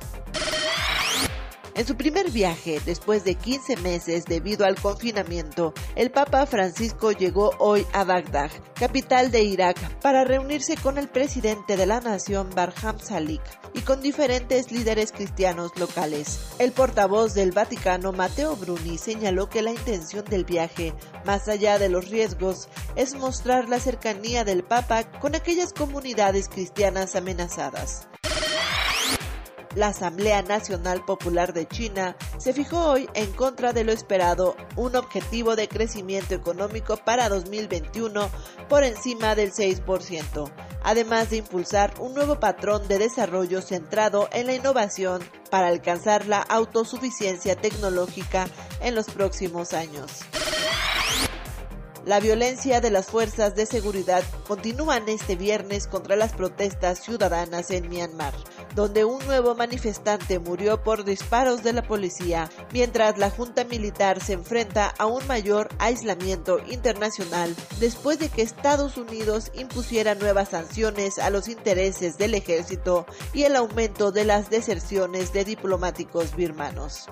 En 1.73 1.87
su 1.87 1.95
primer 1.95 2.29
viaje, 2.31 2.81
después 2.85 3.23
de 3.23 3.35
15 3.35 3.77
meses 3.77 4.25
debido 4.25 4.65
al 4.65 4.75
confinamiento, 4.75 5.73
el 5.95 6.11
Papa 6.11 6.45
Francisco 6.45 7.13
llegó 7.13 7.51
hoy 7.59 7.87
a 7.93 8.03
Bagdad, 8.03 8.51
capital 8.73 9.31
de 9.31 9.43
Irak, 9.43 9.77
para 9.99 10.25
reunirse 10.25 10.75
con 10.75 10.97
el 10.97 11.07
presidente 11.07 11.77
de 11.77 11.85
la 11.85 12.01
nación 12.01 12.49
Barham 12.53 12.99
Salik 12.99 13.41
y 13.73 13.81
con 13.81 14.01
diferentes 14.01 14.69
líderes 14.71 15.13
cristianos 15.13 15.71
locales. 15.77 16.41
El 16.59 16.73
portavoz 16.73 17.33
del 17.33 17.53
Vaticano, 17.53 18.11
Matteo 18.11 18.57
Bruni, 18.57 18.97
señaló 18.97 19.49
que 19.49 19.61
la 19.61 19.71
intención 19.71 20.25
del 20.25 20.43
viaje, 20.43 20.93
más 21.25 21.47
allá 21.47 21.79
de 21.79 21.87
los 21.87 22.09
riesgos, 22.09 22.67
es 22.97 23.15
mostrar 23.15 23.69
la 23.69 23.79
cercanía 23.79 24.43
del 24.43 24.63
Papa 24.63 25.09
con 25.21 25.35
aquellas 25.35 25.71
comunidades 25.71 26.49
cristianas 26.49 27.15
amenazadas. 27.15 28.10
La 29.75 29.87
Asamblea 29.87 30.41
Nacional 30.41 31.05
Popular 31.05 31.53
de 31.53 31.65
China 31.65 32.17
se 32.37 32.51
fijó 32.51 32.87
hoy 32.87 33.09
en 33.13 33.31
contra 33.31 33.71
de 33.71 33.85
lo 33.85 33.93
esperado 33.93 34.57
un 34.75 34.97
objetivo 34.97 35.55
de 35.55 35.69
crecimiento 35.69 36.35
económico 36.35 36.97
para 36.97 37.29
2021 37.29 38.29
por 38.67 38.83
encima 38.83 39.33
del 39.33 39.53
6%, 39.53 40.51
además 40.83 41.29
de 41.29 41.37
impulsar 41.37 41.93
un 41.99 42.13
nuevo 42.13 42.37
patrón 42.37 42.85
de 42.89 42.97
desarrollo 42.97 43.61
centrado 43.61 44.27
en 44.33 44.47
la 44.47 44.55
innovación 44.55 45.21
para 45.49 45.67
alcanzar 45.67 46.25
la 46.25 46.41
autosuficiencia 46.41 47.55
tecnológica 47.55 48.47
en 48.81 48.93
los 48.93 49.05
próximos 49.05 49.71
años. 49.71 50.19
La 52.05 52.19
violencia 52.19 52.81
de 52.81 52.89
las 52.89 53.05
fuerzas 53.05 53.55
de 53.55 53.67
seguridad 53.67 54.23
continúan 54.47 55.07
este 55.07 55.35
viernes 55.35 55.85
contra 55.85 56.15
las 56.15 56.33
protestas 56.33 56.99
ciudadanas 56.99 57.69
en 57.69 57.89
Myanmar, 57.89 58.33
donde 58.75 59.05
un 59.05 59.25
nuevo 59.25 59.55
manifestante 59.55 60.39
murió 60.39 60.83
por 60.83 61.03
disparos 61.03 61.63
de 61.63 61.73
la 61.73 61.83
policía, 61.83 62.49
mientras 62.71 63.17
la 63.17 63.29
Junta 63.29 63.63
Militar 63.63 64.21
se 64.21 64.33
enfrenta 64.33 64.87
a 64.97 65.05
un 65.05 65.25
mayor 65.27 65.69
aislamiento 65.79 66.59
internacional 66.69 67.55
después 67.79 68.19
de 68.19 68.29
que 68.29 68.41
Estados 68.41 68.97
Unidos 68.97 69.51
impusiera 69.53 70.15
nuevas 70.15 70.49
sanciones 70.49 71.19
a 71.19 71.29
los 71.29 71.47
intereses 71.47 72.17
del 72.17 72.35
ejército 72.35 73.05
y 73.33 73.43
el 73.43 73.55
aumento 73.55 74.11
de 74.11 74.25
las 74.25 74.49
deserciones 74.49 75.33
de 75.33 75.45
diplomáticos 75.45 76.35
birmanos. 76.35 77.07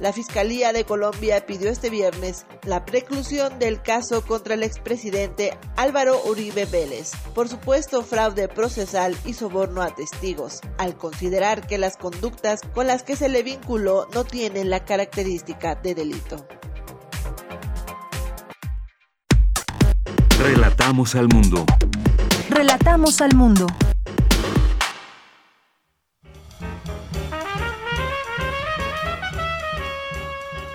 La 0.00 0.14
Fiscalía 0.14 0.72
de 0.72 0.84
Colombia 0.84 1.44
pidió 1.44 1.70
este 1.70 1.90
viernes 1.90 2.46
la 2.64 2.86
preclusión 2.86 3.58
del 3.58 3.82
caso 3.82 4.24
contra 4.24 4.54
el 4.54 4.62
expresidente 4.62 5.58
Álvaro 5.76 6.18
Uribe 6.24 6.64
Vélez 6.64 7.12
por 7.34 7.48
supuesto 7.48 8.02
fraude 8.02 8.48
procesal 8.48 9.16
y 9.24 9.34
soborno 9.34 9.82
a 9.82 9.94
testigos, 9.94 10.60
al 10.78 10.96
considerar 10.96 11.66
que 11.66 11.78
las 11.78 11.96
conductas 11.96 12.60
con 12.74 12.86
las 12.86 13.02
que 13.02 13.16
se 13.16 13.28
le 13.28 13.42
vinculó 13.42 14.08
no 14.14 14.24
tienen 14.24 14.70
la 14.70 14.84
característica 14.84 15.74
de 15.74 15.94
delito. 15.94 16.46
Relatamos 20.38 21.14
al 21.14 21.28
mundo. 21.28 21.64
Relatamos 22.48 23.20
al 23.20 23.34
mundo. 23.34 23.66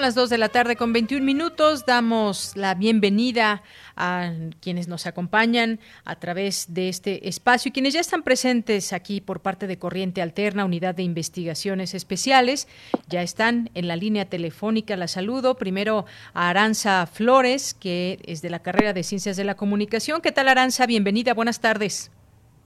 Son 0.00 0.06
las 0.06 0.14
2 0.14 0.30
de 0.30 0.38
la 0.38 0.48
tarde 0.48 0.76
con 0.76 0.94
21 0.94 1.22
minutos. 1.22 1.84
Damos 1.84 2.56
la 2.56 2.74
bienvenida 2.74 3.62
a 3.96 4.30
quienes 4.62 4.88
nos 4.88 5.06
acompañan 5.06 5.78
a 6.06 6.16
través 6.16 6.72
de 6.72 6.88
este 6.88 7.28
espacio 7.28 7.68
y 7.68 7.72
quienes 7.72 7.92
ya 7.92 8.00
están 8.00 8.22
presentes 8.22 8.94
aquí 8.94 9.20
por 9.20 9.40
parte 9.40 9.66
de 9.66 9.78
Corriente 9.78 10.22
Alterna, 10.22 10.64
Unidad 10.64 10.94
de 10.94 11.02
Investigaciones 11.02 11.92
Especiales. 11.92 12.66
Ya 13.10 13.20
están 13.20 13.68
en 13.74 13.88
la 13.88 13.96
línea 13.96 14.24
telefónica. 14.24 14.96
La 14.96 15.06
saludo. 15.06 15.58
Primero 15.58 16.06
a 16.32 16.48
Aranza 16.48 17.04
Flores, 17.04 17.74
que 17.74 18.20
es 18.24 18.40
de 18.40 18.48
la 18.48 18.60
carrera 18.60 18.94
de 18.94 19.02
Ciencias 19.02 19.36
de 19.36 19.44
la 19.44 19.54
Comunicación. 19.54 20.22
¿Qué 20.22 20.32
tal, 20.32 20.48
Aranza? 20.48 20.86
Bienvenida. 20.86 21.34
Buenas 21.34 21.60
tardes. 21.60 22.10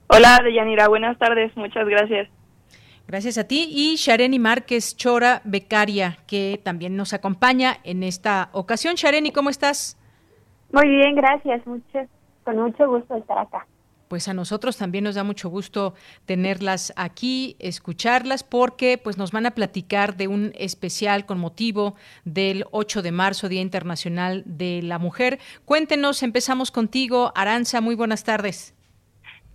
Hola, 0.07 0.39
Deyanira. 0.41 0.87
Buenas 0.87 1.17
tardes. 1.17 1.51
Muchas 1.57 1.85
gracias. 1.85 2.29
Gracias 3.07 3.37
a 3.37 3.47
ti. 3.47 3.67
Y 3.69 3.95
Shareni 3.97 4.39
Márquez 4.39 4.95
Chora, 4.97 5.41
becaria, 5.43 6.17
que 6.27 6.59
también 6.63 6.95
nos 6.95 7.13
acompaña 7.13 7.77
en 7.83 8.03
esta 8.03 8.49
ocasión. 8.51 8.95
Shareni, 8.95 9.31
¿cómo 9.31 9.49
estás? 9.49 9.97
Muy 10.71 10.89
bien, 10.89 11.15
gracias. 11.15 11.65
Mucho, 11.67 11.99
con 12.43 12.57
mucho 12.57 12.87
gusto 12.87 13.15
estar 13.15 13.37
acá. 13.37 13.67
Pues 14.07 14.27
a 14.27 14.33
nosotros 14.33 14.77
también 14.77 15.03
nos 15.03 15.15
da 15.15 15.23
mucho 15.23 15.49
gusto 15.49 15.95
tenerlas 16.25 16.93
aquí, 16.95 17.55
escucharlas, 17.59 18.43
porque 18.43 18.99
pues 19.03 19.17
nos 19.17 19.31
van 19.31 19.47
a 19.47 19.51
platicar 19.51 20.15
de 20.15 20.27
un 20.27 20.51
especial 20.55 21.25
con 21.25 21.39
motivo 21.39 21.95
del 22.23 22.65
8 22.71 23.01
de 23.01 23.11
marzo, 23.11 23.49
Día 23.49 23.61
Internacional 23.61 24.43
de 24.45 24.81
la 24.83 24.99
Mujer. 24.99 25.39
Cuéntenos, 25.65 26.21
empezamos 26.21 26.69
contigo, 26.69 27.31
Aranza, 27.35 27.81
muy 27.81 27.95
buenas 27.95 28.23
tardes. 28.23 28.75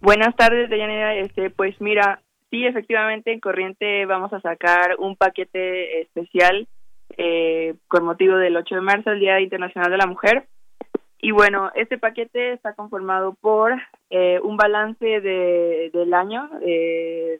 Buenas 0.00 0.34
tardes, 0.34 0.68
Deyanira. 0.68 1.14
Este, 1.14 1.50
pues 1.50 1.80
mira, 1.80 2.20
Sí, 2.50 2.66
efectivamente, 2.66 3.32
en 3.32 3.40
Corriente 3.40 4.06
vamos 4.06 4.32
a 4.32 4.40
sacar 4.40 4.96
un 4.98 5.16
paquete 5.16 6.00
especial 6.00 6.66
eh, 7.16 7.74
con 7.86 8.04
motivo 8.04 8.36
del 8.36 8.56
8 8.56 8.74
de 8.74 8.80
marzo, 8.80 9.10
el 9.10 9.20
Día 9.20 9.40
Internacional 9.40 9.90
de 9.90 9.96
la 9.96 10.06
Mujer. 10.06 10.48
Y 11.18 11.32
bueno, 11.32 11.70
este 11.74 11.98
paquete 11.98 12.52
está 12.52 12.74
conformado 12.74 13.34
por 13.40 13.74
eh, 14.08 14.40
un 14.42 14.56
balance 14.56 15.04
de, 15.04 15.90
del 15.92 16.14
año, 16.14 16.50
eh, 16.66 17.38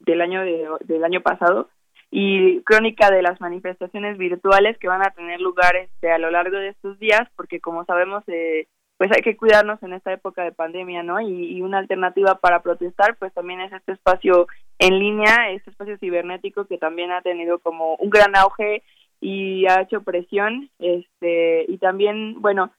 del 0.00 0.20
año 0.20 0.42
del 0.42 1.04
año 1.04 1.20
pasado, 1.20 1.68
y 2.10 2.60
crónica 2.62 3.10
de 3.10 3.22
las 3.22 3.40
manifestaciones 3.40 4.18
virtuales 4.18 4.76
que 4.78 4.88
van 4.88 5.02
a 5.02 5.12
tener 5.12 5.40
lugar 5.40 5.76
este, 5.76 6.10
a 6.10 6.18
lo 6.18 6.30
largo 6.30 6.58
de 6.58 6.68
estos 6.68 6.98
días, 6.98 7.22
porque 7.36 7.60
como 7.60 7.84
sabemos, 7.84 8.24
eh, 8.26 8.66
pues 9.00 9.10
hay 9.12 9.22
que 9.22 9.34
cuidarnos 9.34 9.82
en 9.82 9.94
esta 9.94 10.12
época 10.12 10.44
de 10.44 10.52
pandemia, 10.52 11.02
¿no? 11.02 11.22
Y, 11.22 11.62
una 11.62 11.78
alternativa 11.78 12.34
para 12.34 12.60
protestar, 12.60 13.16
pues 13.16 13.32
también 13.32 13.62
es 13.62 13.72
este 13.72 13.92
espacio 13.92 14.46
en 14.78 14.98
línea, 14.98 15.52
este 15.52 15.70
espacio 15.70 15.96
cibernético 15.96 16.66
que 16.66 16.76
también 16.76 17.10
ha 17.10 17.22
tenido 17.22 17.60
como 17.60 17.94
un 17.94 18.10
gran 18.10 18.36
auge 18.36 18.82
y 19.18 19.64
ha 19.68 19.80
hecho 19.80 20.02
presión, 20.02 20.68
este, 20.78 21.64
y 21.66 21.78
también, 21.78 22.42
bueno, 22.42 22.72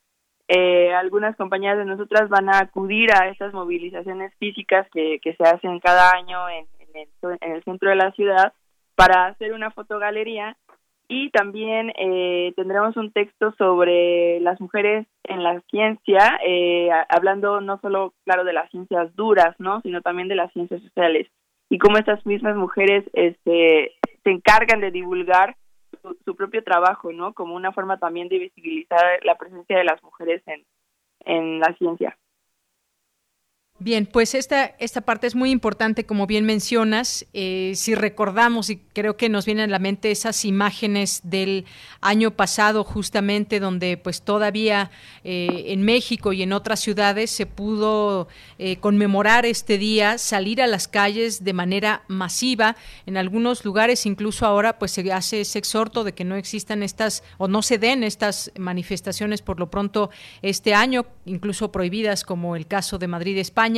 eh, 0.48 0.94
algunas 0.94 1.36
compañías 1.38 1.80
de 1.80 1.86
nosotras 1.86 2.30
van 2.30 2.50
a 2.50 2.60
acudir 2.60 3.12
a 3.12 3.28
estas 3.30 3.52
movilizaciones 3.52 4.32
físicas 4.36 4.88
que, 4.94 5.18
que 5.24 5.34
se 5.34 5.44
hacen 5.44 5.80
cada 5.80 6.12
año 6.12 6.48
en, 6.50 6.68
en, 6.82 6.98
el, 6.98 7.38
en 7.42 7.52
el 7.54 7.64
centro 7.64 7.90
de 7.90 7.96
la 7.96 8.12
ciudad 8.12 8.54
para 8.94 9.26
hacer 9.26 9.54
una 9.54 9.72
fotogalería 9.72 10.56
y 11.12 11.30
también 11.30 11.92
eh, 11.98 12.54
tendremos 12.56 12.96
un 12.96 13.12
texto 13.12 13.54
sobre 13.58 14.40
las 14.40 14.62
mujeres 14.62 15.06
en 15.26 15.44
la 15.44 15.60
ciencia, 15.70 16.40
eh, 16.42 16.90
hablando 17.10 17.60
no 17.60 17.82
solo, 17.82 18.14
claro, 18.24 18.46
de 18.46 18.54
las 18.54 18.72
ciencias 18.72 19.14
duras, 19.14 19.54
¿no? 19.60 19.82
Sino 19.82 20.02
también 20.02 20.30
de 20.30 20.36
las 20.36 20.54
ciencias 20.54 20.82
sociales 20.82 21.28
y 21.70 21.80
cómo 21.80 21.98
estas 21.98 22.26
mismas 22.26 22.56
mujeres 22.56 23.04
este, 23.12 23.92
se 24.24 24.32
encargan 24.32 24.80
de 24.80 24.92
divulgar 24.92 25.58
su, 26.02 26.18
su, 26.24 26.34
propio 26.38 26.64
trabajo, 26.64 27.12
¿no? 27.12 27.34
Como 27.34 27.56
una 27.56 27.74
forma 27.74 27.98
también 27.98 28.30
de 28.30 28.40
visibilizar 28.40 29.20
la 29.24 29.36
presencia 29.36 29.78
de 29.78 29.84
las 29.84 30.02
mujeres 30.04 30.42
en, 30.48 30.64
en 31.26 31.60
la 31.60 31.76
ciencia. 31.78 32.18
Bien, 33.84 34.06
pues 34.06 34.36
esta, 34.36 34.76
esta 34.78 35.02
parte 35.02 35.26
es 35.26 35.34
muy 35.34 35.50
importante, 35.50 36.06
como 36.06 36.28
bien 36.28 36.46
mencionas. 36.46 37.26
Eh, 37.34 37.72
si 37.74 37.96
recordamos, 37.96 38.70
y 38.70 38.78
creo 38.78 39.18
que 39.18 39.28
nos 39.28 39.48
vienen 39.48 39.70
a 39.70 39.72
la 39.72 39.80
mente 39.80 40.12
esas 40.12 40.46
imágenes 40.46 41.22
del 41.24 41.66
año 42.00 42.30
pasado, 42.30 42.84
justamente, 42.84 43.60
donde 43.60 43.98
pues 43.98 44.22
todavía 44.22 44.92
eh, 45.24 45.64
en 45.70 45.82
México 45.82 46.32
y 46.32 46.44
en 46.44 46.54
otras 46.54 46.80
ciudades 46.80 47.32
se 47.32 47.48
pudo 47.48 48.28
eh, 48.60 48.76
conmemorar 48.76 49.48
este 49.48 49.80
día, 49.80 50.20
salir 50.20 50.62
a 50.62 50.68
las 50.68 50.88
calles 50.88 51.44
de 51.44 51.54
manera 51.54 52.04
masiva. 52.08 52.76
En 53.08 53.18
algunos 53.18 53.66
lugares, 53.66 54.06
incluso 54.06 54.46
ahora, 54.46 54.78
pues 54.78 54.92
se 54.92 55.12
hace 55.12 55.42
ese 55.42 55.58
exhorto 55.58 56.04
de 56.04 56.14
que 56.14 56.24
no 56.24 56.36
existan 56.36 56.84
estas 56.84 57.24
o 57.40 57.48
no 57.48 57.64
se 57.64 57.80
den 57.80 58.04
estas 58.04 58.52
manifestaciones 58.60 59.42
por 59.42 59.60
lo 59.60 59.72
pronto 59.72 60.12
este 60.44 60.76
año, 60.76 61.08
incluso 61.26 61.72
prohibidas, 61.72 62.24
como 62.24 62.56
el 62.56 62.68
caso 62.68 63.00
de 63.00 63.08
Madrid, 63.08 63.40
España 63.40 63.71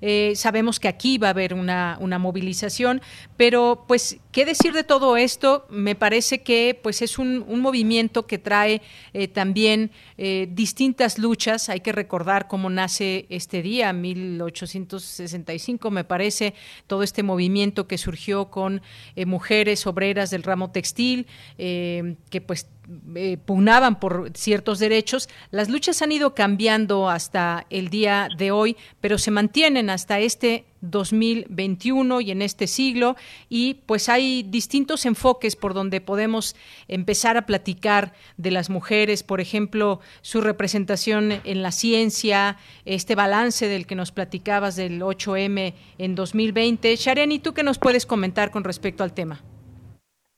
eh, 0.00 0.32
sabemos 0.36 0.80
que 0.80 0.88
aquí 0.88 1.18
va 1.18 1.28
a 1.28 1.30
haber 1.30 1.54
una, 1.54 1.96
una, 2.00 2.18
movilización, 2.18 3.00
pero 3.36 3.84
pues, 3.86 4.18
¿qué 4.32 4.44
decir 4.44 4.72
de 4.72 4.84
todo 4.84 5.16
esto? 5.16 5.66
Me 5.70 5.94
parece 5.94 6.42
que 6.42 6.78
pues 6.82 7.02
es 7.02 7.18
un, 7.18 7.44
movimiento 7.60 8.26
que 8.26 8.38
trae 8.38 8.82
eh, 9.12 9.28
también 9.28 9.90
eh, 10.16 10.48
distintas 10.50 11.18
luchas. 11.18 11.68
Hay 11.68 11.80
que 11.80 11.92
recordar 11.92 12.48
cómo 12.48 12.70
nace 12.70 13.26
este 13.30 13.62
día, 13.62 13.92
1865, 13.92 15.90
me 15.90 16.04
parece, 16.04 16.54
todo 16.86 17.02
este 17.02 17.22
movimiento 17.22 17.86
que 17.86 17.98
surgió 17.98 18.50
con 18.50 18.82
mujeres 19.26 19.86
obreras 19.86 20.30
del 20.30 20.42
ramo 20.42 20.70
textil, 20.70 21.26
que 21.56 22.42
pues 22.46 22.66
eh, 23.14 23.36
pugnaban 23.36 24.00
por 24.00 24.30
ciertos 24.34 24.78
derechos. 24.78 25.28
Las 25.50 25.68
luchas 25.68 26.00
han 26.00 26.10
ido 26.10 26.34
cambiando 26.34 27.10
hasta 27.10 27.66
el 27.68 27.90
día 27.90 28.28
de 28.38 28.50
hoy, 28.50 28.76
pero 29.02 29.18
se 29.18 29.30
mantienen 29.30 29.90
hasta 29.90 30.20
este 30.20 30.64
2021 30.80 32.22
y 32.22 32.30
en 32.30 32.40
este 32.40 32.66
siglo 32.66 33.16
y 33.48 33.74
pues 33.86 34.08
hay 34.08 34.42
distintos 34.42 35.04
enfoques 35.04 35.54
por 35.54 35.74
donde 35.74 36.00
podemos 36.00 36.56
empezar 36.86 37.36
a 37.36 37.46
platicar 37.46 38.12
de 38.36 38.52
las 38.52 38.70
mujeres, 38.70 39.22
por 39.22 39.40
ejemplo, 39.40 40.00
su 40.22 40.40
representación 40.40 41.32
en 41.44 41.62
la 41.62 41.72
ciencia, 41.72 42.56
este 42.86 43.14
balance 43.14 43.68
del 43.68 43.86
que 43.86 43.96
nos 43.96 44.12
platicabas 44.12 44.76
del 44.76 45.02
8M 45.02 45.74
en 45.98 46.14
2020. 46.14 46.96
Shareni, 46.96 47.38
¿tú 47.38 47.52
qué 47.52 47.62
nos 47.62 47.78
puedes 47.78 48.06
comentar 48.06 48.50
con 48.50 48.64
respecto 48.64 49.04
al 49.04 49.12
tema? 49.12 49.42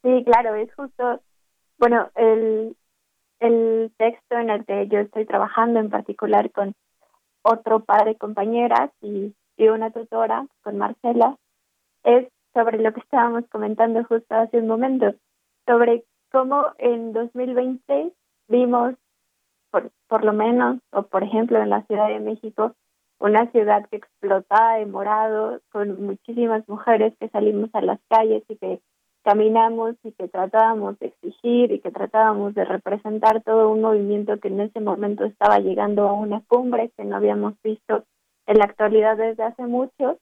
Sí, 0.03 0.25
claro, 0.25 0.55
es 0.57 0.75
justo 0.75 1.21
bueno, 1.81 2.11
el, 2.15 2.77
el 3.41 3.91
texto 3.97 4.37
en 4.37 4.51
el 4.51 4.67
que 4.67 4.87
yo 4.89 4.99
estoy 4.99 5.25
trabajando 5.25 5.81
en 5.81 5.89
particular 5.89 6.51
con 6.53 6.75
otro 7.43 7.81
par 7.81 8.05
de 8.05 8.17
compañeras 8.17 8.91
y, 9.01 9.35
y 9.57 9.69
una 9.69 9.91
tutora, 9.91 10.47
con 10.63 10.77
Marcela, 10.77 11.37
es 12.05 12.29
sobre 12.53 12.79
lo 12.79 12.93
que 12.93 13.01
estábamos 13.01 13.45
comentando 13.51 14.05
justo 14.05 14.35
hace 14.35 14.59
un 14.59 14.67
momento, 14.67 15.15
sobre 15.67 16.05
cómo 16.31 16.67
en 16.77 17.15
2020 17.15 18.13
vimos, 18.49 18.95
por, 19.71 19.91
por 20.07 20.23
lo 20.23 20.35
menos, 20.35 20.81
o 20.93 21.05
por 21.05 21.23
ejemplo 21.23 21.63
en 21.63 21.71
la 21.71 21.83
Ciudad 21.87 22.09
de 22.09 22.21
México, 22.21 22.75
una 23.19 23.51
ciudad 23.53 23.89
que 23.89 23.97
explotaba 23.97 24.75
de 24.75 24.85
morado, 24.87 25.61
con 25.73 26.05
muchísimas 26.05 26.69
mujeres 26.69 27.15
que 27.19 27.31
salimos 27.31 27.71
a 27.73 27.81
las 27.81 28.01
calles 28.11 28.43
y 28.49 28.57
que 28.57 28.81
caminamos 29.23 29.97
y 30.03 30.13
que 30.13 30.29
tratábamos 30.29 30.99
de 30.99 31.09
exigir 31.09 31.73
y 31.73 31.81
que 31.81 31.91
tratábamos 31.91 32.55
de 32.55 32.65
representar 32.65 33.43
todo 33.43 33.71
un 33.71 33.83
movimiento 33.83 34.39
que 34.39 34.49
en 34.49 34.61
ese 34.61 34.81
momento 34.81 35.25
estaba 35.25 35.59
llegando 35.59 36.09
a 36.09 36.13
una 36.13 36.43
cumbre 36.47 36.91
que 36.97 37.05
no 37.05 37.17
habíamos 37.17 37.55
visto 37.63 38.05
en 38.47 38.59
la 38.59 38.65
actualidad 38.65 39.17
desde 39.17 39.43
hace 39.43 39.67
mucho. 39.67 40.19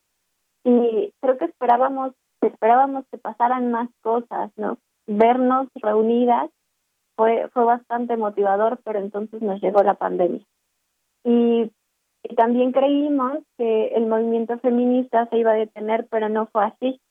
Y 0.63 1.13
creo 1.21 1.37
que 1.37 1.45
esperábamos 1.45 2.13
esperábamos 2.41 3.05
que 3.11 3.17
pasaran 3.17 3.69
más 3.69 3.89
cosas 4.01 4.49
no 4.55 4.77
vernos 5.07 5.67
reunidas 5.75 6.49
fue 7.17 7.49
fue 7.53 7.65
bastante 7.65 8.15
motivador 8.15 8.79
pero 8.85 8.99
entonces 8.99 9.41
nos 9.41 9.61
llegó 9.61 9.83
la 9.83 9.95
pandemia. 9.95 10.41
Y, 11.23 11.71
y 12.23 12.35
también 12.35 12.71
creímos 12.71 13.39
que 13.57 13.87
el 13.87 14.05
movimiento 14.05 14.57
feminista 14.59 15.27
se 15.27 15.37
iba 15.37 15.51
a 15.51 15.55
detener 15.55 16.07
pero 16.09 16.29
no 16.29 16.47
fue 16.47 16.65
así 16.65 17.01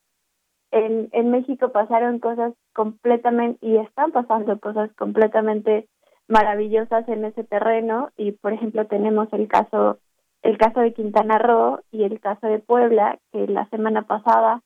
en, 0.71 1.09
en 1.13 1.31
México 1.31 1.71
pasaron 1.73 2.19
cosas 2.19 2.53
completamente, 2.75 3.59
y 3.65 3.77
están 3.77 4.13
pasando 4.13 4.59
cosas 4.59 4.91
completamente 4.95 5.89
maravillosas 6.27 7.09
en 7.09 7.25
ese 7.25 7.45
terreno, 7.45 8.11
y 8.17 8.33
por 8.33 8.53
ejemplo 8.53 8.87
tenemos 8.87 9.33
el 9.33 9.49
caso, 9.49 9.99
el 10.43 10.59
caso 10.59 10.81
de 10.81 10.93
Quintana 10.93 11.39
Roo 11.39 11.81
y 11.91 12.05
el 12.05 12.21
caso 12.21 12.47
de 12.47 12.59
Puebla, 12.59 13.19
que 13.33 13.47
la 13.47 13.67
semana 13.71 14.03
pasada 14.03 14.63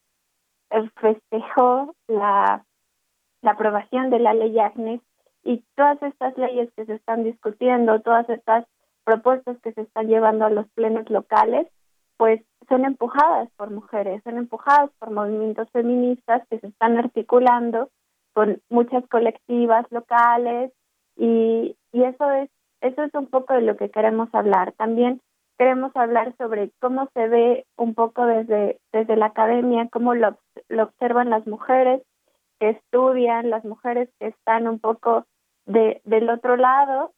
festejó 1.01 1.95
la, 2.09 2.65
la 3.43 3.51
aprobación 3.51 4.11
de 4.11 4.19
la 4.19 4.35
ley 4.35 4.59
Agnes. 4.59 5.01
Y 5.45 5.65
todas 5.75 6.01
estas 6.03 6.39
leyes 6.39 6.73
que 6.77 6.87
se 6.87 6.95
están 6.95 7.25
discutiendo, 7.25 8.01
todas 8.01 8.29
estas 8.31 8.65
propuestas 9.05 9.59
que 9.61 9.73
se 9.73 9.81
están 9.83 10.07
llevando 10.07 10.45
a 10.45 10.51
los 10.51 10.69
plenos 10.71 11.11
locales, 11.11 11.67
pues 12.23 12.41
son 12.69 12.85
empujadas 12.85 13.51
por 13.57 13.73
mujeres, 13.73 14.23
son 14.23 14.37
empujadas 14.39 14.91
por 15.01 15.11
movimientos 15.11 15.69
feministas 15.73 16.47
que 16.49 16.61
se 16.61 16.69
están 16.69 16.97
articulando 16.97 17.89
con 18.33 18.63
muchas 18.71 19.05
colectivas 19.09 19.85
locales 19.91 20.71
y, 21.17 21.75
y 21.91 22.05
eso 22.05 22.31
es 22.31 22.49
eso 22.81 23.03
es 23.03 23.13
un 23.15 23.27
poco 23.27 23.55
de 23.55 23.63
lo 23.63 23.77
que 23.77 23.91
queremos 23.91 24.29
hablar. 24.33 24.71
También 24.77 25.21
queremos 25.59 25.91
hablar 25.97 26.33
sobre 26.39 26.71
cómo 26.81 27.09
se 27.13 27.27
ve 27.27 27.67
un 27.77 27.93
poco 27.95 28.25
desde, 28.25 28.79
desde 28.93 29.17
la 29.17 29.27
academia, 29.27 29.89
cómo 29.91 30.15
lo, 30.15 30.39
lo 30.69 30.85
observan 30.85 31.29
las 31.29 31.45
mujeres 31.49 32.03
que 32.61 32.71
estudian, 32.71 33.51
las 33.51 33.65
mujeres 33.65 34.09
que 34.21 34.29
están 34.29 34.69
un 34.69 34.79
poco 34.79 35.27
de, 35.67 36.01
del 36.05 36.31
otro 36.31 36.57
lado 36.57 37.15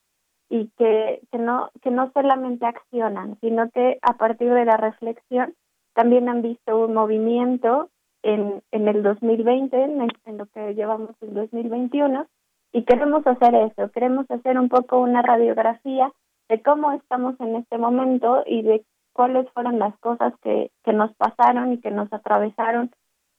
y 0.49 0.69
que, 0.77 1.21
que, 1.31 1.39
no, 1.39 1.71
que 1.83 1.91
no 1.91 2.11
solamente 2.13 2.67
accionan, 2.67 3.39
sino 3.41 3.71
que 3.71 3.99
a 4.03 4.15
partir 4.15 4.53
de 4.53 4.65
la 4.65 4.77
reflexión 4.77 5.55
también 5.95 6.29
han 6.29 6.43
visto 6.43 6.79
un 6.79 6.95
movimiento 6.95 7.89
en, 8.23 8.63
en 8.73 8.89
el 8.89 9.03
2020, 9.03 9.83
en, 9.83 10.09
en 10.25 10.39
lo 10.39 10.47
que 10.47 10.75
llevamos 10.75 11.11
en 11.21 11.35
2021, 11.35 12.27
y 12.73 12.85
queremos 12.85 13.27
hacer 13.27 13.55
eso, 13.55 13.91
queremos 13.93 14.29
hacer 14.31 14.59
un 14.59 14.69
poco 14.69 14.99
una 14.99 15.23
radiografía 15.23 16.13
de 16.49 16.61
cómo 16.63 16.93
estamos 16.93 17.39
en 17.41 17.57
este 17.57 17.79
momento 17.79 18.43
y 18.47 18.63
de 18.63 18.85
cuáles 19.13 19.49
fueron 19.53 19.79
las 19.79 19.97
cosas 19.99 20.35
que, 20.43 20.71
que 20.83 20.93
nos 20.93 21.15
pasaron 21.15 21.73
y 21.73 21.81
que 21.81 21.91
nos 21.91 22.13
atravesaron 22.13 22.91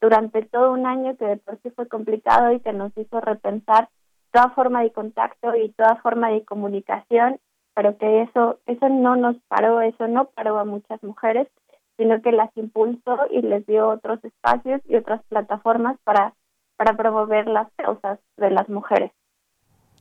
durante 0.02 0.44
todo 0.44 0.72
un 0.72 0.86
año 0.86 1.16
que 1.18 1.26
de 1.26 1.38
por 1.38 1.60
sí 1.62 1.70
fue 1.72 1.88
complicado 1.88 2.52
y 2.52 2.60
que 2.60 2.74
nos 2.74 2.98
hizo 2.98 3.20
repensar 3.22 3.90
toda 4.36 4.50
forma 4.50 4.84
de 4.84 4.92
contacto 4.92 5.56
y 5.56 5.72
toda 5.72 5.96
forma 6.02 6.30
de 6.30 6.44
comunicación, 6.44 7.40
pero 7.74 7.98
que 7.98 8.24
eso, 8.24 8.60
eso 8.66 8.90
no 8.90 9.16
nos 9.16 9.38
paró, 9.48 9.80
eso 9.80 10.10
no 10.10 10.26
paró 10.26 10.60
a 10.60 10.66
muchas 10.66 11.02
mujeres, 11.04 11.48
sino 11.96 12.22
que 12.22 12.34
las 12.34 12.50
impulsó 12.58 13.18
y 13.32 13.42
les 13.42 13.66
dio 13.66 13.88
otros 13.88 14.22
espacios 14.26 14.82
y 14.90 14.98
otras 14.98 15.24
plataformas 15.30 15.98
para, 16.04 16.34
para 16.76 16.98
promover 16.98 17.48
las 17.48 17.72
causas 17.78 18.20
de 18.36 18.52
las 18.52 18.68
mujeres. 18.68 19.14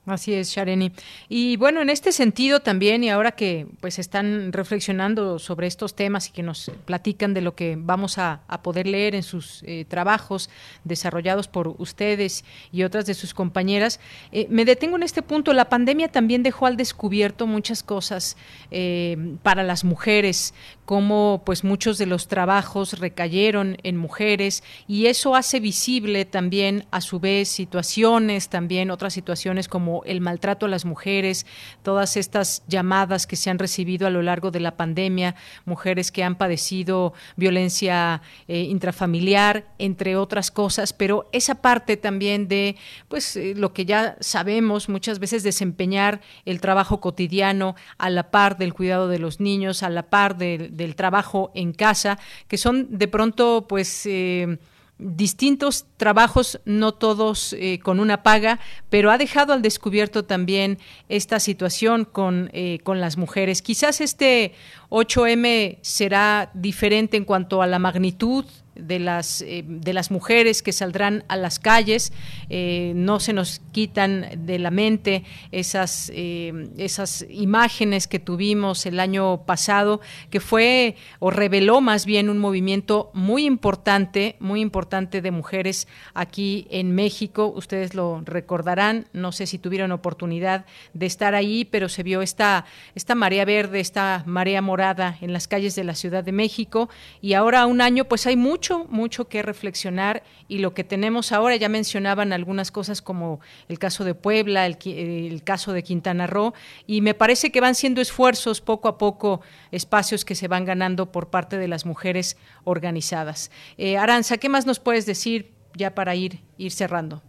Así 0.07 0.35
es, 0.35 0.51
Shareni. 0.51 0.93
Y 1.31 1.57
bueno, 1.57 1.81
en 1.81 1.89
este 1.89 2.13
sentido 2.13 2.61
también, 2.61 3.03
y 3.03 3.09
ahora 3.09 3.33
que 3.33 3.67
pues 3.81 3.99
están 3.99 4.53
reflexionando 4.53 5.39
sobre 5.39 5.67
estos 5.67 5.95
temas 5.95 6.29
y 6.29 6.33
que 6.33 6.43
nos 6.43 6.71
platican 6.85 7.33
de 7.33 7.41
lo 7.41 7.55
que 7.55 7.77
vamos 7.79 8.19
a, 8.19 8.43
poder 8.63 8.87
leer 8.87 9.15
en 9.15 9.23
sus 9.23 9.63
eh, 9.65 9.85
trabajos 9.89 10.49
desarrollados 10.85 11.49
por 11.49 11.69
ustedes 11.79 12.45
y 12.71 12.83
otras 12.83 13.05
de 13.05 13.15
sus 13.15 13.35
compañeras, 13.35 13.99
eh, 14.31 14.47
me 14.49 14.65
detengo 14.65 14.97
en 14.97 15.03
este 15.03 15.23
punto. 15.23 15.53
La 15.53 15.69
pandemia 15.69 16.09
también 16.09 16.43
dejó 16.43 16.67
al 16.67 16.77
descubierto 16.77 17.47
muchas 17.47 17.83
cosas 17.83 18.37
eh, 18.71 19.37
para 19.43 19.63
las 19.63 19.85
mujeres, 19.85 20.55
como 20.85 21.43
pues 21.45 21.65
muchos 21.65 21.99
de 21.99 22.07
los 22.07 22.29
trabajos 22.29 22.99
recayeron 22.99 23.79
en 23.83 23.97
mujeres 23.97 24.63
y 24.87 25.07
eso 25.07 25.35
hace 25.35 25.61
visible 25.61 26.25
también 26.25 26.87
a 26.91 27.01
su 27.01 27.21
vez 27.21 27.49
situaciones, 27.49 28.49
también 28.49 28.91
otras 28.91 29.15
situaciones 29.15 29.69
como 29.69 29.94
el 30.05 30.21
maltrato 30.21 30.67
a 30.67 30.69
las 30.69 30.85
mujeres, 30.85 31.47
todas 31.83 32.17
estas 32.17 32.63
llamadas 32.67 33.27
que 33.27 33.37
se 33.37 33.51
han 33.51 33.59
recibido 33.59 34.07
a 34.07 34.11
lo 34.11 34.23
largo 34.23 34.51
de 34.51 34.61
la 34.61 34.77
pandemia, 34.77 35.35
mujeres 35.65 36.11
que 36.11 36.25
han 36.25 36.37
padecido 36.37 37.13
violencia 37.37 38.23
eh, 38.49 38.61
intrafamiliar, 38.61 39.67
entre 39.79 40.17
otras 40.17 40.51
cosas, 40.51 40.93
pero 40.93 41.29
esa 41.33 41.57
parte 41.57 41.97
también 41.97 42.49
de 42.49 42.77
pues 43.09 43.37
eh, 43.37 43.55
lo 43.57 43.73
que 43.73 43.85
ya 43.85 44.17
sabemos 44.21 44.89
muchas 44.89 45.19
veces 45.19 45.43
desempeñar 45.43 46.21
el 46.45 46.61
trabajo 46.61 47.01
cotidiano 47.01 47.75
a 47.99 48.11
la 48.11 48.31
par 48.31 48.59
del 48.59 48.75
cuidado 48.75 49.09
de 49.09 49.19
los 49.19 49.41
niños, 49.41 49.83
a 49.83 49.91
la 49.91 50.05
par 50.05 50.37
del 50.37 50.97
trabajo 50.97 51.51
en 51.55 51.73
casa, 51.73 52.19
que 52.49 52.59
son 52.59 52.99
de 52.99 53.09
pronto 53.09 53.67
pues 53.69 54.07
eh, 54.07 54.59
distintos 55.05 55.87
trabajos, 55.99 56.61
no 56.65 56.93
todos 56.93 57.53
eh, 57.53 57.79
con 57.83 58.01
una 58.01 58.23
paga, 58.23 58.59
pero 58.89 59.11
ha 59.11 59.19
dejado 59.19 59.53
al 59.53 59.61
descubierto 59.61 60.25
también 60.25 60.79
esta 61.09 61.41
situación 61.41 62.07
con, 62.07 62.51
eh, 62.55 62.79
con 62.83 63.01
las 63.01 63.19
mujeres. 63.19 63.61
Quizás 63.61 64.01
este 64.01 64.55
8M 64.89 65.79
será 65.83 66.51
diferente 66.55 67.17
en 67.17 67.25
cuanto 67.25 67.61
a 67.61 67.67
la 67.67 67.79
magnitud 67.79 68.47
de 68.75 68.99
las, 68.99 69.43
eh, 69.43 69.65
de 69.67 69.93
las 69.93 70.11
mujeres 70.11 70.63
que 70.63 70.73
saldrán 70.73 71.25
a 71.29 71.37
las 71.37 71.59
calles. 71.59 72.13
Eh, 72.49 72.93
no 72.95 73.21
se 73.21 73.33
nos 73.33 73.61
quitan 73.73 74.47
de 74.47 74.59
la 74.59 74.71
mente 74.71 75.25
esas, 75.53 76.11
eh, 76.15 76.69
esas 76.77 77.27
imágenes 77.29 78.07
que 78.09 78.19
tuvimos 78.19 78.87
el 78.87 79.01
año 79.01 79.43
pasado, 79.47 80.01
que 80.31 80.41
fue 80.41 80.97
o 81.19 81.31
reveló 81.31 81.81
más 81.81 82.07
bien 82.07 82.29
un 82.29 82.39
movimiento 82.39 83.11
muy 83.15 83.45
importante, 83.45 84.37
muy 84.41 84.61
importante 84.61 85.23
de 85.23 85.31
mujeres 85.31 85.89
aquí 86.15 86.67
en 86.71 86.95
México. 86.95 87.53
Ustedes 87.55 87.95
lo 87.95 88.23
recordarán, 88.25 89.07
no 89.13 89.33
sé 89.33 89.47
si 89.47 89.59
tuvieron 89.59 89.93
oportunidad 89.93 90.65
de 90.93 91.07
estar 91.07 91.35
ahí, 91.35 91.65
pero 91.65 91.89
se 91.89 92.03
vio 92.03 92.23
esta, 92.23 92.65
esta 92.95 93.15
marea 93.15 93.45
verde, 93.45 93.81
esta 93.81 94.23
marea 94.27 94.63
morada 94.63 95.17
en 95.21 95.33
las 95.33 95.49
calles 95.49 95.75
de 95.75 95.85
la 95.85 95.95
Ciudad 95.95 96.25
de 96.25 96.33
México 96.33 96.89
y 97.21 97.35
ahora 97.35 97.67
un 97.67 97.81
año 97.81 98.05
pues 98.05 98.27
hay 98.27 98.37
mucho 98.37 98.64
mucho, 98.65 98.87
mucho 98.89 99.29
que 99.29 99.43
reflexionar 99.43 100.23
y 100.49 100.59
lo 100.59 100.73
que 100.73 100.85
tenemos 100.85 101.33
ahora, 101.33 101.57
ya 101.57 101.69
mencionaban 101.69 102.33
algunas 102.33 102.71
cosas 102.71 103.03
como 103.03 103.41
el 103.69 103.79
caso 103.79 104.05
de 104.05 104.15
Puebla, 104.15 104.65
el, 104.65 105.43
caso 105.45 105.75
de 105.75 105.83
Quintana 105.83 106.27
Roo, 106.27 106.55
y 106.87 107.03
me 107.03 107.13
parece 107.13 107.53
que 107.53 107.61
van 107.61 107.75
siendo 107.75 108.01
esfuerzos 108.01 108.63
poco 108.63 108.89
a 108.89 108.97
poco, 108.97 109.43
espacios 109.71 110.25
que 110.25 110.35
se 110.35 110.49
van 110.49 110.65
ganando 110.65 111.13
por 111.13 111.29
parte 111.29 111.59
de 111.59 111.69
las 111.69 111.85
mujeres 111.85 112.39
organizadas. 112.65 113.51
Eh, 113.77 113.99
Aranza, 113.99 114.39
¿qué 114.39 114.49
más 114.49 114.67
nos 114.67 114.81
puedes 114.81 115.05
decir 115.05 115.51
ya 115.77 115.95
para 115.95 116.15
ir, 116.15 116.41
ir 116.57 116.71
cerrando? 116.71 117.23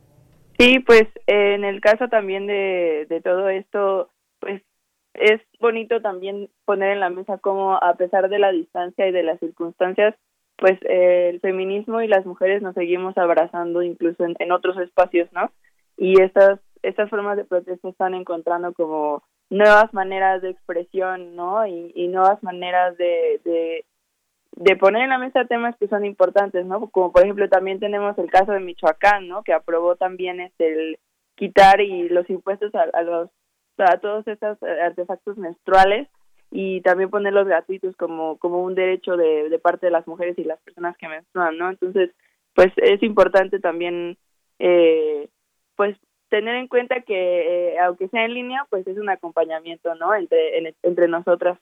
Sí, 0.58 0.80
pues 0.80 1.04
en 1.28 1.66
el 1.66 1.82
caso 1.82 2.08
también 2.08 2.48
de, 2.48 3.08
de 3.10 3.20
todo 3.20 3.50
esto, 3.50 4.10
pues 4.40 4.62
es 5.16 5.42
bonito 5.60 6.02
también 6.02 6.50
poner 6.64 6.92
en 6.92 7.02
la 7.02 7.10
mesa 7.10 7.40
cómo 7.40 7.76
a 7.76 7.96
pesar 7.96 8.30
de 8.30 8.40
la 8.40 8.54
distancia 8.54 9.06
y 9.06 9.12
de 9.12 9.24
las 9.24 9.40
circunstancias, 9.40 10.16
pues 10.58 10.80
eh, 10.84 11.30
el 11.34 11.40
feminismo 11.42 12.02
y 12.02 12.08
las 12.08 12.26
mujeres 12.26 12.62
nos 12.62 12.76
seguimos 12.76 13.18
abrazando 13.18 13.82
incluso 13.82 14.24
en, 14.24 14.52
otros 14.52 14.78
espacios, 14.78 15.32
¿no? 15.34 15.52
Y 15.98 16.22
estas, 16.22 16.60
estas 16.82 17.10
formas 17.10 17.38
de 17.38 17.46
protesta 17.46 17.90
están 17.90 18.14
encontrando 18.14 18.74
como 18.74 19.24
nuevas 19.50 19.94
maneras 19.94 20.42
de 20.42 20.50
expresión, 20.50 21.36
¿no? 21.36 21.66
Y, 21.68 22.08
nuevas 22.08 22.42
maneras 22.44 22.98
de, 22.98 23.42
de, 23.44 23.86
de, 24.56 24.76
poner 24.78 25.04
en 25.04 25.10
la 25.10 25.18
mesa 25.18 25.46
temas 25.46 25.76
que 25.78 25.88
son 25.88 26.06
importantes, 26.06 26.66
¿no? 26.66 26.90
Como 26.90 27.12
por 27.12 27.24
ejemplo 27.24 27.50
también 27.50 27.80
tenemos 27.80 28.18
el 28.18 28.30
caso 28.30 28.54
de 28.54 28.62
Michoacán, 28.62 29.28
¿no? 29.28 29.44
Que 29.44 29.54
aprobó 29.54 29.98
también 29.98 30.40
este 30.40 30.72
el 30.72 31.00
quitar 31.36 31.82
y 31.82 32.08
los 32.08 32.30
impuestos 32.30 32.74
a, 32.76 32.84
a 32.94 33.02
los 33.02 33.30
a 33.78 33.98
todos 33.98 34.26
estos 34.28 34.58
artefactos 34.64 35.38
menstruales 35.38 36.08
y 36.58 36.80
también 36.80 37.10
ponerlos 37.10 37.48
gratuitos 37.48 37.98
como, 37.98 38.38
como 38.38 38.64
un 38.64 38.76
derecho 38.76 39.18
de, 39.18 39.60
parte 39.62 39.88
de 39.88 39.92
las 39.92 40.08
mujeres 40.08 40.40
y 40.40 40.46
las 40.46 40.58
personas 40.62 40.96
que 40.96 41.10
menstruan, 41.10 41.58
¿no? 41.58 41.70
Entonces, 41.70 42.12
pues 42.54 42.72
es 42.78 43.04
importante 43.04 43.60
también, 43.60 44.18
eh, 44.60 45.28
pues 45.76 45.98
tener 46.30 46.56
en 46.56 46.70
cuenta 46.70 47.02
que 47.02 47.74
eh, 47.74 47.80
aunque 47.80 48.08
sea 48.08 48.24
en 48.24 48.36
línea, 48.36 48.66
pues 48.70 48.88
es 48.88 48.98
un 48.98 49.10
acompañamiento, 49.10 49.96
¿no? 49.96 50.16
Entre, 50.16 50.74
entre 50.82 51.10
nosotras. 51.10 51.60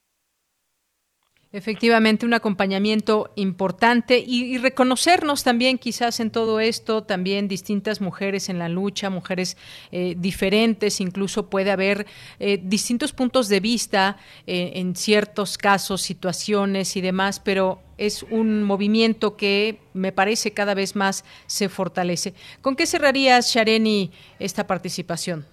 Efectivamente, 1.56 2.26
un 2.26 2.34
acompañamiento 2.34 3.30
importante 3.36 4.18
y, 4.18 4.58
reconocernos 4.58 5.44
también 5.44 5.78
quizás 5.78 6.20
en 6.20 6.32
todo 6.32 6.60
esto, 6.60 7.04
también 7.04 7.48
distintas 7.48 8.02
mujeres 8.02 8.50
en 8.50 8.58
la 8.58 8.70
lucha, 8.70 9.12
mujeres 9.12 9.56
eh, 9.92 10.16
diferentes, 10.18 11.00
incluso 11.00 11.52
puede 11.52 11.70
haber 11.70 12.08
eh, 12.40 12.58
distintos 12.58 13.14
puntos 13.14 13.50
de 13.50 13.60
vista 13.60 14.18
eh, 14.48 14.72
en 14.78 14.96
ciertos 14.96 15.60
casos, 15.60 16.02
situaciones 16.02 16.98
y 16.98 17.02
demás, 17.02 17.40
pero 17.40 17.82
es 18.00 18.24
un 18.24 18.64
movimiento 18.64 19.38
que 19.38 19.78
me 19.94 20.12
parece 20.12 20.56
cada 20.56 20.74
vez 20.74 20.96
más 20.96 21.24
se 21.46 21.70
fortalece. 21.70 22.34
¿Con 22.62 22.76
qué 22.76 22.88
cerrarías, 22.88 23.54
Shareni, 23.54 24.10
esta 24.40 24.66
participación? 24.66 25.46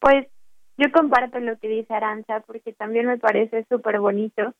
Pues 0.00 0.26
yo 0.78 0.90
comparto 0.90 1.38
lo 1.38 1.56
que 1.60 1.68
dice 1.68 1.94
Aranza 1.94 2.40
porque 2.44 2.72
también 2.72 3.06
me 3.06 3.18
parece 3.18 3.64
súper 3.70 4.00
bonito 4.00 4.52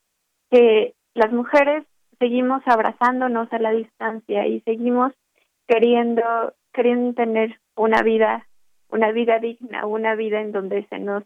que 0.51 0.95
las 1.15 1.33
mujeres 1.33 1.85
seguimos 2.19 2.63
abrazándonos 2.67 3.53
a 3.53 3.59
la 3.59 3.71
distancia 3.71 4.47
y 4.47 4.61
seguimos 4.61 5.13
queriendo 5.67 6.55
queriendo 6.73 7.15
tener 7.15 7.59
una 7.77 8.03
vida 8.03 8.47
una 8.89 9.13
vida 9.13 9.39
digna 9.39 9.87
una 9.87 10.15
vida 10.15 10.41
en 10.41 10.53
donde 10.53 10.87
se 10.89 10.99
nos 10.99 11.25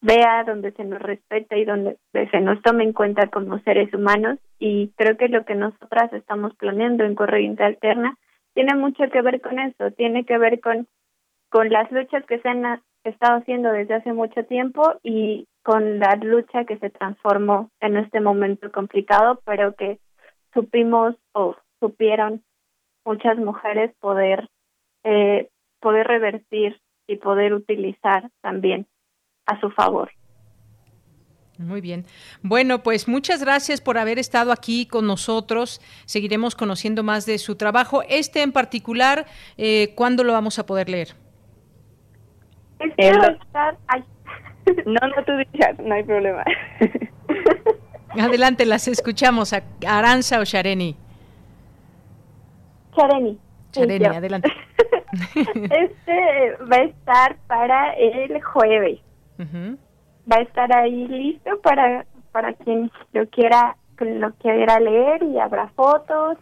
vea 0.00 0.44
donde 0.44 0.72
se 0.72 0.84
nos 0.84 1.00
respeta 1.00 1.56
y 1.56 1.64
donde 1.64 1.96
se 2.12 2.40
nos 2.40 2.60
tome 2.62 2.84
en 2.84 2.92
cuenta 2.92 3.28
como 3.28 3.58
seres 3.60 3.92
humanos. 3.92 4.38
Y 4.58 4.88
creo 4.96 5.16
que 5.16 5.28
lo 5.28 5.44
que 5.44 5.54
nosotras 5.54 6.12
estamos 6.12 6.54
planeando 6.56 7.04
en 7.04 7.14
Corriente 7.14 7.64
Alterna 7.64 8.16
tiene 8.54 8.74
mucho 8.74 9.04
que 9.10 9.20
ver 9.20 9.40
con 9.40 9.58
eso 9.58 9.90
tiene 9.92 10.24
que 10.24 10.38
ver 10.38 10.60
con 10.60 10.86
con 11.48 11.70
las 11.70 11.90
luchas 11.90 12.24
que 12.26 12.38
se 12.40 12.48
han 12.48 12.82
estado 13.04 13.38
haciendo 13.38 13.70
desde 13.70 13.94
hace 13.94 14.12
mucho 14.12 14.44
tiempo 14.44 14.94
y 15.02 15.46
con 15.62 15.98
la 15.98 16.16
lucha 16.16 16.64
que 16.64 16.78
se 16.78 16.90
transformó 16.90 17.70
en 17.80 17.96
este 17.96 18.20
momento 18.20 18.70
complicado, 18.70 19.40
pero 19.44 19.74
que 19.74 19.98
supimos 20.52 21.14
o 21.32 21.56
supieron 21.80 22.42
muchas 23.04 23.36
mujeres 23.38 23.94
poder 24.00 24.48
eh, 25.04 25.48
poder 25.80 26.06
revertir 26.06 26.80
y 27.06 27.16
poder 27.16 27.54
utilizar 27.54 28.30
también 28.40 28.86
a 29.46 29.60
su 29.60 29.70
favor. 29.70 30.10
Muy 31.58 31.80
bien. 31.80 32.04
Bueno, 32.42 32.82
pues 32.82 33.08
muchas 33.08 33.42
gracias 33.42 33.80
por 33.80 33.96
haber 33.96 34.18
estado 34.18 34.52
aquí 34.52 34.86
con 34.86 35.06
nosotros. 35.06 35.80
Seguiremos 36.04 36.54
conociendo 36.54 37.02
más 37.02 37.24
de 37.24 37.38
su 37.38 37.56
trabajo. 37.56 38.02
Este 38.08 38.42
en 38.42 38.52
particular, 38.52 39.26
eh, 39.56 39.94
¿cuándo 39.94 40.22
lo 40.24 40.32
vamos 40.32 40.58
a 40.58 40.66
poder 40.66 40.88
leer? 40.88 41.25
Este 42.78 43.08
estar... 43.08 43.76
No, 44.84 44.98
no, 45.00 45.24
tú 45.24 45.32
dices, 45.36 45.78
no 45.78 45.94
hay 45.94 46.02
problema. 46.02 46.42
Adelante, 48.20 48.66
las 48.66 48.88
escuchamos. 48.88 49.54
Aranza 49.86 50.40
o 50.40 50.44
Shareni. 50.44 50.96
Shareni. 52.96 53.38
Shareni, 53.72 54.04
adelante. 54.06 54.50
Este 55.12 56.56
va 56.70 56.76
a 56.76 56.82
estar 56.82 57.36
para 57.46 57.94
el 57.94 58.42
jueves. 58.42 59.00
Va 59.40 60.36
a 60.36 60.40
estar 60.40 60.74
ahí 60.76 61.06
listo 61.06 61.60
para, 61.62 62.04
para 62.32 62.52
quien 62.54 62.90
lo 63.12 63.26
quiera, 63.28 63.76
lo 64.00 64.32
quiera 64.34 64.80
leer 64.80 65.22
y 65.22 65.38
habrá 65.38 65.68
fotos 65.68 66.38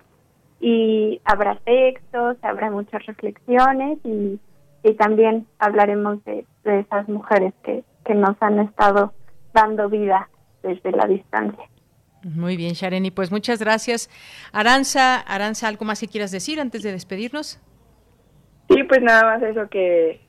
y 0.60 1.20
habrá 1.24 1.56
textos, 1.56 2.36
habrá 2.42 2.70
muchas 2.70 3.04
reflexiones 3.04 3.98
y, 4.04 4.38
y 4.84 4.94
también 4.94 5.46
hablaremos 5.58 6.22
de, 6.24 6.46
de 6.62 6.80
esas 6.80 7.08
mujeres 7.08 7.54
que, 7.64 7.82
que 8.04 8.14
nos 8.14 8.36
han 8.40 8.60
estado 8.60 9.14
dando 9.54 9.88
vida 9.88 10.28
desde 10.62 10.92
la 10.92 11.06
distancia. 11.06 11.64
Muy 12.22 12.56
bien, 12.56 12.74
Shareni, 12.74 13.10
pues 13.10 13.32
muchas 13.32 13.60
gracias. 13.60 14.10
Aranza, 14.52 15.20
Aranza, 15.20 15.68
¿algo 15.68 15.84
más 15.86 16.00
que 16.00 16.08
quieras 16.08 16.30
decir 16.30 16.60
antes 16.60 16.82
de 16.82 16.92
despedirnos? 16.92 17.60
Sí, 18.68 18.82
pues 18.84 19.02
nada 19.02 19.24
más 19.24 19.42
eso 19.42 19.68
que, 19.68 20.20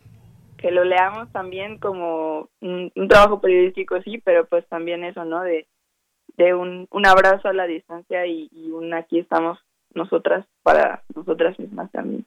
que 0.58 0.72
lo 0.72 0.86
leamos 0.86 1.32
también 1.34 1.78
como 1.78 2.50
un, 2.62 2.92
trabajo 3.10 3.42
periodístico, 3.42 4.02
sí, 4.04 4.22
pero 4.24 4.46
pues 4.46 4.66
también 4.68 5.04
eso, 5.04 5.26
¿no? 5.26 5.42
De, 5.42 5.68
de 6.38 6.54
un, 6.54 6.88
un 6.92 7.06
abrazo 7.06 7.50
a 7.50 7.54
la 7.54 7.66
distancia 7.66 8.26
y, 8.26 8.50
y 8.52 8.72
un 8.72 8.94
aquí 8.94 9.20
estamos 9.20 9.60
nosotras 9.94 10.46
para 10.64 11.04
nosotras 11.14 11.58
mismas 11.60 11.92
también. 11.92 12.26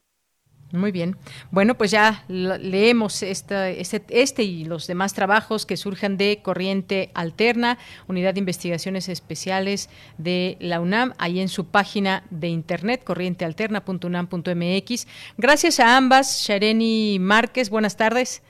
Muy 0.73 0.93
bien. 0.93 1.17
Bueno, 1.51 1.75
pues 1.77 1.91
ya 1.91 2.25
leemos 2.29 3.23
esta, 3.23 3.71
este, 3.71 4.03
este 4.11 4.43
y 4.43 4.67
los 4.67 4.87
demás 4.87 5.15
trabajos 5.15 5.65
que 5.65 5.79
surjan 5.79 6.19
de 6.19 6.41
Corriente 6.43 7.11
Alterna, 7.15 7.79
Unidad 8.07 8.35
de 8.35 8.41
Investigaciones 8.41 9.09
Especiales 9.09 9.89
de 10.19 10.59
la 10.61 10.81
UNAM, 10.81 11.15
ahí 11.19 11.41
en 11.41 11.49
su 11.49 11.71
página 11.71 12.25
de 12.31 12.49
internet, 12.49 13.03
corrientealterna.unam.mx. 13.03 15.07
Gracias 15.39 15.81
a 15.81 15.97
ambas, 15.97 16.45
Shareni 16.47 17.17
Márquez, 17.19 17.71
buenas 17.71 17.97
tardes. 17.97 18.43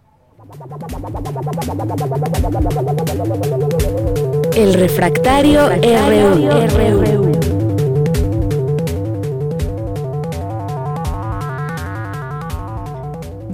El 4.55 4.75
refractario, 4.75 5.69
RU. 5.69 7.58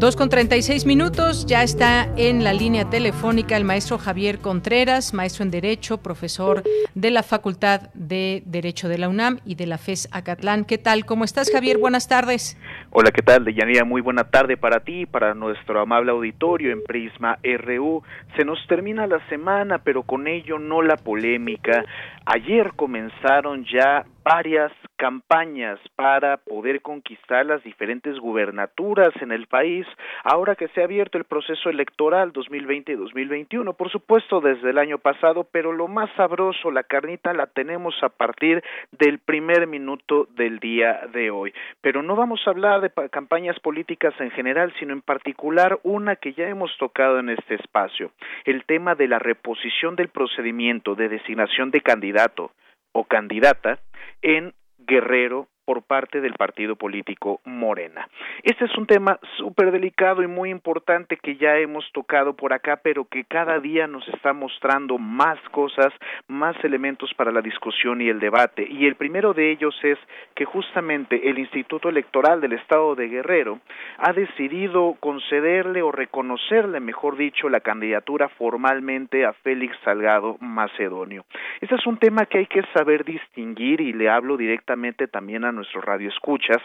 2 0.05 0.17
con 0.17 0.29
36 0.29 0.85
minutos, 0.85 1.47
ya 1.47 1.63
está 1.63 2.07
en 2.19 2.45
la 2.45 2.53
línea 2.53 2.91
telefónica 2.91 3.57
el 3.57 3.65
maestro 3.65 3.97
Javier 3.97 4.39
Contreras, 4.39 5.15
maestro 5.15 5.45
en 5.45 5.51
Derecho, 5.51 5.97
profesor 5.97 6.63
de 6.95 7.11
la 7.11 7.23
Facultad 7.23 7.89
de 7.95 8.43
Derecho 8.45 8.91
de 8.91 8.99
la 8.99 9.09
UNAM 9.09 9.39
y 9.47 9.55
de 9.55 9.67
la 9.67 9.79
FES 9.79 10.11
Acatlán. 10.13 10.67
¿Qué 10.67 10.77
tal? 10.77 11.07
¿Cómo 11.07 11.25
estás, 11.25 11.51
Javier? 11.51 11.79
Buenas 11.79 12.07
tardes. 12.07 12.59
Hola, 12.91 13.13
¿qué 13.13 13.23
tal? 13.23 13.47
Deyanira, 13.47 13.85
muy 13.85 14.03
buena 14.03 14.25
tarde 14.25 14.59
para 14.59 14.81
ti 14.81 15.07
para 15.07 15.33
nuestro 15.33 15.81
amable 15.81 16.11
auditorio 16.11 16.71
en 16.71 16.85
Prisma 16.85 17.39
RU. 17.43 18.03
Se 18.37 18.45
nos 18.45 18.59
termina 18.67 19.07
la 19.07 19.27
semana, 19.31 19.79
pero 19.79 20.03
con 20.03 20.29
ello 20.29 20.59
no 20.59 20.83
la 20.83 20.97
polémica. 20.97 21.83
Ayer 22.27 22.73
comenzaron 22.75 23.67
ya 23.67 24.07
varias 24.25 24.73
campañas 24.97 25.79
para 25.97 26.39
poder 26.39 26.81
conquistar 26.81 27.45
las 27.45 27.63
diferentes 27.63 28.19
gubernaturas 28.19 29.11
en 29.21 29.33
el 29.33 29.47
país, 29.47 29.87
ahora 30.23 30.55
que 30.55 30.69
se 30.69 30.81
ha 30.81 30.85
abierto 30.85 31.19
el 31.19 31.25
proceso 31.25 31.69
electoral 31.69 32.33
2020 32.33 32.93
y 32.93 32.95
2021, 32.95 33.75
por 33.75 33.91
supuesto 33.91 34.41
desde 34.41 34.71
el 34.71 34.79
año 34.79 34.97
pasado, 34.97 35.47
pero 35.53 35.73
lo 35.73 35.89
más 35.89 36.09
sabroso, 36.17 36.71
la 36.71 36.85
carnita 36.85 37.35
la 37.35 37.49
tenemos 37.49 37.95
a 38.03 38.09
partir 38.09 38.63
del 38.93 39.19
primer 39.19 39.67
minuto 39.67 40.27
del 40.37 40.59
día 40.59 41.03
de 41.13 41.31
hoy. 41.31 41.53
Pero 41.83 42.03
no 42.03 42.17
vamos 42.17 42.41
a 42.47 42.51
hablar 42.51 42.81
de 42.81 42.91
campañas 43.11 43.61
políticas 43.61 44.15
en 44.21 44.31
general, 44.31 44.73
sino 44.79 44.95
en 44.95 45.03
particular 45.03 45.79
una 45.83 46.17
que 46.17 46.33
ya 46.33 46.49
hemos 46.49 46.71
tocado 46.79 47.19
en 47.19 47.29
este 47.29 47.57
espacio, 47.57 48.11
el 48.47 48.65
tema 48.65 48.95
de 48.95 49.09
la 49.09 49.19
reposición 49.19 49.97
del 49.97 50.09
procedimiento 50.09 50.95
de 50.95 51.11
designación 51.11 51.71
de 51.71 51.83
candidato 52.15 52.53
o 52.93 53.05
candidata 53.05 53.81
en 54.23 54.55
Guerrero 54.79 55.49
por 55.65 55.83
parte 55.83 56.21
del 56.21 56.35
partido 56.35 56.77
político 56.77 57.41
Morena. 57.45 58.09
Este 58.43 58.65
es 58.65 58.77
un 58.77 58.87
tema 58.87 59.19
súper 59.37 59.71
delicado 59.71 60.23
y 60.23 60.27
muy 60.27 60.51
importante 60.51 61.17
que 61.17 61.37
ya 61.37 61.57
hemos 61.57 61.85
tocado 61.93 62.35
por 62.35 62.53
acá, 62.53 62.81
pero 62.83 63.05
que 63.07 63.25
cada 63.25 63.59
día 63.61 63.87
nos 63.87 64.07
está 64.09 64.33
mostrando 64.33 64.99
más 64.99 65.39
cosas, 65.51 65.93
más 66.29 66.57
elementos 66.65 67.13
para 67.15 67.33
la 67.33 67.41
discusión 67.41 68.01
y 68.01 68.09
el 68.09 68.21
debate. 68.21 68.67
Y 68.69 68.87
el 68.87 68.97
primero 68.97 69.33
de 69.33 69.51
ellos 69.51 69.75
es 69.83 69.99
que 70.35 70.45
justamente 70.45 71.29
el 71.29 71.39
Instituto 71.39 71.89
Electoral 71.89 72.41
del 72.41 72.53
Estado 72.53 72.95
de 72.95 73.09
Guerrero 73.09 73.61
ha 73.99 74.13
decidido 74.13 74.97
concederle 75.01 75.83
o 75.83 75.93
reconocerle, 75.93 76.81
mejor 76.81 77.17
dicho, 77.17 77.49
la 77.49 77.61
candidatura 77.61 78.29
formalmente 78.29 79.25
a 79.25 79.33
Félix 79.33 79.77
Salgado 79.85 80.37
Macedonio. 80.41 81.25
Este 81.61 81.75
es 81.75 81.87
un 81.87 81.99
tema 81.99 82.27
que 82.27 82.39
hay 82.39 82.47
que 82.47 82.63
saber 82.75 83.05
distinguir 83.05 83.81
y 83.81 83.93
le 83.93 84.09
hablo 84.09 84.37
directamente 84.37 85.09
también 85.09 85.45
a 85.45 85.53
nuestros 85.55 85.85
radioescuchas, 85.85 86.59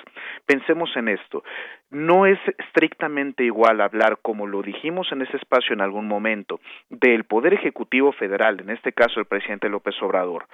pensemos 0.45 0.89
en 0.95 1.09
esto. 1.09 1.43
No 1.91 2.27
es 2.27 2.37
estrictamente 2.59 3.43
igual 3.43 3.81
hablar, 3.81 4.19
como 4.21 4.45
lo 4.45 4.61
dijimos 4.61 5.11
en 5.11 5.23
ese 5.23 5.37
espacio 5.37 5.73
en 5.73 5.81
algún 5.81 6.07
momento, 6.07 6.59
del 6.91 7.23
Poder 7.23 7.55
Ejecutivo 7.55 8.11
Federal, 8.11 8.59
en 8.59 8.69
este 8.69 8.91
caso 8.91 9.19
el 9.19 9.25
presidente 9.25 9.69
López 9.69 9.95
Obrador, 10.03 10.45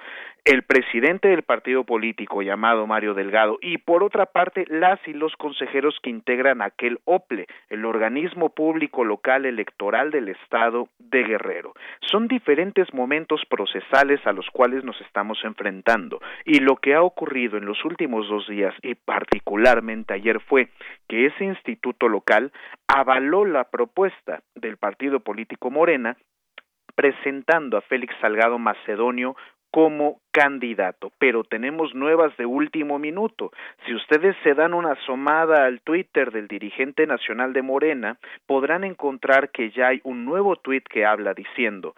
el 0.46 0.62
presidente 0.62 1.28
del 1.28 1.42
partido 1.42 1.84
político 1.84 2.40
llamado 2.40 2.86
Mario 2.86 3.12
Delgado 3.12 3.58
y 3.60 3.76
por 3.76 4.02
otra 4.02 4.24
parte 4.24 4.64
las 4.68 4.98
y 5.06 5.12
los 5.12 5.36
consejeros 5.36 5.98
que 6.02 6.08
integran 6.08 6.62
aquel 6.62 7.00
OPLE, 7.04 7.46
el 7.68 7.84
organismo 7.84 8.48
público 8.48 9.04
local 9.04 9.44
electoral 9.44 10.10
del 10.10 10.30
Estado 10.30 10.88
de 10.98 11.22
Guerrero. 11.22 11.74
Son 12.00 12.28
diferentes 12.28 12.94
momentos 12.94 13.42
procesales 13.50 14.26
a 14.26 14.32
los 14.32 14.48
cuales 14.50 14.84
nos 14.84 14.98
estamos 15.02 15.38
enfrentando 15.44 16.20
y 16.46 16.60
lo 16.60 16.76
que 16.76 16.94
ha 16.94 17.02
ocurrido 17.02 17.58
en 17.58 17.66
los 17.66 17.84
últimos 17.84 18.26
dos 18.26 18.48
días 18.48 18.74
y 18.82 18.94
particularmente 18.94 20.14
ayer 20.14 20.40
fue 20.40 20.68
que 21.08 21.25
ese 21.26 21.44
instituto 21.44 22.08
local 22.08 22.52
avaló 22.88 23.44
la 23.44 23.64
propuesta 23.64 24.42
del 24.54 24.76
partido 24.76 25.20
político 25.20 25.70
Morena 25.70 26.16
presentando 26.94 27.76
a 27.76 27.82
Félix 27.82 28.14
Salgado 28.20 28.58
Macedonio 28.58 29.36
como 29.70 30.20
candidato, 30.32 31.12
pero 31.18 31.44
tenemos 31.44 31.94
nuevas 31.94 32.34
de 32.38 32.46
último 32.46 32.98
minuto. 32.98 33.50
Si 33.84 33.94
ustedes 33.94 34.34
se 34.42 34.54
dan 34.54 34.72
una 34.72 34.92
asomada 34.92 35.66
al 35.66 35.82
Twitter 35.82 36.30
del 36.32 36.48
dirigente 36.48 37.06
nacional 37.06 37.52
de 37.52 37.60
Morena, 37.60 38.18
podrán 38.46 38.84
encontrar 38.84 39.50
que 39.50 39.70
ya 39.70 39.88
hay 39.88 40.00
un 40.04 40.24
nuevo 40.24 40.56
tuit 40.56 40.86
que 40.88 41.04
habla 41.04 41.34
diciendo 41.34 41.94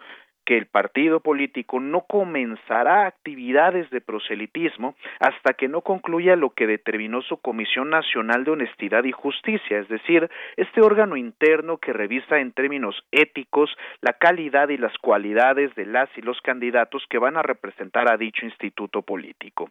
que 0.49 0.57
el 0.57 0.65
partido 0.65 1.19
político 1.19 1.79
no 1.79 2.05
comenzará 2.07 3.05
actividades 3.05 3.87
de 3.91 4.01
proselitismo 4.01 4.95
hasta 5.19 5.53
que 5.53 5.67
no 5.67 5.81
concluya 5.81 6.35
lo 6.35 6.49
que 6.49 6.65
determinó 6.65 7.21
su 7.21 7.37
Comisión 7.37 7.91
Nacional 7.91 8.45
de 8.45 8.51
Honestidad 8.53 9.03
y 9.03 9.11
Justicia, 9.11 9.77
es 9.77 9.87
decir, 9.89 10.27
este 10.57 10.81
órgano 10.81 11.17
interno 11.17 11.77
que 11.77 11.93
revisa 11.93 12.39
en 12.39 12.51
términos 12.51 12.95
éticos 13.11 13.69
la 14.01 14.13
calidad 14.13 14.69
y 14.69 14.77
las 14.77 14.97
cualidades 14.97 15.75
de 15.75 15.85
las 15.85 16.09
y 16.17 16.21
los 16.23 16.41
candidatos 16.41 17.05
que 17.11 17.19
van 17.19 17.37
a 17.37 17.43
representar 17.43 18.11
a 18.11 18.17
dicho 18.17 18.43
instituto 18.43 19.03
político. 19.03 19.69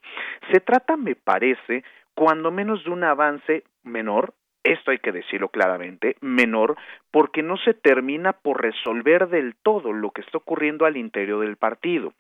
Se 0.53 0.61
trata, 0.61 0.97
me 0.97 1.17
parece, 1.17 1.83
cuando 2.15 2.53
menos 2.53 2.85
de 2.85 2.91
un 2.91 3.03
avance 3.03 3.65
menor, 3.83 4.33
esto 4.65 4.91
hay 4.91 4.99
que 4.99 5.13
decirlo 5.13 5.49
claramente, 5.49 6.17
menor, 6.21 6.77
porque 7.11 7.43
no 7.43 7.57
se 7.59 7.75
termina 7.75 8.33
por 8.33 8.61
resolver 8.63 9.29
del 9.29 9.55
todo 9.63 9.93
lo 9.93 10.11
que 10.11 10.21
está 10.21 10.39
ocurriendo 10.39 10.85
al 10.85 10.97
interior 10.97 11.41
del 11.41 11.57
partido. 11.57 12.13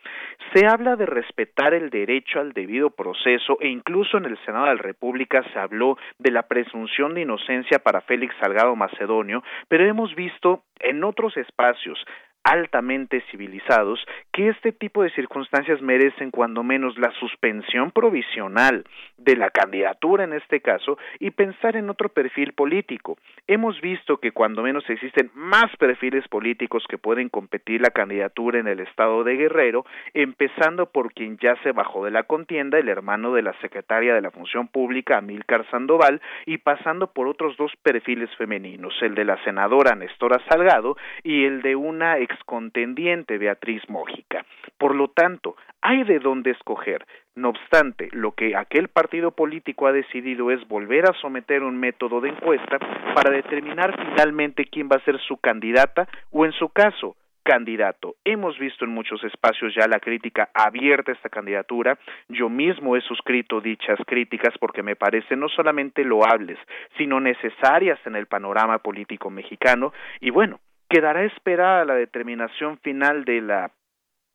Se 0.55 0.67
habla 0.67 0.97
de 0.97 1.07
respetar 1.07 1.75
el 1.75 1.91
derecho 1.91 2.41
al 2.41 2.53
debido 2.53 2.91
proceso 2.91 3.59
e 3.61 3.69
incluso 3.69 4.17
en 4.17 4.25
el 4.27 4.39
Senado 4.45 4.67
de 4.67 4.77
la 4.77 4.83
República 4.83 5.43
se 5.53 5.59
habló 5.59 5.99
de 6.19 6.31
la 6.31 6.45
presunción 6.45 7.15
de 7.15 7.23
inocencia 7.23 7.79
para 7.81 8.01
Félix 8.01 8.35
Salgado 8.41 8.75
Macedonio, 8.77 9.43
pero 9.69 9.85
hemos 9.85 10.15
visto 10.15 10.63
en 10.81 11.05
otros 11.05 11.37
espacios 11.37 11.99
altamente 12.45 13.23
civilizados 13.31 14.05
que 14.33 14.49
este 14.49 14.73
tipo 14.73 15.03
de 15.03 15.11
circunstancias 15.11 15.83
merecen 15.83 16.31
cuando 16.31 16.63
menos 16.63 16.97
la 16.99 17.11
suspensión 17.21 17.91
provisional 17.91 18.85
de 19.17 19.37
la 19.37 19.51
candidatura 19.51 20.25
en 20.25 20.33
este 20.33 20.61
caso 20.61 20.99
y 21.19 21.31
pensar 21.31 21.77
en 21.77 21.91
otro 21.91 22.09
perfil 22.09 22.53
político. 22.53 23.19
Hemos 23.47 23.81
visto 23.81 24.19
que 24.19 24.33
cuando 24.33 24.63
menos 24.63 24.89
existen 24.89 25.31
más 25.35 25.75
perfiles 25.79 26.27
políticos 26.29 26.85
que 26.89 26.99
pueden 26.99 27.29
competir 27.29 27.81
la 27.81 27.91
candidatura 27.91 28.59
en 28.59 28.69
el 28.69 28.81
estado 28.81 29.25
de 29.25 29.37
Guerrero, 29.37 29.85
empezando 30.15 30.87
por 30.87 31.13
quien 31.13 31.37
ya 31.39 31.57
se 31.63 31.73
bajó 31.73 32.05
de 32.05 32.11
la 32.11 32.23
contienda, 32.23 32.79
el 32.79 32.89
hermano 32.89 33.35
de 33.35 33.43
la 33.43 33.59
secretaria 33.61 34.15
de 34.15 34.23
la 34.23 34.31
Función 34.31 34.69
Pública, 34.69 35.19
Amílcar 35.19 35.69
Sandoval, 35.71 36.21
y 36.47 36.59
pasando 36.59 37.09
por 37.09 37.27
otros 37.27 37.57
dos 37.57 37.73
perfiles 37.83 38.31
femeninos, 38.37 38.95
el 39.03 39.15
de 39.15 39.25
la 39.25 39.43
senadora 39.45 39.95
Nestora 39.95 40.41
Salgado 40.49 40.97
y 41.23 41.45
el 41.45 41.63
de 41.63 41.77
una 41.77 42.19
ex 42.29 42.45
contendiente 42.45 43.39
Beatriz 43.39 43.83
Mójica. 43.89 44.45
Por 44.79 44.95
lo 44.95 45.09
tanto, 45.09 45.57
hay 45.81 46.05
de 46.05 46.19
dónde 46.19 46.51
escoger. 46.51 47.07
No 47.35 47.51
obstante, 47.51 48.09
lo 48.13 48.33
que 48.33 48.57
aquel 48.57 48.89
partido 48.89 49.31
político 49.31 49.87
ha 49.87 49.93
decidido 49.93 50.51
es 50.51 50.67
volver 50.69 51.09
a 51.09 51.15
someter 51.21 51.63
un 51.63 51.79
método 51.79 52.21
de 52.21 52.31
encuesta 52.31 52.79
para 53.15 53.31
determinar 53.31 53.95
finalmente 53.97 54.65
quién 54.65 54.89
va 54.89 54.97
a 54.97 55.05
ser 55.05 55.19
su 55.21 55.37
candidata 55.39 56.09
o, 56.31 56.45
en 56.45 56.53
su 56.53 56.69
caso, 56.69 57.17
candidato. 57.49 58.17
Hemos 58.25 58.59
visto 58.59 58.85
en 58.85 58.91
muchos 58.91 59.25
espacios 59.25 59.75
ya 59.75 59.89
la 59.89 60.01
crítica 60.01 60.51
abierta 60.53 61.13
a 61.13 61.15
esta 61.15 61.31
candidatura. 61.31 61.99
Yo 62.29 62.51
mismo 62.51 62.95
he 62.95 63.01
suscrito 63.01 63.63
dichas 63.63 63.99
críticas 64.07 64.53
porque 64.61 64.83
me 64.83 64.97
parecen 64.97 65.41
no 65.41 65.49
solamente 65.49 66.05
loables, 66.05 66.59
sino 66.99 67.21
necesarias 67.21 67.99
en 68.05 68.17
el 68.17 68.27
panorama 68.27 68.81
político 68.81 69.31
mexicano. 69.31 69.95
Y 70.21 70.29
bueno, 70.29 70.61
Quedará 70.89 71.25
esperada 71.25 71.85
la 71.85 71.95
determinación 71.95 72.79
final 72.79 73.25
de 73.25 73.41
la 73.43 73.71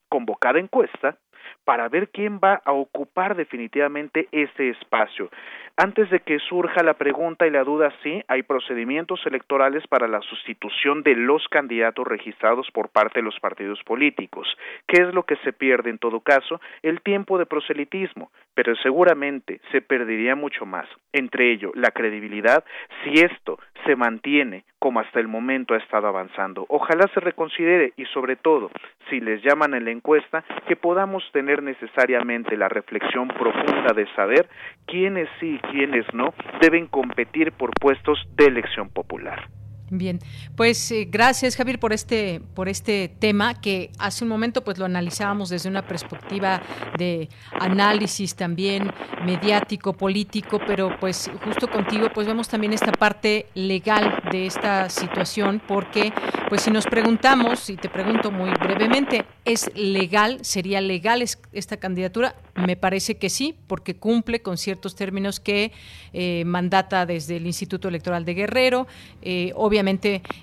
convocada 0.08 0.58
encuesta 0.58 1.18
para 1.64 1.88
ver 1.88 2.10
quién 2.10 2.38
va 2.38 2.62
a 2.64 2.72
ocupar 2.72 3.36
definitivamente 3.36 4.28
ese 4.32 4.70
espacio. 4.70 5.30
Antes 5.76 6.08
de 6.10 6.20
que 6.20 6.38
surja 6.38 6.84
la 6.84 6.94
pregunta 6.94 7.48
y 7.48 7.50
la 7.50 7.64
duda, 7.64 7.92
sí, 8.04 8.22
hay 8.28 8.44
procedimientos 8.44 9.20
electorales 9.26 9.84
para 9.88 10.06
la 10.06 10.20
sustitución 10.20 11.02
de 11.02 11.16
los 11.16 11.48
candidatos 11.48 12.06
registrados 12.06 12.70
por 12.70 12.90
parte 12.90 13.18
de 13.18 13.24
los 13.24 13.40
partidos 13.40 13.82
políticos. 13.82 14.46
¿Qué 14.86 15.02
es 15.02 15.12
lo 15.12 15.24
que 15.24 15.34
se 15.38 15.52
pierde 15.52 15.90
en 15.90 15.98
todo 15.98 16.20
caso? 16.20 16.60
El 16.82 17.00
tiempo 17.00 17.38
de 17.38 17.46
proselitismo, 17.46 18.30
pero 18.54 18.76
seguramente 18.76 19.60
se 19.72 19.80
perdería 19.80 20.36
mucho 20.36 20.64
más. 20.64 20.86
Entre 21.12 21.50
ello, 21.50 21.72
la 21.74 21.90
credibilidad, 21.90 22.64
si 23.02 23.20
esto 23.20 23.58
se 23.84 23.96
mantiene 23.96 24.64
como 24.78 25.00
hasta 25.00 25.18
el 25.18 25.28
momento 25.28 25.72
ha 25.72 25.78
estado 25.78 26.08
avanzando. 26.08 26.66
Ojalá 26.68 27.08
se 27.14 27.20
reconsidere 27.20 27.94
y 27.96 28.04
sobre 28.06 28.36
todo, 28.36 28.70
si 29.08 29.18
les 29.18 29.42
llaman 29.42 29.72
en 29.72 29.86
la 29.86 29.90
encuesta, 29.90 30.44
que 30.68 30.76
podamos 30.76 31.24
tener 31.32 31.62
necesariamente 31.62 32.54
la 32.56 32.68
reflexión 32.68 33.28
profunda 33.28 33.94
de 33.94 34.06
saber 34.14 34.46
quiénes 34.86 35.26
sí 35.40 35.58
y 35.68 35.72
quiénes 35.72 36.06
no 36.14 36.34
deben 36.60 36.86
competir 36.86 37.52
por 37.52 37.70
puestos 37.80 38.18
de 38.36 38.46
elección 38.46 38.88
popular. 38.88 39.48
Bien, 39.96 40.18
pues 40.56 40.90
eh, 40.90 41.06
gracias 41.08 41.54
Javier 41.54 41.78
por 41.78 41.92
este 41.92 42.40
por 42.54 42.68
este 42.68 43.08
tema 43.20 43.54
que 43.54 43.92
hace 43.98 44.24
un 44.24 44.28
momento 44.28 44.64
pues 44.64 44.76
lo 44.76 44.86
analizábamos 44.86 45.50
desde 45.50 45.68
una 45.68 45.86
perspectiva 45.86 46.60
de 46.98 47.28
análisis 47.60 48.34
también 48.34 48.90
mediático, 49.24 49.92
político, 49.92 50.58
pero 50.66 50.96
pues 50.98 51.30
justo 51.44 51.70
contigo 51.70 52.08
pues 52.12 52.26
vemos 52.26 52.48
también 52.48 52.72
esta 52.72 52.90
parte 52.90 53.46
legal 53.54 54.20
de 54.32 54.46
esta 54.46 54.90
situación 54.90 55.62
porque 55.64 56.12
pues 56.48 56.62
si 56.62 56.72
nos 56.72 56.86
preguntamos 56.86 57.70
y 57.70 57.76
te 57.76 57.88
pregunto 57.88 58.32
muy 58.32 58.50
brevemente, 58.50 59.24
¿es 59.44 59.70
legal? 59.76 60.38
¿Sería 60.42 60.80
legal 60.80 61.22
esta 61.52 61.76
candidatura? 61.76 62.34
Me 62.56 62.76
parece 62.76 63.16
que 63.16 63.30
sí, 63.30 63.56
porque 63.66 63.96
cumple 63.96 64.42
con 64.42 64.58
ciertos 64.58 64.94
términos 64.94 65.40
que 65.40 65.72
eh, 66.12 66.44
mandata 66.46 67.06
desde 67.06 67.36
el 67.36 67.46
Instituto 67.46 67.88
Electoral 67.88 68.24
de 68.24 68.34
Guerrero. 68.34 68.86
Eh, 69.22 69.52
obviamente 69.54 69.83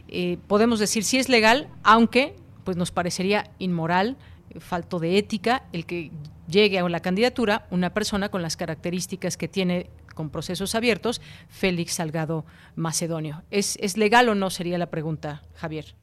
eh, 0.07 0.38
podemos 0.47 0.80
decir 0.80 1.03
si 1.03 1.18
es 1.18 1.30
legal, 1.30 1.69
aunque 1.84 2.35
pues 2.63 2.77
nos 2.77 2.91
parecería 2.91 3.51
inmoral, 3.59 4.18
falto 4.59 4.99
de 4.99 5.18
ética, 5.18 5.63
el 5.72 5.85
que 5.85 6.11
llegue 6.47 6.80
a 6.80 6.89
la 6.89 6.99
candidatura 6.99 7.68
una 7.72 7.93
persona 7.93 8.30
con 8.30 8.41
las 8.41 8.57
características 8.57 9.38
que 9.38 9.47
tiene 9.47 9.89
con 10.13 10.30
procesos 10.30 10.76
abiertos, 10.76 11.22
Félix 11.49 11.93
Salgado 11.93 12.45
Macedonio. 12.76 13.43
¿Es, 13.49 13.77
¿Es 13.81 13.97
legal 13.97 14.30
o 14.30 14.35
no? 14.35 14.49
Sería 14.49 14.77
la 14.77 14.89
pregunta, 14.89 15.41
Javier. 15.55 15.95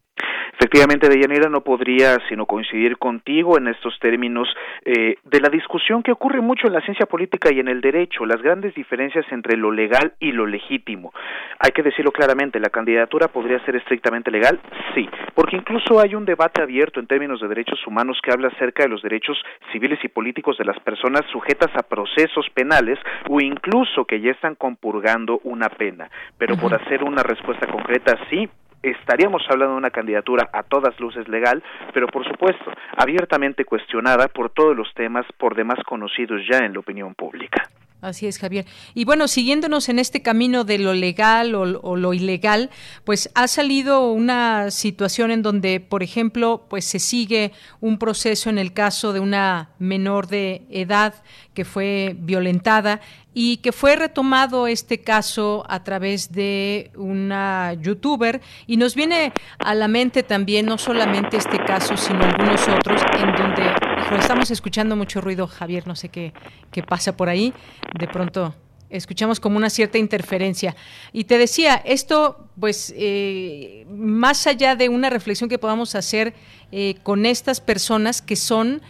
Efectivamente, 0.60 1.08
Deyanira, 1.08 1.48
no 1.48 1.60
podría 1.60 2.18
sino 2.28 2.44
coincidir 2.44 2.98
contigo 2.98 3.56
en 3.58 3.68
estos 3.68 3.96
términos 4.00 4.48
eh, 4.84 5.14
de 5.22 5.40
la 5.40 5.50
discusión 5.50 6.02
que 6.02 6.10
ocurre 6.10 6.40
mucho 6.40 6.66
en 6.66 6.72
la 6.72 6.80
ciencia 6.80 7.06
política 7.06 7.52
y 7.52 7.60
en 7.60 7.68
el 7.68 7.80
derecho, 7.80 8.26
las 8.26 8.42
grandes 8.42 8.74
diferencias 8.74 9.24
entre 9.30 9.56
lo 9.56 9.70
legal 9.70 10.14
y 10.18 10.32
lo 10.32 10.46
legítimo. 10.46 11.12
Hay 11.60 11.70
que 11.70 11.84
decirlo 11.84 12.10
claramente, 12.10 12.58
¿la 12.58 12.70
candidatura 12.70 13.28
podría 13.28 13.64
ser 13.64 13.76
estrictamente 13.76 14.32
legal? 14.32 14.58
Sí, 14.96 15.08
porque 15.32 15.54
incluso 15.54 16.00
hay 16.00 16.16
un 16.16 16.24
debate 16.24 16.60
abierto 16.60 16.98
en 16.98 17.06
términos 17.06 17.40
de 17.40 17.46
derechos 17.46 17.78
humanos 17.86 18.18
que 18.20 18.32
habla 18.32 18.48
acerca 18.48 18.82
de 18.82 18.88
los 18.88 19.00
derechos 19.00 19.40
civiles 19.70 20.00
y 20.02 20.08
políticos 20.08 20.58
de 20.58 20.64
las 20.64 20.80
personas 20.80 21.22
sujetas 21.30 21.70
a 21.76 21.84
procesos 21.84 22.50
penales 22.52 22.98
o 23.28 23.40
incluso 23.40 24.04
que 24.06 24.20
ya 24.20 24.32
están 24.32 24.56
compurgando 24.56 25.38
una 25.44 25.68
pena. 25.68 26.10
Pero 26.36 26.56
por 26.56 26.74
hacer 26.74 27.04
una 27.04 27.22
respuesta 27.22 27.68
concreta, 27.68 28.18
sí, 28.28 28.48
estaríamos 28.82 29.42
hablando 29.48 29.72
de 29.72 29.78
una 29.78 29.90
candidatura 29.90 30.48
a 30.52 30.62
todas 30.62 30.98
luces 31.00 31.28
legal, 31.28 31.62
pero 31.92 32.06
por 32.08 32.26
supuesto 32.26 32.70
abiertamente 32.96 33.64
cuestionada 33.64 34.28
por 34.28 34.50
todos 34.50 34.76
los 34.76 34.92
temas 34.94 35.26
por 35.38 35.54
demás 35.54 35.78
conocidos 35.86 36.42
ya 36.50 36.58
en 36.58 36.74
la 36.74 36.80
opinión 36.80 37.14
pública. 37.14 37.68
Así 38.00 38.28
es, 38.28 38.38
Javier. 38.38 38.64
Y 38.94 39.04
bueno, 39.04 39.26
siguiéndonos 39.26 39.88
en 39.88 39.98
este 39.98 40.22
camino 40.22 40.62
de 40.62 40.78
lo 40.78 40.94
legal 40.94 41.56
o, 41.56 41.96
lo 41.96 42.14
ilegal, 42.14 42.70
pues 43.02 43.28
ha 43.34 43.48
salido 43.48 44.12
una 44.12 44.70
situación 44.70 45.32
en 45.32 45.42
donde, 45.42 45.80
por 45.80 46.04
ejemplo, 46.04 46.64
pues 46.70 46.84
se 46.84 47.00
sigue 47.00 47.52
un 47.80 47.98
proceso 47.98 48.50
en 48.50 48.58
el 48.58 48.72
caso 48.72 49.12
de 49.12 49.18
una 49.18 49.70
menor 49.80 50.28
de 50.28 50.62
edad 50.70 51.12
que 51.54 51.64
fue 51.64 52.14
violentada 52.20 53.00
y 53.34 53.56
que 53.56 53.72
fue 53.72 53.96
retomado 53.96 54.68
este 54.68 55.00
caso 55.00 55.64
a 55.68 55.82
través 55.82 56.30
de 56.30 56.92
una 56.94 57.72
youtuber 57.74 58.40
y 58.68 58.76
nos 58.76 58.94
viene 58.94 59.32
a 59.58 59.74
la 59.74 59.88
mente 59.88 60.22
también 60.22 60.66
no 60.66 60.78
solamente 60.78 61.36
este 61.36 61.58
caso, 61.58 61.96
sino 61.96 62.24
algunos 62.24 62.62
otros 62.68 63.02
en 63.20 63.34
donde 63.34 63.87
estamos 64.16 64.50
escuchando 64.50 64.96
mucho 64.96 65.20
ruido, 65.20 65.46
Javier, 65.46 65.86
no 65.86 65.96
sé 65.96 66.08
qué, 66.08 66.32
qué 66.70 66.82
pasa 66.82 67.16
por 67.16 67.28
ahí, 67.28 67.52
de 67.98 68.08
pronto 68.08 68.54
escuchamos 68.90 69.40
como 69.40 69.56
una 69.56 69.70
cierta 69.70 69.98
interferencia. 69.98 70.74
Y 71.12 71.24
te 71.24 71.38
decía, 71.38 71.74
esto, 71.84 72.48
pues, 72.58 72.92
eh, 72.96 73.86
más 73.90 74.46
allá 74.46 74.76
de 74.76 74.88
una 74.88 75.10
reflexión 75.10 75.50
que 75.50 75.58
podamos 75.58 75.94
hacer 75.94 76.34
eh, 76.72 76.96
con 77.02 77.26
estas 77.26 77.60
personas 77.60 78.22
que 78.22 78.36
son 78.36 78.82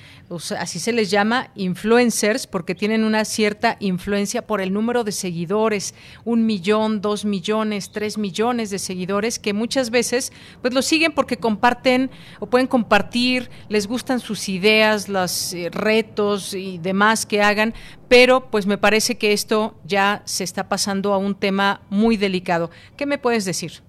así 0.59 0.79
se 0.79 0.93
les 0.93 1.11
llama 1.11 1.51
influencers 1.55 2.47
porque 2.47 2.75
tienen 2.75 3.05
una 3.05 3.25
cierta 3.25 3.77
influencia 3.81 4.47
por 4.47 4.61
el 4.61 4.73
número 4.73 5.05
de 5.05 5.13
seguidores, 5.13 5.95
un 6.25 6.47
millón, 6.47 7.01
dos 7.01 7.25
millones, 7.25 7.91
tres 7.93 8.19
millones 8.19 8.71
de 8.71 8.79
seguidores 8.79 9.39
que 9.39 9.53
muchas 9.53 9.91
veces 9.91 10.33
pues 10.61 10.75
lo 10.75 10.83
siguen 10.83 11.13
porque 11.13 11.39
comparten 11.39 12.11
o 12.41 12.47
pueden 12.47 12.67
compartir, 12.67 13.51
les 13.69 13.87
gustan 13.87 14.21
sus 14.21 14.49
ideas, 14.49 15.09
los 15.09 15.53
eh, 15.55 15.71
retos 15.71 16.55
y 16.55 16.79
demás 16.79 17.25
que 17.25 17.43
hagan, 17.43 17.75
pero 18.09 18.51
pues 18.51 18.67
me 18.67 18.79
parece 18.79 19.17
que 19.17 19.33
esto 19.33 19.79
ya 19.85 20.23
se 20.25 20.45
está 20.45 20.69
pasando 20.69 21.15
a 21.15 21.19
un 21.19 21.35
tema 21.35 21.83
muy 21.89 22.17
delicado. 22.17 22.71
¿Qué 22.97 23.07
me 23.07 23.19
puedes 23.19 23.45
decir? 23.45 23.88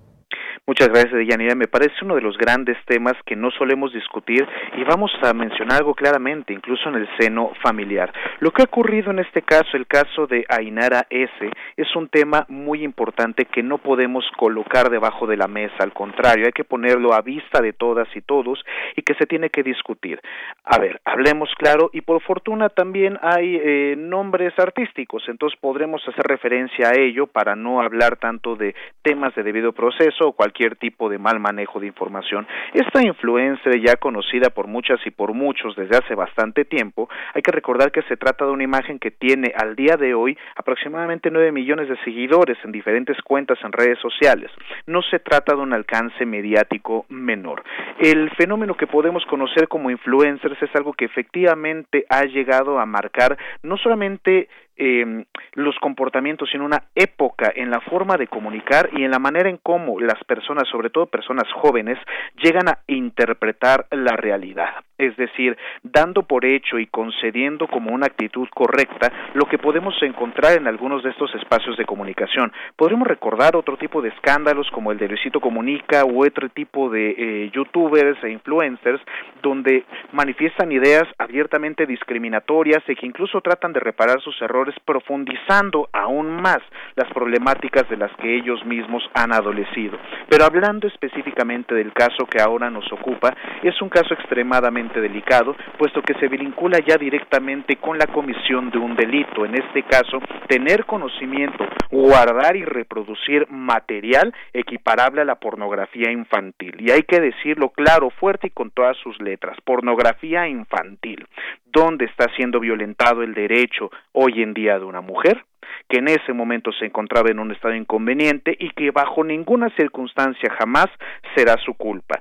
Muchas 0.69 0.89
gracias, 0.89 1.13
Deyanira. 1.13 1.55
Me 1.55 1.67
parece 1.67 1.95
uno 2.03 2.13
de 2.13 2.21
los 2.21 2.37
grandes 2.37 2.77
temas 2.85 3.15
que 3.25 3.35
no 3.35 3.49
solemos 3.49 3.91
discutir 3.91 4.47
y 4.77 4.83
vamos 4.83 5.11
a 5.23 5.33
mencionar 5.33 5.77
algo 5.77 5.95
claramente, 5.95 6.53
incluso 6.53 6.89
en 6.89 6.95
el 6.95 7.09
seno 7.17 7.53
familiar. 7.63 8.13
Lo 8.39 8.51
que 8.51 8.61
ha 8.61 8.65
ocurrido 8.65 9.09
en 9.09 9.17
este 9.17 9.41
caso, 9.41 9.75
el 9.75 9.87
caso 9.87 10.27
de 10.27 10.45
Ainara 10.47 11.07
S., 11.09 11.33
es 11.75 11.95
un 11.95 12.07
tema 12.07 12.45
muy 12.49 12.83
importante 12.83 13.45
que 13.45 13.63
no 13.63 13.79
podemos 13.79 14.23
colocar 14.37 14.91
debajo 14.91 15.25
de 15.25 15.37
la 15.37 15.47
mesa. 15.47 15.73
Al 15.79 15.91
contrario, 15.91 16.45
hay 16.45 16.51
que 16.51 16.63
ponerlo 16.63 17.15
a 17.15 17.21
vista 17.21 17.61
de 17.63 17.73
todas 17.73 18.07
y 18.15 18.21
todos 18.21 18.63
y 18.95 19.01
que 19.01 19.15
se 19.15 19.25
tiene 19.25 19.49
que 19.49 19.63
discutir. 19.63 20.21
A 20.65 20.77
ver, 20.77 21.01
hablemos 21.03 21.49
claro 21.57 21.89
y 21.93 22.01
por 22.01 22.21
fortuna 22.21 22.69
también 22.69 23.17
hay 23.23 23.59
eh, 23.59 23.95
nombres 23.97 24.53
artísticos, 24.59 25.23
entonces 25.29 25.59
podremos 25.59 26.07
hacer 26.07 26.27
referencia 26.27 26.89
a 26.89 26.99
ello 26.99 27.25
para 27.25 27.55
no 27.55 27.81
hablar 27.81 28.17
tanto 28.17 28.55
de 28.55 28.75
temas 29.01 29.33
de 29.33 29.41
debido 29.41 29.71
proceso 29.71 30.27
o 30.27 30.33
cualquier 30.33 30.58
tipo 30.77 31.09
de 31.09 31.17
mal 31.17 31.39
manejo 31.39 31.79
de 31.79 31.87
información. 31.87 32.45
Esta 32.73 33.01
influencer 33.01 33.79
ya 33.81 33.95
conocida 33.95 34.49
por 34.49 34.67
muchas 34.67 34.99
y 35.05 35.11
por 35.11 35.33
muchos 35.33 35.75
desde 35.75 35.97
hace 35.97 36.15
bastante 36.15 36.65
tiempo, 36.65 37.09
hay 37.33 37.41
que 37.41 37.51
recordar 37.51 37.91
que 37.91 38.01
se 38.03 38.17
trata 38.17 38.45
de 38.45 38.51
una 38.51 38.63
imagen 38.63 38.99
que 38.99 39.11
tiene 39.11 39.53
al 39.55 39.75
día 39.75 39.95
de 39.95 40.13
hoy 40.13 40.37
aproximadamente 40.55 41.31
9 41.31 41.51
millones 41.51 41.87
de 41.87 41.97
seguidores 42.03 42.57
en 42.63 42.71
diferentes 42.71 43.17
cuentas 43.21 43.57
en 43.63 43.71
redes 43.71 43.99
sociales. 43.99 44.51
No 44.85 45.01
se 45.01 45.19
trata 45.19 45.55
de 45.55 45.61
un 45.61 45.73
alcance 45.73 46.25
mediático 46.25 47.05
menor. 47.09 47.63
El 47.99 48.29
fenómeno 48.31 48.75
que 48.75 48.87
podemos 48.87 49.25
conocer 49.25 49.67
como 49.67 49.89
influencers 49.89 50.61
es 50.61 50.75
algo 50.75 50.93
que 50.93 51.05
efectivamente 51.05 52.05
ha 52.09 52.25
llegado 52.25 52.79
a 52.79 52.85
marcar 52.85 53.37
no 53.63 53.77
solamente 53.77 54.49
eh, 54.79 55.25
los 55.53 55.75
comportamientos, 55.79 56.49
sino 56.49 56.65
una 56.65 56.83
época 56.95 57.51
en 57.53 57.69
la 57.69 57.81
forma 57.81 58.15
de 58.17 58.27
comunicar 58.27 58.89
y 58.93 59.03
en 59.03 59.11
la 59.11 59.19
manera 59.19 59.49
en 59.49 59.57
cómo 59.57 59.99
las 59.99 60.23
personas, 60.23 60.67
sobre 60.69 60.89
todo 60.89 61.05
personas 61.05 61.51
jóvenes, 61.53 61.97
llegan 62.41 62.69
a 62.69 62.79
interpretar 62.87 63.85
la 63.91 64.15
realidad. 64.15 64.69
Es 64.97 65.15
decir, 65.15 65.57
dando 65.81 66.23
por 66.23 66.45
hecho 66.45 66.77
y 66.77 66.87
concediendo 66.87 67.67
como 67.67 67.93
una 67.93 68.07
actitud 68.07 68.47
correcta 68.53 69.11
lo 69.33 69.45
que 69.45 69.57
podemos 69.57 69.95
encontrar 70.01 70.57
en 70.57 70.67
algunos 70.67 71.03
de 71.03 71.11
estos 71.11 71.33
espacios 71.35 71.77
de 71.77 71.85
comunicación. 71.85 72.51
Podremos 72.75 73.07
recordar 73.07 73.55
otro 73.55 73.77
tipo 73.77 74.01
de 74.01 74.09
escándalos 74.09 74.69
como 74.71 74.91
el 74.91 74.97
de 74.97 75.07
Luisito 75.07 75.39
Comunica 75.39 76.03
u 76.05 76.25
otro 76.25 76.49
tipo 76.49 76.89
de 76.89 77.11
eh, 77.11 77.51
youtubers 77.53 78.21
e 78.23 78.29
influencers 78.29 79.01
donde 79.41 79.85
manifiestan 80.11 80.71
ideas 80.71 81.03
abiertamente 81.17 81.85
discriminatorias 81.85 82.83
y 82.87 82.95
que 82.95 83.05
incluso 83.05 83.39
tratan 83.41 83.73
de 83.73 83.79
reparar 83.79 84.19
sus 84.21 84.39
errores 84.41 84.68
profundizando 84.85 85.89
aún 85.93 86.41
más 86.41 86.59
las 86.95 87.11
problemáticas 87.13 87.87
de 87.89 87.97
las 87.97 88.11
que 88.17 88.35
ellos 88.35 88.63
mismos 88.65 89.03
han 89.13 89.33
adolecido. 89.33 89.97
Pero 90.27 90.45
hablando 90.45 90.87
específicamente 90.87 91.75
del 91.75 91.93
caso 91.93 92.25
que 92.25 92.41
ahora 92.41 92.69
nos 92.69 92.91
ocupa, 92.91 93.35
es 93.63 93.81
un 93.81 93.89
caso 93.89 94.13
extremadamente 94.13 95.01
delicado, 95.01 95.55
puesto 95.77 96.01
que 96.01 96.13
se 96.15 96.27
vincula 96.27 96.79
ya 96.85 96.97
directamente 96.97 97.77
con 97.77 97.97
la 97.97 98.07
comisión 98.07 98.69
de 98.69 98.77
un 98.77 98.95
delito, 98.95 99.45
en 99.45 99.55
este 99.55 99.83
caso, 99.83 100.19
tener 100.47 100.85
conocimiento, 100.85 101.65
guardar 101.91 102.55
y 102.55 102.65
reproducir 102.65 103.47
material 103.49 104.33
equiparable 104.53 105.21
a 105.21 105.25
la 105.25 105.35
pornografía 105.35 106.11
infantil. 106.11 106.75
Y 106.79 106.91
hay 106.91 107.03
que 107.03 107.19
decirlo 107.19 107.69
claro, 107.69 108.09
fuerte 108.09 108.47
y 108.47 108.51
con 108.51 108.71
todas 108.71 108.97
sus 108.97 109.19
letras, 109.21 109.57
pornografía 109.63 110.47
infantil, 110.47 111.25
donde 111.71 112.05
está 112.05 112.27
siendo 112.35 112.59
violentado 112.59 113.23
el 113.23 113.33
derecho 113.33 113.91
hoy 114.11 114.41
en 114.41 114.53
día 114.53 114.58
de 114.59 114.85
una 114.85 115.01
mujer 115.01 115.45
que 115.87 115.99
en 115.99 116.07
ese 116.07 116.33
momento 116.33 116.71
se 116.71 116.85
encontraba 116.85 117.29
en 117.29 117.39
un 117.39 117.51
estado 117.51 117.73
inconveniente 117.73 118.55
y 118.59 118.69
que 118.71 118.91
bajo 118.91 119.23
ninguna 119.23 119.69
circunstancia 119.75 120.53
jamás 120.59 120.87
será 121.35 121.55
su 121.65 121.73
culpa. 121.75 122.19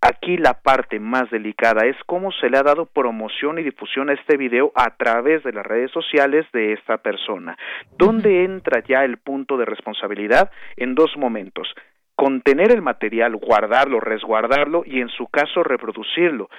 Aquí 0.00 0.36
la 0.36 0.54
parte 0.54 0.98
más 0.98 1.30
delicada 1.30 1.86
es 1.86 1.96
cómo 2.06 2.32
se 2.32 2.50
le 2.50 2.58
ha 2.58 2.62
dado 2.62 2.86
promoción 2.86 3.58
y 3.58 3.62
difusión 3.62 4.10
a 4.10 4.14
este 4.14 4.36
video 4.36 4.72
a 4.74 4.96
través 4.96 5.42
de 5.44 5.52
las 5.52 5.64
redes 5.64 5.90
sociales 5.92 6.46
de 6.52 6.72
esta 6.72 6.98
persona. 6.98 7.56
¿Dónde 7.98 8.44
entra 8.44 8.82
ya 8.82 9.04
el 9.04 9.18
punto 9.18 9.56
de 9.56 9.64
responsabilidad? 9.64 10.50
En 10.76 10.94
dos 10.94 11.16
momentos 11.16 11.68
contener 12.14 12.70
el 12.70 12.82
material, 12.82 13.34
guardarlo, 13.34 13.98
resguardarlo 13.98 14.84
y 14.86 15.00
en 15.00 15.08
su 15.08 15.26
caso 15.26 15.64
reproducirlo. 15.64 16.50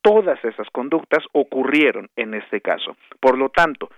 Todas 0.00 0.44
esas 0.44 0.68
conductas 0.70 1.24
ocurrieron 1.32 2.10
en 2.16 2.34
este 2.34 2.60
caso. 2.60 2.96
Por 3.20 3.38
lo 3.38 3.50
tanto, 3.50 3.88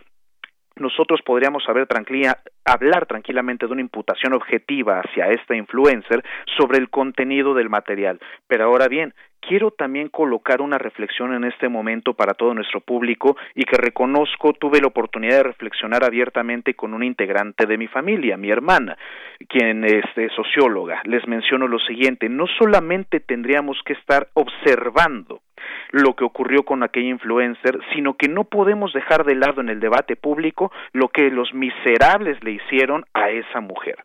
nosotros 0.77 1.21
podríamos 1.23 1.65
saber 1.65 1.87
tranquila, 1.87 2.39
hablar 2.65 3.07
tranquilamente 3.07 3.67
de 3.67 3.73
una 3.73 3.81
imputación 3.81 4.33
objetiva 4.33 5.01
hacia 5.01 5.29
esta 5.29 5.55
influencer 5.55 6.25
sobre 6.57 6.79
el 6.79 6.91
contenido 6.91 7.55
del 7.55 7.71
material. 7.71 8.21
Pero 8.49 8.65
ahora 8.65 8.89
bien, 8.89 9.15
quiero 9.49 9.71
también 9.71 10.09
colocar 10.09 10.61
una 10.61 10.79
reflexión 10.79 11.35
en 11.35 11.45
este 11.45 11.69
momento 11.69 12.15
para 12.15 12.35
todo 12.35 12.55
nuestro 12.55 12.81
público 12.81 13.37
y 13.55 13.65
que 13.65 13.77
reconozco 13.77 14.53
tuve 14.53 14.81
la 14.81 14.89
oportunidad 14.89 15.39
de 15.39 15.43
reflexionar 15.45 16.05
abiertamente 16.05 16.75
con 16.75 16.95
un 16.95 17.03
integrante 17.03 17.67
de 17.67 17.79
mi 17.79 17.87
familia, 17.87 18.37
mi 18.37 18.51
hermana, 18.51 18.97
quien 19.49 19.85
es 19.85 20.05
socióloga. 20.35 21.03
Les 21.05 21.27
menciono 21.27 21.69
lo 21.69 21.79
siguiente, 21.79 22.29
no 22.29 22.47
solamente 22.59 23.21
tendríamos 23.21 23.81
que 23.85 23.95
estar 23.95 24.29
observando 24.35 25.41
lo 25.91 26.15
que 26.15 26.25
ocurrió 26.25 26.65
con 26.65 26.83
aquella 26.83 27.09
influencer, 27.09 27.79
sino 27.95 28.15
que 28.15 28.29
no 28.29 28.45
podemos 28.45 28.93
dejar 28.93 29.25
de 29.25 29.37
lado 29.37 29.61
en 29.61 29.69
el 29.69 29.81
debate 29.81 30.17
público 30.17 30.73
lo 30.93 31.09
que 31.09 31.31
los 31.31 31.55
miserables 31.55 32.43
le 32.43 32.53
hicieron 32.53 33.05
a 33.15 33.31
esa 33.31 33.61
mujer. 33.61 33.97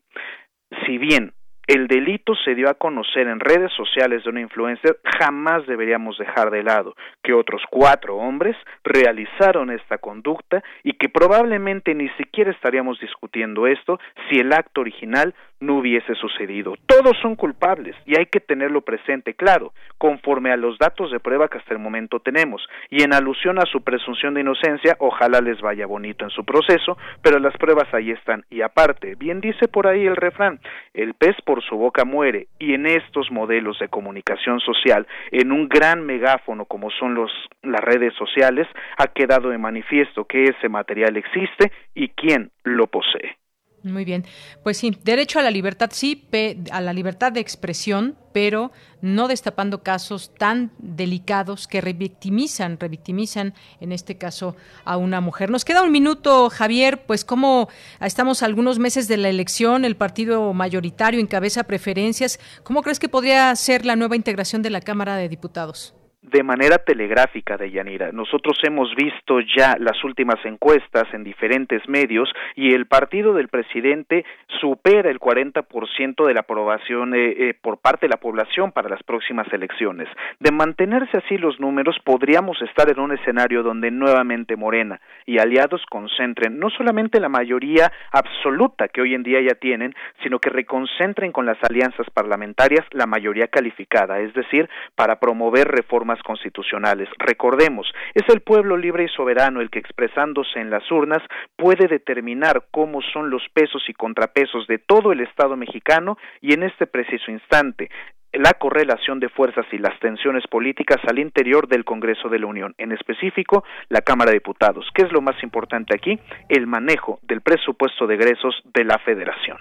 Si 0.86 0.98
bien 0.98 1.34
el 1.70 1.88
delito 1.88 2.34
se 2.44 2.56
dio 2.56 2.68
a 2.68 2.74
conocer 2.74 3.28
en 3.28 3.40
redes 3.40 3.72
sociales 3.74 4.24
de 4.24 4.32
una 4.32 4.42
influencer, 4.42 5.00
jamás 5.20 5.68
deberíamos 5.68 6.18
dejar 6.18 6.50
de 6.50 6.64
lado 6.64 6.96
que 7.22 7.32
otros 7.32 7.62
cuatro 7.70 8.18
hombres 8.18 8.58
realizaron 8.84 9.70
esta 9.70 10.00
conducta 10.00 10.64
y 10.84 10.94
que 10.94 11.10
probablemente 11.10 11.94
ni 11.94 12.10
siquiera 12.18 12.50
estaríamos 12.50 13.00
discutiendo 13.00 13.68
esto 13.68 14.00
si 14.28 14.40
el 14.40 14.52
acto 14.52 14.82
original 14.82 15.36
no 15.60 15.78
hubiese 15.78 16.16
sucedido. 16.16 16.76
Todos 16.86 17.18
son 17.22 17.36
culpables 17.36 17.96
y 18.06 18.18
hay 18.18 18.26
que 18.26 18.40
tenerlo 18.40 18.82
presente, 18.82 19.34
claro, 19.34 19.74
conforme 19.98 20.52
a 20.52 20.58
los 20.58 20.78
datos 20.78 21.12
de 21.12 21.20
prueba 21.20 21.48
que 21.48 21.58
hasta 21.58 21.74
el 21.74 21.80
momento 21.80 22.20
tenemos. 22.20 22.66
Y 22.90 23.04
en 23.04 23.14
alusión 23.14 23.60
a 23.60 23.66
su 23.66 23.82
presunción 23.84 24.34
de 24.34 24.42
inocencia, 24.42 24.96
ojalá 25.00 25.42
les 25.42 25.60
vaya 25.62 25.86
bonito 25.86 26.24
en 26.24 26.32
su 26.32 26.46
proceso, 26.46 26.98
pero 27.22 27.40
las 27.40 27.56
pruebas 27.58 27.94
ahí 27.94 28.12
están. 28.12 28.46
Y 28.50 28.62
aparte, 28.62 29.16
bien 29.16 29.42
dice 29.42 29.68
por 29.68 29.88
ahí 29.88 30.06
el 30.06 30.16
refrán, 30.16 30.60
el 30.94 31.14
pez 31.14 31.36
por 31.46 31.64
su 31.64 31.76
boca 31.76 32.06
muere. 32.06 32.48
Y 32.60 32.74
en 32.74 32.86
estos 32.86 33.32
modelos 33.32 33.80
de 33.80 33.90
comunicación 33.90 34.60
social, 34.60 35.08
en 35.32 35.52
un 35.52 35.68
gran 35.68 36.06
megáfono 36.06 36.66
como 36.66 36.90
son 36.92 37.16
los, 37.16 37.32
las 37.64 37.82
redes 37.82 38.14
sociales, 38.16 38.68
ha 38.98 39.08
quedado 39.08 39.50
de 39.50 39.58
manifiesto 39.58 40.26
que 40.26 40.44
ese 40.46 40.70
material 40.70 41.18
existe 41.18 41.72
y 41.94 42.10
quién 42.10 42.52
lo 42.64 42.88
posee. 42.88 43.38
Muy 43.84 44.04
bien. 44.04 44.26
Pues 44.62 44.78
sí, 44.78 44.98
derecho 45.04 45.40
a 45.40 45.42
la 45.42 45.52
libertad 45.52 45.90
sí, 45.94 46.28
a 46.72 46.82
la 46.82 46.92
libertad 46.92 47.32
de 47.32 47.40
expresión, 47.40 48.18
pero 48.34 48.72
no 49.02 49.30
destapando 49.30 49.84
casos 49.84 50.34
tan 50.38 50.72
delicados 50.80 51.68
que 51.68 51.80
revictimizan, 51.80 52.78
revictimizan 52.78 53.54
en 53.80 53.92
este 53.94 54.18
caso 54.18 54.58
a 54.84 54.98
una 54.98 55.22
mujer. 55.22 55.50
Nos 55.50 55.64
queda 55.64 55.82
un 55.82 55.92
minuto, 55.92 56.50
Javier, 56.50 57.06
pues 57.06 57.24
como 57.24 57.70
estamos 58.02 58.44
algunos 58.44 58.80
meses 58.80 59.08
de 59.08 59.18
la 59.18 59.30
elección, 59.30 59.86
el 59.86 59.96
partido 59.96 60.54
mayoritario 60.54 61.22
encabeza 61.22 61.64
preferencias, 61.64 62.40
¿cómo 62.64 62.82
crees 62.82 63.00
que 63.00 63.10
podría 63.10 63.56
ser 63.56 63.86
la 63.86 63.96
nueva 63.96 64.18
integración 64.18 64.62
de 64.62 64.72
la 64.72 64.82
Cámara 64.82 65.16
de 65.16 65.30
Diputados? 65.30 65.94
De 66.22 66.44
manera 66.44 66.78
telegráfica 66.80 67.56
de 67.58 67.72
Yanira. 67.72 68.12
Nosotros 68.12 68.58
hemos 68.64 68.94
visto 68.96 69.40
ya 69.40 69.78
las 69.80 70.04
últimas 70.04 70.44
encuestas 70.44 71.06
en 71.14 71.24
diferentes 71.24 71.88
medios 71.88 72.30
y 72.56 72.74
el 72.74 72.88
partido 72.88 73.34
del 73.34 73.48
presidente 73.48 74.26
supera 74.60 75.10
el 75.10 75.20
40% 75.20 76.28
de 76.28 76.34
la 76.34 76.42
aprobación 76.42 77.14
eh, 77.16 77.50
eh, 77.50 77.54
por 77.60 77.78
parte 77.78 78.08
de 78.08 78.10
la 78.10 78.20
población 78.20 78.72
para 78.74 78.90
las 78.90 79.02
próximas 79.04 79.48
elecciones. 79.54 80.10
De 80.40 80.52
mantenerse 80.52 81.18
así 81.18 81.38
los 81.38 81.60
números, 81.60 81.98
podríamos 82.04 82.62
estar 82.62 82.90
en 82.90 83.00
un 83.00 83.14
escenario 83.14 83.64
donde 83.64 83.90
nuevamente 83.90 84.58
Morena 84.58 85.00
y 85.26 85.40
aliados 85.40 85.82
concentren 85.90 86.60
no 86.60 86.70
solamente 86.70 87.20
la 87.20 87.30
mayoría 87.30 87.92
absoluta 88.12 88.90
que 88.90 89.02
hoy 89.02 89.14
en 89.14 89.24
día 89.24 89.40
ya 89.42 89.56
tienen, 89.56 89.96
sino 90.24 90.40
que 90.40 90.50
reconcentren 90.50 91.32
con 91.32 91.46
las 91.46 91.58
alianzas 91.64 92.08
parlamentarias 92.14 92.86
la 92.92 93.06
mayoría 93.06 93.48
calificada, 93.48 94.20
es 94.20 94.34
decir, 94.34 94.70
para 94.96 95.20
promover 95.20 95.68
reformas 95.68 96.09
constitucionales. 96.24 97.10
Recordemos, 97.20 97.92
es 98.14 98.28
el 98.30 98.42
pueblo 98.42 98.78
libre 98.78 99.04
y 99.04 99.08
soberano 99.10 99.62
el 99.62 99.70
que 99.70 99.80
expresándose 99.80 100.60
en 100.60 100.70
las 100.70 100.90
urnas 100.92 101.22
puede 101.56 101.88
determinar 101.88 102.66
cómo 102.72 103.02
son 103.14 103.30
los 103.30 103.44
pesos 103.54 103.84
y 103.88 103.94
contrapesos 103.94 104.68
de 104.68 104.80
todo 104.80 105.12
el 105.12 105.22
Estado 105.22 105.56
mexicano 105.56 106.18
y 106.42 106.54
en 106.54 106.64
este 106.64 106.88
preciso 106.88 107.32
instante 107.32 107.90
la 108.34 108.54
correlación 108.54 109.20
de 109.20 109.30
fuerzas 109.30 109.66
y 109.72 109.78
las 109.78 110.00
tensiones 110.00 110.46
políticas 110.48 111.00
al 111.08 111.20
interior 111.20 111.68
del 111.68 111.84
Congreso 111.84 112.30
de 112.30 112.40
la 112.40 112.46
Unión, 112.46 112.76
en 112.78 112.92
específico 112.92 113.64
la 113.90 114.02
Cámara 114.02 114.32
de 114.32 114.38
Diputados. 114.38 114.88
¿Qué 114.94 115.04
es 115.04 115.12
lo 115.12 115.22
más 115.22 115.42
importante 115.42 115.96
aquí? 115.96 116.20
El 116.48 116.68
manejo 116.68 117.20
del 117.24 117.42
presupuesto 117.42 118.06
de 118.06 118.16
egresos 118.16 118.62
de 118.74 118.84
la 118.84 119.00
Federación. 119.00 119.58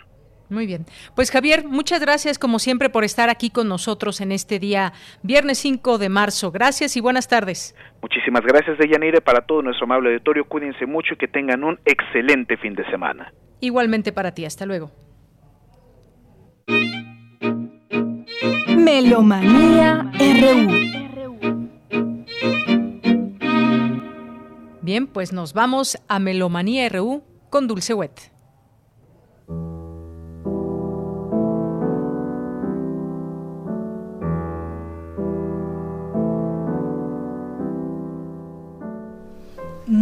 Muy 0.51 0.67
bien. 0.67 0.87
Pues 1.15 1.31
Javier, 1.31 1.65
muchas 1.67 2.01
gracias 2.01 2.39
como 2.39 2.59
siempre 2.59 2.89
por 2.89 3.05
estar 3.05 3.29
aquí 3.29 3.51
con 3.51 3.69
nosotros 3.69 4.21
en 4.21 4.33
este 4.33 4.59
día, 4.59 4.93
viernes 5.23 5.59
5 5.59 5.99
de 5.99 6.09
marzo. 6.09 6.51
Gracias 6.51 6.97
y 6.97 7.01
buenas 7.01 7.29
tardes. 7.29 7.75
Muchísimas 8.01 8.43
gracias, 8.43 8.79
Deyanire, 8.79 9.21
para 9.21 9.43
todo 9.43 9.63
nuestro 9.63 9.85
amable 9.85 10.11
auditorio. 10.11 10.45
Cuídense 10.45 10.87
mucho 10.87 11.15
y 11.15 11.17
que 11.17 11.29
tengan 11.29 11.65
un 11.65 11.79
excelente 11.85 12.57
fin 12.57 12.75
de 12.75 12.85
semana. 12.91 13.33
Igualmente 13.61 14.13
para 14.13 14.33
ti. 14.33 14.45
Hasta 14.47 14.65
luego. 14.65 14.91
Melomanía 18.69 20.11
RU. 20.19 20.89
Bien, 24.81 25.07
pues 25.07 25.35
nos 25.35 25.53
vamos 25.53 25.99
a 26.09 26.19
Melomanía 26.19 26.89
RU 26.89 27.23
con 27.51 27.67
Dulce 27.67 27.93
Wet. 27.93 28.38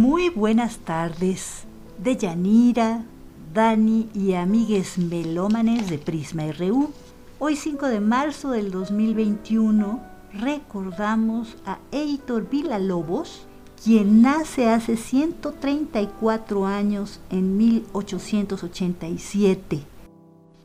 Muy 0.07 0.29
buenas 0.29 0.77
tardes 0.77 1.65
de 1.97 2.15
Yanira, 2.15 3.03
Dani 3.53 4.09
y 4.13 4.35
amigues 4.35 4.97
melómanes 4.97 5.89
de 5.89 5.97
Prisma 5.97 6.43
RU. 6.57 6.93
Hoy 7.39 7.57
5 7.57 7.87
de 7.87 7.99
marzo 7.99 8.51
del 8.51 8.71
2021 8.71 10.01
recordamos 10.31 11.57
a 11.65 11.79
Heitor 11.91 12.49
Villalobos, 12.49 13.45
quien 13.83 14.21
nace 14.21 14.69
hace 14.69 14.95
134 14.95 16.65
años 16.65 17.19
en 17.29 17.57
1887. 17.57 19.81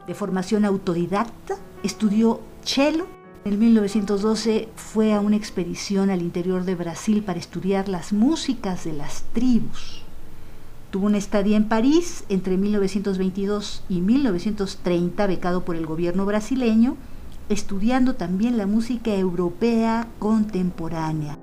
De 0.06 0.14
formación 0.14 0.64
autodidacta, 0.64 1.56
estudió 1.82 2.38
cello 2.62 3.08
en 3.44 3.58
1912 3.58 4.68
fue 4.76 5.12
a 5.12 5.20
una 5.20 5.36
expedición 5.36 6.10
al 6.10 6.22
interior 6.22 6.64
de 6.64 6.74
Brasil 6.74 7.22
para 7.22 7.38
estudiar 7.38 7.88
las 7.88 8.12
músicas 8.12 8.84
de 8.84 8.92
las 8.92 9.24
tribus. 9.32 10.02
Tuvo 10.90 11.06
una 11.06 11.18
estadía 11.18 11.56
en 11.56 11.68
París 11.68 12.24
entre 12.28 12.56
1922 12.56 13.82
y 13.88 14.00
1930, 14.00 15.26
becado 15.26 15.64
por 15.64 15.74
el 15.74 15.86
gobierno 15.86 16.26
brasileño, 16.26 16.96
estudiando 17.48 18.14
también 18.14 18.58
la 18.58 18.66
música 18.66 19.14
europea 19.14 20.06
contemporánea. 20.18 21.38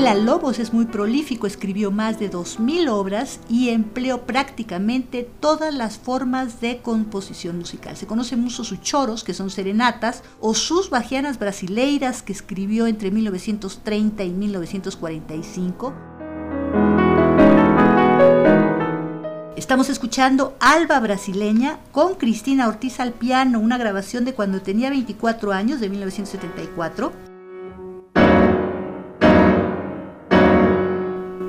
Vila 0.00 0.14
Lobos 0.14 0.58
es 0.58 0.72
muy 0.72 0.86
prolífico, 0.86 1.46
escribió 1.46 1.90
más 1.90 2.18
de 2.18 2.30
2.000 2.30 2.88
obras 2.88 3.38
y 3.50 3.68
empleó 3.68 4.22
prácticamente 4.22 5.28
todas 5.40 5.74
las 5.74 5.98
formas 5.98 6.62
de 6.62 6.78
composición 6.78 7.58
musical. 7.58 7.98
Se 7.98 8.06
conocen 8.06 8.40
mucho 8.40 8.64
sus 8.64 8.80
choros, 8.80 9.24
que 9.24 9.34
son 9.34 9.50
serenatas, 9.50 10.22
o 10.40 10.54
sus 10.54 10.88
bajianas 10.88 11.38
brasileiras, 11.38 12.22
que 12.22 12.32
escribió 12.32 12.86
entre 12.86 13.10
1930 13.10 14.24
y 14.24 14.30
1945. 14.30 15.92
Estamos 19.54 19.90
escuchando 19.90 20.56
Alba 20.60 20.98
Brasileña 21.00 21.78
con 21.92 22.14
Cristina 22.14 22.68
Ortiz 22.68 23.00
al 23.00 23.12
piano, 23.12 23.60
una 23.60 23.76
grabación 23.76 24.24
de 24.24 24.32
cuando 24.32 24.62
tenía 24.62 24.88
24 24.88 25.52
años, 25.52 25.78
de 25.78 25.90
1974. 25.90 27.29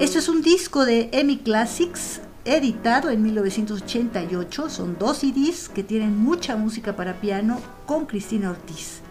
Esto 0.01 0.17
es 0.17 0.29
un 0.29 0.41
disco 0.41 0.83
de 0.83 1.09
EMI 1.11 1.37
Classics 1.37 2.21
editado 2.43 3.11
en 3.11 3.21
1988. 3.21 4.67
Son 4.71 4.97
dos 4.97 5.19
CDs 5.19 5.69
que 5.69 5.83
tienen 5.83 6.17
mucha 6.17 6.55
música 6.55 6.95
para 6.95 7.21
piano 7.21 7.61
con 7.85 8.07
Cristina 8.07 8.49
Ortiz. 8.49 9.01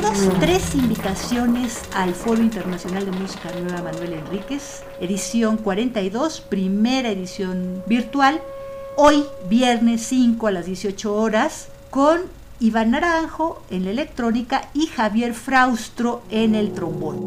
Tenemos 0.00 0.38
tres 0.40 0.74
invitaciones 0.74 1.82
al 1.94 2.14
Foro 2.14 2.40
Internacional 2.40 3.04
de 3.04 3.10
Música 3.10 3.50
Nueva 3.60 3.82
Manuel 3.82 4.14
Enríquez, 4.14 4.82
edición 4.98 5.58
42, 5.58 6.40
primera 6.40 7.10
edición 7.10 7.82
virtual, 7.86 8.40
hoy 8.96 9.24
viernes 9.50 10.00
5 10.04 10.46
a 10.46 10.52
las 10.52 10.64
18 10.64 11.14
horas, 11.14 11.68
con 11.90 12.20
Iván 12.60 12.92
Naranjo 12.92 13.62
en 13.68 13.84
la 13.84 13.90
electrónica 13.90 14.70
y 14.72 14.86
Javier 14.86 15.34
Fraustro 15.34 16.22
en 16.30 16.54
el 16.54 16.72
trombón. 16.72 17.18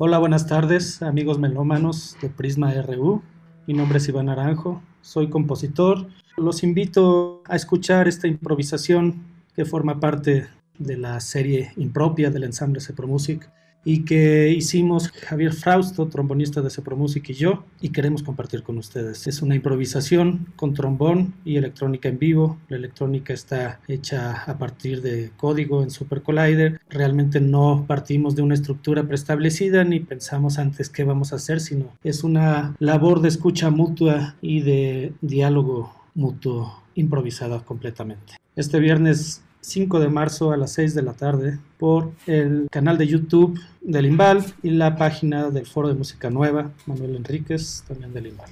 Hola, 0.00 0.18
buenas 0.18 0.48
tardes, 0.48 1.00
amigos 1.02 1.38
melómanos 1.38 2.16
de 2.20 2.28
Prisma 2.28 2.72
RU. 2.74 3.22
Mi 3.68 3.74
nombre 3.74 3.98
es 3.98 4.08
Iván 4.08 4.26
Naranjo, 4.26 4.82
soy 5.00 5.30
compositor. 5.30 6.08
Los 6.36 6.64
invito 6.64 7.42
a 7.46 7.54
escuchar 7.54 8.08
esta 8.08 8.26
improvisación 8.26 9.22
que 9.54 9.64
forma 9.64 10.00
parte 10.00 10.48
de 10.78 10.96
la 10.96 11.20
serie 11.20 11.72
impropia 11.76 12.30
del 12.30 12.44
ensamble 12.44 12.80
Music 13.06 13.50
y 13.84 14.04
que 14.04 14.50
hicimos 14.50 15.08
Javier 15.08 15.52
Frausto, 15.52 16.08
trombonista 16.08 16.60
de 16.60 16.68
Music 16.94 17.30
y 17.30 17.32
yo, 17.34 17.64
y 17.80 17.90
queremos 17.90 18.22
compartir 18.22 18.62
con 18.62 18.76
ustedes. 18.76 19.26
Es 19.26 19.40
una 19.40 19.54
improvisación 19.54 20.52
con 20.56 20.74
trombón 20.74 21.32
y 21.44 21.56
electrónica 21.56 22.08
en 22.08 22.18
vivo. 22.18 22.58
La 22.68 22.76
electrónica 22.76 23.32
está 23.32 23.80
hecha 23.88 24.42
a 24.42 24.58
partir 24.58 25.00
de 25.00 25.30
código 25.36 25.82
en 25.82 25.90
Super 25.90 26.22
Collider. 26.22 26.80
Realmente 26.90 27.40
no 27.40 27.84
partimos 27.86 28.36
de 28.36 28.42
una 28.42 28.54
estructura 28.54 29.04
preestablecida 29.04 29.84
ni 29.84 30.00
pensamos 30.00 30.58
antes 30.58 30.90
qué 30.90 31.04
vamos 31.04 31.32
a 31.32 31.36
hacer, 31.36 31.60
sino 31.60 31.92
es 32.04 32.24
una 32.24 32.76
labor 32.80 33.22
de 33.22 33.28
escucha 33.28 33.70
mutua 33.70 34.36
y 34.42 34.60
de 34.60 35.14
diálogo 35.22 35.94
mutuo 36.14 36.82
improvisada 36.94 37.60
completamente. 37.60 38.34
Este 38.56 38.80
viernes 38.80 39.42
5 39.60 40.00
de 40.00 40.08
marzo 40.08 40.52
a 40.52 40.56
las 40.56 40.72
6 40.72 40.94
de 40.94 41.02
la 41.02 41.12
tarde 41.12 41.58
por 41.78 42.12
el 42.26 42.68
canal 42.70 42.98
de 42.98 43.06
YouTube 43.06 43.60
del 43.80 44.06
Imbal 44.06 44.44
y 44.62 44.70
la 44.70 44.96
página 44.96 45.50
del 45.50 45.66
Foro 45.66 45.88
de 45.88 45.94
Música 45.94 46.30
Nueva, 46.30 46.70
Manuel 46.86 47.16
Enríquez, 47.16 47.84
también 47.86 48.12
del 48.12 48.28
Imbal. 48.28 48.48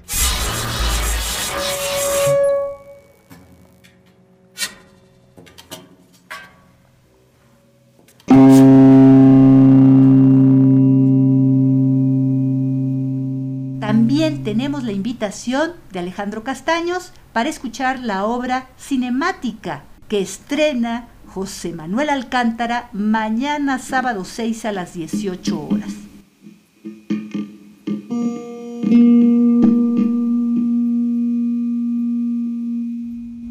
También 13.80 14.42
tenemos 14.42 14.82
la 14.82 14.92
invitación 14.92 15.72
de 15.92 16.00
Alejandro 16.00 16.42
Castaños 16.42 17.12
para 17.32 17.48
escuchar 17.48 18.00
la 18.00 18.24
obra 18.24 18.68
cinemática 18.76 19.84
que 20.08 20.20
estrena 20.20 21.08
José 21.26 21.72
Manuel 21.72 22.10
Alcántara 22.10 22.88
mañana 22.92 23.78
sábado 23.78 24.24
6 24.24 24.64
a 24.64 24.72
las 24.72 24.94
18 24.94 25.60
horas. 25.60 25.92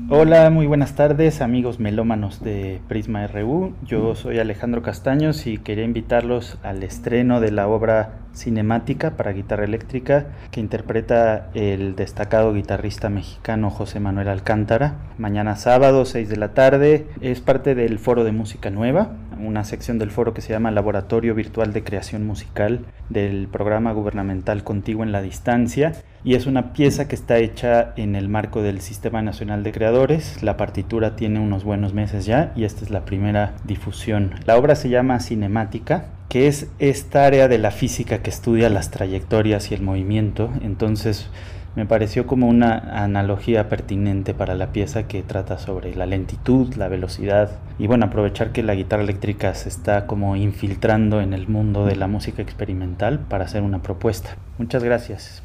Hola, 0.07 0.51
muy 0.51 0.67
buenas 0.67 0.93
tardes 0.93 1.41
amigos 1.41 1.79
melómanos 1.79 2.43
de 2.43 2.79
Prisma 2.87 3.25
RU. 3.25 3.73
Yo 3.83 4.13
soy 4.13 4.37
Alejandro 4.37 4.83
Castaños 4.83 5.47
y 5.47 5.57
quería 5.57 5.83
invitarlos 5.83 6.59
al 6.61 6.83
estreno 6.83 7.39
de 7.39 7.49
la 7.49 7.67
obra 7.67 8.19
cinemática 8.35 9.17
para 9.17 9.31
guitarra 9.31 9.63
eléctrica 9.63 10.27
que 10.51 10.59
interpreta 10.59 11.49
el 11.55 11.95
destacado 11.95 12.53
guitarrista 12.53 13.09
mexicano 13.09 13.71
José 13.71 13.99
Manuel 13.99 14.27
Alcántara. 14.27 14.95
Mañana 15.17 15.55
sábado, 15.55 16.05
6 16.05 16.29
de 16.29 16.37
la 16.37 16.53
tarde, 16.53 17.07
es 17.21 17.41
parte 17.41 17.73
del 17.73 17.97
Foro 17.97 18.23
de 18.23 18.31
Música 18.31 18.69
Nueva, 18.69 19.09
una 19.39 19.63
sección 19.63 19.99
del 19.99 20.11
foro 20.11 20.33
que 20.33 20.41
se 20.41 20.53
llama 20.53 20.71
Laboratorio 20.71 21.35
Virtual 21.35 21.73
de 21.73 21.83
Creación 21.83 22.25
Musical 22.25 22.85
del 23.09 23.47
programa 23.47 23.91
gubernamental 23.91 24.63
Contigo 24.63 25.03
en 25.03 25.11
la 25.11 25.21
Distancia 25.21 25.93
y 26.23 26.35
es 26.35 26.47
una 26.47 26.73
pieza 26.73 27.07
que 27.07 27.15
está 27.15 27.37
hecha 27.37 27.93
en 27.97 28.15
el 28.15 28.29
marco 28.29 28.61
del 28.61 28.81
Sistema 28.81 29.21
Nacional 29.21 29.63
de 29.63 29.71
Creadores. 29.71 30.41
La 30.41 30.57
partitura 30.57 31.15
tiene 31.15 31.39
unos 31.39 31.63
buenos 31.63 31.93
meses 31.93 32.25
ya 32.25 32.51
y 32.55 32.63
esta 32.63 32.83
es 32.83 32.89
la 32.89 33.05
primera 33.05 33.53
difusión. 33.63 34.31
La 34.45 34.57
obra 34.57 34.75
se 34.75 34.89
llama 34.89 35.19
Cinemática, 35.19 36.07
que 36.29 36.47
es 36.47 36.69
esta 36.79 37.25
área 37.25 37.47
de 37.47 37.59
la 37.59 37.71
física 37.71 38.23
que 38.23 38.29
estudia 38.29 38.69
las 38.69 38.89
trayectorias 38.89 39.71
y 39.71 39.75
el 39.75 39.83
movimiento. 39.83 40.51
Entonces 40.61 41.29
me 41.75 41.85
pareció 41.85 42.25
como 42.25 42.47
una 42.47 43.03
analogía 43.03 43.67
pertinente 43.69 44.33
para 44.33 44.55
la 44.55 44.71
pieza 44.71 45.07
que 45.07 45.23
trata 45.23 45.57
sobre 45.57 45.93
la 45.95 46.05
lentitud, 46.05 46.73
la 46.75 46.87
velocidad 46.87 47.51
y 47.77 47.87
bueno, 47.87 48.05
aprovechar 48.05 48.51
que 48.51 48.63
la 48.63 48.75
guitarra 48.75 49.03
eléctrica 49.03 49.53
se 49.53 49.69
está 49.69 50.07
como 50.07 50.35
infiltrando 50.35 51.21
en 51.21 51.33
el 51.33 51.47
mundo 51.47 51.85
de 51.85 51.95
la 51.95 52.07
música 52.07 52.41
experimental 52.41 53.19
para 53.19 53.45
hacer 53.45 53.61
una 53.63 53.81
propuesta. 53.81 54.37
Muchas 54.57 54.83
gracias. 54.83 55.43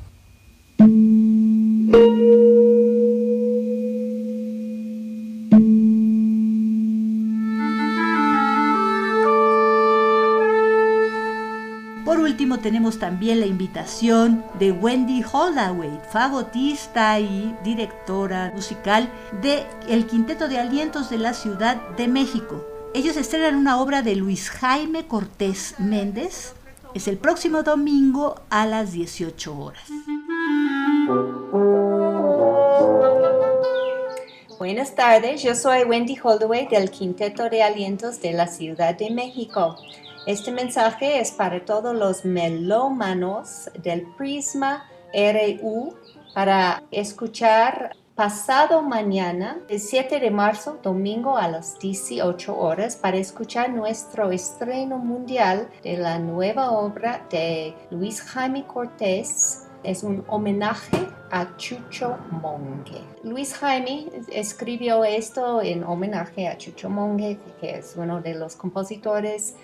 Último 12.40 12.58
tenemos 12.58 12.98
también 12.98 13.38
la 13.38 13.44
invitación 13.44 14.42
de 14.58 14.72
Wendy 14.72 15.22
Holdaway, 15.30 15.90
fagotista 16.10 17.20
y 17.20 17.54
directora 17.62 18.50
musical 18.54 19.10
de 19.42 19.66
El 19.86 20.06
Quinteto 20.06 20.48
de 20.48 20.56
Alientos 20.56 21.10
de 21.10 21.18
la 21.18 21.34
Ciudad 21.34 21.76
de 21.98 22.08
México. 22.08 22.64
Ellos 22.94 23.18
estrenan 23.18 23.56
una 23.56 23.78
obra 23.78 24.00
de 24.00 24.16
Luis 24.16 24.48
Jaime 24.48 25.06
Cortés 25.06 25.74
Méndez. 25.78 26.54
Es 26.94 27.08
el 27.08 27.18
próximo 27.18 27.62
domingo 27.62 28.36
a 28.48 28.64
las 28.64 28.92
18 28.92 29.58
horas. 29.58 29.90
Buenas 34.58 34.94
tardes, 34.94 35.42
yo 35.42 35.54
soy 35.54 35.82
Wendy 35.82 36.16
Holdaway 36.22 36.68
del 36.68 36.90
Quinteto 36.90 37.50
de 37.50 37.62
Alientos 37.62 38.22
de 38.22 38.32
la 38.32 38.46
Ciudad 38.46 38.96
de 38.96 39.10
México. 39.10 39.76
Este 40.31 40.52
mensaje 40.52 41.19
es 41.19 41.32
para 41.32 41.65
todos 41.65 41.93
los 41.93 42.24
melómanos 42.24 43.69
del 43.82 44.02
Prisma 44.16 44.89
RU 45.12 45.97
para 46.32 46.85
escuchar 46.93 47.97
pasado 48.15 48.81
mañana, 48.81 49.59
el 49.69 49.81
7 49.81 50.20
de 50.20 50.31
marzo, 50.31 50.78
domingo 50.85 51.36
a 51.36 51.48
las 51.48 51.81
18 51.81 52.57
horas, 52.57 52.94
para 52.94 53.16
escuchar 53.16 53.70
nuestro 53.70 54.31
estreno 54.31 54.98
mundial 54.98 55.69
de 55.82 55.97
la 55.97 56.20
nueva 56.20 56.70
obra 56.70 57.27
de 57.28 57.74
Luis 57.90 58.23
Jaime 58.23 58.65
Cortés, 58.69 59.66
es 59.82 60.05
un 60.05 60.24
homenaje 60.28 61.09
a 61.32 61.57
Chucho 61.57 62.19
Monge. 62.31 63.01
Luis 63.24 63.55
Jaime 63.55 64.07
escribió 64.31 65.05
esto 65.05 65.61
en 65.61 65.82
homenaje 65.82 66.47
a 66.47 66.57
Chucho 66.57 66.89
Monge, 66.89 67.36
que 67.61 67.78
es 67.78 67.94
uno 67.97 68.20
de 68.20 68.35
los 68.35 68.55
compositores 68.55 69.57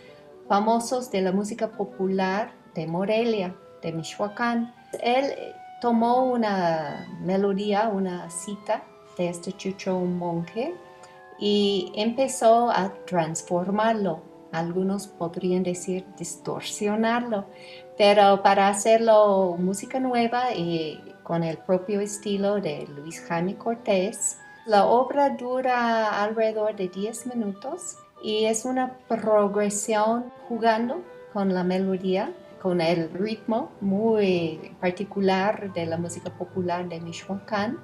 famosos 0.48 1.10
de 1.10 1.22
la 1.22 1.32
música 1.32 1.68
popular 1.68 2.52
de 2.74 2.86
Morelia, 2.86 3.54
de 3.82 3.92
Michoacán. 3.92 4.74
Él 5.02 5.32
tomó 5.80 6.24
una 6.24 7.06
melodía, 7.20 7.88
una 7.88 8.30
cita 8.30 8.82
de 9.16 9.28
este 9.28 9.52
Chucho 9.52 9.98
Monge 9.98 10.74
y 11.38 11.92
empezó 11.94 12.70
a 12.70 12.92
transformarlo. 13.06 14.22
Algunos 14.52 15.08
podrían 15.08 15.62
decir 15.62 16.06
distorsionarlo, 16.16 17.46
pero 17.98 18.42
para 18.42 18.68
hacerlo 18.68 19.56
música 19.58 20.00
nueva 20.00 20.54
y 20.54 21.02
con 21.24 21.42
el 21.42 21.58
propio 21.58 22.00
estilo 22.00 22.60
de 22.60 22.86
Luis 22.86 23.20
Jaime 23.22 23.56
Cortés, 23.56 24.38
la 24.64 24.86
obra 24.86 25.30
dura 25.30 26.22
alrededor 26.22 26.76
de 26.76 26.88
10 26.88 27.26
minutos 27.26 27.98
y 28.22 28.46
es 28.46 28.64
una 28.64 28.98
progresión 29.08 30.32
jugando 30.48 31.02
con 31.32 31.52
la 31.52 31.64
melodía, 31.64 32.32
con 32.60 32.80
el 32.80 33.10
ritmo 33.12 33.70
muy 33.80 34.74
particular 34.80 35.72
de 35.72 35.86
la 35.86 35.96
música 35.96 36.30
popular 36.30 36.88
de 36.88 37.00
Michoacán, 37.00 37.78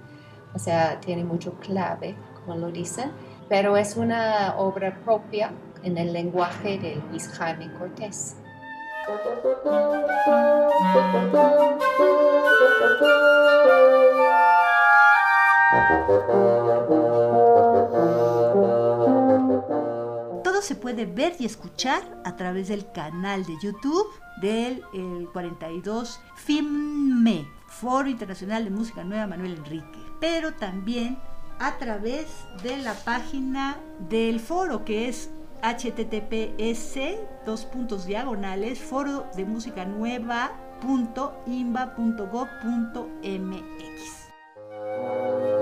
o 0.54 0.58
sea, 0.58 1.00
tiene 1.00 1.24
mucho 1.24 1.54
clave, 1.60 2.14
como 2.34 2.56
lo 2.56 2.70
dicen, 2.70 3.10
pero 3.48 3.76
es 3.76 3.96
una 3.96 4.54
obra 4.56 4.98
propia 5.04 5.52
en 5.82 5.98
el 5.98 6.12
lenguaje 6.12 6.78
de 6.78 6.96
Luis 7.10 7.28
Jaime 7.28 7.70
Cortés. 7.78 8.36
Se 20.62 20.76
puede 20.76 21.06
ver 21.06 21.34
y 21.40 21.44
escuchar 21.44 22.22
a 22.24 22.36
través 22.36 22.68
del 22.68 22.88
canal 22.92 23.44
de 23.44 23.54
YouTube 23.60 24.06
del 24.40 24.84
42 25.32 26.20
FIMME, 26.36 27.48
Foro 27.66 28.08
Internacional 28.08 28.62
de 28.62 28.70
Música 28.70 29.02
Nueva 29.02 29.26
Manuel 29.26 29.56
Enrique, 29.56 29.98
pero 30.20 30.54
también 30.54 31.18
a 31.58 31.78
través 31.78 32.28
de 32.62 32.76
la 32.76 32.94
página 32.94 33.76
del 34.08 34.38
foro 34.38 34.84
que 34.84 35.08
es 35.08 35.30
https 35.62 37.18
dos 37.44 37.64
puntos 37.64 38.06
diagonales 38.06 38.78
foro 38.78 39.26
de 39.36 39.44
música 39.44 39.84
nueva 39.84 40.52
punto 40.80 41.42
Hoy 44.94 45.61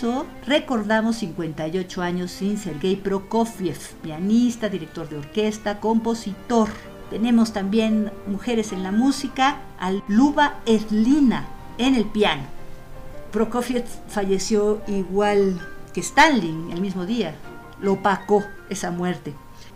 marzo 0.00 0.26
recordamos 0.46 1.16
58 1.16 2.02
años 2.02 2.30
sin 2.30 2.56
Sergei 2.56 2.96
Prokofiev, 2.96 3.76
pianista, 4.02 4.68
director 4.68 5.08
de 5.08 5.18
orquesta, 5.18 5.78
compositor. 5.78 6.68
Tenemos 7.10 7.52
también 7.52 8.10
mujeres 8.26 8.72
en 8.72 8.82
la 8.82 8.92
música, 8.92 9.60
al 9.78 10.02
Luba 10.08 10.60
Eslina 10.64 11.46
en 11.76 11.94
el 11.94 12.06
piano. 12.06 12.44
Prokofiev 13.30 13.84
falleció 14.08 14.80
igual 14.86 15.60
que 15.92 16.00
Stalin 16.00 16.70
el 16.72 16.80
mismo 16.80 17.04
día. 17.04 17.34
Lo 17.80 17.94
opacó 17.94 18.44
esa 18.70 18.90
muerte. 18.90 19.34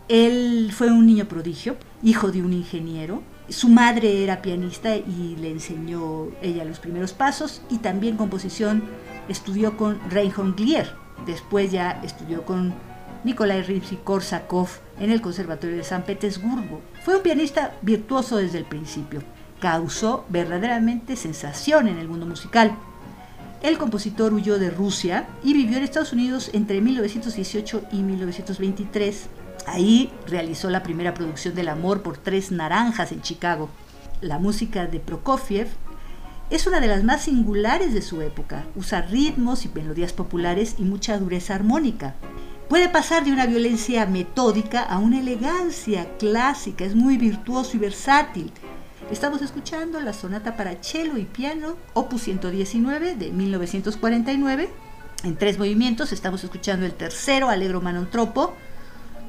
Él 0.08 0.70
fue 0.74 0.90
un 0.90 1.06
niño 1.06 1.26
prodigio, 1.26 1.76
hijo 2.02 2.30
de 2.30 2.42
un 2.42 2.52
ingeniero, 2.52 3.22
su 3.48 3.68
madre 3.68 4.22
era 4.22 4.40
pianista 4.40 4.96
y 4.96 5.36
le 5.38 5.50
enseñó 5.50 6.28
ella 6.40 6.64
los 6.64 6.78
primeros 6.78 7.12
pasos 7.12 7.60
y 7.68 7.78
también 7.78 8.16
composición 8.16 8.82
estudió 9.28 9.76
con 9.76 9.98
Reinhold 10.10 10.56
Glier. 10.56 10.92
Después 11.26 11.70
ya 11.72 12.00
estudió 12.02 12.44
con 12.44 12.74
Nikolai 13.24 13.62
Rimsky-Korsakov 13.62 14.68
en 14.98 15.10
el 15.10 15.20
Conservatorio 15.20 15.76
de 15.76 15.84
San 15.84 16.02
Petersburgo. 16.02 16.80
Fue 17.04 17.16
un 17.16 17.22
pianista 17.22 17.74
virtuoso 17.82 18.36
desde 18.36 18.58
el 18.58 18.64
principio. 18.64 19.22
Causó 19.60 20.24
verdaderamente 20.28 21.16
sensación 21.16 21.88
en 21.88 21.98
el 21.98 22.08
mundo 22.08 22.26
musical. 22.26 22.76
El 23.62 23.78
compositor 23.78 24.34
huyó 24.34 24.58
de 24.58 24.70
Rusia 24.70 25.26
y 25.42 25.54
vivió 25.54 25.78
en 25.78 25.84
Estados 25.84 26.12
Unidos 26.12 26.50
entre 26.52 26.80
1918 26.80 27.84
y 27.92 28.02
1923 28.02 29.28
Ahí 29.66 30.12
realizó 30.26 30.68
la 30.68 30.82
primera 30.82 31.14
producción 31.14 31.54
del 31.54 31.68
amor 31.68 32.02
por 32.02 32.18
tres 32.18 32.50
naranjas 32.50 33.12
en 33.12 33.22
Chicago. 33.22 33.70
La 34.20 34.38
música 34.38 34.86
de 34.86 35.00
Prokofiev 35.00 35.68
es 36.54 36.68
una 36.68 36.78
de 36.78 36.86
las 36.86 37.02
más 37.02 37.22
singulares 37.22 37.92
de 37.94 38.00
su 38.00 38.22
época. 38.22 38.64
Usa 38.76 39.02
ritmos 39.02 39.64
y 39.64 39.68
melodías 39.70 40.12
populares 40.12 40.76
y 40.78 40.82
mucha 40.82 41.18
dureza 41.18 41.56
armónica. 41.56 42.14
Puede 42.68 42.88
pasar 42.88 43.24
de 43.24 43.32
una 43.32 43.46
violencia 43.46 44.06
metódica 44.06 44.80
a 44.80 44.98
una 44.98 45.18
elegancia 45.18 46.16
clásica, 46.16 46.84
es 46.84 46.94
muy 46.94 47.16
virtuoso 47.16 47.76
y 47.76 47.80
versátil. 47.80 48.52
Estamos 49.10 49.42
escuchando 49.42 50.00
la 50.00 50.12
sonata 50.12 50.56
para 50.56 50.80
cello 50.80 51.16
y 51.18 51.24
piano, 51.24 51.76
opus 51.92 52.22
119 52.22 53.16
de 53.16 53.32
1949. 53.32 54.70
En 55.24 55.36
tres 55.36 55.58
movimientos 55.58 56.12
estamos 56.12 56.44
escuchando 56.44 56.86
el 56.86 56.94
tercero, 56.94 57.48
Allegro 57.48 57.80
Manontropo, 57.80 58.54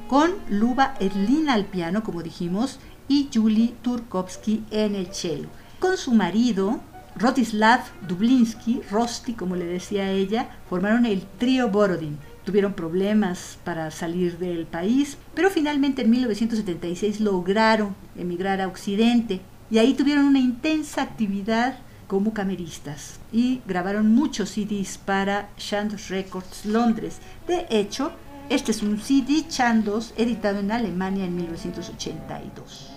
con 0.08 0.36
Luba 0.48 0.94
Erlina 1.00 1.56
al 1.56 1.66
piano, 1.66 2.04
como 2.04 2.22
dijimos, 2.22 2.80
y 3.08 3.30
Julie 3.34 3.74
Turkovsky 3.82 4.64
en 4.70 4.94
el 4.94 5.12
cello. 5.12 5.48
Con 5.80 5.98
su 5.98 6.14
marido, 6.14 6.82
Rotislav 7.18 7.82
Dublinsky, 8.08 8.82
Rosti, 8.92 9.34
como 9.34 9.56
le 9.56 9.66
decía 9.66 10.12
ella, 10.12 10.50
formaron 10.70 11.06
el 11.06 11.24
trío 11.38 11.70
Borodin. 11.70 12.18
Tuvieron 12.44 12.74
problemas 12.74 13.58
para 13.64 13.90
salir 13.90 14.38
del 14.38 14.66
país, 14.66 15.18
pero 15.34 15.50
finalmente 15.50 16.02
en 16.02 16.10
1976 16.12 17.22
lograron 17.22 17.96
emigrar 18.18 18.62
a 18.62 18.68
Occidente 18.68 19.42
y 19.72 19.78
ahí 19.78 19.94
tuvieron 19.94 20.26
una 20.26 20.40
intensa 20.40 21.02
actividad 21.02 21.80
como 22.08 22.34
cameristas 22.34 23.20
y 23.32 23.62
grabaron 23.66 24.14
muchos 24.14 24.50
CDs 24.50 24.98
para 24.98 25.50
Shant 25.58 25.94
Records 26.10 26.66
Londres. 26.66 27.20
De 27.48 27.66
hecho, 27.70 28.12
este 28.50 28.72
es 28.72 28.84
un 28.84 29.00
CD 29.00 29.48
Chandos 29.48 30.14
editado 30.18 30.60
en 30.60 30.72
Alemania 30.72 31.26
en 31.26 31.36
1982. 31.36 32.95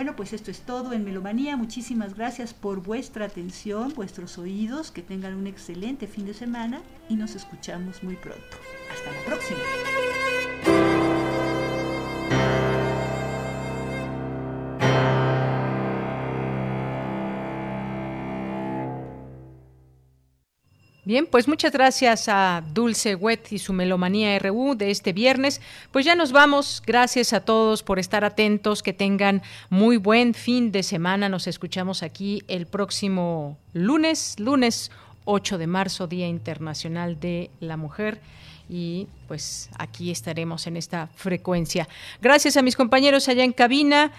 Bueno, 0.00 0.16
pues 0.16 0.32
esto 0.32 0.50
es 0.50 0.62
todo 0.62 0.94
en 0.94 1.04
Melomanía. 1.04 1.58
Muchísimas 1.58 2.14
gracias 2.14 2.54
por 2.54 2.82
vuestra 2.82 3.26
atención, 3.26 3.92
vuestros 3.94 4.38
oídos. 4.38 4.90
Que 4.90 5.02
tengan 5.02 5.34
un 5.34 5.46
excelente 5.46 6.06
fin 6.06 6.24
de 6.24 6.32
semana 6.32 6.80
y 7.10 7.16
nos 7.16 7.34
escuchamos 7.34 8.02
muy 8.02 8.16
pronto. 8.16 8.56
Hasta 8.90 9.12
la 9.12 9.20
próxima. 9.26 9.60
Bien, 21.04 21.26
pues 21.26 21.48
muchas 21.48 21.72
gracias 21.72 22.28
a 22.28 22.62
Dulce 22.74 23.14
Wet 23.14 23.52
y 23.52 23.58
su 23.58 23.72
Melomanía 23.72 24.38
RU 24.38 24.74
de 24.76 24.90
este 24.90 25.14
viernes. 25.14 25.62
Pues 25.92 26.04
ya 26.04 26.14
nos 26.14 26.30
vamos. 26.30 26.82
Gracias 26.86 27.32
a 27.32 27.40
todos 27.40 27.82
por 27.82 27.98
estar 27.98 28.22
atentos. 28.22 28.82
Que 28.82 28.92
tengan 28.92 29.40
muy 29.70 29.96
buen 29.96 30.34
fin 30.34 30.72
de 30.72 30.82
semana. 30.82 31.30
Nos 31.30 31.46
escuchamos 31.46 32.02
aquí 32.02 32.42
el 32.48 32.66
próximo 32.66 33.56
lunes, 33.72 34.34
lunes 34.38 34.90
8 35.24 35.56
de 35.56 35.66
marzo, 35.66 36.06
Día 36.06 36.28
Internacional 36.28 37.18
de 37.18 37.50
la 37.60 37.78
Mujer 37.78 38.20
y 38.68 39.08
pues 39.26 39.68
aquí 39.78 40.10
estaremos 40.10 40.66
en 40.66 40.76
esta 40.76 41.08
frecuencia. 41.14 41.88
Gracias 42.22 42.56
a 42.56 42.62
mis 42.62 42.76
compañeros 42.76 43.28
allá 43.28 43.42
en 43.42 43.52
cabina, 43.52 44.12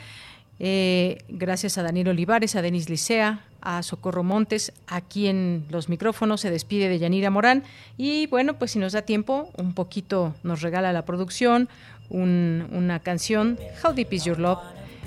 eh, 0.60 1.20
gracias 1.30 1.78
a 1.78 1.84
Daniel 1.84 2.10
Olivares, 2.10 2.56
a 2.56 2.62
Denis 2.62 2.90
Licea, 2.90 3.46
a 3.62 3.84
Socorro 3.84 4.24
Montes. 4.24 4.74
Aquí 4.88 5.28
en 5.28 5.66
los 5.70 5.90
micrófonos 5.90 6.42
se 6.42 6.50
despide 6.52 6.90
de 6.90 7.00
Yanira 7.00 7.30
Morán. 7.30 7.64
Y 7.98 8.28
bueno, 8.28 8.56
pues 8.56 8.72
si 8.72 8.80
nos 8.80 8.94
da 8.94 9.04
tiempo, 9.04 9.50
un 9.58 9.74
poquito 9.74 10.36
nos 10.44 10.62
regala 10.62 10.94
la 10.94 11.06
producción 11.06 11.70
una 12.14 13.00
canción, 13.00 13.58
How 13.84 13.94
Deep 13.94 14.14
Is 14.14 14.26
Your 14.26 14.40
Love. 14.40 14.60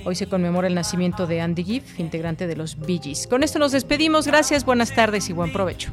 Hoy 0.04 0.14
se 0.14 0.26
conmemora 0.26 0.68
el 0.68 0.74
nacimiento 0.74 1.26
de 1.26 1.40
Andy 1.40 1.64
Gibb, 1.64 1.84
integrante 1.98 2.46
de 2.46 2.56
los 2.56 2.78
Bee 2.78 3.00
Gees. 3.02 3.26
Con 3.26 3.42
esto 3.42 3.58
nos 3.58 3.72
despedimos. 3.72 4.26
Gracias, 4.26 4.64
buenas 4.64 4.94
tardes 4.94 5.28
y 5.30 5.32
buen 5.32 5.52
provecho. 5.52 5.92